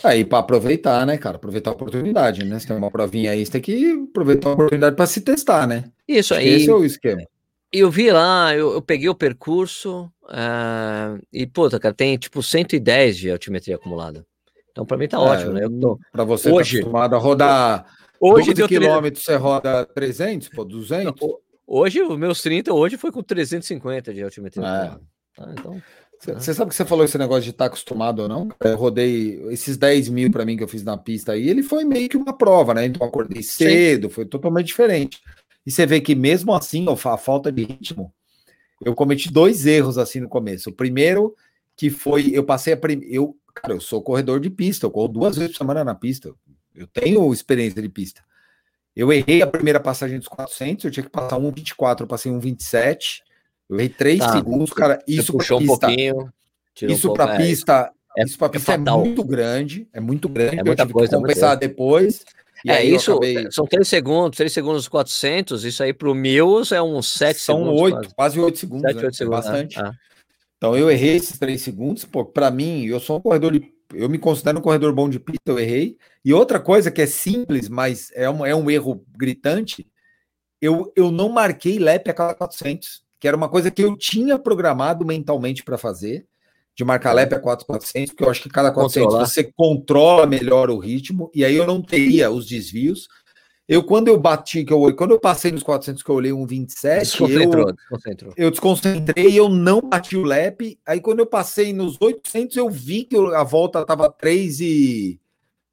Aí 0.03 0.25
para 0.25 0.39
aproveitar, 0.39 1.05
né, 1.07 1.19
cara? 1.19 1.37
Aproveitar 1.37 1.71
a 1.71 1.75
oportunidade, 1.75 2.43
né? 2.43 2.59
Se 2.59 2.67
tem 2.67 2.75
uma 2.75 2.91
provinha 2.91 3.33
aí, 3.33 3.45
você 3.45 3.53
tem 3.53 3.61
que 3.61 4.07
aproveitar 4.11 4.49
a 4.49 4.53
oportunidade 4.55 4.97
para 4.97 5.07
se 5.07 5.21
testar, 5.21 5.67
né? 5.67 5.85
Isso 6.09 6.35
aí. 6.35 6.49
Esse 6.49 6.71
é 6.71 6.75
o 6.75 6.85
esquema. 6.85 7.23
Eu 7.71 7.91
vi 7.91 8.11
lá, 8.11 8.55
eu, 8.55 8.73
eu 8.73 8.83
peguei 8.83 9.09
o 9.09 9.15
percurso 9.15 10.11
uh, 10.25 11.21
e, 11.31 11.47
puta, 11.47 11.79
cara, 11.79 11.95
tem 11.95 12.17
tipo 12.17 12.43
110 12.43 13.17
de 13.19 13.31
altimetria 13.31 13.77
acumulada. 13.77 14.25
Então, 14.73 14.87
para 14.87 14.97
mim 14.97 15.09
tá 15.09 15.19
é, 15.19 15.21
ótimo, 15.21 15.53
né? 15.53 15.69
Tô... 15.81 15.99
Para 16.11 16.25
você 16.25 16.49
tá 16.49 16.55
hoje, 16.55 16.73
tá 16.73 16.79
acostumado 16.79 17.15
a 17.15 17.19
rodar 17.19 17.87
hoje 18.21 18.55
12 18.55 18.69
quilômetros, 18.69 19.25
você 19.25 19.37
roda 19.37 19.85
300, 19.87 20.49
pô, 20.49 20.64
200? 20.64 21.05
Não, 21.05 21.39
hoje, 21.67 22.03
os 22.03 22.19
meus 22.19 22.43
30, 22.43 22.73
hoje 22.73 22.97
foi 22.97 23.12
com 23.12 23.23
350 23.23 24.14
de 24.14 24.23
altimetria. 24.23 24.64
É. 24.64 24.99
Ah, 25.39 25.49
então... 25.53 25.83
Você 26.19 26.55
sabe 26.55 26.71
que 26.71 26.77
você 26.77 26.85
falou 26.85 27.05
esse 27.05 27.19
negócio 27.19 27.43
de 27.43 27.51
estar 27.51 27.64
tá 27.64 27.67
acostumado 27.67 28.21
ou 28.21 28.29
não? 28.29 28.49
Eu 28.61 28.77
rodei 28.77 29.39
esses 29.51 29.77
10 29.77 30.09
mil 30.09 30.31
para 30.31 30.47
mim 30.47 30.57
que 30.57 30.64
eu 30.64 30.69
fiz 30.69 30.83
na 30.83 30.97
pista 30.97 31.33
aí, 31.33 31.49
ele 31.49 31.62
foi 31.62 31.85
meio 31.85 32.09
que 32.09 32.17
uma 32.17 32.33
prova, 32.33 32.73
né? 32.73 32.87
Então 32.87 33.07
acordei 33.07 33.43
cedo, 33.43 34.09
Sim. 34.09 34.14
foi 34.14 34.25
totalmente 34.25 34.67
diferente. 34.67 35.21
E 35.67 35.71
você 35.71 35.85
vê 35.85 36.01
que 36.01 36.14
mesmo 36.14 36.55
assim, 36.55 36.87
a 36.89 37.17
falta 37.17 37.53
de 37.53 37.64
ritmo, 37.64 38.12
eu 38.85 38.95
cometi 38.95 39.31
dois 39.31 39.67
erros 39.67 39.99
assim 39.99 40.21
no 40.21 40.29
começo. 40.29 40.71
O 40.71 40.73
primeiro, 40.73 41.35
que 41.77 41.91
foi, 41.91 42.31
eu 42.33 42.45
passei 42.45 42.73
a. 42.73 42.79
Eu, 43.09 43.37
cara, 43.55 43.75
eu 43.75 43.81
sou 43.81 44.03
corredor 44.03 44.41
de 44.41 44.49
pista, 44.49 44.87
eu 44.87 44.91
corro 44.91 45.09
duas 45.09 45.37
vezes 45.37 45.53
por 45.53 45.59
semana 45.59 45.85
na 45.85 45.95
pista. 45.95 46.33
Eu 46.77 46.87
tenho 46.87 47.33
experiência 47.33 47.81
de 47.81 47.89
pista. 47.89 48.22
Eu 48.95 49.12
errei 49.12 49.43
a 49.43 49.47
primeira 49.47 49.79
passagem 49.79 50.18
dos 50.18 50.29
400, 50.29 50.87
eu 50.87 50.91
tinha 50.91 51.05
que 51.05 51.11
passar 51.11 51.37
1,24, 51.37 52.01
eu 52.01 52.07
passei 52.07 52.33
1,27. 52.33 53.22
Eu 53.68 53.77
errei 53.77 53.89
3 53.91 54.18
tá, 54.18 54.33
segundos, 54.33 54.72
cara. 54.72 55.03
Isso 55.07 55.33
puxou 55.33 55.59
pista, 55.59 55.74
um 55.74 55.79
pouquinho. 55.79 56.33
Isso 56.83 57.11
um 57.11 57.14
para 57.14 57.35
é, 57.35 57.37
pista, 57.37 57.93
é, 58.16 58.24
isso 58.24 58.39
para 58.39 58.49
pista 58.49 58.72
é, 58.72 58.74
é, 58.74 58.79
muito 58.79 59.22
grande, 59.22 59.89
é 59.93 60.01
muito 60.01 60.29
grande. 60.29 60.61
É 60.61 60.64
muita 60.64 60.89
coisa, 60.89 61.16
compensar 61.16 61.57
depois. 61.59 62.24
é, 62.66 62.83
isso 62.83 63.12
acabei... 63.12 63.51
são 63.51 63.66
3 63.66 63.87
segundos, 63.87 64.37
3 64.39 64.53
segundos 64.53 64.89
400, 64.89 65.64
isso 65.64 65.83
aí 65.83 65.93
para 65.93 66.09
o 66.09 66.14
mil 66.14 66.62
é 66.72 66.83
uns 66.83 67.09
7 67.12 67.39
são 67.39 67.59
segundos. 67.59 67.79
São 67.79 67.85
8, 67.85 67.95
quase, 67.95 68.14
quase 68.14 68.41
8 68.41 68.59
segundos. 68.59 68.93
7, 68.93 68.97
8 68.97 69.05
né? 69.05 69.12
segundos 69.12 69.45
bastante. 69.45 69.79
Ah. 69.79 69.93
Então 70.57 70.74
eu 70.74 70.91
errei 70.91 71.16
esses 71.16 71.39
3 71.39 71.61
segundos, 71.61 72.05
pô, 72.07 72.24
para 72.24 72.51
mim, 72.51 72.87
eu 72.87 72.99
sou 72.99 73.18
um 73.18 73.20
corredor 73.20 73.53
de 73.53 73.76
eu 73.95 74.09
me 74.09 74.18
considero 74.18 74.59
um 74.59 74.62
corredor 74.62 74.93
bom 74.93 75.09
de 75.09 75.20
pista, 75.20 75.41
eu 75.47 75.59
errei. 75.59 75.97
E 76.24 76.32
outra 76.32 76.61
coisa 76.61 76.91
que 76.91 77.03
é 77.03 77.07
simples, 77.07 77.68
mas 77.68 78.11
é 78.14 78.28
um, 78.28 78.45
é 78.45 78.55
um 78.55 78.70
erro 78.70 79.05
gritante, 79.16 79.87
eu, 80.61 80.93
eu 80.97 81.11
não 81.11 81.28
marquei 81.28 81.78
lap 81.78 82.09
a 82.09 82.14
cada 82.14 82.34
400 82.34 83.07
que 83.18 83.26
era 83.28 83.37
uma 83.37 83.49
coisa 83.49 83.70
que 83.70 83.82
eu 83.82 83.97
tinha 83.97 84.39
programado 84.39 85.05
mentalmente 85.05 85.64
para 85.64 85.78
fazer, 85.78 86.26
de 86.74 86.84
marcar 86.84 87.12
lap 87.12 87.32
a 87.32 87.41
4,400, 87.41 88.12
porque 88.12 88.24
eu 88.24 88.30
acho 88.30 88.43
que 88.43 88.49
cada 88.51 88.70
400 88.70 89.05
Controlar. 89.05 89.26
você 89.26 89.51
controla 89.57 90.26
melhor 90.26 90.68
o 90.70 90.78
ritmo, 90.78 91.30
e 91.34 91.45
aí 91.45 91.57
eu 91.57 91.66
não 91.66 91.80
teria 91.80 92.30
os 92.30 92.47
desvios. 92.47 93.09
Eu, 93.69 93.83
quando 93.83 94.07
eu 94.07 94.19
bati, 94.19 94.64
que 94.64 94.73
eu, 94.73 94.95
quando 94.95 95.11
eu 95.11 95.19
passei 95.19 95.51
nos 95.51 95.64
400 95.64 96.03
que 96.03 96.09
eu 96.09 96.14
olhei 96.14 96.33
um 96.33 96.47
27, 96.47 97.21
eu, 97.21 97.73
desconcentrou. 97.73 98.33
eu 98.37 98.51
desconcentrei 98.51 99.29
e 99.31 99.37
eu 99.37 99.49
não 99.49 99.81
bati 99.81 100.17
o 100.17 100.23
lap. 100.23 100.79
Aí 100.87 101.01
quando 101.01 101.19
eu 101.19 101.27
passei 101.27 101.73
nos 101.73 101.97
800, 102.01 102.57
eu 102.57 102.71
vi 102.71 103.05
que 103.05 103.17
a 103.17 103.43
volta 103.43 103.85
tava 103.85 104.09
3 104.09 104.61
e 104.61 105.21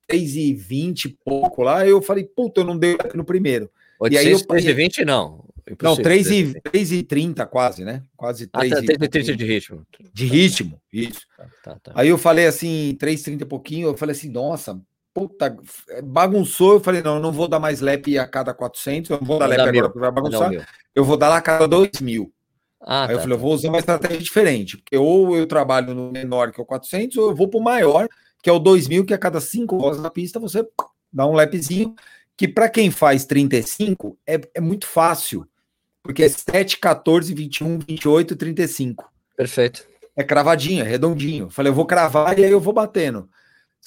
3 0.08 0.36
e 0.36 0.54
20 0.54 1.06
e 1.06 1.10
pouco 1.24 1.62
lá. 1.62 1.86
Eu 1.88 2.02
falei, 2.02 2.24
puta, 2.24 2.62
eu 2.62 2.66
não 2.66 2.78
dei 2.78 2.98
no 3.14 3.24
primeiro. 3.24 3.70
800, 4.00 4.26
e 4.26 4.28
aí 4.28 4.34
eu 4.34 4.48
3 4.48 4.66
e 4.66 4.74
20 4.74 5.06
não. 5.06 5.44
Não, 5.82 5.96
3 5.96 6.32
e, 6.32 6.62
3 6.62 6.92
e 6.92 7.04
30 7.04 7.46
quase, 7.46 7.86
né? 7.86 8.04
Quase 8.18 8.48
3 8.48 8.72
ah, 8.74 8.76
tá, 8.76 8.82
e 8.82 9.08
30 9.08 9.36
de 9.36 9.46
ritmo. 9.46 9.88
De 10.14 10.26
ritmo, 10.26 10.82
isso. 10.92 11.22
Tá, 11.38 11.48
tá, 11.64 11.80
tá. 11.82 11.92
Aí 11.96 12.10
eu 12.10 12.18
falei 12.18 12.48
assim, 12.48 12.96
3 13.00 13.22
e 13.22 13.24
30 13.24 13.44
e 13.44 13.48
pouquinho, 13.48 13.88
eu 13.88 13.98
falei 13.98 14.14
assim, 14.14 14.30
nossa, 14.30 14.82
puta, 15.14 15.56
bagunçou. 16.04 16.74
Eu 16.74 16.80
falei, 16.80 17.02
não, 17.02 17.16
eu 17.16 17.22
não 17.22 17.32
vou 17.32 17.48
dar 17.48 17.60
mais 17.60 17.82
lap 17.82 18.18
a 18.18 18.28
cada 18.28 18.54
400, 18.54 19.12
eu 19.12 19.20
não 19.20 19.28
vou 19.28 19.40
dar 19.40 19.48
lap 19.48 19.60
agora 19.60 19.90
porque 19.90 20.00
vai 20.00 20.12
bagunçar. 20.12 20.68
Eu 20.96 21.04
vou 21.04 21.18
dar 21.18 21.30
lá 21.30 21.38
a 21.38 21.42
cada 21.42 21.68
2 21.68 22.02
mil. 22.02 22.32
Ah, 22.82 23.04
Aí 23.04 23.08
tá, 23.08 23.14
eu 23.14 23.20
falei, 23.20 23.36
eu 23.36 23.40
vou 23.40 23.54
usar 23.54 23.70
uma 23.70 23.80
estratégia 23.80 24.20
diferente, 24.20 24.78
porque 24.78 24.98
ou 24.98 25.38
eu 25.38 25.48
trabalho 25.48 25.94
no 25.94 26.12
menor 26.12 26.52
que 26.52 26.60
é 26.60 26.64
o 26.64 26.66
400, 26.66 27.18
ou 27.18 27.30
eu 27.30 27.36
vou 27.36 27.48
para 27.48 27.60
o 27.60 27.64
maior, 27.64 28.10
que 28.42 28.50
é 28.50 28.54
o 28.54 28.60
2000, 28.60 29.06
que 29.06 29.14
a 29.14 29.18
cada 29.18 29.40
5 29.40 29.82
horas 29.82 30.02
na 30.02 30.10
pista 30.10 30.40
você 30.40 30.68
dá 31.12 31.26
um 31.26 31.32
lapzinho, 31.32 31.96
que 32.36 32.48
para 32.48 32.68
quem 32.68 32.92
faz 32.92 33.24
35 33.26 34.18
é, 34.28 34.42
é 34.56 34.60
muito 34.60 34.86
fácil 34.86 35.48
porque 36.04 36.24
é 36.24 36.30
7, 36.30 36.78
14, 36.78 37.34
21, 37.34 37.80
28, 37.80 38.36
35. 38.36 39.10
Perfeito. 39.38 39.86
É 40.16 40.24
cravadinho, 40.24 40.84
é 40.84 40.88
redondinho. 40.88 41.50
Falei, 41.50 41.72
eu 41.72 41.76
vou 41.76 41.86
cravar 41.86 42.38
e 42.38 42.44
aí 42.44 42.52
eu 42.52 42.60
vou 42.60 42.74
batendo. 42.74 43.30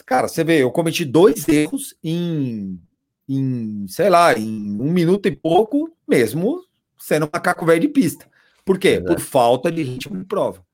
Cara, 0.04 0.28
você 0.28 0.44
vê, 0.44 0.62
eu 0.62 0.70
cometi 0.70 1.04
dois 1.04 1.48
erros 1.48 1.94
em, 2.02 2.80
em 3.28 3.86
sei 3.88 4.10
lá, 4.10 4.36
em 4.38 4.80
um 4.80 4.90
minuto 4.90 5.26
e 5.26 5.34
pouco, 5.34 5.90
mesmo 6.06 6.62
sendo 6.98 7.28
macaco 7.32 7.64
velho 7.64 7.80
de 7.80 7.88
pista. 7.88 8.26
Por 8.64 8.78
quê? 8.78 9.00
Por 9.00 9.20
falta 9.20 9.70
de 9.70 9.82
ritmo 9.82 10.18
de 10.18 10.24
prova. 10.24 10.64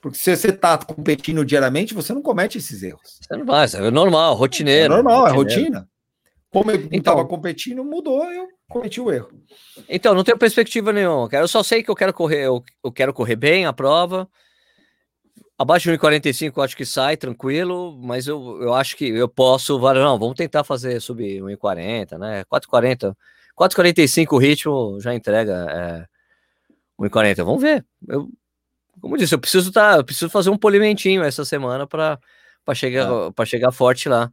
Porque 0.00 0.18
se 0.18 0.36
você 0.36 0.48
está 0.48 0.78
competindo 0.78 1.44
diariamente, 1.44 1.94
você 1.94 2.12
não 2.12 2.22
comete 2.22 2.58
esses 2.58 2.82
erros. 2.82 3.18
Você 3.20 3.36
não 3.36 3.44
vai, 3.44 3.66
é 3.66 3.90
normal, 3.90 4.34
rotineiro. 4.34 4.94
É 4.94 4.96
normal, 4.96 5.28
é 5.28 5.32
rotina. 5.32 5.88
Como 6.50 6.70
eu 6.70 6.76
então, 6.76 6.98
estava 6.98 7.24
competindo, 7.26 7.84
mudou, 7.84 8.24
eu 8.32 8.48
cometi 8.68 9.00
o 9.00 9.12
erro. 9.12 9.30
Então, 9.88 10.14
não 10.14 10.24
tenho 10.24 10.38
perspectiva 10.38 10.92
nenhuma. 10.92 11.28
Eu 11.30 11.48
só 11.48 11.62
sei 11.62 11.82
que 11.82 11.90
eu 11.90 11.94
quero 11.94 12.12
correr, 12.12 12.46
eu, 12.46 12.62
eu 12.82 12.90
quero 12.90 13.12
correr 13.12 13.36
bem 13.36 13.66
a 13.66 13.72
prova. 13.72 14.28
Abaixo 15.58 15.90
de 15.90 15.98
1,45 15.98 16.52
eu 16.56 16.62
acho 16.62 16.76
que 16.76 16.86
sai 16.86 17.16
tranquilo, 17.16 17.98
mas 18.00 18.28
eu, 18.28 18.62
eu 18.62 18.74
acho 18.74 18.96
que 18.96 19.08
eu 19.08 19.28
posso. 19.28 19.76
Não, 19.76 20.16
vamos 20.16 20.36
tentar 20.36 20.62
fazer 20.62 21.00
subir 21.00 21.42
1,40, 21.42 22.16
né? 22.16 22.44
4,40. 22.44 23.16
4,45 23.58 24.32
o 24.32 24.38
ritmo 24.38 25.00
já 25.00 25.12
entrega 25.12 25.66
é, 25.68 27.02
1,40. 27.02 27.44
Vamos 27.44 27.60
ver. 27.60 27.84
Eu, 28.08 28.28
como 29.00 29.16
eu 29.16 29.18
disse, 29.18 29.34
eu 29.34 29.38
preciso 29.40 29.72
tá, 29.72 29.96
eu 29.96 30.04
preciso 30.04 30.30
fazer 30.30 30.50
um 30.50 30.56
polimentinho 30.56 31.24
essa 31.24 31.44
semana 31.44 31.88
para 31.88 32.20
chegar, 32.72 33.32
para 33.32 33.44
chegar 33.44 33.72
forte 33.72 34.08
lá. 34.08 34.30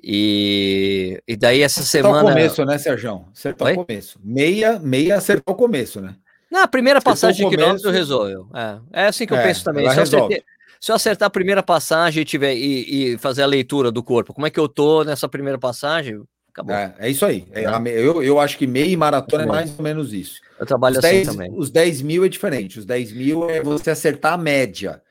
E, 0.00 1.20
e 1.26 1.36
daí 1.36 1.62
essa 1.62 1.80
acertar 1.80 2.12
semana. 2.12 2.28
o 2.28 2.32
começo, 2.32 2.64
né, 2.64 2.78
Sérgio? 2.78 3.26
Acertar 3.32 3.72
o 3.72 3.84
começo. 3.84 4.20
Meia, 4.22 4.78
meia 4.78 5.16
acertar 5.16 5.52
o 5.52 5.58
começo, 5.58 6.00
né? 6.00 6.14
Na 6.50 6.66
primeira 6.66 7.00
passagem 7.00 7.48
de 7.48 7.56
quilômetro 7.56 7.90
resolve. 7.90 8.34
É, 8.54 9.02
é 9.04 9.06
assim 9.06 9.26
que 9.26 9.32
eu 9.32 9.36
é, 9.36 9.42
penso 9.42 9.64
também. 9.64 9.88
Se 9.90 9.98
eu, 9.98 10.02
acertar, 10.02 10.28
se 10.80 10.90
eu, 10.92 10.96
acertar, 10.96 11.26
a 11.26 11.30
primeira 11.30 11.62
passagem 11.62 12.22
e, 12.22 12.24
tiver, 12.24 12.54
e, 12.54 13.12
e, 13.12 13.18
fazer 13.18 13.42
a 13.42 13.46
leitura 13.46 13.90
do 13.90 14.02
corpo, 14.02 14.32
como 14.32 14.46
é 14.46 14.50
que 14.50 14.58
eu 14.58 14.68
tô 14.68 15.04
nessa 15.04 15.28
primeira 15.28 15.58
passagem? 15.58 16.22
Acabou. 16.50 16.74
É, 16.74 16.94
é 16.98 17.10
isso 17.10 17.24
aí. 17.24 17.46
É, 17.52 17.64
eu, 17.90 18.22
eu 18.22 18.40
acho 18.40 18.56
que 18.56 18.66
meia 18.66 18.86
e 18.86 18.96
maratona 18.96 19.44
é 19.44 19.46
mais 19.46 19.76
ou 19.78 19.82
menos 19.82 20.12
isso. 20.12 20.40
Eu 20.58 20.66
trabalho 20.66 20.98
os 20.98 21.04
assim 21.04 21.16
10, 21.16 21.28
também. 21.28 21.52
Os 21.54 21.70
10 21.70 22.02
mil 22.02 22.24
é 22.24 22.28
diferente. 22.28 22.78
Os 22.78 22.84
10 22.84 23.12
mil 23.12 23.48
é 23.48 23.62
você 23.62 23.90
acertar 23.90 24.32
a 24.32 24.38
média. 24.38 25.02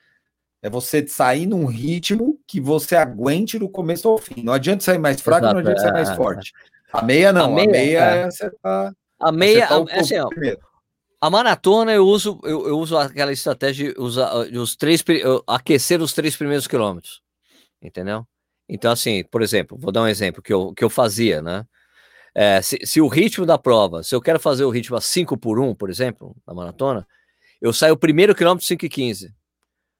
É 0.60 0.68
você 0.68 1.06
sair 1.06 1.46
num 1.46 1.66
ritmo 1.66 2.38
que 2.46 2.60
você 2.60 2.96
aguente 2.96 3.58
do 3.58 3.68
começo 3.68 4.08
ao 4.08 4.18
fim. 4.18 4.42
Não 4.42 4.52
adianta 4.52 4.82
sair 4.82 4.98
mais 4.98 5.20
fraco, 5.20 5.44
Exato, 5.44 5.54
não 5.54 5.60
adianta 5.60 5.80
sair 5.80 5.92
mais 5.92 6.10
é, 6.10 6.16
forte. 6.16 6.52
A 6.92 7.02
meia 7.02 7.32
não. 7.32 7.52
A 7.52 7.54
meia, 7.54 7.68
a 7.68 7.70
meia 7.70 7.98
é, 7.98 8.24
acertar. 8.24 8.92
A 9.20 9.32
meia, 9.32 9.64
acertar 9.64 9.96
a, 9.96 10.00
assim, 10.00 10.18
ó, 10.18 10.28
a 11.20 11.30
maratona 11.30 11.92
eu 11.92 12.06
uso, 12.06 12.38
eu, 12.44 12.68
eu 12.68 12.78
uso 12.78 12.96
aquela 12.96 13.32
estratégia 13.32 13.92
de 13.92 14.00
usar 14.00 14.32
os 14.34 14.76
três, 14.76 15.04
aquecer 15.46 16.00
os 16.00 16.12
três 16.12 16.36
primeiros 16.36 16.66
quilômetros, 16.66 17.20
entendeu? 17.82 18.26
Então, 18.68 18.92
assim, 18.92 19.24
por 19.24 19.42
exemplo, 19.42 19.78
vou 19.78 19.90
dar 19.90 20.02
um 20.02 20.08
exemplo 20.08 20.42
que 20.42 20.52
eu, 20.52 20.72
que 20.74 20.84
eu 20.84 20.90
fazia, 20.90 21.42
né? 21.42 21.64
É, 22.34 22.62
se, 22.62 22.78
se, 22.84 23.00
o 23.00 23.08
ritmo 23.08 23.44
da 23.44 23.58
prova, 23.58 24.02
se 24.02 24.14
eu 24.14 24.20
quero 24.20 24.38
fazer 24.38 24.64
o 24.64 24.70
ritmo 24.70 24.96
a 24.96 25.00
5 25.00 25.36
por 25.36 25.58
1, 25.58 25.74
por 25.74 25.90
exemplo, 25.90 26.36
na 26.46 26.54
maratona, 26.54 27.06
eu 27.60 27.72
saio 27.72 27.94
o 27.94 27.98
primeiro 27.98 28.34
quilômetro 28.34 28.66
5 28.66 28.84
e 28.84 28.88
15, 28.88 29.34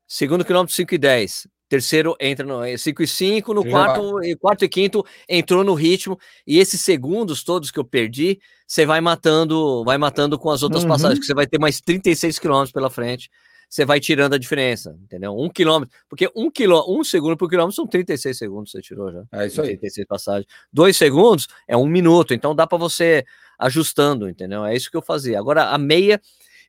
segundo 0.07 0.45
quilômetro 0.45 0.75
5 0.75 0.95
e 0.95 0.99
10, 0.99 1.49
terceiro 1.69 2.17
entra 2.19 2.45
no 2.47 2.61
5 2.77 3.03
e 3.03 3.07
5, 3.07 3.55
no 3.55 3.69
quarto, 3.69 4.25
e 4.25 4.35
quarto 4.35 4.65
e 4.65 4.69
quinto 4.69 5.05
entrou 5.29 5.63
no 5.63 5.75
ritmo, 5.75 6.19
e 6.47 6.59
esses 6.59 6.81
segundos 6.81 7.45
todos 7.45 7.71
que 7.71 7.79
eu 7.79 7.85
perdi, 7.85 8.41
você 8.67 8.87
vai 8.87 9.01
matando, 9.01 9.85
vai 9.85 9.99
matando 9.99 10.39
com 10.39 10.51
as 10.51 10.63
outras 10.63 10.83
uhum. 10.83 10.89
passagens, 10.89 11.21
que 11.21 11.27
você 11.27 11.35
vai 11.35 11.47
ter 11.47 11.59
mais 11.59 11.81
36 11.81 12.39
quilômetros 12.39 12.73
pela 12.73 12.89
frente, 12.89 13.31
você 13.69 13.85
vai 13.85 14.01
tirando 14.01 14.33
a 14.33 14.39
diferença, 14.39 14.97
entendeu? 15.03 15.37
Um 15.39 15.51
quilômetro, 15.51 15.95
porque 16.09 16.31
um, 16.35 16.51
quilô, 16.51 16.85
um 16.89 17.05
segundo 17.05 17.37
por 17.37 17.51
quilômetro 17.51 17.77
são 17.77 17.87
36 17.87 18.39
segundos, 18.39 18.73
você 18.73 18.81
tirou 18.81 19.13
já. 19.13 19.25
É 19.31 19.47
isso 19.47 19.61
aí. 19.61 19.69
36 19.69 20.07
passagens. 20.07 20.47
Dois 20.73 20.97
segundos 20.97 21.49
é 21.67 21.77
um 21.77 21.87
minuto, 21.87 22.33
então 22.33 22.55
dá 22.55 22.67
para 22.67 22.79
você 22.79 23.25
ajustando, 23.59 24.29
entendeu? 24.29 24.65
É 24.65 24.75
isso 24.75 24.91
que 24.91 24.97
eu 24.97 25.03
fazia. 25.03 25.39
Agora, 25.39 25.69
a 25.69 25.77
meia, 25.77 26.19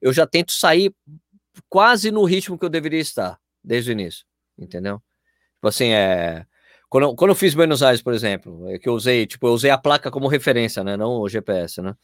eu 0.02 0.12
já 0.12 0.28
tento 0.28 0.52
sair 0.52 0.94
quase 1.70 2.12
no 2.12 2.26
ritmo 2.26 2.60
que 2.60 2.66
eu 2.66 2.70
deveria 2.70 3.00
estar, 3.00 3.40
desde 3.64 3.92
o 3.92 3.94
início 3.94 4.29
entendeu? 4.60 5.02
Tipo 5.56 5.68
assim, 5.68 5.92
é. 5.92 6.46
Quando, 6.90 7.16
quando 7.16 7.32
eu 7.32 7.36
fiz 7.36 7.54
Buenos 7.54 7.84
Aires, 7.84 8.02
por 8.02 8.14
exemplo, 8.14 8.70
é 8.70 8.80
que 8.80 8.90
eu 8.90 8.94
usei, 8.94 9.28
tipo, 9.28 9.48
eu 9.48 9.52
usei 9.52 9.70
a 9.70 9.78
placa 9.78 10.10
como 10.10 10.28
referência, 10.28 10.84
né? 10.84 10.98
Não 10.98 11.22
o 11.22 11.30
GPS, 11.30 11.82
né? 11.82 11.96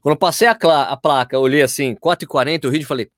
Quando 0.00 0.14
eu 0.14 0.18
passei 0.18 0.48
a, 0.48 0.52
a 0.52 0.96
placa, 0.96 1.36
eu 1.36 1.40
olhei 1.40 1.62
assim, 1.62 1.94
4,40, 1.94 2.66
o 2.66 2.70
ritmo 2.70 2.86
falei, 2.86 3.10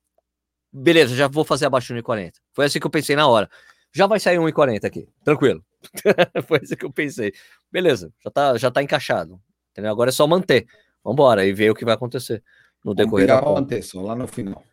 beleza, 0.72 1.14
já 1.14 1.28
vou 1.28 1.44
fazer 1.44 1.66
abaixo 1.66 1.94
de 1.94 2.02
1,40. 2.02 2.32
Foi 2.52 2.64
assim 2.64 2.80
que 2.80 2.86
eu 2.86 2.90
pensei 2.90 3.14
na 3.14 3.28
hora. 3.28 3.48
Já 3.92 4.06
vai 4.06 4.18
sair 4.18 4.38
1,40 4.38 4.84
aqui, 4.84 5.06
tranquilo. 5.22 5.62
Foi 6.48 6.58
assim 6.62 6.76
que 6.76 6.84
eu 6.86 6.90
pensei. 6.90 7.32
Beleza, 7.70 8.10
já 8.24 8.30
tá, 8.30 8.56
já 8.56 8.70
tá 8.70 8.82
encaixado. 8.82 9.38
Entendeu? 9.70 9.90
Agora 9.90 10.08
é 10.08 10.12
só 10.12 10.26
manter. 10.26 10.66
Vambora 11.04 11.44
e 11.44 11.52
ver 11.52 11.70
o 11.70 11.74
que 11.74 11.84
vai 11.84 11.94
acontecer 11.94 12.42
no 12.84 12.94
decorrer 12.94 13.26
da 13.26 13.42
manter, 13.42 13.82
só 13.82 14.00
lá 14.00 14.14
no 14.14 14.26
final. 14.26 14.64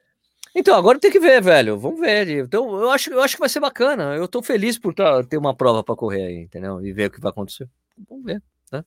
Então, 0.56 0.76
agora 0.76 1.00
tem 1.00 1.12
que 1.12 1.20
ver, 1.20 1.42
velho. 1.42 1.78
Vamos 1.78 2.00
ver. 2.00 2.28
Então, 2.30 2.80
eu 2.80 2.90
acho, 2.90 3.12
eu 3.12 3.22
acho 3.22 3.36
que 3.36 3.40
vai 3.40 3.50
ser 3.50 3.60
bacana. 3.60 4.16
Eu 4.16 4.28
tô 4.28 4.42
feliz 4.42 4.78
por 4.78 4.94
tá, 4.94 5.24
ter 5.24 5.38
uma 5.38 5.56
prova 5.56 5.84
para 5.84 5.96
correr 5.96 6.24
aí, 6.24 6.38
entendeu? 6.38 6.84
E 6.84 6.92
ver 6.92 7.08
o 7.08 7.12
que 7.12 7.22
vai 7.22 7.30
acontecer. 7.30 7.68
Vamos 8.10 8.26
ver, 8.26 8.42
né? 8.72 8.84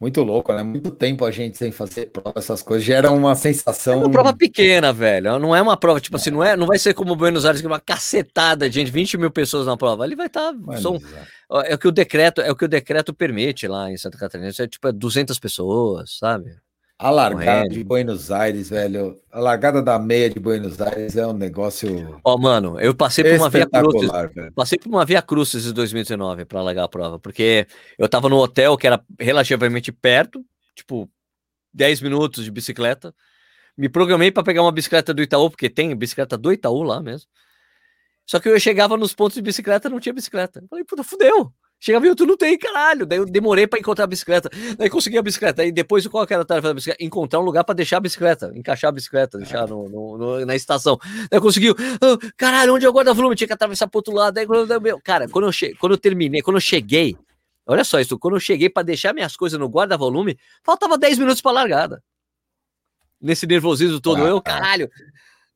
Muito 0.00 0.22
louco, 0.22 0.52
né? 0.52 0.62
Muito 0.62 0.90
tempo 0.90 1.24
a 1.24 1.30
gente 1.30 1.56
sem 1.56 1.72
fazer 1.72 2.06
prova, 2.06 2.38
essas 2.38 2.62
coisas 2.62 2.84
gera 2.84 3.10
uma 3.10 3.34
sensação. 3.34 3.94
É 3.94 3.96
uma 3.96 4.10
prova 4.10 4.32
pequena, 4.32 4.92
velho. 4.92 5.38
Não 5.38 5.56
é 5.56 5.60
uma 5.60 5.76
prova, 5.76 6.00
tipo 6.00 6.16
assim, 6.16 6.30
não 6.30 6.42
é, 6.42 6.56
não 6.56 6.66
vai 6.66 6.78
ser 6.78 6.94
como 6.94 7.16
Buenos 7.16 7.44
Aires, 7.44 7.60
que 7.60 7.66
é 7.66 7.70
uma 7.70 7.80
cacetada 7.80 8.68
de 8.68 8.76
gente, 8.76 8.92
20 8.92 9.18
mil 9.18 9.30
pessoas 9.30 9.66
na 9.66 9.76
prova. 9.76 10.04
Ali 10.04 10.14
vai 10.14 10.26
estar. 10.26 10.52
Tá, 10.52 10.76
são, 10.76 11.00
é 11.64 11.74
o 11.74 11.78
que 11.78 11.88
o 11.88 11.92
decreto, 11.92 12.40
é 12.40 12.50
o 12.50 12.56
que 12.56 12.64
o 12.64 12.68
decreto 12.68 13.12
permite 13.12 13.66
lá 13.66 13.90
em 13.90 13.96
Santa 13.96 14.18
Catarina. 14.18 14.50
Isso 14.50 14.62
é 14.62 14.68
tipo 14.68 14.92
200 14.92 15.36
é 15.36 15.40
pessoas, 15.40 16.16
sabe? 16.18 16.54
A 16.98 17.10
largada 17.10 17.68
de 17.68 17.84
Buenos 17.84 18.32
Aires, 18.32 18.70
velho. 18.70 19.20
A 19.30 19.38
largada 19.38 19.80
da 19.80 20.00
meia 20.00 20.28
de 20.28 20.40
Buenos 20.40 20.80
Aires 20.80 21.16
é 21.16 21.24
um 21.24 21.32
negócio. 21.32 22.20
Ó, 22.24 22.34
oh, 22.34 22.38
mano, 22.38 22.80
eu 22.80 22.92
passei 22.92 23.22
por 23.22 23.34
uma 23.34 23.48
Via 23.48 23.66
Crucis. 23.68 24.10
Passei 24.52 24.78
por 24.80 24.88
uma 24.88 25.04
Via 25.04 25.22
Crucis 25.22 25.66
em 25.66 25.72
2019 25.72 26.44
para 26.44 26.60
largar 26.60 26.82
a 26.82 26.88
prova, 26.88 27.16
porque 27.20 27.68
eu 27.96 28.08
tava 28.08 28.28
no 28.28 28.36
hotel 28.36 28.76
que 28.76 28.88
era 28.88 29.00
relativamente 29.20 29.92
perto, 29.92 30.44
tipo 30.74 31.08
10 31.72 32.00
minutos 32.00 32.44
de 32.44 32.50
bicicleta. 32.50 33.14
Me 33.76 33.88
programei 33.88 34.32
para 34.32 34.42
pegar 34.42 34.62
uma 34.62 34.72
bicicleta 34.72 35.14
do 35.14 35.22
Itaú, 35.22 35.50
porque 35.50 35.70
tem 35.70 35.94
bicicleta 35.94 36.36
do 36.36 36.52
Itaú 36.52 36.82
lá 36.82 37.00
mesmo. 37.00 37.30
Só 38.26 38.40
que 38.40 38.48
eu 38.48 38.58
chegava 38.58 38.96
nos 38.96 39.14
pontos 39.14 39.36
de 39.36 39.42
bicicleta, 39.42 39.88
não 39.88 40.00
tinha 40.00 40.12
bicicleta. 40.12 40.58
Eu 40.60 40.66
falei, 40.68 40.84
puta, 40.84 41.04
fudeu. 41.04 41.52
Chegava 41.80 42.06
e 42.08 42.14
tu 42.14 42.26
não 42.26 42.36
tem, 42.36 42.58
caralho. 42.58 43.06
Daí 43.06 43.18
eu 43.18 43.24
demorei 43.24 43.66
para 43.66 43.78
encontrar 43.78 44.04
a 44.04 44.06
bicicleta. 44.06 44.50
Daí 44.76 44.90
consegui 44.90 45.16
a 45.16 45.22
bicicleta. 45.22 45.62
Aí 45.62 45.70
depois 45.70 46.06
qual 46.08 46.26
que 46.26 46.34
era 46.34 46.42
a 46.42 46.46
tarefa 46.46 46.68
da 46.68 46.74
bicicleta? 46.74 47.04
Encontrar 47.04 47.38
um 47.38 47.44
lugar 47.44 47.62
para 47.62 47.74
deixar 47.74 47.98
a 47.98 48.00
bicicleta, 48.00 48.52
encaixar 48.54 48.88
a 48.88 48.92
bicicleta, 48.92 49.38
deixar 49.38 49.68
no, 49.68 49.88
no, 49.88 50.18
no 50.18 50.46
na 50.46 50.56
estação. 50.56 50.98
Daí 51.30 51.40
conseguiu. 51.40 51.74
Oh, 52.02 52.18
caralho, 52.36 52.74
onde 52.74 52.84
é 52.84 52.88
o 52.88 52.92
guarda-volume? 52.92 53.36
Tinha 53.36 53.46
que 53.46 53.52
atravessar 53.52 53.86
pro 53.86 53.98
outro 53.98 54.12
lado. 54.12 54.34
Daí, 54.34 54.46
quando, 54.46 55.02
cara, 55.02 55.28
quando 55.28 55.46
eu, 55.46 55.52
che... 55.52 55.74
quando 55.76 55.92
eu 55.92 55.98
terminei, 55.98 56.42
quando 56.42 56.56
eu 56.56 56.60
cheguei, 56.60 57.16
olha 57.64 57.84
só 57.84 58.00
isso, 58.00 58.18
quando 58.18 58.34
eu 58.34 58.40
cheguei 58.40 58.68
para 58.68 58.82
deixar 58.82 59.14
minhas 59.14 59.36
coisas 59.36 59.58
no 59.58 59.68
guarda-volume, 59.68 60.36
faltava 60.64 60.98
10 60.98 61.18
minutos 61.18 61.40
para 61.40 61.52
largada. 61.52 62.02
Nesse 63.20 63.46
nervosismo 63.46 64.00
todo, 64.00 64.24
ah, 64.24 64.28
eu, 64.28 64.40
caralho. 64.40 64.90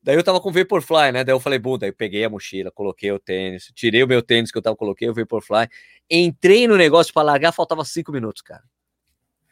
Daí 0.03 0.17
eu 0.17 0.23
tava 0.23 0.41
com 0.41 0.51
Vaporfly, 0.51 1.13
né? 1.13 1.23
Daí 1.23 1.33
eu 1.33 1.39
falei, 1.39 1.57
bom, 1.57 1.77
daí 1.77 1.89
eu 1.89 1.93
peguei 1.93 2.25
a 2.25 2.29
mochila, 2.29 2.69
coloquei 2.69 3.09
o 3.09 3.17
tênis, 3.17 3.71
tirei 3.73 4.03
o 4.03 4.07
meu 4.07 4.21
tênis 4.21 4.51
que 4.51 4.57
eu 4.57 4.61
tava, 4.61 4.75
coloquei 4.75 5.09
o 5.09 5.13
Vaporfly, 5.13 5.69
entrei 6.09 6.67
no 6.67 6.75
negócio 6.75 7.13
para 7.13 7.23
largar, 7.23 7.51
faltava 7.51 7.83
cinco 7.85 8.11
minutos, 8.11 8.41
cara. 8.41 8.63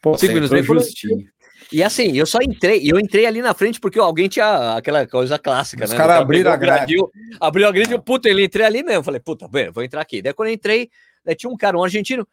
Pô, 0.00 0.16
cinco 0.16 0.34
minutos. 0.34 0.64
Justinho. 0.64 1.28
E 1.70 1.82
assim, 1.82 2.16
eu 2.16 2.26
só 2.26 2.38
entrei, 2.42 2.82
eu 2.84 2.98
entrei 2.98 3.24
ali 3.24 3.40
na 3.40 3.54
frente 3.54 3.78
porque 3.78 3.98
alguém 3.98 4.28
tinha 4.28 4.76
aquela 4.76 5.06
coisa 5.06 5.38
clássica, 5.38 5.84
Os 5.84 5.90
né? 5.90 5.96
Os 5.96 6.00
caras 6.00 6.16
abriram 6.16 6.50
a 6.50 6.56
grade. 6.56 6.96
Abriu 7.40 7.68
a 7.68 7.70
grade, 7.72 7.98
puta, 8.02 8.28
ele 8.28 8.44
entrei 8.44 8.66
ali 8.66 8.82
mesmo. 8.82 9.04
Falei, 9.04 9.20
puta, 9.20 9.46
bem, 9.48 9.70
vou 9.70 9.84
entrar 9.84 10.00
aqui. 10.00 10.20
Daí 10.20 10.32
quando 10.32 10.48
eu 10.48 10.54
entrei, 10.54 10.90
tinha 11.36 11.50
um 11.50 11.56
cara, 11.56 11.78
um 11.78 11.84
argentino, 11.84 12.26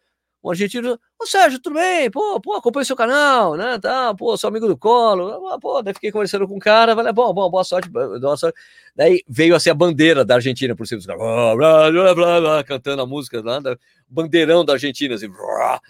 um 0.44 0.50
argentino, 0.50 0.98
ô 1.20 1.26
Sérgio, 1.26 1.60
tudo 1.60 1.76
bem? 1.76 2.10
Pô, 2.10 2.40
pô, 2.40 2.56
acompanha 2.56 2.84
o 2.84 2.86
seu 2.86 2.96
canal, 2.96 3.56
né? 3.56 3.78
Tá, 3.78 4.14
pô, 4.14 4.38
sou 4.38 4.48
amigo 4.48 4.68
do 4.68 4.78
Colo. 4.78 5.48
Ah, 5.48 5.60
pô, 5.60 5.82
daí 5.82 5.94
fiquei 5.94 6.12
conversando 6.12 6.48
com 6.48 6.56
o 6.56 6.60
cara, 6.60 6.96
falei, 6.96 7.12
bom, 7.12 7.34
bom, 7.34 7.50
boa 7.50 7.64
sorte, 7.64 7.90
boa 7.90 8.38
sorte. 8.38 8.58
Daí 8.96 9.22
veio 9.28 9.54
assim 9.54 9.70
a 9.70 9.74
bandeira 9.74 10.24
da 10.24 10.36
Argentina 10.36 10.76
por 10.76 10.88
cima, 10.88 11.02
blá, 11.06 11.56
blá, 11.56 11.92
blá, 11.92 12.16
blá, 12.16 12.40
blá, 12.40 12.64
cantando 12.64 13.02
a 13.02 13.06
música 13.06 13.42
lá, 13.44 13.60
bandeirão 14.08 14.64
da 14.64 14.74
Argentina, 14.74 15.16
assim, 15.16 15.28
blá. 15.28 15.82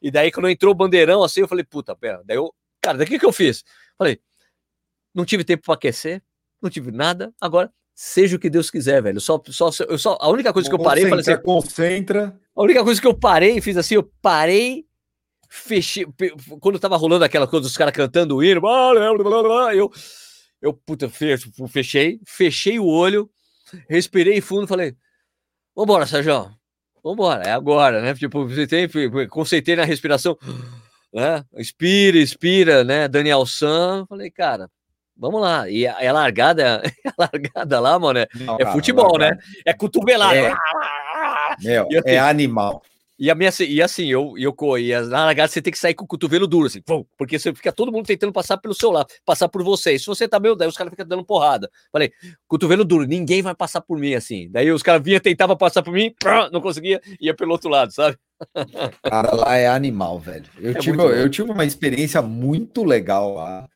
e 0.00 0.10
daí 0.10 0.32
quando 0.32 0.48
entrou 0.48 0.72
o 0.72 0.76
bandeirão 0.76 1.22
assim, 1.22 1.40
eu 1.40 1.48
falei, 1.48 1.64
puta, 1.64 1.94
pera, 1.94 2.22
daí 2.24 2.38
eu, 2.38 2.52
cara, 2.80 2.96
daqui 2.96 3.18
que 3.18 3.26
eu 3.26 3.32
fiz? 3.32 3.62
Falei, 3.98 4.18
não 5.14 5.24
tive 5.26 5.44
tempo 5.44 5.64
para 5.64 5.74
aquecer, 5.74 6.22
não 6.62 6.70
tive 6.70 6.90
nada, 6.90 7.32
agora 7.38 7.70
seja 8.00 8.36
o 8.36 8.38
que 8.38 8.48
Deus 8.48 8.70
quiser, 8.70 9.02
velho. 9.02 9.20
Só, 9.20 9.42
só, 9.48 9.70
eu 9.88 9.98
só, 9.98 10.16
a 10.20 10.28
única 10.30 10.52
coisa 10.52 10.68
que 10.68 10.74
eu 10.74 10.78
parei, 10.78 11.08
falei 11.08 11.20
assim, 11.20 11.36
concentra. 11.42 12.38
A 12.58 12.62
única 12.62 12.82
coisa 12.82 13.00
que 13.00 13.06
eu 13.06 13.14
parei 13.14 13.58
e 13.58 13.60
fiz 13.60 13.76
assim, 13.76 13.94
eu 13.94 14.10
parei, 14.20 14.84
fechei, 15.48 16.04
quando 16.58 16.76
tava 16.80 16.96
rolando 16.96 17.24
aquela 17.24 17.46
coisa 17.46 17.62
dos 17.62 17.76
caras 17.76 17.94
cantando 17.94 18.34
o 18.34 18.42
hino, 18.42 18.60
eu, 19.72 19.88
eu 20.60 20.72
puta, 20.72 21.08
fechei, 21.08 22.18
fechei 22.26 22.80
o 22.80 22.84
olho, 22.84 23.30
respirei 23.88 24.40
fundo, 24.40 24.66
falei, 24.66 24.96
vambora, 25.72 26.04
Sérgio, 26.04 26.50
vambora, 27.00 27.44
é 27.44 27.52
agora, 27.52 28.02
né? 28.02 28.12
Tipo, 28.14 28.48
você 28.48 28.66
tem, 28.66 28.88
conceitei 29.28 29.76
na 29.76 29.84
respiração, 29.84 30.36
né? 31.14 31.44
Inspira, 31.56 32.18
expira, 32.18 32.82
né? 32.82 33.06
Daniel 33.06 33.46
San, 33.46 34.04
falei, 34.08 34.32
cara, 34.32 34.68
vamos 35.16 35.40
lá. 35.40 35.70
E 35.70 35.86
a, 35.86 36.10
a 36.10 36.12
largada, 36.12 36.82
a 37.06 37.12
largada 37.16 37.78
lá, 37.78 37.96
mano, 38.00 38.18
é, 38.18 38.28
Não, 38.34 38.56
é 38.56 38.58
cara, 38.58 38.72
futebol, 38.72 39.16
né? 39.16 39.38
É 39.64 39.72
cotovelada. 39.72 40.36
É, 40.36 40.52
meu, 41.62 41.84
assim, 41.84 42.00
é 42.06 42.18
animal. 42.18 42.82
E, 43.18 43.32
a 43.32 43.34
minha, 43.34 43.50
e 43.66 43.82
assim, 43.82 44.06
eu, 44.06 44.34
eu 44.38 44.54
e 44.78 44.92
na 45.08 45.24
largada 45.24 45.48
você 45.48 45.60
tem 45.60 45.72
que 45.72 45.78
sair 45.78 45.92
com 45.92 46.04
o 46.04 46.06
cotovelo 46.06 46.46
duro, 46.46 46.68
assim, 46.68 46.80
porque 47.16 47.36
você 47.36 47.52
fica 47.52 47.72
todo 47.72 47.90
mundo 47.90 48.06
tentando 48.06 48.32
passar 48.32 48.58
pelo 48.58 48.72
seu 48.72 48.92
lado, 48.92 49.08
passar 49.26 49.48
por 49.48 49.64
você. 49.64 49.94
E 49.94 49.98
se 49.98 50.06
você 50.06 50.28
tá 50.28 50.38
meio, 50.38 50.54
daí 50.54 50.68
os 50.68 50.76
caras 50.76 50.92
ficam 50.92 51.04
dando 51.04 51.24
porrada. 51.24 51.68
Falei, 51.90 52.12
cotovelo 52.46 52.84
duro, 52.84 53.04
ninguém 53.04 53.42
vai 53.42 53.56
passar 53.56 53.80
por 53.80 53.98
mim 53.98 54.14
assim. 54.14 54.48
Daí 54.52 54.70
os 54.70 54.84
caras 54.84 55.02
vinham, 55.02 55.18
tentavam 55.18 55.56
passar 55.56 55.82
por 55.82 55.92
mim, 55.92 56.14
não 56.52 56.60
conseguia, 56.60 57.00
ia 57.20 57.34
pelo 57.34 57.50
outro 57.50 57.68
lado, 57.68 57.92
sabe? 57.92 58.16
Cara, 59.02 59.34
lá 59.34 59.56
é 59.56 59.66
animal, 59.66 60.20
velho. 60.20 60.46
Eu, 60.56 60.70
é 60.70 60.74
tive, 60.74 61.02
eu 61.02 61.28
tive 61.28 61.50
uma 61.50 61.64
experiência 61.64 62.22
muito 62.22 62.84
legal 62.84 63.34
lá, 63.34 63.68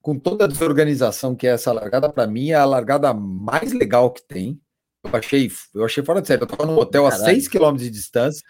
com 0.00 0.18
toda 0.18 0.46
a 0.46 0.48
desorganização 0.48 1.34
que 1.34 1.46
é 1.46 1.50
essa 1.50 1.70
largada, 1.70 2.08
para 2.08 2.26
mim 2.26 2.48
é 2.48 2.54
a 2.54 2.64
largada 2.64 3.12
mais 3.12 3.74
legal 3.74 4.10
que 4.10 4.26
tem. 4.26 4.58
Eu 5.12 5.18
achei, 5.18 5.50
eu 5.74 5.84
achei 5.84 6.04
fora 6.04 6.20
de 6.20 6.28
sério. 6.28 6.42
Eu 6.42 6.46
tava 6.46 6.66
num 6.66 6.78
hotel 6.78 7.04
Caralho. 7.04 7.22
a 7.22 7.26
6 7.26 7.48
km 7.48 7.76
de 7.76 7.90
distância 7.90 8.42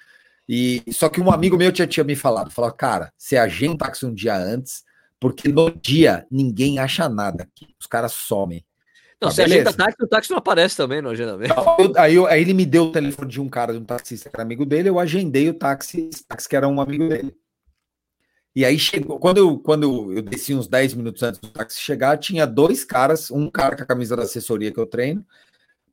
e 0.49 0.83
só 0.93 1.09
que 1.09 1.21
um 1.21 1.31
amigo 1.31 1.57
meu 1.57 1.73
tinha, 1.73 1.87
tinha 1.87 2.05
me 2.05 2.15
falado, 2.15 2.53
falou, 2.53 2.71
cara, 2.71 3.13
você 3.17 3.37
agenda 3.37 3.73
um 3.73 3.77
táxi 3.77 4.07
um 4.07 4.15
dia 4.15 4.37
antes, 4.37 4.85
porque 5.19 5.49
no 5.49 5.71
dia 5.71 6.25
ninguém 6.31 6.79
acha 6.79 7.09
nada 7.09 7.45
aqui. 7.45 7.75
Os 7.81 7.87
caras 7.87 8.13
somem. 8.13 8.65
Não, 9.21 9.29
tá, 9.29 9.35
você 9.35 9.43
agenda 9.43 9.73
táxi, 9.73 9.97
o 10.01 10.07
táxi 10.07 10.31
não 10.31 10.39
aparece 10.39 10.77
também 10.77 11.03
no 11.03 11.09
agendamento. 11.09 11.55
aí, 11.97 12.15
eu, 12.15 12.27
aí 12.27 12.41
ele 12.41 12.55
me 12.55 12.67
deu 12.67 12.85
o 12.85 12.93
telefone 12.93 13.31
de 13.31 13.41
um 13.41 13.49
cara, 13.49 13.73
de 13.73 13.79
um 13.79 13.85
taxista 13.85 14.31
que 14.31 14.37
era 14.37 14.43
amigo 14.43 14.65
dele, 14.65 14.89
eu 14.89 15.01
agendei 15.01 15.49
o 15.49 15.55
táxi, 15.55 16.11
táxi 16.29 16.49
que 16.49 16.55
era 16.55 16.69
um 16.69 16.81
amigo 16.81 17.09
dele. 17.09 17.35
E 18.55 18.65
aí 18.65 18.79
chegou, 18.79 19.19
quando 19.19 19.39
eu, 19.39 19.59
quando 19.59 20.13
eu 20.15 20.23
desci 20.23 20.55
uns 20.55 20.67
10 20.67 20.95
minutos 20.95 21.23
antes 21.23 21.41
do 21.41 21.49
táxi 21.49 21.81
chegar, 21.81 22.17
tinha 22.19 22.47
dois 22.47 22.85
caras, 22.85 23.31
um 23.31 23.51
cara 23.51 23.77
com 23.77 23.83
a 23.83 23.87
camisa 23.87 24.17
da 24.17 24.23
assessoria 24.23 24.73
que 24.73 24.79
eu 24.79 24.87
treino, 24.87 25.27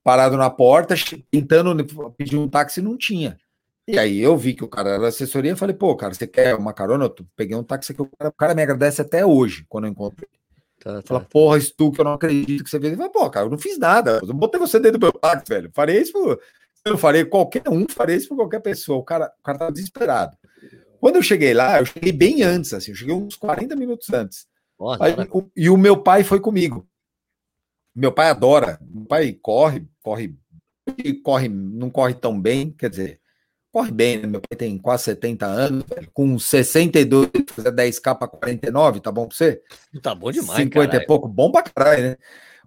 parado 0.03 0.37
na 0.37 0.49
porta, 0.49 0.95
tentando 1.31 1.75
pedir 2.17 2.37
um 2.37 2.47
táxi, 2.47 2.81
não 2.81 2.97
tinha. 2.97 3.37
E 3.87 3.99
aí 3.99 4.19
eu 4.19 4.37
vi 4.37 4.53
que 4.53 4.63
o 4.63 4.67
cara 4.67 4.91
era 4.91 5.07
assessoria 5.07 5.51
e 5.51 5.55
falei, 5.55 5.75
pô, 5.75 5.95
cara, 5.95 6.13
você 6.13 6.25
quer 6.25 6.55
uma 6.55 6.73
carona? 6.73 7.05
Eu 7.05 7.15
peguei 7.35 7.55
um 7.55 7.63
táxi 7.63 7.93
que 7.93 8.01
o 8.01 8.09
cara, 8.17 8.29
o 8.29 8.33
cara 8.33 8.55
me 8.55 8.61
agradece 8.61 9.01
até 9.01 9.25
hoje, 9.25 9.65
quando 9.67 9.85
eu 9.85 9.91
encontro 9.91 10.25
ele. 10.25 10.43
Tá, 10.79 11.01
tá, 11.01 11.07
Fala, 11.07 11.19
tá. 11.21 11.27
porra, 11.29 11.59
Stu, 11.59 11.91
que 11.91 12.01
eu 12.01 12.05
não 12.05 12.13
acredito 12.13 12.63
que 12.63 12.69
você 12.69 12.79
fez. 12.79 12.93
Ele 12.93 12.97
fala, 12.97 13.11
pô, 13.11 13.29
cara, 13.29 13.45
eu 13.45 13.49
não 13.49 13.57
fiz 13.57 13.77
nada. 13.77 14.19
Eu 14.21 14.33
botei 14.33 14.59
você 14.59 14.79
dentro 14.79 14.99
do 14.99 15.03
meu 15.05 15.13
táxi, 15.13 15.45
velho. 15.49 15.71
Farei 15.73 16.01
isso 16.01 16.13
por... 16.13 16.39
Eu 16.85 16.97
farei 16.97 17.23
qualquer 17.23 17.63
um, 17.69 17.85
farei 17.87 18.17
isso 18.17 18.27
por 18.27 18.35
qualquer 18.35 18.59
pessoa. 18.59 18.99
O 18.99 19.03
cara, 19.03 19.31
o 19.39 19.43
cara 19.43 19.57
tava 19.57 19.71
desesperado. 19.71 20.37
Quando 20.99 21.15
eu 21.15 21.21
cheguei 21.21 21.53
lá, 21.53 21.79
eu 21.79 21.85
cheguei 21.85 22.11
bem 22.11 22.43
antes, 22.43 22.73
assim, 22.73 22.91
eu 22.91 22.95
cheguei 22.95 23.13
uns 23.13 23.35
40 23.35 23.75
minutos 23.75 24.09
antes. 24.11 24.47
Nossa, 24.79 25.03
aí, 25.03 25.13
o, 25.31 25.43
e 25.55 25.69
o 25.69 25.77
meu 25.77 25.97
pai 25.97 26.23
foi 26.23 26.39
comigo. 26.39 26.87
Meu 27.95 28.11
pai 28.11 28.29
adora. 28.29 28.79
Meu 28.81 29.05
pai 29.05 29.33
corre, 29.33 29.87
corre, 30.01 30.35
corre, 31.23 31.47
não 31.49 31.89
corre 31.89 32.13
tão 32.13 32.39
bem, 32.39 32.71
quer 32.71 32.89
dizer, 32.89 33.19
corre 33.71 33.91
bem, 33.91 34.17
né? 34.17 34.27
Meu 34.27 34.41
pai 34.41 34.57
tem 34.57 34.77
quase 34.77 35.03
70 35.03 35.45
anos, 35.45 35.83
com 36.13 36.37
62, 36.37 37.29
fazer 37.47 37.71
10k 37.71 38.17
para 38.17 38.27
49, 38.27 38.99
tá 38.99 39.11
bom 39.11 39.27
pra 39.27 39.35
você? 39.35 39.61
Tá 40.01 40.13
bom 40.13 40.31
demais, 40.31 40.59
50 40.59 40.87
caralho. 40.87 41.03
é 41.03 41.05
pouco, 41.05 41.27
bom 41.27 41.51
pra 41.51 41.63
caralho, 41.63 42.03
né? 42.03 42.17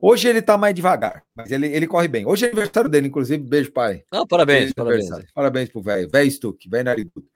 Hoje 0.00 0.28
ele 0.28 0.42
tá 0.42 0.58
mais 0.58 0.74
devagar, 0.74 1.22
mas 1.34 1.50
ele, 1.50 1.68
ele 1.68 1.86
corre 1.86 2.06
bem. 2.06 2.26
Hoje 2.26 2.44
é 2.44 2.48
aniversário 2.48 2.90
dele, 2.90 3.08
inclusive, 3.08 3.42
beijo, 3.42 3.72
pai. 3.72 4.04
Ah, 4.10 4.26
parabéns, 4.26 4.72
parabéns. 4.72 5.08
Parabéns 5.34 5.70
pro 5.70 5.80
velho, 5.80 6.08
velho 6.10 6.30
Stuck, 6.30 6.68
velho 6.68 6.84
narigudo. 6.84 7.26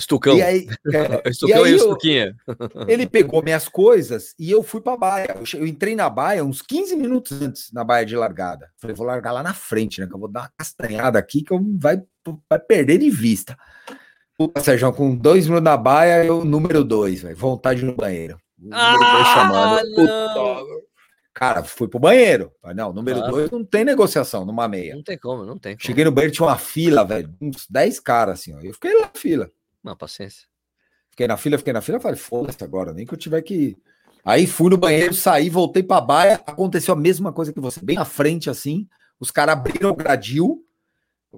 Estucão. 0.00 0.36
E 0.36 0.42
aí, 0.42 0.66
é, 0.92 1.28
Estucão 1.28 1.66
e, 1.66 1.74
aí 1.74 1.76
e 2.04 2.34
ele 2.92 3.06
pegou 3.06 3.42
minhas 3.42 3.68
coisas 3.68 4.34
e 4.38 4.50
eu 4.50 4.62
fui 4.62 4.80
pra 4.80 4.96
baia. 4.96 5.36
Eu, 5.36 5.60
eu, 5.60 5.66
entrei 5.66 5.94
na 5.94 6.08
baia 6.08 6.44
uns 6.44 6.62
15 6.62 6.96
minutos 6.96 7.40
antes 7.40 7.72
na 7.72 7.84
baia 7.84 8.04
de 8.04 8.16
largada. 8.16 8.70
Falei, 8.78 8.96
vou 8.96 9.06
largar 9.06 9.32
lá 9.32 9.42
na 9.42 9.54
frente, 9.54 10.00
né? 10.00 10.06
Que 10.06 10.14
eu 10.14 10.18
vou 10.18 10.30
dar 10.30 10.40
uma 10.40 10.52
castanhada 10.56 11.18
aqui 11.18 11.42
que 11.42 11.52
eu 11.52 11.60
vai, 11.78 12.02
vai 12.48 12.58
perder 12.58 12.98
de 12.98 13.10
vista. 13.10 13.56
Puta, 14.36 14.60
Sérgio, 14.60 14.92
com 14.92 15.14
dois 15.14 15.46
minutos 15.46 15.64
na 15.64 15.76
baia, 15.76 16.24
eu 16.24 16.44
número 16.44 16.82
dois, 16.82 17.22
véio, 17.22 17.36
vontade 17.36 17.84
no 17.84 17.94
banheiro. 17.94 18.38
Ah, 18.72 18.92
número 18.92 19.12
dois 19.12 19.26
chamando. 19.28 20.90
Cara, 21.32 21.62
fui 21.62 21.88
pro 21.88 21.98
banheiro. 21.98 22.52
Não, 22.74 22.92
número 22.92 23.22
ah. 23.22 23.30
dois 23.30 23.50
não 23.50 23.64
tem 23.64 23.84
negociação 23.84 24.44
numa 24.44 24.66
meia. 24.66 24.94
Não 24.94 25.02
tem 25.02 25.18
como, 25.18 25.44
não 25.44 25.58
tem 25.58 25.74
como. 25.74 25.86
Cheguei 25.86 26.04
no 26.04 26.12
banheiro, 26.12 26.34
tinha 26.34 26.46
uma 26.46 26.58
fila, 26.58 27.04
velho. 27.04 27.34
Uns 27.40 27.66
10 27.68 28.00
caras, 28.00 28.40
assim, 28.40 28.54
ó. 28.54 28.60
Eu 28.60 28.74
fiquei 28.74 28.94
lá 28.94 29.02
na 29.02 29.12
fila. 29.14 29.50
Não, 29.82 29.96
paciência. 29.96 30.46
Fiquei 31.10 31.26
na 31.26 31.36
fila, 31.36 31.58
fiquei 31.58 31.72
na 31.72 31.80
fila, 31.80 32.00
falei, 32.00 32.18
foda-se 32.18 32.62
agora, 32.62 32.92
nem 32.92 33.06
que 33.06 33.14
eu 33.14 33.18
tiver 33.18 33.42
que. 33.42 33.76
Aí 34.24 34.46
fui 34.46 34.70
no 34.70 34.76
banheiro, 34.76 35.14
saí, 35.14 35.48
voltei 35.48 35.82
pra 35.82 36.00
baia, 36.00 36.34
aconteceu 36.46 36.94
a 36.94 36.96
mesma 36.96 37.32
coisa 37.32 37.52
que 37.52 37.60
você, 37.60 37.80
bem 37.82 37.96
à 37.96 38.04
frente 38.04 38.50
assim, 38.50 38.86
os 39.18 39.30
caras 39.30 39.54
abriram 39.54 39.90
o 39.90 39.96
gradil, 39.96 40.64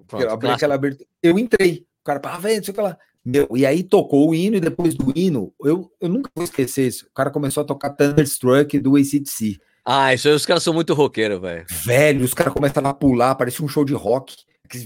Pronto, 0.06 0.24
eu, 0.24 0.30
abri 0.30 0.48
aquela 0.48 0.74
abertura, 0.74 1.08
eu 1.22 1.38
entrei, 1.38 1.86
o 2.00 2.04
cara, 2.04 2.20
ah, 2.24 2.38
velho, 2.38 2.56
não 2.56 2.64
sei 2.64 2.72
o 2.72 2.74
que 2.74 2.80
lá. 2.80 2.98
Meu, 3.24 3.48
e 3.54 3.64
aí 3.64 3.84
tocou 3.84 4.30
o 4.30 4.34
hino, 4.34 4.56
e 4.56 4.60
depois 4.60 4.94
do 4.94 5.12
hino, 5.16 5.54
eu, 5.62 5.90
eu 6.00 6.08
nunca 6.08 6.28
vou 6.34 6.44
esquecer 6.44 6.88
isso. 6.88 7.06
O 7.06 7.14
cara 7.14 7.30
começou 7.30 7.62
a 7.62 7.66
tocar 7.66 7.90
Thunderstruck 7.90 8.78
do 8.80 8.96
ACDC. 8.96 9.60
Ah, 9.84 10.12
isso 10.12 10.28
aí 10.28 10.34
os 10.34 10.44
caras 10.44 10.62
são 10.62 10.74
muito 10.74 10.92
roqueiros, 10.92 11.40
velho. 11.40 11.64
Velho, 11.84 12.24
os 12.24 12.34
caras 12.34 12.52
começaram 12.52 12.90
a 12.90 12.94
pular, 12.94 13.34
parecia 13.36 13.64
um 13.64 13.68
show 13.68 13.84
de 13.84 13.94
rock. 13.94 14.36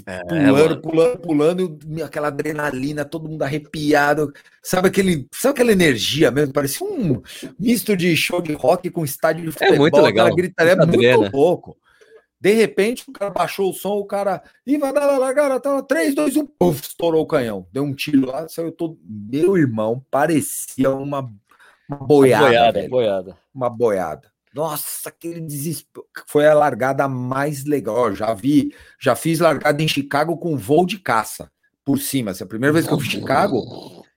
É, 0.07 0.23
pulando, 0.25 0.81
pulando, 0.81 1.19
pulando, 1.19 1.79
aquela 2.05 2.29
adrenalina, 2.29 3.05
todo 3.05 3.29
mundo 3.29 3.43
arrepiado. 3.43 4.33
Sabe 4.63 4.89
aquele, 4.89 5.27
sabe 5.33 5.55
aquela 5.55 5.73
energia 5.73 6.31
mesmo? 6.31 6.53
Parecia 6.53 6.87
um 6.87 7.23
misto 7.59 7.97
de 7.97 8.17
show 8.17 8.41
de 8.41 8.53
rock 8.53 8.91
com 8.91 9.05
estádio 9.05 9.45
de 9.45 9.53
futebol. 9.53 9.75
É 9.75 9.79
muito 9.79 10.01
legal. 10.01 10.35
Gritaria, 10.35 10.73
é 10.73 10.87
muito 10.87 11.37
louco. 11.37 11.77
De 12.39 12.53
repente, 12.53 13.05
o 13.09 13.13
cara 13.13 13.31
baixou 13.31 13.71
o 13.71 13.73
som, 13.73 13.95
o 13.95 14.05
cara. 14.05 14.43
E 14.67 14.77
vai 14.77 14.93
dar 14.93 15.19
lá, 15.19 15.35
cara, 15.35 15.59
tava 15.59 15.83
3, 15.83 16.15
2, 16.15 16.37
1, 16.37 16.47
puf, 16.47 16.83
estourou 16.83 17.23
o 17.23 17.27
canhão. 17.27 17.67
Deu 17.73 17.83
um 17.83 17.95
tiro 17.95 18.27
lá, 18.27 18.49
saiu 18.49 18.71
todo. 18.71 18.99
Meu 19.05 19.57
irmão, 19.57 20.05
parecia 20.11 20.91
uma, 20.91 21.29
uma 21.89 21.99
boiada. 21.99 22.45
Uma 22.45 22.49
boiada, 22.49 22.89
boiada. 22.89 23.37
Uma 23.55 23.71
boiada. 23.71 24.36
Nossa, 24.57 25.11
aquele 25.11 25.39
desespero. 25.39 26.07
Foi 26.27 26.47
a 26.47 26.55
largada 26.55 27.07
mais 27.07 27.67
legal. 27.67 28.15
já 28.15 28.33
vi, 28.33 28.75
já 28.99 29.15
fiz 29.15 29.39
largada 29.39 29.83
em 29.83 29.87
Chicago 29.87 30.39
com 30.39 30.57
voo 30.57 30.87
de 30.87 30.99
caça 30.99 31.53
por 31.85 31.99
cima. 31.99 32.31
Essa 32.31 32.45
é 32.45 32.47
a 32.47 32.49
primeira 32.49 32.73
vez 32.73 32.87
que 32.87 32.93
eu 32.95 32.99
fui 32.99 33.07
Chicago, 33.07 33.63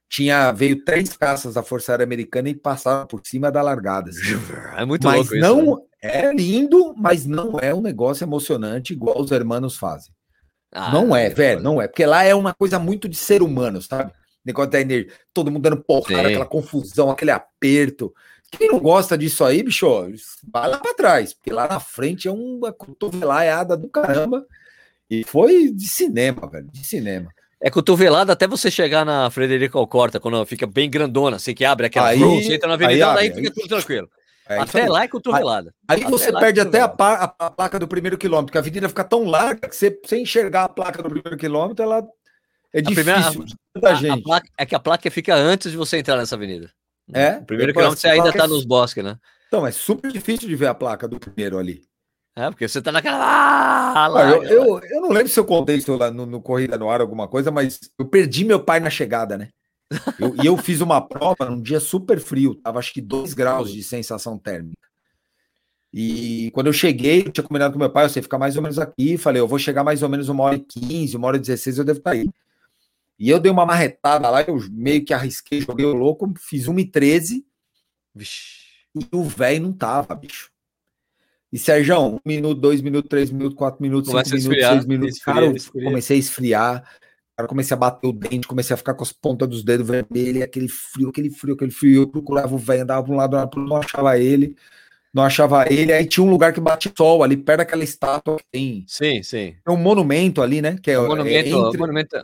tinha 0.08 0.50
veio 0.54 0.82
três 0.86 1.18
caças 1.18 1.56
da 1.56 1.62
Força 1.62 1.92
Aérea 1.92 2.06
Americana 2.06 2.48
e 2.48 2.56
passaram 2.56 3.06
por 3.06 3.20
cima 3.26 3.52
da 3.52 3.62
largada. 3.62 4.12
Assim. 4.12 4.22
É 4.78 4.86
muito 4.86 5.04
mas 5.04 5.30
louco 5.30 5.36
não 5.36 5.60
isso, 5.60 5.76
né? 6.02 6.30
é 6.30 6.34
lindo, 6.34 6.94
mas 6.96 7.26
não 7.26 7.60
é 7.60 7.76
um 7.76 7.82
negócio 7.82 8.24
emocionante 8.24 8.94
igual 8.94 9.20
os 9.20 9.32
hermanos 9.32 9.76
fazem. 9.76 10.14
Ah, 10.72 10.94
não 10.94 11.14
é, 11.14 11.26
é 11.26 11.30
velho, 11.32 11.62
não 11.62 11.82
é, 11.82 11.88
porque 11.88 12.06
lá 12.06 12.24
é 12.24 12.34
uma 12.34 12.54
coisa 12.54 12.80
muito 12.80 13.10
de 13.10 13.18
ser 13.18 13.42
humano, 13.42 13.82
sabe? 13.82 14.14
Negócio 14.46 14.72
da 14.72 14.80
energia, 14.80 15.12
todo 15.34 15.52
mundo 15.52 15.64
dando 15.64 15.84
porrada, 15.84 16.30
aquela 16.30 16.46
confusão, 16.46 17.12
aquele 17.12 17.32
aperto. 17.32 18.14
Quem 18.52 18.70
não 18.70 18.80
gosta 18.80 19.18
disso 19.18 19.44
aí, 19.44 19.62
bicho, 19.64 19.88
vai 20.52 20.70
lá 20.70 20.78
para 20.78 20.94
trás, 20.94 21.34
porque 21.34 21.52
lá 21.52 21.68
na 21.68 21.80
frente 21.80 22.28
é 22.28 22.32
uma 22.32 22.74
cotovelada 22.74 23.78
do 23.78 23.88
caramba. 23.90 24.46
E 25.10 25.24
foi 25.24 25.72
de 25.72 25.88
cinema, 25.88 26.48
velho, 26.50 26.68
de 26.72 26.86
cinema. 26.86 27.30
É 27.62 27.70
cotovelada 27.70 28.32
até 28.34 28.48
você 28.48 28.72
chegar 28.72 29.06
na 29.06 29.30
Frederico 29.30 29.78
Alcorta, 29.78 30.20
quando 30.20 30.46
fica 30.46 30.66
bem 30.66 30.90
grandona, 30.90 31.36
assim 31.38 31.54
que 31.54 31.66
abre 31.66 31.88
aquela 31.88 32.10
aí, 32.10 32.20
você 32.20 32.56
entra 32.56 32.68
na 32.68 32.76
avenida, 32.76 33.12
aí, 33.14 33.30
aí 33.30 33.34
fica 33.34 33.52
tudo 33.52 33.68
tranquilo. 33.68 34.10
É, 34.48 34.58
até 34.58 34.88
lá 34.88 35.04
é 35.04 35.08
cotovelada. 35.08 35.74
Aí, 35.88 36.04
você 36.06 36.32
perde 36.32 36.60
é 36.60 36.64
até 36.64 36.82
a, 36.82 36.86
a, 36.98 37.24
a, 37.38 37.52
placa 37.52 37.78
do 37.78 37.88
primeiro 37.88 38.18
quilômetro, 38.18 38.48
porque 38.48 38.58
a 38.58 38.62
avenida 38.62 38.90
fica 38.90 39.04
tão 39.04 39.26
larga 39.26 39.68
que 39.70 39.76
você, 39.76 40.00
sem 40.06 40.24
enxergar 40.24 40.64
a 40.64 40.70
placa 40.70 41.04
do 41.04 41.10
primeiro 41.10 41.38
quilômetro, 41.38 41.84
ela 41.84 42.04
é 42.74 42.82
difícil. 42.82 43.46
Primeira, 43.74 43.96
gente. 43.96 44.24
Placa, 44.24 44.48
é 44.58 44.66
que 44.66 44.76
a 44.76 44.80
placa 44.80 45.12
fica 45.12 45.36
antes 45.36 45.72
de 45.72 45.78
você 45.78 45.98
entrar 45.98 46.18
nessa 46.18 46.36
avenida. 46.36 46.72
É. 47.14 47.38
O 47.38 47.46
primeiro 47.46 47.74
quilômetro 47.74 48.00
você 48.00 48.08
ainda 48.08 48.32
tá 48.32 48.48
nos 48.48 48.66
bosques, 48.66 49.04
né? 49.04 49.18
Então, 49.48 49.66
é 49.66 49.72
super 49.72 50.12
difícil 50.12 50.48
de 50.48 50.56
ver 50.56 50.68
a 50.68 50.76
placa 50.76 51.08
do 51.08 51.20
primeiro 51.20 51.58
ali. 51.58 51.82
É, 52.36 52.50
porque 52.50 52.68
você 52.68 52.82
tá 52.82 52.92
naquela. 52.92 53.18
Ah, 53.18 54.08
lá, 54.08 54.30
eu, 54.30 54.44
eu, 54.44 54.80
eu, 54.80 55.02
não 55.02 55.10
lembro 55.10 55.28
se 55.28 55.40
eu 55.40 55.44
contei 55.44 55.78
isso 55.78 55.96
lá 55.96 56.12
no, 56.12 56.26
no, 56.26 56.42
Corrida 56.42 56.78
no 56.78 56.90
Ar, 56.90 57.02
alguma 57.02 57.28
coisa, 57.28 57.52
mas 57.52 57.80
eu 57.98 58.06
perdi 58.06 58.46
meu 58.46 58.64
pai 58.64 58.80
na 58.80 58.90
chegada, 58.90 59.38
né? 59.38 59.50
Eu, 60.20 60.36
e 60.36 60.46
eu 60.46 60.56
fiz 60.56 60.82
uma 60.82 61.02
prova 61.02 61.50
num 61.50 61.60
dia 61.60 61.80
super 61.80 62.20
frio, 62.20 62.54
tava 62.54 62.78
acho 62.78 62.94
que 62.94 63.02
2 63.02 63.34
graus 63.34 63.74
de 63.74 63.82
sensação 63.82 64.38
térmica. 64.38 64.88
E 65.92 66.52
quando 66.54 66.68
eu 66.68 66.74
cheguei, 66.74 67.22
eu 67.22 67.32
tinha 67.32 67.44
combinado 67.44 67.74
com 67.74 67.80
meu 67.80 67.90
pai, 67.90 68.08
você 68.08 68.22
fica 68.22 68.38
mais 68.38 68.56
ou 68.56 68.62
menos 68.62 68.78
aqui. 68.78 69.18
Falei, 69.18 69.42
eu 69.42 69.48
vou 69.48 69.58
chegar 69.58 69.84
mais 69.84 70.04
ou 70.04 70.10
menos 70.10 70.30
uma 70.30 70.44
hora 70.44 70.56
e 70.56 70.60
15, 70.60 71.18
uma 71.18 71.28
hora 71.28 71.38
e 71.38 71.40
16, 71.40 71.80
eu 71.80 71.84
devo 71.84 71.98
estar 71.98 72.12
aí. 72.12 72.30
E 73.20 73.30
eu 73.30 73.40
dei 73.40 73.52
uma 73.52 73.66
marretada 73.66 74.30
lá, 74.30 74.42
eu 74.42 74.58
meio 74.72 75.04
que 75.04 75.14
arrisquei, 75.14 75.60
joguei 75.60 75.86
o 75.86 75.94
louco, 75.94 76.32
fiz 76.38 76.68
1 76.68 76.80
e 76.80 76.86
13. 76.86 77.46
E 78.16 79.06
o 79.12 79.24
velho 79.24 79.64
não 79.64 79.74
tava, 79.74 80.16
bicho. 80.16 80.50
E 81.52 81.60
Sérgio, 81.60 82.00
um 82.00 82.20
minuto, 82.26 82.62
dois 82.62 82.80
minutos, 82.82 83.10
três 83.10 83.32
minutos, 83.32 83.58
quatro 83.58 83.82
minutos, 83.82 84.10
Começa 84.10 84.38
cinco 84.38 84.50
minutos, 84.50 84.70
seis 84.70 84.86
minutos. 84.86 85.16
Esfria, 85.18 85.34
cara, 85.34 85.46
esfria. 85.48 85.84
comecei 85.84 86.16
a 86.16 86.20
esfriar. 86.20 87.00
Cara, 87.36 87.48
comecei 87.48 87.76
a 87.76 87.78
bater 87.78 88.08
o 88.08 88.14
dente, 88.14 88.48
comecei 88.48 88.74
a 88.74 88.78
ficar 88.78 88.94
com 88.94 89.04
as 89.04 89.12
pontas 89.12 89.48
dos 89.48 89.64
dedos 89.64 89.88
vermelhos, 89.88 90.44
aquele 90.44 90.68
frio, 90.68 91.10
aquele 91.10 91.30
frio, 91.30 91.56
aquele 91.56 91.72
frio. 91.72 92.04
Eu 92.04 92.08
procurava 92.08 92.54
o 92.54 92.58
velho, 92.58 92.84
andava 92.84 93.04
para 93.04 93.14
um 93.14 93.18
lado, 93.18 93.38
não 93.58 93.78
achava 93.78 94.18
ele 94.18 94.56
não 95.14 95.24
achava 95.24 95.66
ele. 95.72 95.92
Aí 95.92 96.06
tinha 96.06 96.24
um 96.24 96.30
lugar 96.30 96.54
que 96.54 96.60
bate 96.60 96.92
sol 96.96 97.24
ali, 97.24 97.36
perto 97.36 97.60
daquela 97.60 97.84
estátua 97.84 98.38
que 98.38 98.46
tem. 98.52 98.86
Sim, 98.88 99.24
sim. 99.24 99.56
É 99.66 99.72
um 99.72 99.78
monumento 99.78 100.42
ali, 100.42 100.62
né? 100.62 100.78
Que 100.82 100.92
é, 100.92 101.00
o 101.00 101.08
monumento, 101.08 101.36
é, 101.36 101.50
entre... 101.50 101.78
monumento, 101.78 102.16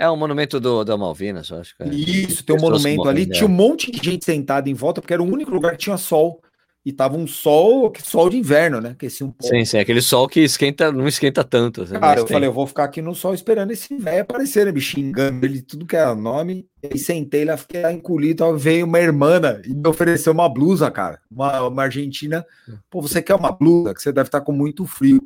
é 0.00 0.08
o 0.08 0.16
monumento 0.16 0.58
do, 0.58 0.82
da 0.82 0.96
Malvinas, 0.96 1.50
eu 1.50 1.58
acho. 1.58 1.76
Que 1.76 1.82
é. 1.82 1.88
Isso, 1.88 2.42
tem 2.42 2.56
um 2.56 2.60
monumento 2.60 3.06
ali. 3.06 3.26
Tinha 3.26 3.46
um 3.46 3.52
monte 3.52 3.90
de 3.90 4.02
gente 4.02 4.24
sentada 4.24 4.70
em 4.70 4.74
volta, 4.74 5.00
porque 5.02 5.12
era 5.12 5.22
o 5.22 5.30
único 5.30 5.50
lugar 5.50 5.72
que 5.72 5.78
tinha 5.78 5.98
sol 5.98 6.40
e 6.84 6.90
tava 6.90 7.18
um 7.18 7.26
sol, 7.26 7.92
sol 8.02 8.30
de 8.30 8.38
inverno, 8.38 8.80
né? 8.80 8.96
Que 8.98 9.06
esse 9.06 9.22
um 9.22 9.30
pouco. 9.30 9.54
Sim, 9.54 9.62
sim, 9.66 9.78
aquele 9.78 10.00
sol 10.00 10.26
que 10.26 10.40
esquenta, 10.40 10.90
não 10.90 11.06
esquenta 11.06 11.44
tanto. 11.44 11.82
Assim, 11.82 12.00
Cara, 12.00 12.20
eu 12.20 12.24
tem. 12.24 12.32
falei, 12.32 12.48
eu 12.48 12.52
vou 12.52 12.66
ficar 12.66 12.84
aqui 12.84 13.02
no 13.02 13.14
sol 13.14 13.34
esperando 13.34 13.72
esse 13.72 13.94
velho 13.94 14.22
aparecer, 14.22 14.64
né? 14.64 14.72
Me 14.72 14.80
xingando 14.80 15.44
ele, 15.44 15.60
tudo 15.60 15.84
que 15.84 15.94
era 15.94 16.14
nome. 16.14 16.66
E 16.82 16.98
sentei 16.98 17.44
lá, 17.44 17.58
fiquei 17.58 17.82
lá 17.82 17.92
encolhido. 17.92 18.56
Veio 18.56 18.86
uma 18.86 18.98
irmã 18.98 19.38
e 19.66 19.74
me 19.74 19.86
ofereceu 19.86 20.32
uma 20.32 20.48
blusa, 20.48 20.90
cara. 20.90 21.20
Uma, 21.30 21.68
uma 21.68 21.82
argentina. 21.82 22.46
Pô, 22.88 23.02
você 23.02 23.20
quer 23.20 23.34
uma 23.34 23.52
blusa? 23.52 23.92
Que 23.92 24.00
você 24.00 24.10
deve 24.10 24.28
estar 24.28 24.40
com 24.40 24.52
muito 24.52 24.86
frio. 24.86 25.22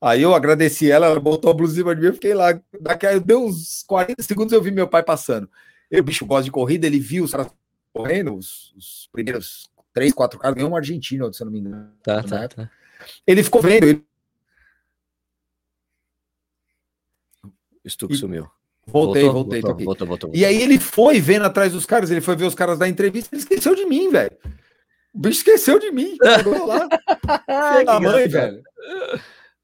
Aí 0.00 0.22
eu 0.22 0.34
agradeci 0.34 0.90
ela, 0.90 1.06
ela 1.06 1.18
botou 1.18 1.50
a 1.50 1.54
blusa 1.54 1.74
de 1.74 1.82
mim, 1.82 2.06
eu 2.06 2.14
fiquei 2.14 2.34
lá. 2.34 2.58
Daqui 2.80 3.06
a 3.06 3.18
deu 3.18 3.44
uns 3.44 3.82
40 3.82 4.22
segundos 4.22 4.52
eu 4.52 4.62
vi 4.62 4.70
meu 4.70 4.86
pai 4.86 5.02
passando. 5.02 5.50
Eu, 5.90 6.02
bicho, 6.02 6.24
gosta 6.24 6.44
de 6.44 6.50
corrida, 6.50 6.86
ele 6.86 7.00
viu 7.00 7.24
os 7.24 7.32
caras 7.32 7.48
correndo, 7.92 8.36
os, 8.36 8.72
os 8.76 9.08
primeiros 9.10 9.68
três, 9.92 10.12
quatro 10.12 10.38
caras, 10.38 10.54
ganhou 10.54 10.70
um 10.70 10.76
argentino, 10.76 11.32
se 11.32 11.42
eu 11.42 11.46
não 11.46 11.52
me 11.52 11.60
engano. 11.60 11.90
Tá, 12.02 12.22
tá, 12.22 12.48
tá. 12.48 12.70
Ele 13.26 13.42
ficou 13.42 13.60
vendo. 13.60 13.84
Ele... 13.84 14.04
Stuck 17.86 18.14
sumiu. 18.14 18.48
Voltei, 18.86 19.24
voltou, 19.24 19.42
voltei. 19.42 19.60
Voltou, 19.60 19.84
voltou, 19.84 20.06
voltou, 20.06 20.30
e 20.32 20.44
aí 20.44 20.62
ele 20.62 20.78
foi 20.78 21.20
vendo 21.20 21.44
atrás 21.44 21.72
dos 21.72 21.84
caras, 21.84 22.10
ele 22.10 22.20
foi 22.20 22.36
ver 22.36 22.46
os 22.46 22.54
caras 22.54 22.78
da 22.78 22.88
entrevista, 22.88 23.34
ele 23.34 23.42
esqueceu 23.42 23.74
de 23.74 23.84
mim, 23.84 24.10
velho. 24.10 24.36
O 25.12 25.18
bicho 25.18 25.38
esqueceu 25.38 25.78
de 25.78 25.90
mim. 25.90 26.16
Chegou 26.36 26.66
lá. 26.66 26.88
da 27.84 28.00
mãe, 28.00 28.28
velho. 28.28 28.62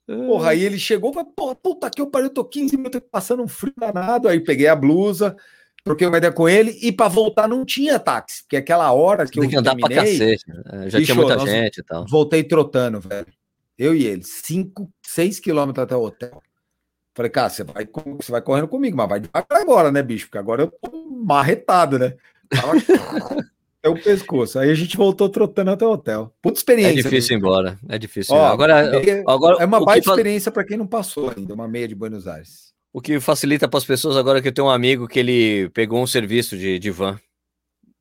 Porra, 0.07 0.51
aí 0.51 0.63
ele 0.63 0.79
chegou 0.79 1.11
e 1.11 1.15
falou, 1.15 1.33
porra, 1.35 1.55
puta 1.55 1.91
que 1.91 2.01
eu 2.01 2.07
parei, 2.07 2.27
eu 2.27 2.33
tô 2.33 2.45
15 2.45 2.77
minutos 2.77 3.01
passando 3.11 3.43
um 3.43 3.49
frio 3.49 3.73
danado. 3.77 4.29
Aí 4.29 4.39
peguei 4.39 4.69
a 4.69 4.77
blusa, 4.77 5.35
troquei 5.83 6.07
uma 6.07 6.19
ideia 6.19 6.33
com 6.33 6.49
ele 6.49 6.79
e 6.83 6.93
para 6.93 7.09
voltar 7.09 7.49
não 7.49 7.65
tinha 7.65 7.99
táxi, 7.99 8.43
porque 8.43 8.57
aquela 8.57 8.93
hora 8.93 9.25
que 9.27 9.41
Tem 9.41 9.45
eu 9.45 9.51
que 9.51 9.57
andar 9.57 9.75
terminei, 9.75 9.97
pra 9.97 10.05
cacete, 10.05 10.45
né? 10.49 10.91
já 10.91 10.99
bicho, 10.99 11.13
tinha 11.13 11.27
muita 11.27 11.47
gente 11.47 11.79
e 11.79 11.83
tal. 11.83 12.07
Voltei 12.07 12.45
trotando, 12.45 13.01
velho. 13.01 13.27
Eu 13.79 13.95
e 13.95 14.07
ele, 14.07 14.23
5, 14.23 14.91
6 15.03 15.41
quilômetros 15.41 15.83
até 15.83 15.97
o 15.97 16.03
hotel. 16.03 16.43
Falei, 17.17 17.31
cara, 17.31 17.49
você 17.49 17.65
vai, 17.65 17.89
você 18.17 18.31
vai 18.31 18.43
correndo 18.43 18.69
comigo, 18.69 18.97
mas 18.97 19.09
vai 19.09 19.21
devagar 19.21 19.61
agora, 19.63 19.91
né, 19.91 20.03
bicho? 20.03 20.27
Porque 20.27 20.39
agora 20.39 20.63
eu 20.63 20.69
tô 20.69 21.09
marretado, 21.11 21.99
né? 21.99 22.15
Tava 22.51 22.73
até 23.85 23.89
o 23.89 24.03
pescoço. 24.03 24.59
Aí 24.59 24.71
a 24.71 24.75
gente 24.75 24.97
voltou 24.97 25.29
trotando 25.29 25.71
até 25.71 25.87
o 25.87 25.91
hotel. 25.91 26.35
Puta 26.41 26.59
experiência. 26.59 27.01
É 27.01 27.03
difícil 27.03 27.37
ir 27.37 27.39
embora. 27.39 27.79
É 27.89 27.99
difícil. 27.99 28.35
Ó, 28.35 28.47
agora, 28.47 28.97
é, 28.97 29.23
agora, 29.27 29.63
é 29.63 29.67
uma 29.67 29.85
baita 29.85 30.09
experiência 30.09 30.51
para 30.51 30.65
quem 30.65 30.79
não 30.79 30.87
passou 30.87 31.33
ainda, 31.37 31.53
uma 31.53 31.69
meia 31.69 31.87
de 31.87 31.95
Buenos 31.95 32.27
Aires. 32.27 32.73
O 32.93 33.01
que 33.01 33.21
facilita 33.21 33.69
para 33.69 33.79
as 33.79 33.85
pessoas 33.85 34.17
agora 34.17 34.41
que 34.41 34.49
eu 34.49 34.53
tenho 34.53 34.69
um 34.69 34.71
amigo 34.71 35.07
que 35.07 35.19
ele 35.19 35.69
pegou 35.71 36.03
um 36.03 36.07
serviço 36.07 36.57
de, 36.57 36.79
de 36.79 36.91
van. 36.91 37.19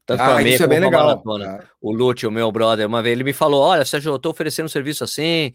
Tanto 0.05 0.21
ah, 0.21 0.41
isso 0.41 0.63
é 0.63 0.67
bem 0.67 0.79
legal. 0.79 1.07
Maratona. 1.07 1.67
O 1.81 1.91
Lute, 1.91 2.27
o 2.27 2.31
meu 2.31 2.51
brother, 2.51 2.87
uma 2.87 3.01
vez 3.01 3.13
ele 3.13 3.23
me 3.23 3.33
falou: 3.33 3.61
Olha, 3.61 3.85
Sérgio, 3.85 4.11
eu 4.11 4.17
estou 4.17 4.31
oferecendo 4.31 4.65
um 4.65 4.69
serviço 4.69 5.03
assim, 5.03 5.53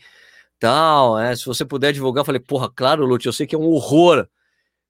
tal. 0.59 1.19
É, 1.19 1.37
se 1.37 1.45
você 1.45 1.65
puder 1.65 1.93
divulgar, 1.93 2.23
eu 2.23 2.25
falei: 2.25 2.41
Porra, 2.41 2.71
claro, 2.75 3.05
Lute, 3.05 3.27
eu 3.27 3.33
sei 3.33 3.47
que 3.47 3.55
é 3.55 3.59
um 3.59 3.69
horror. 3.69 4.27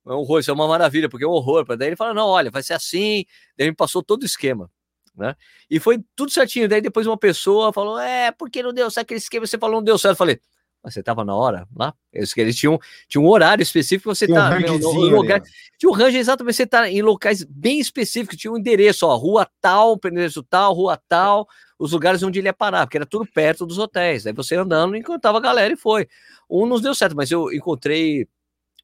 É 0.07 0.13
um 0.13 0.19
horror, 0.19 0.41
isso 0.41 0.51
é 0.51 0.55
uma 0.55 0.67
maravilha, 0.67 1.09
porque 1.09 1.25
é 1.25 1.29
um 1.29 1.33
horror. 1.33 1.65
Daí 1.77 1.89
ele 1.89 1.97
falou: 1.97 2.15
Não, 2.15 2.29
olha, 2.29 2.51
vai 2.51 2.63
ser 2.63 2.75
assim. 2.75 3.25
Daí 3.57 3.67
ele 3.67 3.71
me 3.71 3.77
passou 3.77 4.03
todo 4.03 4.23
o 4.23 4.27
esquema. 4.27 4.71
Né? 5.19 5.35
E 5.69 5.81
foi 5.81 5.99
tudo 6.15 6.31
certinho. 6.31 6.69
Daí 6.69 6.81
depois 6.81 7.07
uma 7.07 7.19
pessoa 7.19 7.73
falou: 7.73 7.99
É, 7.99 8.31
porque 8.31 8.63
não 8.63 8.73
deu 8.73 8.91
certo 8.91 9.07
aquele 9.07 9.19
esquema, 9.19 9.47
você 9.47 9.59
falou, 9.59 9.77
não 9.77 9.85
deu 9.85 9.99
certo. 9.99 10.13
Eu 10.13 10.17
falei: 10.17 10.41
você 10.83 11.01
estava 11.01 11.25
na 11.25 11.35
hora 11.35 11.67
lá? 11.75 11.93
Eles, 12.13 12.35
eles 12.37 12.57
tinham, 12.57 12.79
tinham 13.09 13.25
um 13.25 13.29
horário 13.29 13.63
específico, 13.63 14.15
você 14.15 14.27
está 14.27 14.57
um 14.57 14.79
no, 14.79 15.17
lugar. 15.17 15.43
Tinha 15.77 15.91
um 15.91 15.93
range 15.93 16.17
exatamente, 16.17 16.55
você 16.55 16.63
está 16.63 16.89
em 16.89 17.03
locais 17.03 17.43
bem 17.43 17.81
específicos, 17.81 18.37
tinha 18.39 18.53
um 18.53 18.57
endereço, 18.57 19.05
ó, 19.05 19.17
rua 19.17 19.49
tal, 19.61 19.99
endereço 20.05 20.43
tal, 20.43 20.73
rua 20.73 20.97
tal, 21.09 21.49
os 21.79 21.93
lugares 21.93 22.23
onde 22.23 22.39
ele 22.39 22.49
ia 22.49 22.53
parar, 22.53 22.87
porque 22.87 22.97
era 22.97 23.07
tudo 23.07 23.27
perto 23.27 23.67
dos 23.67 23.79
hotéis. 23.79 24.27
Aí 24.27 24.33
você 24.33 24.55
andando, 24.55 24.97
encontrava 24.97 25.39
a 25.39 25.41
galera 25.41 25.73
e 25.73 25.77
foi. 25.77 26.09
Um 26.49 26.65
nos 26.65 26.81
deu 26.81 26.95
certo, 26.95 27.17
mas 27.17 27.31
eu 27.31 27.53
encontrei 27.53 28.27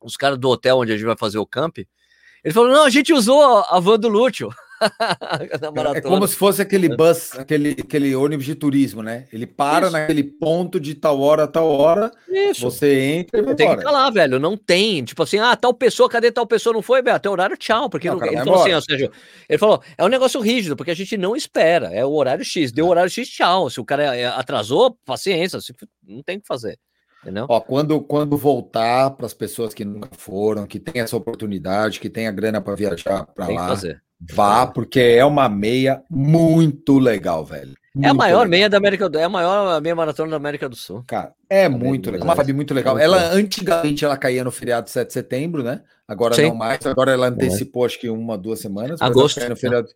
os 0.03 0.17
caras 0.17 0.37
do 0.37 0.49
hotel 0.49 0.79
onde 0.79 0.93
a 0.93 0.97
gente 0.97 1.07
vai 1.07 1.17
fazer 1.17 1.39
o 1.39 1.47
camp. 1.47 1.79
Ele 1.79 2.53
falou: 2.53 2.71
não, 2.71 2.85
a 2.85 2.91
gente 2.91 3.13
usou 3.13 3.41
a 3.61 3.79
van 3.81 3.99
do 3.99 4.09
Lúcio. 4.09 4.51
é 5.95 6.01
como 6.01 6.27
se 6.27 6.37
fosse 6.37 6.61
aquele 6.61 6.95
bus, 6.95 7.39
aquele, 7.39 7.71
aquele 7.71 8.15
ônibus 8.15 8.45
de 8.45 8.55
turismo, 8.55 9.03
né? 9.03 9.27
Ele 9.33 9.47
para 9.47 9.87
Isso. 9.87 9.93
naquele 9.93 10.23
ponto 10.25 10.81
de 10.81 10.95
tal 10.95 11.21
hora, 11.21 11.47
tal 11.47 11.69
hora. 11.69 12.11
Isso. 12.29 12.63
Você 12.63 12.99
entra 13.01 13.41
e 13.41 13.43
vai 13.43 13.55
Tem 13.55 13.67
embora. 13.67 13.81
que 13.81 13.93
lá, 13.93 14.11
velho. 14.11 14.39
Não 14.39 14.57
tem. 14.57 15.05
Tipo 15.05 15.23
assim, 15.23 15.39
ah, 15.39 15.55
tal 15.57 15.73
pessoa, 15.73 16.09
cadê 16.09 16.31
tal 16.31 16.47
pessoa? 16.47 16.73
Não 16.73 16.83
foi, 16.83 17.03
velho? 17.03 17.17
Até 17.17 17.29
horário, 17.29 17.57
tchau. 17.57 17.89
Porque 17.89 18.09
não, 18.09 18.19
não, 18.19 18.27
ele 18.27 18.37
falou 18.39 18.63
assim, 18.63 18.75
ou 18.75 18.83
seja, 18.83 19.11
ele 19.49 19.59
falou, 19.59 19.83
é 19.97 20.05
um 20.05 20.09
negócio 20.09 20.41
rígido, 20.41 20.77
porque 20.77 20.91
a 20.91 20.97
gente 20.97 21.17
não 21.17 21.37
espera. 21.37 21.93
É 21.93 22.05
o 22.05 22.13
horário 22.13 22.45
X. 22.45 22.73
Deu 22.73 22.87
o 22.87 22.91
horário 22.91 23.11
X, 23.11 23.29
tchau. 23.29 23.71
Se 23.71 23.81
o 23.81 23.85
cara 23.85 24.17
é, 24.17 24.27
atrasou, 24.27 24.97
paciência. 25.05 25.59
Não 26.07 26.23
tem 26.23 26.39
o 26.39 26.41
que 26.41 26.47
fazer. 26.47 26.79
Entendeu? 27.23 27.47
Ó, 27.49 27.59
quando, 27.59 28.03
quando 28.03 28.37
voltar 28.37 29.11
para 29.13 29.25
as 29.25 29.33
pessoas 29.33 29.73
que 29.73 29.83
nunca 29.83 30.11
foram, 30.13 30.67
que 30.67 30.79
tem 30.79 31.01
essa 31.01 31.17
oportunidade, 31.17 31.99
que 31.99 32.11
tem 32.11 32.27
a 32.27 32.31
grana 32.31 32.61
para 32.61 32.75
viajar 32.75 33.25
para 33.25 33.49
lá, 33.49 33.69
fazer. 33.69 34.03
Vá, 34.33 34.67
porque 34.67 35.01
é 35.01 35.25
uma 35.25 35.49
meia 35.49 36.03
muito 36.11 36.99
legal, 36.99 37.45
velho. 37.45 37.75
Muito 37.95 38.07
é 38.07 38.11
a 38.11 38.15
maior 38.15 38.39
legal. 38.39 38.51
meia 38.51 38.69
da 38.69 38.77
América 38.77 39.09
do 39.09 39.19
é 39.19 39.23
a 39.23 39.29
maior 39.29 39.81
meia 39.81 39.95
maratona 39.95 40.31
da 40.31 40.37
América 40.37 40.69
do 40.69 40.75
Sul. 40.75 41.05
Cara, 41.07 41.33
é 41.49 41.69
muito 41.69 42.11
legal. 42.11 42.27
Uma 42.27 42.35
vibe 42.35 42.53
muito 42.53 42.75
legal. 42.75 42.99
Ela 42.99 43.33
antigamente 43.33 44.05
ela 44.05 44.17
caía 44.17 44.43
no 44.43 44.51
feriado 44.51 44.87
de 44.87 44.91
7 44.91 45.07
de 45.07 45.13
setembro, 45.13 45.63
né? 45.63 45.81
Agora 46.07 46.35
Sim. 46.35 46.49
não 46.49 46.57
mais. 46.57 46.85
Agora 46.85 47.13
ela 47.13 47.29
antecipou 47.29 47.85
acho 47.85 48.01
que 48.01 48.11
uma, 48.11 48.37
duas 48.37 48.59
semanas. 48.59 49.01
Agosto. 49.01 49.49
No 49.49 49.57
feriado, 49.57 49.89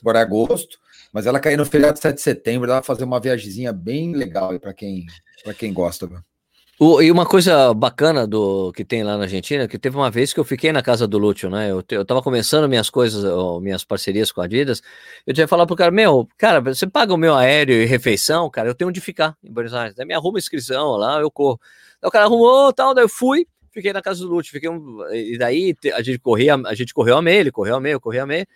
agora 0.00 0.18
é 0.18 0.22
agosto. 0.22 0.78
Mas 1.12 1.26
ela 1.26 1.38
caiu 1.38 1.56
no 1.56 1.64
feriado 1.64 1.94
de 1.94 2.00
7 2.00 2.16
de 2.16 2.22
setembro. 2.22 2.68
Ela 2.68 2.80
vai 2.80 2.84
fazer 2.84 3.04
uma 3.04 3.20
viagemzinha 3.20 3.72
bem 3.72 4.12
legal 4.14 4.58
para 4.58 4.74
quem, 4.74 5.06
para 5.44 5.54
quem 5.54 5.72
gosta. 5.72 6.08
Viu? 6.08 6.18
O, 6.78 7.00
e 7.00 7.08
uma 7.12 7.24
coisa 7.24 7.72
bacana 7.72 8.26
do 8.26 8.72
que 8.72 8.84
tem 8.84 9.04
lá 9.04 9.16
na 9.16 9.24
Argentina, 9.24 9.68
que 9.68 9.78
teve 9.78 9.96
uma 9.96 10.10
vez 10.10 10.32
que 10.32 10.40
eu 10.40 10.44
fiquei 10.44 10.72
na 10.72 10.82
casa 10.82 11.06
do 11.06 11.18
Lúcio, 11.18 11.48
né? 11.48 11.70
Eu, 11.70 11.84
eu 11.88 12.04
tava 12.04 12.20
começando 12.20 12.68
minhas 12.68 12.90
coisas, 12.90 13.22
minhas 13.62 13.84
parcerias 13.84 14.32
com 14.32 14.40
a 14.40 14.44
Adidas. 14.44 14.82
Eu 15.24 15.32
tinha 15.32 15.46
falar 15.46 15.66
pro 15.66 15.76
cara, 15.76 15.92
meu, 15.92 16.28
cara, 16.36 16.60
você 16.60 16.84
paga 16.84 17.14
o 17.14 17.16
meu 17.16 17.36
aéreo 17.36 17.76
e 17.76 17.84
refeição, 17.84 18.50
cara, 18.50 18.68
eu 18.68 18.74
tenho 18.74 18.88
onde 18.88 19.00
ficar 19.00 19.36
em 19.42 19.52
Buenos 19.52 19.72
Aires. 19.72 19.94
Daí 19.94 20.04
me 20.04 20.14
arruma 20.14 20.38
inscrição 20.38 20.96
lá, 20.96 21.20
eu 21.20 21.30
corro. 21.30 21.60
O 22.02 22.10
cara 22.10 22.24
arrumou 22.24 22.72
tal, 22.72 22.92
daí 22.92 23.04
eu 23.04 23.08
fui, 23.08 23.46
fiquei 23.70 23.92
na 23.92 24.02
casa 24.02 24.20
do 24.20 24.28
Lúcio, 24.28 24.50
fiquei 24.50 24.68
um, 24.68 24.98
e 25.12 25.38
daí 25.38 25.76
a 25.94 26.02
gente 26.02 26.18
corria, 26.18 26.56
a 26.56 26.74
gente 26.74 26.92
correu 26.92 27.16
a 27.16 27.22
meia, 27.22 27.38
ele 27.38 27.52
correu 27.52 27.76
a 27.76 27.80
meia, 27.80 27.92
eu 27.92 28.00
corri 28.00 28.18
a 28.18 28.26
meia. 28.26 28.48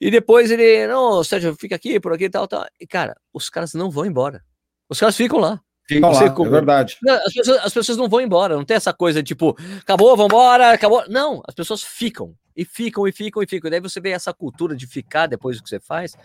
E 0.00 0.08
depois 0.08 0.52
ele, 0.52 0.86
não, 0.86 1.24
Sérgio, 1.24 1.56
fica 1.56 1.74
aqui, 1.74 1.98
por 1.98 2.12
aqui, 2.12 2.30
tal, 2.30 2.46
tal. 2.46 2.64
E 2.78 2.86
cara, 2.86 3.16
os 3.32 3.50
caras 3.50 3.74
não 3.74 3.90
vão 3.90 4.06
embora. 4.06 4.44
Os 4.88 5.00
caras 5.00 5.16
ficam 5.16 5.40
lá. 5.40 5.60
Fica 5.86 6.08
lá, 6.08 6.24
é 6.24 6.48
verdade. 6.48 6.96
As 7.06 7.32
pessoas, 7.32 7.58
as 7.64 7.74
pessoas, 7.74 7.98
não 7.98 8.08
vão 8.08 8.20
embora, 8.20 8.56
não 8.56 8.64
tem 8.64 8.76
essa 8.76 8.92
coisa 8.92 9.22
tipo, 9.22 9.56
acabou, 9.80 10.16
vambora, 10.16 10.72
acabou. 10.72 11.04
Não, 11.08 11.42
as 11.46 11.54
pessoas 11.54 11.82
ficam, 11.82 12.34
e 12.56 12.64
ficam, 12.64 13.06
e 13.06 13.12
ficam, 13.12 13.42
e 13.42 13.46
ficam. 13.46 13.68
E 13.68 13.70
daí 13.70 13.80
você 13.80 14.00
vê 14.00 14.10
essa 14.10 14.32
cultura 14.32 14.76
de 14.76 14.86
ficar 14.86 15.26
depois 15.26 15.56
do 15.56 15.62
que 15.62 15.68
você 15.68 15.80
faz. 15.80 16.16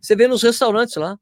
Você 0.00 0.16
vê 0.16 0.26
nos 0.26 0.42
restaurantes 0.42 0.96
lá. 0.96 1.18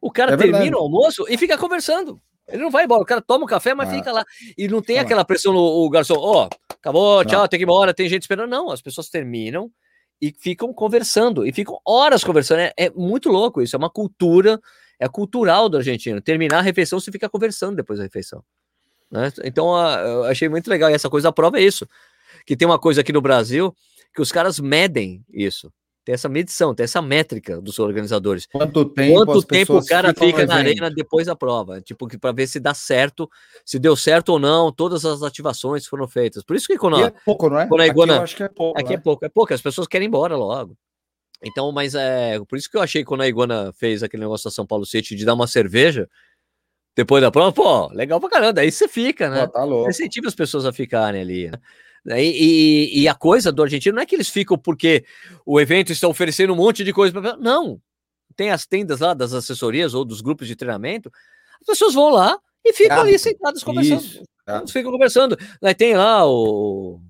O 0.00 0.10
cara 0.10 0.34
é 0.34 0.36
termina 0.36 0.76
o 0.76 0.80
almoço 0.80 1.24
e 1.28 1.38
fica 1.38 1.56
conversando. 1.56 2.20
Ele 2.48 2.62
não 2.62 2.70
vai 2.70 2.84
embora, 2.84 3.02
o 3.02 3.06
cara 3.06 3.20
toma 3.20 3.44
um 3.44 3.48
café, 3.48 3.74
mas 3.74 3.88
ah. 3.88 3.92
fica 3.92 4.12
lá. 4.12 4.24
E 4.56 4.68
não 4.68 4.80
tem 4.80 4.98
aquela 4.98 5.24
pressão 5.24 5.52
no 5.52 5.60
o 5.60 5.90
garçom, 5.90 6.14
ó, 6.16 6.44
oh, 6.44 6.74
acabou, 6.74 7.24
tchau, 7.24 7.40
não. 7.40 7.48
tem 7.48 7.58
que 7.58 7.64
ir 7.64 7.66
embora, 7.66 7.92
tem 7.92 8.08
gente 8.08 8.22
esperando. 8.22 8.50
Não, 8.50 8.70
as 8.70 8.80
pessoas 8.80 9.08
terminam 9.08 9.70
e 10.20 10.32
ficam 10.32 10.72
conversando, 10.72 11.46
e 11.46 11.52
ficam 11.52 11.78
horas 11.84 12.22
conversando. 12.22 12.60
É, 12.60 12.72
é 12.76 12.90
muito 12.90 13.28
louco 13.28 13.60
isso, 13.60 13.74
é 13.74 13.78
uma 13.78 13.90
cultura 13.90 14.60
é 14.98 15.08
cultural 15.08 15.68
do 15.68 15.76
argentino. 15.76 16.20
Terminar 16.20 16.58
a 16.58 16.62
refeição, 16.62 16.98
você 16.98 17.12
fica 17.12 17.28
conversando 17.28 17.76
depois 17.76 17.98
da 17.98 18.04
refeição. 18.04 18.42
Né? 19.10 19.32
Então, 19.44 19.76
eu 20.00 20.24
achei 20.24 20.48
muito 20.48 20.68
legal. 20.68 20.90
E 20.90 20.94
essa 20.94 21.10
coisa, 21.10 21.28
a 21.28 21.32
prova 21.32 21.58
é 21.58 21.62
isso. 21.62 21.86
Que 22.44 22.56
tem 22.56 22.66
uma 22.66 22.78
coisa 22.78 23.00
aqui 23.00 23.12
no 23.12 23.20
Brasil 23.20 23.74
que 24.14 24.22
os 24.22 24.32
caras 24.32 24.58
medem 24.58 25.24
isso. 25.30 25.70
Tem 26.06 26.14
essa 26.14 26.28
medição, 26.28 26.72
tem 26.72 26.84
essa 26.84 27.02
métrica 27.02 27.60
dos 27.60 27.80
organizadores. 27.80 28.46
Quanto 28.46 28.84
tempo, 28.84 29.26
Quanto 29.26 29.42
tempo 29.42 29.76
o 29.76 29.84
cara 29.84 30.14
fica 30.14 30.46
na 30.46 30.54
arena 30.54 30.88
depois 30.88 31.26
da 31.26 31.34
prova? 31.34 31.80
Tipo, 31.80 32.06
para 32.20 32.30
ver 32.30 32.46
se 32.46 32.60
dá 32.60 32.72
certo, 32.72 33.28
se 33.64 33.76
deu 33.76 33.96
certo 33.96 34.28
ou 34.28 34.38
não, 34.38 34.70
todas 34.70 35.04
as 35.04 35.24
ativações 35.24 35.84
foram 35.84 36.06
feitas. 36.06 36.44
Por 36.44 36.54
isso 36.54 36.68
que 36.68 36.78
quando, 36.78 37.04
é 37.04 37.12
pouco, 37.24 37.50
não 37.50 37.58
é? 37.58 37.66
quando 37.66 37.80
a 37.80 37.86
Iguana, 37.88 38.22
aqui, 38.22 38.40
é 38.40 38.48
pouco, 38.48 38.78
aqui 38.78 38.92
é 38.92 38.96
né? 38.96 39.02
pouco, 39.02 39.24
é 39.24 39.28
pouco, 39.28 39.52
as 39.52 39.60
pessoas 39.60 39.88
querem 39.88 40.06
ir 40.06 40.08
embora 40.08 40.36
logo. 40.36 40.76
Então, 41.42 41.70
mas 41.70 41.94
é 41.94 42.38
por 42.48 42.56
isso 42.56 42.70
que 42.70 42.76
eu 42.76 42.82
achei 42.82 43.02
que 43.02 43.06
quando 43.06 43.22
a 43.22 43.28
Iguana 43.28 43.72
fez 43.74 44.02
aquele 44.02 44.22
negócio 44.22 44.44
da 44.44 44.50
São 44.50 44.66
Paulo 44.66 44.86
City 44.86 45.14
de 45.14 45.24
dar 45.24 45.34
uma 45.34 45.46
cerveja, 45.46 46.08
Depois 46.96 47.20
da 47.20 47.30
prova, 47.30 47.52
pô, 47.52 47.88
legal 47.92 48.18
pra 48.18 48.30
caramba. 48.30 48.62
Aí 48.62 48.72
você 48.72 48.88
fica, 48.88 49.28
né? 49.28 49.46
Pô, 49.46 49.52
tá 49.52 49.64
louco. 49.64 49.90
Incentiva 49.90 50.28
as 50.28 50.34
pessoas 50.34 50.64
a 50.64 50.72
ficarem 50.72 51.20
ali, 51.20 51.50
né? 52.04 52.24
E, 52.24 52.94
e, 52.94 53.02
e, 53.02 53.08
a 53.08 53.14
coisa 53.14 53.52
do 53.52 53.62
argentino 53.62 53.96
não 53.96 54.02
é 54.02 54.06
que 54.06 54.14
eles 54.14 54.30
ficam 54.30 54.56
porque 54.56 55.04
o 55.44 55.60
evento 55.60 55.92
está 55.92 56.08
oferecendo 56.08 56.54
um 56.54 56.56
monte 56.56 56.82
de 56.82 56.92
coisa. 56.92 57.20
Pra... 57.20 57.36
Não. 57.36 57.78
Tem 58.34 58.50
as 58.50 58.66
tendas 58.66 59.00
lá 59.00 59.12
das 59.12 59.34
assessorias 59.34 59.92
ou 59.92 60.04
dos 60.04 60.22
grupos 60.22 60.46
de 60.48 60.56
treinamento. 60.56 61.10
As 61.60 61.66
pessoas 61.66 61.92
vão 61.92 62.08
lá 62.08 62.38
e 62.64 62.72
ficam 62.72 62.96
ah, 62.96 63.00
ali 63.00 63.18
sentadas 63.18 63.62
conversando. 63.62 64.00
Isso, 64.00 64.22
tá. 64.44 64.66
Ficam 64.66 64.90
conversando. 64.90 65.36
Aí 65.62 65.74
tem 65.74 65.94
lá 65.96 66.26
o, 66.26 67.00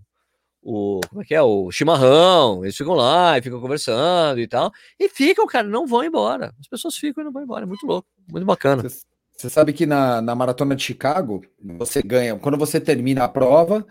o. 0.67 1.01
Como 1.09 1.23
é 1.23 1.25
que 1.25 1.35
é? 1.35 1.43
O 1.43 1.71
chimarrão. 1.71 2.65
Eles 2.65 2.77
ficam 2.77 2.95
lá 2.95 3.39
e 3.39 3.43
ficam 3.43 3.61
conversando 3.61 4.41
e 4.41 4.49
tal. 4.49 4.73
E 4.99 5.09
ficam, 5.09 5.47
cara, 5.47 5.69
não 5.69 5.87
vão 5.87 6.03
embora. 6.03 6.53
As 6.61 6.67
pessoas 6.67 6.97
ficam 6.97 7.23
e 7.23 7.25
não 7.25 7.33
vão 7.33 7.43
embora. 7.43 7.65
É 7.65 7.67
muito 7.67 7.87
louco. 7.87 8.09
Muito 8.31 8.45
bacana. 8.45 8.83
Você 8.83 9.51
sabe 9.51 9.73
que 9.73 9.87
na, 9.87 10.21
na 10.21 10.35
maratona 10.35 10.75
de 10.75 10.83
Chicago, 10.83 11.43
você 11.79 12.03
ganha. 12.03 12.37
Quando 12.37 12.59
você 12.59 12.81
termina 12.81 13.25
a 13.25 13.29
prova 13.29 13.87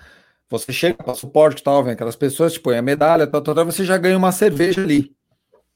você 0.49 0.71
chega 0.71 1.03
para 1.03 1.15
suporte 1.15 1.63
tal, 1.63 1.83
vem 1.83 1.93
aquelas 1.93 2.15
pessoas, 2.15 2.53
te 2.53 2.59
põe 2.59 2.77
a 2.77 2.81
medalha, 2.81 3.25
tal, 3.25 3.41
tal, 3.41 3.55
tal, 3.55 3.65
você 3.65 3.83
já 3.83 3.97
ganha 3.97 4.17
uma 4.17 4.31
cerveja 4.31 4.81
ali. 4.81 5.11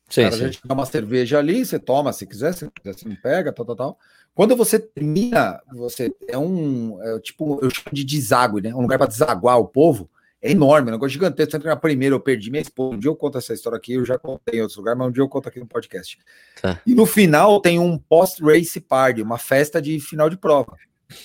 Sim, 0.07 0.23
cara, 0.23 0.35
sim. 0.35 0.43
A 0.43 0.45
gente 0.47 0.59
dá 0.63 0.73
uma 0.73 0.85
cerveja 0.85 1.39
ali, 1.39 1.65
você 1.65 1.79
toma 1.79 2.13
se 2.13 2.25
quiser, 2.25 2.53
se 2.53 2.69
quiser, 2.71 2.93
você 2.93 3.07
não 3.07 3.15
pega, 3.15 3.51
tal, 3.51 3.65
tal, 3.65 3.75
tal. 3.75 3.97
Quando 4.33 4.55
você 4.55 4.79
termina, 4.79 5.59
você 5.73 6.13
é 6.27 6.37
um 6.37 7.01
é, 7.01 7.19
tipo, 7.19 7.59
eu 7.61 7.69
chamo 7.69 7.93
de 7.93 8.03
deságue, 8.03 8.61
né? 8.61 8.73
Um 8.73 8.81
lugar 8.81 8.97
para 8.97 9.07
desaguar 9.07 9.59
o 9.59 9.67
povo. 9.67 10.09
É 10.41 10.51
enorme, 10.51 10.89
um 10.89 10.91
negócio 10.93 11.13
gigantesco. 11.13 11.51
Sempre 11.51 11.67
na 11.67 11.75
primeira 11.75 12.15
eu 12.15 12.19
perdi 12.19 12.49
minha 12.49 12.61
esposa. 12.61 12.95
Um 12.95 12.99
dia 12.99 13.09
eu 13.09 13.15
conto 13.15 13.37
essa 13.37 13.53
história 13.53 13.77
aqui, 13.77 13.93
eu 13.93 14.05
já 14.05 14.17
contei 14.17 14.59
em 14.59 14.61
outros 14.61 14.77
lugares, 14.77 14.97
mas 14.97 15.07
um 15.07 15.11
dia 15.11 15.23
eu 15.23 15.29
conto 15.29 15.49
aqui 15.49 15.59
no 15.59 15.67
podcast. 15.67 16.17
Tá. 16.61 16.81
E 16.85 16.95
no 16.95 17.05
final 17.05 17.61
tem 17.61 17.77
um 17.79 17.97
post-race 17.97 18.79
party, 18.79 19.21
uma 19.21 19.37
festa 19.37 19.81
de 19.81 19.99
final 19.99 20.29
de 20.29 20.37
prova. 20.37 20.75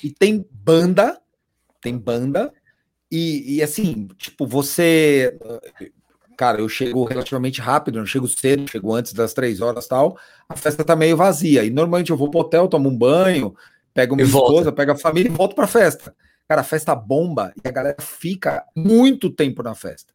E 0.03 0.11
tem 0.11 0.45
banda, 0.51 1.21
tem 1.81 1.97
banda, 1.97 2.53
e, 3.17 3.59
e, 3.59 3.63
assim, 3.63 4.09
tipo, 4.17 4.45
você. 4.45 5.39
Cara, 6.37 6.61
eu 6.61 6.69
chego 6.69 7.05
relativamente 7.05 7.61
rápido, 7.61 8.01
não 8.01 8.07
chego 8.07 8.27
cedo, 8.27 8.69
chego 8.69 8.93
antes 8.93 9.13
das 9.13 9.33
três 9.33 9.61
horas 9.61 9.87
tal. 9.87 10.19
A 10.49 10.57
festa 10.57 10.83
tá 10.83 10.97
meio 10.97 11.17
vazia. 11.17 11.63
E 11.63 11.71
normalmente 11.71 12.11
eu 12.11 12.17
vou 12.17 12.29
pro 12.29 12.41
hotel, 12.41 12.67
tomo 12.67 12.89
um 12.89 12.99
banho, 12.99 13.55
pego 13.95 14.17
minha 14.17 14.27
esposa, 14.27 14.73
pego 14.73 14.91
a 14.91 14.97
família 14.97 15.29
e 15.29 15.33
volto 15.33 15.55
pra 15.55 15.69
festa. 15.69 16.13
Cara, 16.49 16.61
a 16.61 16.65
festa 16.65 16.95
bomba 16.95 17.53
e 17.65 17.67
a 17.67 17.71
galera 17.71 17.97
fica 18.01 18.65
muito 18.77 19.31
tempo 19.31 19.63
na 19.63 19.75
festa. 19.75 20.13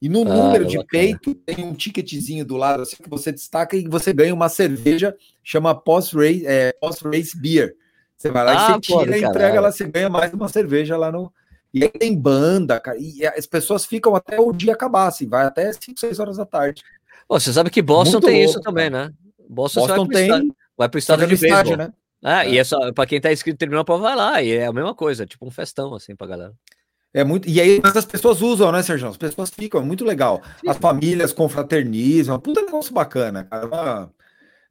E 0.00 0.08
no 0.08 0.22
ah, 0.22 0.24
número 0.24 0.64
de 0.64 0.76
bacana. 0.76 1.02
peito 1.02 1.34
tem 1.34 1.64
um 1.64 1.74
ticketzinho 1.74 2.44
do 2.44 2.56
lado 2.56 2.82
assim 2.82 2.96
que 2.96 3.08
você 3.08 3.32
destaca 3.32 3.76
e 3.76 3.88
você 3.88 4.12
ganha 4.12 4.32
uma 4.32 4.48
cerveja, 4.48 5.14
chama 5.42 5.74
post-race 5.74 6.46
é, 6.46 6.72
post 6.80 7.04
-race 7.04 7.36
beer. 7.36 7.74
Você 8.16 8.30
vai 8.30 8.44
lá 8.44 8.52
ah, 8.52 8.70
e 8.70 8.74
você 8.74 8.80
tira 8.80 9.18
e 9.18 9.24
entrega 9.24 9.60
lá, 9.60 9.70
você 9.70 9.84
ganha 9.84 10.08
mais 10.08 10.32
uma 10.32 10.48
cerveja 10.48 10.96
lá 10.96 11.10
no, 11.12 11.32
e 11.72 11.82
aí 11.82 11.90
tem 11.90 12.16
banda, 12.16 12.80
cara, 12.80 12.96
e 12.98 13.26
as 13.26 13.46
pessoas 13.46 13.84
ficam 13.84 14.14
até 14.14 14.40
o 14.40 14.52
dia 14.52 14.72
acabar, 14.72 15.06
assim, 15.06 15.28
vai 15.28 15.44
até 15.44 15.70
5, 15.72 16.00
6 16.00 16.18
horas 16.18 16.36
da 16.38 16.46
tarde. 16.46 16.82
Pô, 17.28 17.38
você 17.38 17.52
sabe 17.52 17.70
que 17.70 17.82
Boston 17.82 18.12
Muito 18.12 18.26
tem 18.26 18.44
louco, 18.44 18.50
isso 18.50 18.60
também, 18.60 18.88
né? 18.88 19.12
Boston, 19.48 19.80
Boston 19.80 20.06
vai 20.06 20.16
tem. 20.16 20.24
Estádio, 20.24 20.56
vai 20.76 20.88
pro 20.88 20.98
estádio 20.98 21.26
de 21.26 21.34
estádio, 21.34 21.76
né? 21.76 21.92
Ah, 22.22 22.44
é. 22.44 22.50
e 22.50 22.58
é 22.58 22.64
só, 22.64 22.92
pra 22.92 23.06
quem 23.06 23.20
tá 23.20 23.32
inscrito 23.32 23.58
terminou 23.58 23.82
a 23.82 23.84
prova, 23.84 24.02
vai 24.02 24.16
lá, 24.16 24.42
e 24.42 24.52
é 24.52 24.66
a 24.66 24.72
mesma 24.72 24.94
coisa, 24.94 25.24
tipo 25.24 25.46
um 25.46 25.50
festão, 25.50 25.94
assim, 25.94 26.16
pra 26.16 26.26
galera. 26.26 26.54
É 27.12 27.24
muito. 27.24 27.48
E 27.48 27.60
aí, 27.60 27.80
mas 27.82 27.96
as 27.96 28.04
pessoas 28.04 28.42
usam, 28.42 28.70
né, 28.70 28.82
Sérgio? 28.82 29.08
As 29.08 29.16
pessoas 29.16 29.50
ficam, 29.50 29.80
é 29.80 29.84
muito 29.84 30.04
legal. 30.04 30.42
As 30.66 30.76
famílias 30.76 31.32
confraternizam, 31.32 32.38
puta 32.38 32.60
negócio 32.62 32.92
bacana, 32.92 33.44
cara. 33.44 33.64
É 33.64 33.66
uma, 33.66 34.12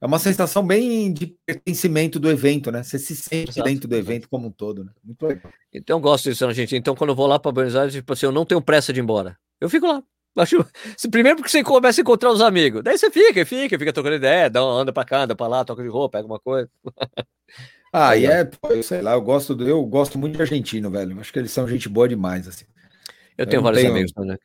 é 0.02 0.06
uma 0.06 0.20
sensação 0.20 0.66
bem 0.66 1.12
de 1.12 1.36
pertencimento 1.46 2.20
do 2.20 2.30
evento, 2.30 2.72
né? 2.72 2.84
Você 2.84 3.00
se 3.00 3.16
sente 3.16 3.52
Exato. 3.52 3.68
dentro 3.68 3.88
do 3.88 3.96
evento 3.96 4.30
como 4.30 4.48
um 4.48 4.52
todo, 4.52 4.84
né? 4.84 4.92
Muito 5.04 5.26
legal. 5.26 5.52
Então, 5.74 5.98
eu 5.98 6.02
gosto 6.02 6.30
disso, 6.30 6.52
gente. 6.52 6.76
Então, 6.76 6.96
quando 6.96 7.10
eu 7.10 7.16
vou 7.16 7.26
lá 7.26 7.40
para 7.40 7.52
Buenos 7.52 7.76
Aires, 7.76 7.94
tipo 7.94 8.14
assim, 8.14 8.28
eu 8.28 8.32
não 8.32 8.46
tenho 8.46 8.62
pressa 8.62 8.94
de 8.94 9.00
ir 9.00 9.04
embora. 9.04 9.36
Eu 9.60 9.70
fico 9.70 9.88
lá. 9.88 10.04
Acho, 10.38 10.64
primeiro 11.10 11.38
porque 11.38 11.50
você 11.50 11.64
começa 11.64 12.00
a 12.00 12.04
encontrar 12.04 12.32
os 12.32 12.42
amigos. 12.42 12.84
Daí 12.84 12.98
você 12.98 13.10
fica, 13.10 13.44
fica, 13.44 13.80
fica 13.80 13.92
tocando 13.92 14.16
ideia, 14.16 14.50
dá, 14.50 14.62
anda 14.62 14.94
para 14.94 15.04
cá, 15.04 15.24
anda 15.24 15.36
para 15.36 15.48
lá, 15.48 15.66
toca 15.66 15.82
de 15.82 15.90
roupa, 15.90 16.20
pega 16.20 16.28
uma 16.28 16.40
coisa. 16.40 16.70
Ah, 17.92 18.16
e 18.16 18.26
é, 18.26 18.50
sei 18.84 19.02
lá, 19.02 19.14
eu 19.14 19.22
gosto, 19.22 19.56
do, 19.56 19.68
eu 19.68 19.84
gosto 19.86 20.18
muito 20.18 20.36
de 20.36 20.42
argentino, 20.42 20.90
velho. 20.90 21.20
Acho 21.20 21.32
que 21.32 21.40
eles 21.40 21.52
são 21.52 21.68
gente 21.68 21.88
boa 21.88 22.08
demais, 22.08 22.48
assim. 22.48 22.66
Eu 23.38 23.46
tenho 23.46 23.60
eu 23.60 23.64
vários 23.64 23.82
tenho... 23.82 23.94
amigos 23.94 24.12
também. 24.12 24.32
Né, 24.32 24.38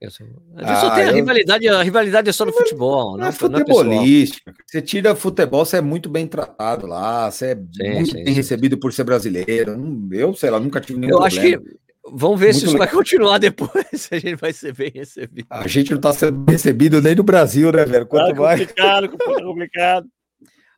ah, 0.58 0.76
só 0.76 0.94
tem 0.94 1.04
a 1.04 1.08
eu... 1.08 1.14
rivalidade, 1.14 1.68
a 1.68 1.82
rivalidade 1.82 2.28
é 2.28 2.32
só 2.32 2.44
no 2.44 2.52
futebol. 2.52 3.16
Não, 3.16 3.26
é 3.26 3.32
futebolística. 3.32 4.50
Não 4.50 4.52
é 4.52 4.64
você 4.66 4.82
tira 4.82 5.16
futebol, 5.16 5.64
você 5.64 5.78
é 5.78 5.80
muito 5.80 6.10
bem 6.10 6.26
tratado 6.26 6.86
lá, 6.86 7.30
você 7.30 7.46
é 7.46 7.54
sim, 7.54 7.94
muito 7.94 8.10
sim, 8.10 8.16
bem 8.16 8.26
sim. 8.26 8.32
recebido 8.32 8.76
por 8.76 8.92
ser 8.92 9.04
brasileiro. 9.04 9.74
Eu, 10.12 10.34
sei 10.34 10.50
lá, 10.50 10.60
nunca 10.60 10.78
tive 10.78 10.98
nenhum 10.98 11.14
eu 11.14 11.18
problema. 11.20 11.48
Eu 11.48 11.54
acho 11.54 11.64
que. 11.64 11.82
Vamos 12.04 12.38
ver 12.38 12.46
muito 12.46 12.58
se 12.58 12.64
isso 12.66 12.74
legal. 12.74 12.88
vai 12.88 12.96
continuar 12.96 13.38
depois, 13.38 13.86
se 13.94 14.14
a 14.14 14.18
gente 14.18 14.34
vai 14.34 14.52
ser 14.52 14.74
bem 14.74 14.92
recebido. 14.94 15.46
A 15.48 15.66
gente 15.66 15.90
não 15.92 15.96
está 15.96 16.12
sendo 16.12 16.44
recebido 16.50 17.00
nem 17.00 17.14
no 17.14 17.22
Brasil, 17.22 17.72
né, 17.72 17.86
velho? 17.86 18.06
Quanto 18.06 18.34
tá 18.34 18.36
complicado, 18.36 19.08
mais. 19.08 19.42
complicado. 19.42 20.06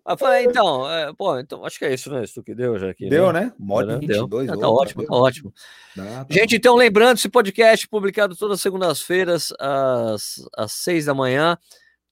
Eu 0.07 0.19
falei, 0.19 0.45
então, 0.45 0.91
é, 0.91 1.13
pô, 1.15 1.39
então 1.39 1.65
acho 1.65 1.79
que 1.79 1.85
é 1.87 1.95
isso, 1.95 2.11
né? 2.13 2.23
Isso 2.25 2.43
que 2.43 2.55
deu 2.55 2.79
já 2.79 2.91
aqui. 2.91 3.09
Deu, 3.09 3.33
né? 3.33 3.47
né? 3.47 3.53
Mod 3.59 3.99
22. 4.01 4.51
Ah, 4.51 4.57
tá 4.57 4.69
ótimo, 4.69 5.01
deu. 5.01 5.11
tá 5.11 5.17
ótimo. 5.17 5.55
Dá, 5.97 6.25
tá 6.25 6.27
Gente, 6.29 6.57
então, 6.57 6.77
lembrando, 6.77 7.17
esse 7.17 7.29
podcast 7.29 7.89
publicado 7.89 8.37
todas 8.37 8.57
as 8.57 8.61
segundas-feiras, 8.61 9.53
às, 9.59 10.47
às 10.57 10.73
seis 10.73 11.07
da 11.07 11.15
manhã. 11.15 11.57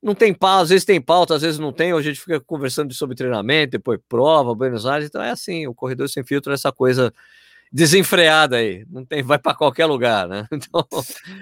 Não 0.02 0.14
tem 0.14 0.32
pauta, 0.32 0.62
às 0.62 0.68
vezes 0.70 0.84
tem 0.84 1.00
pauta, 1.00 1.34
às 1.34 1.42
vezes 1.42 1.58
não 1.58 1.70
tem. 1.70 1.92
Hoje 1.92 2.08
a 2.08 2.12
gente 2.12 2.24
fica 2.24 2.40
conversando 2.40 2.92
sobre 2.94 3.14
treinamento, 3.14 3.72
depois 3.72 4.00
prova, 4.08 4.54
Buenos 4.54 4.86
Aires. 4.86 5.06
Então 5.06 5.22
é 5.22 5.30
assim, 5.30 5.66
o 5.66 5.74
Corredor 5.74 6.08
Sem 6.08 6.24
Filtro 6.24 6.50
é 6.50 6.54
essa 6.54 6.72
coisa 6.72 7.12
desenfreada 7.70 8.56
aí. 8.56 8.86
Não 8.90 9.04
tem, 9.04 9.22
vai 9.22 9.38
para 9.38 9.54
qualquer 9.54 9.86
lugar, 9.86 10.26
né? 10.26 10.46
Então, 10.52 10.86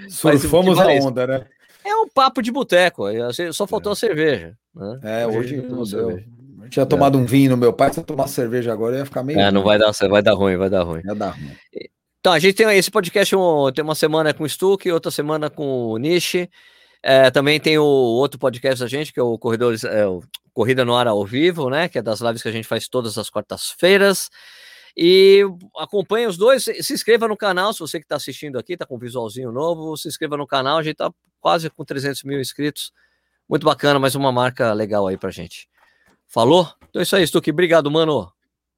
Surfamos 0.09 0.79
a 0.79 0.87
onda, 0.89 1.27
né? 1.27 1.47
É 1.85 1.95
um 1.95 2.09
papo 2.09 2.43
de 2.43 2.53
boteco, 2.53 3.05
só 3.53 3.67
faltou 3.67 3.93
é. 3.93 3.95
a 3.95 3.97
cerveja. 3.97 4.59
Né? 4.75 5.01
É, 5.03 5.27
hoje, 5.27 5.59
hoje 5.59 5.69
não 5.69 5.85
tinha 6.69 6.85
tomado 6.85 7.19
um 7.19 7.25
vinho 7.25 7.51
no 7.51 7.57
meu 7.57 7.73
pai, 7.73 7.93
se 7.93 8.01
eu 8.01 8.05
tomar 8.05 8.29
cerveja 8.29 8.73
agora 8.73 8.99
ia 8.99 9.05
ficar 9.05 9.23
meio. 9.23 9.39
É, 9.39 9.51
não 9.51 9.63
vai 9.63 9.79
dar, 9.79 9.93
vai 10.09 10.23
dar 10.23 10.35
ruim, 10.35 10.57
vai 10.57 10.69
dar 10.69 10.83
ruim. 10.83 11.03
Vai 11.03 11.15
dar 11.17 11.31
ruim. 11.31 11.57
Então, 12.21 12.33
a 12.33 12.39
gente 12.39 12.55
tem 12.55 12.77
esse 12.77 12.91
podcast, 12.91 13.35
tem 13.75 13.85
uma 13.85 13.95
semana 13.95 14.35
com 14.35 14.45
o 14.45 14.49
Stuck, 14.49 14.91
outra 14.91 15.11
semana 15.11 15.49
com 15.49 15.87
o 15.87 15.97
Nishi. 15.97 16.51
É, 17.03 17.31
também 17.31 17.59
tem 17.59 17.79
o 17.79 17.85
outro 17.85 18.39
podcast 18.39 18.81
da 18.81 18.87
gente, 18.87 19.13
que 19.13 19.19
é 19.19 19.23
o 19.23 19.39
Corredores, 19.39 19.85
é, 19.85 20.07
o 20.07 20.23
Corrida 20.53 20.85
no 20.85 20.95
Ar 20.95 21.07
ao 21.07 21.25
Vivo, 21.25 21.71
né? 21.71 21.89
Que 21.89 21.99
é 21.99 22.03
das 22.03 22.21
lives 22.21 22.43
que 22.43 22.49
a 22.49 22.53
gente 22.53 22.69
faz 22.69 22.89
todas 22.89 23.17
as 23.17 23.31
quartas-feiras. 23.31 24.29
E 24.97 25.43
acompanhe 25.79 26.27
os 26.27 26.37
dois, 26.37 26.65
se 26.65 26.93
inscreva 26.93 27.27
no 27.27 27.37
canal, 27.37 27.73
se 27.73 27.79
você 27.79 27.99
que 27.99 28.05
está 28.05 28.17
assistindo 28.17 28.59
aqui, 28.59 28.75
está 28.75 28.85
com 28.85 28.97
um 28.97 28.99
visualzinho 28.99 29.51
novo, 29.53 29.97
se 29.97 30.09
inscreva 30.09 30.37
no 30.37 30.47
canal, 30.47 30.79
a 30.79 30.83
gente 30.83 30.95
está 30.95 31.11
quase 31.41 31.71
com 31.71 31.85
300 31.85 32.23
mil 32.25 32.41
inscritos. 32.41 32.93
Muito 33.49 33.65
bacana, 33.65 33.99
mais 33.99 34.15
uma 34.15 34.31
marca 34.31 34.73
legal 34.73 35.07
aí 35.07 35.17
pra 35.17 35.31
gente. 35.31 35.69
Falou? 36.31 36.73
Então 36.89 37.01
é 37.01 37.03
isso 37.03 37.17
aí, 37.17 37.27
Stuque. 37.27 37.51
Obrigado, 37.51 37.91
mano. 37.91 38.33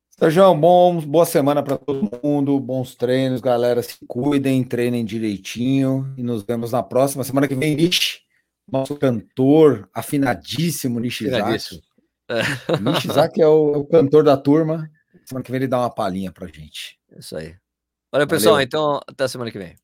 Sérgio, 0.09 0.55
bom, 0.55 0.99
boa 1.01 1.27
semana 1.27 1.63
para 1.63 1.77
todo 1.77 2.11
mundo, 2.25 2.59
bons 2.59 2.95
treinos, 2.95 3.43
galera. 3.43 3.83
Se 3.83 3.99
cuidem, 4.09 4.65
treinem 4.65 5.05
direitinho 5.05 6.15
e 6.17 6.23
nos 6.23 6.43
vemos 6.43 6.73
na 6.73 6.83
próxima. 6.83 7.23
Semana 7.25 7.47
que 7.47 7.55
vem, 7.55 7.77
Nishi, 7.77 8.21
nosso 8.67 8.97
cantor 8.97 9.87
afinadíssimo, 9.93 10.99
Nishizaki. 10.99 11.83
É. 12.31 12.41
Nishizaki 12.81 13.43
é 13.43 13.47
o, 13.47 13.75
é 13.75 13.79
o, 13.79 13.85
cantor 13.85 14.25
da 14.25 14.37
turma. 14.37 14.91
Semana 15.27 15.45
que 15.45 15.51
vem 15.51 15.59
ele 15.59 15.69
dá 15.69 15.81
uma 15.81 15.91
palhinha 15.91 16.33
pra 16.33 16.47
gente. 16.47 16.99
Isso 17.19 17.37
aí. 17.37 17.55
Valeu, 18.11 18.27
pessoal. 18.27 18.55
Valeu. 18.55 18.67
Então, 18.67 19.01
até 19.07 19.29
semana 19.29 19.51
que 19.51 19.59
vem. 19.59 19.77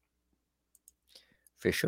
Fechou? 1.58 1.86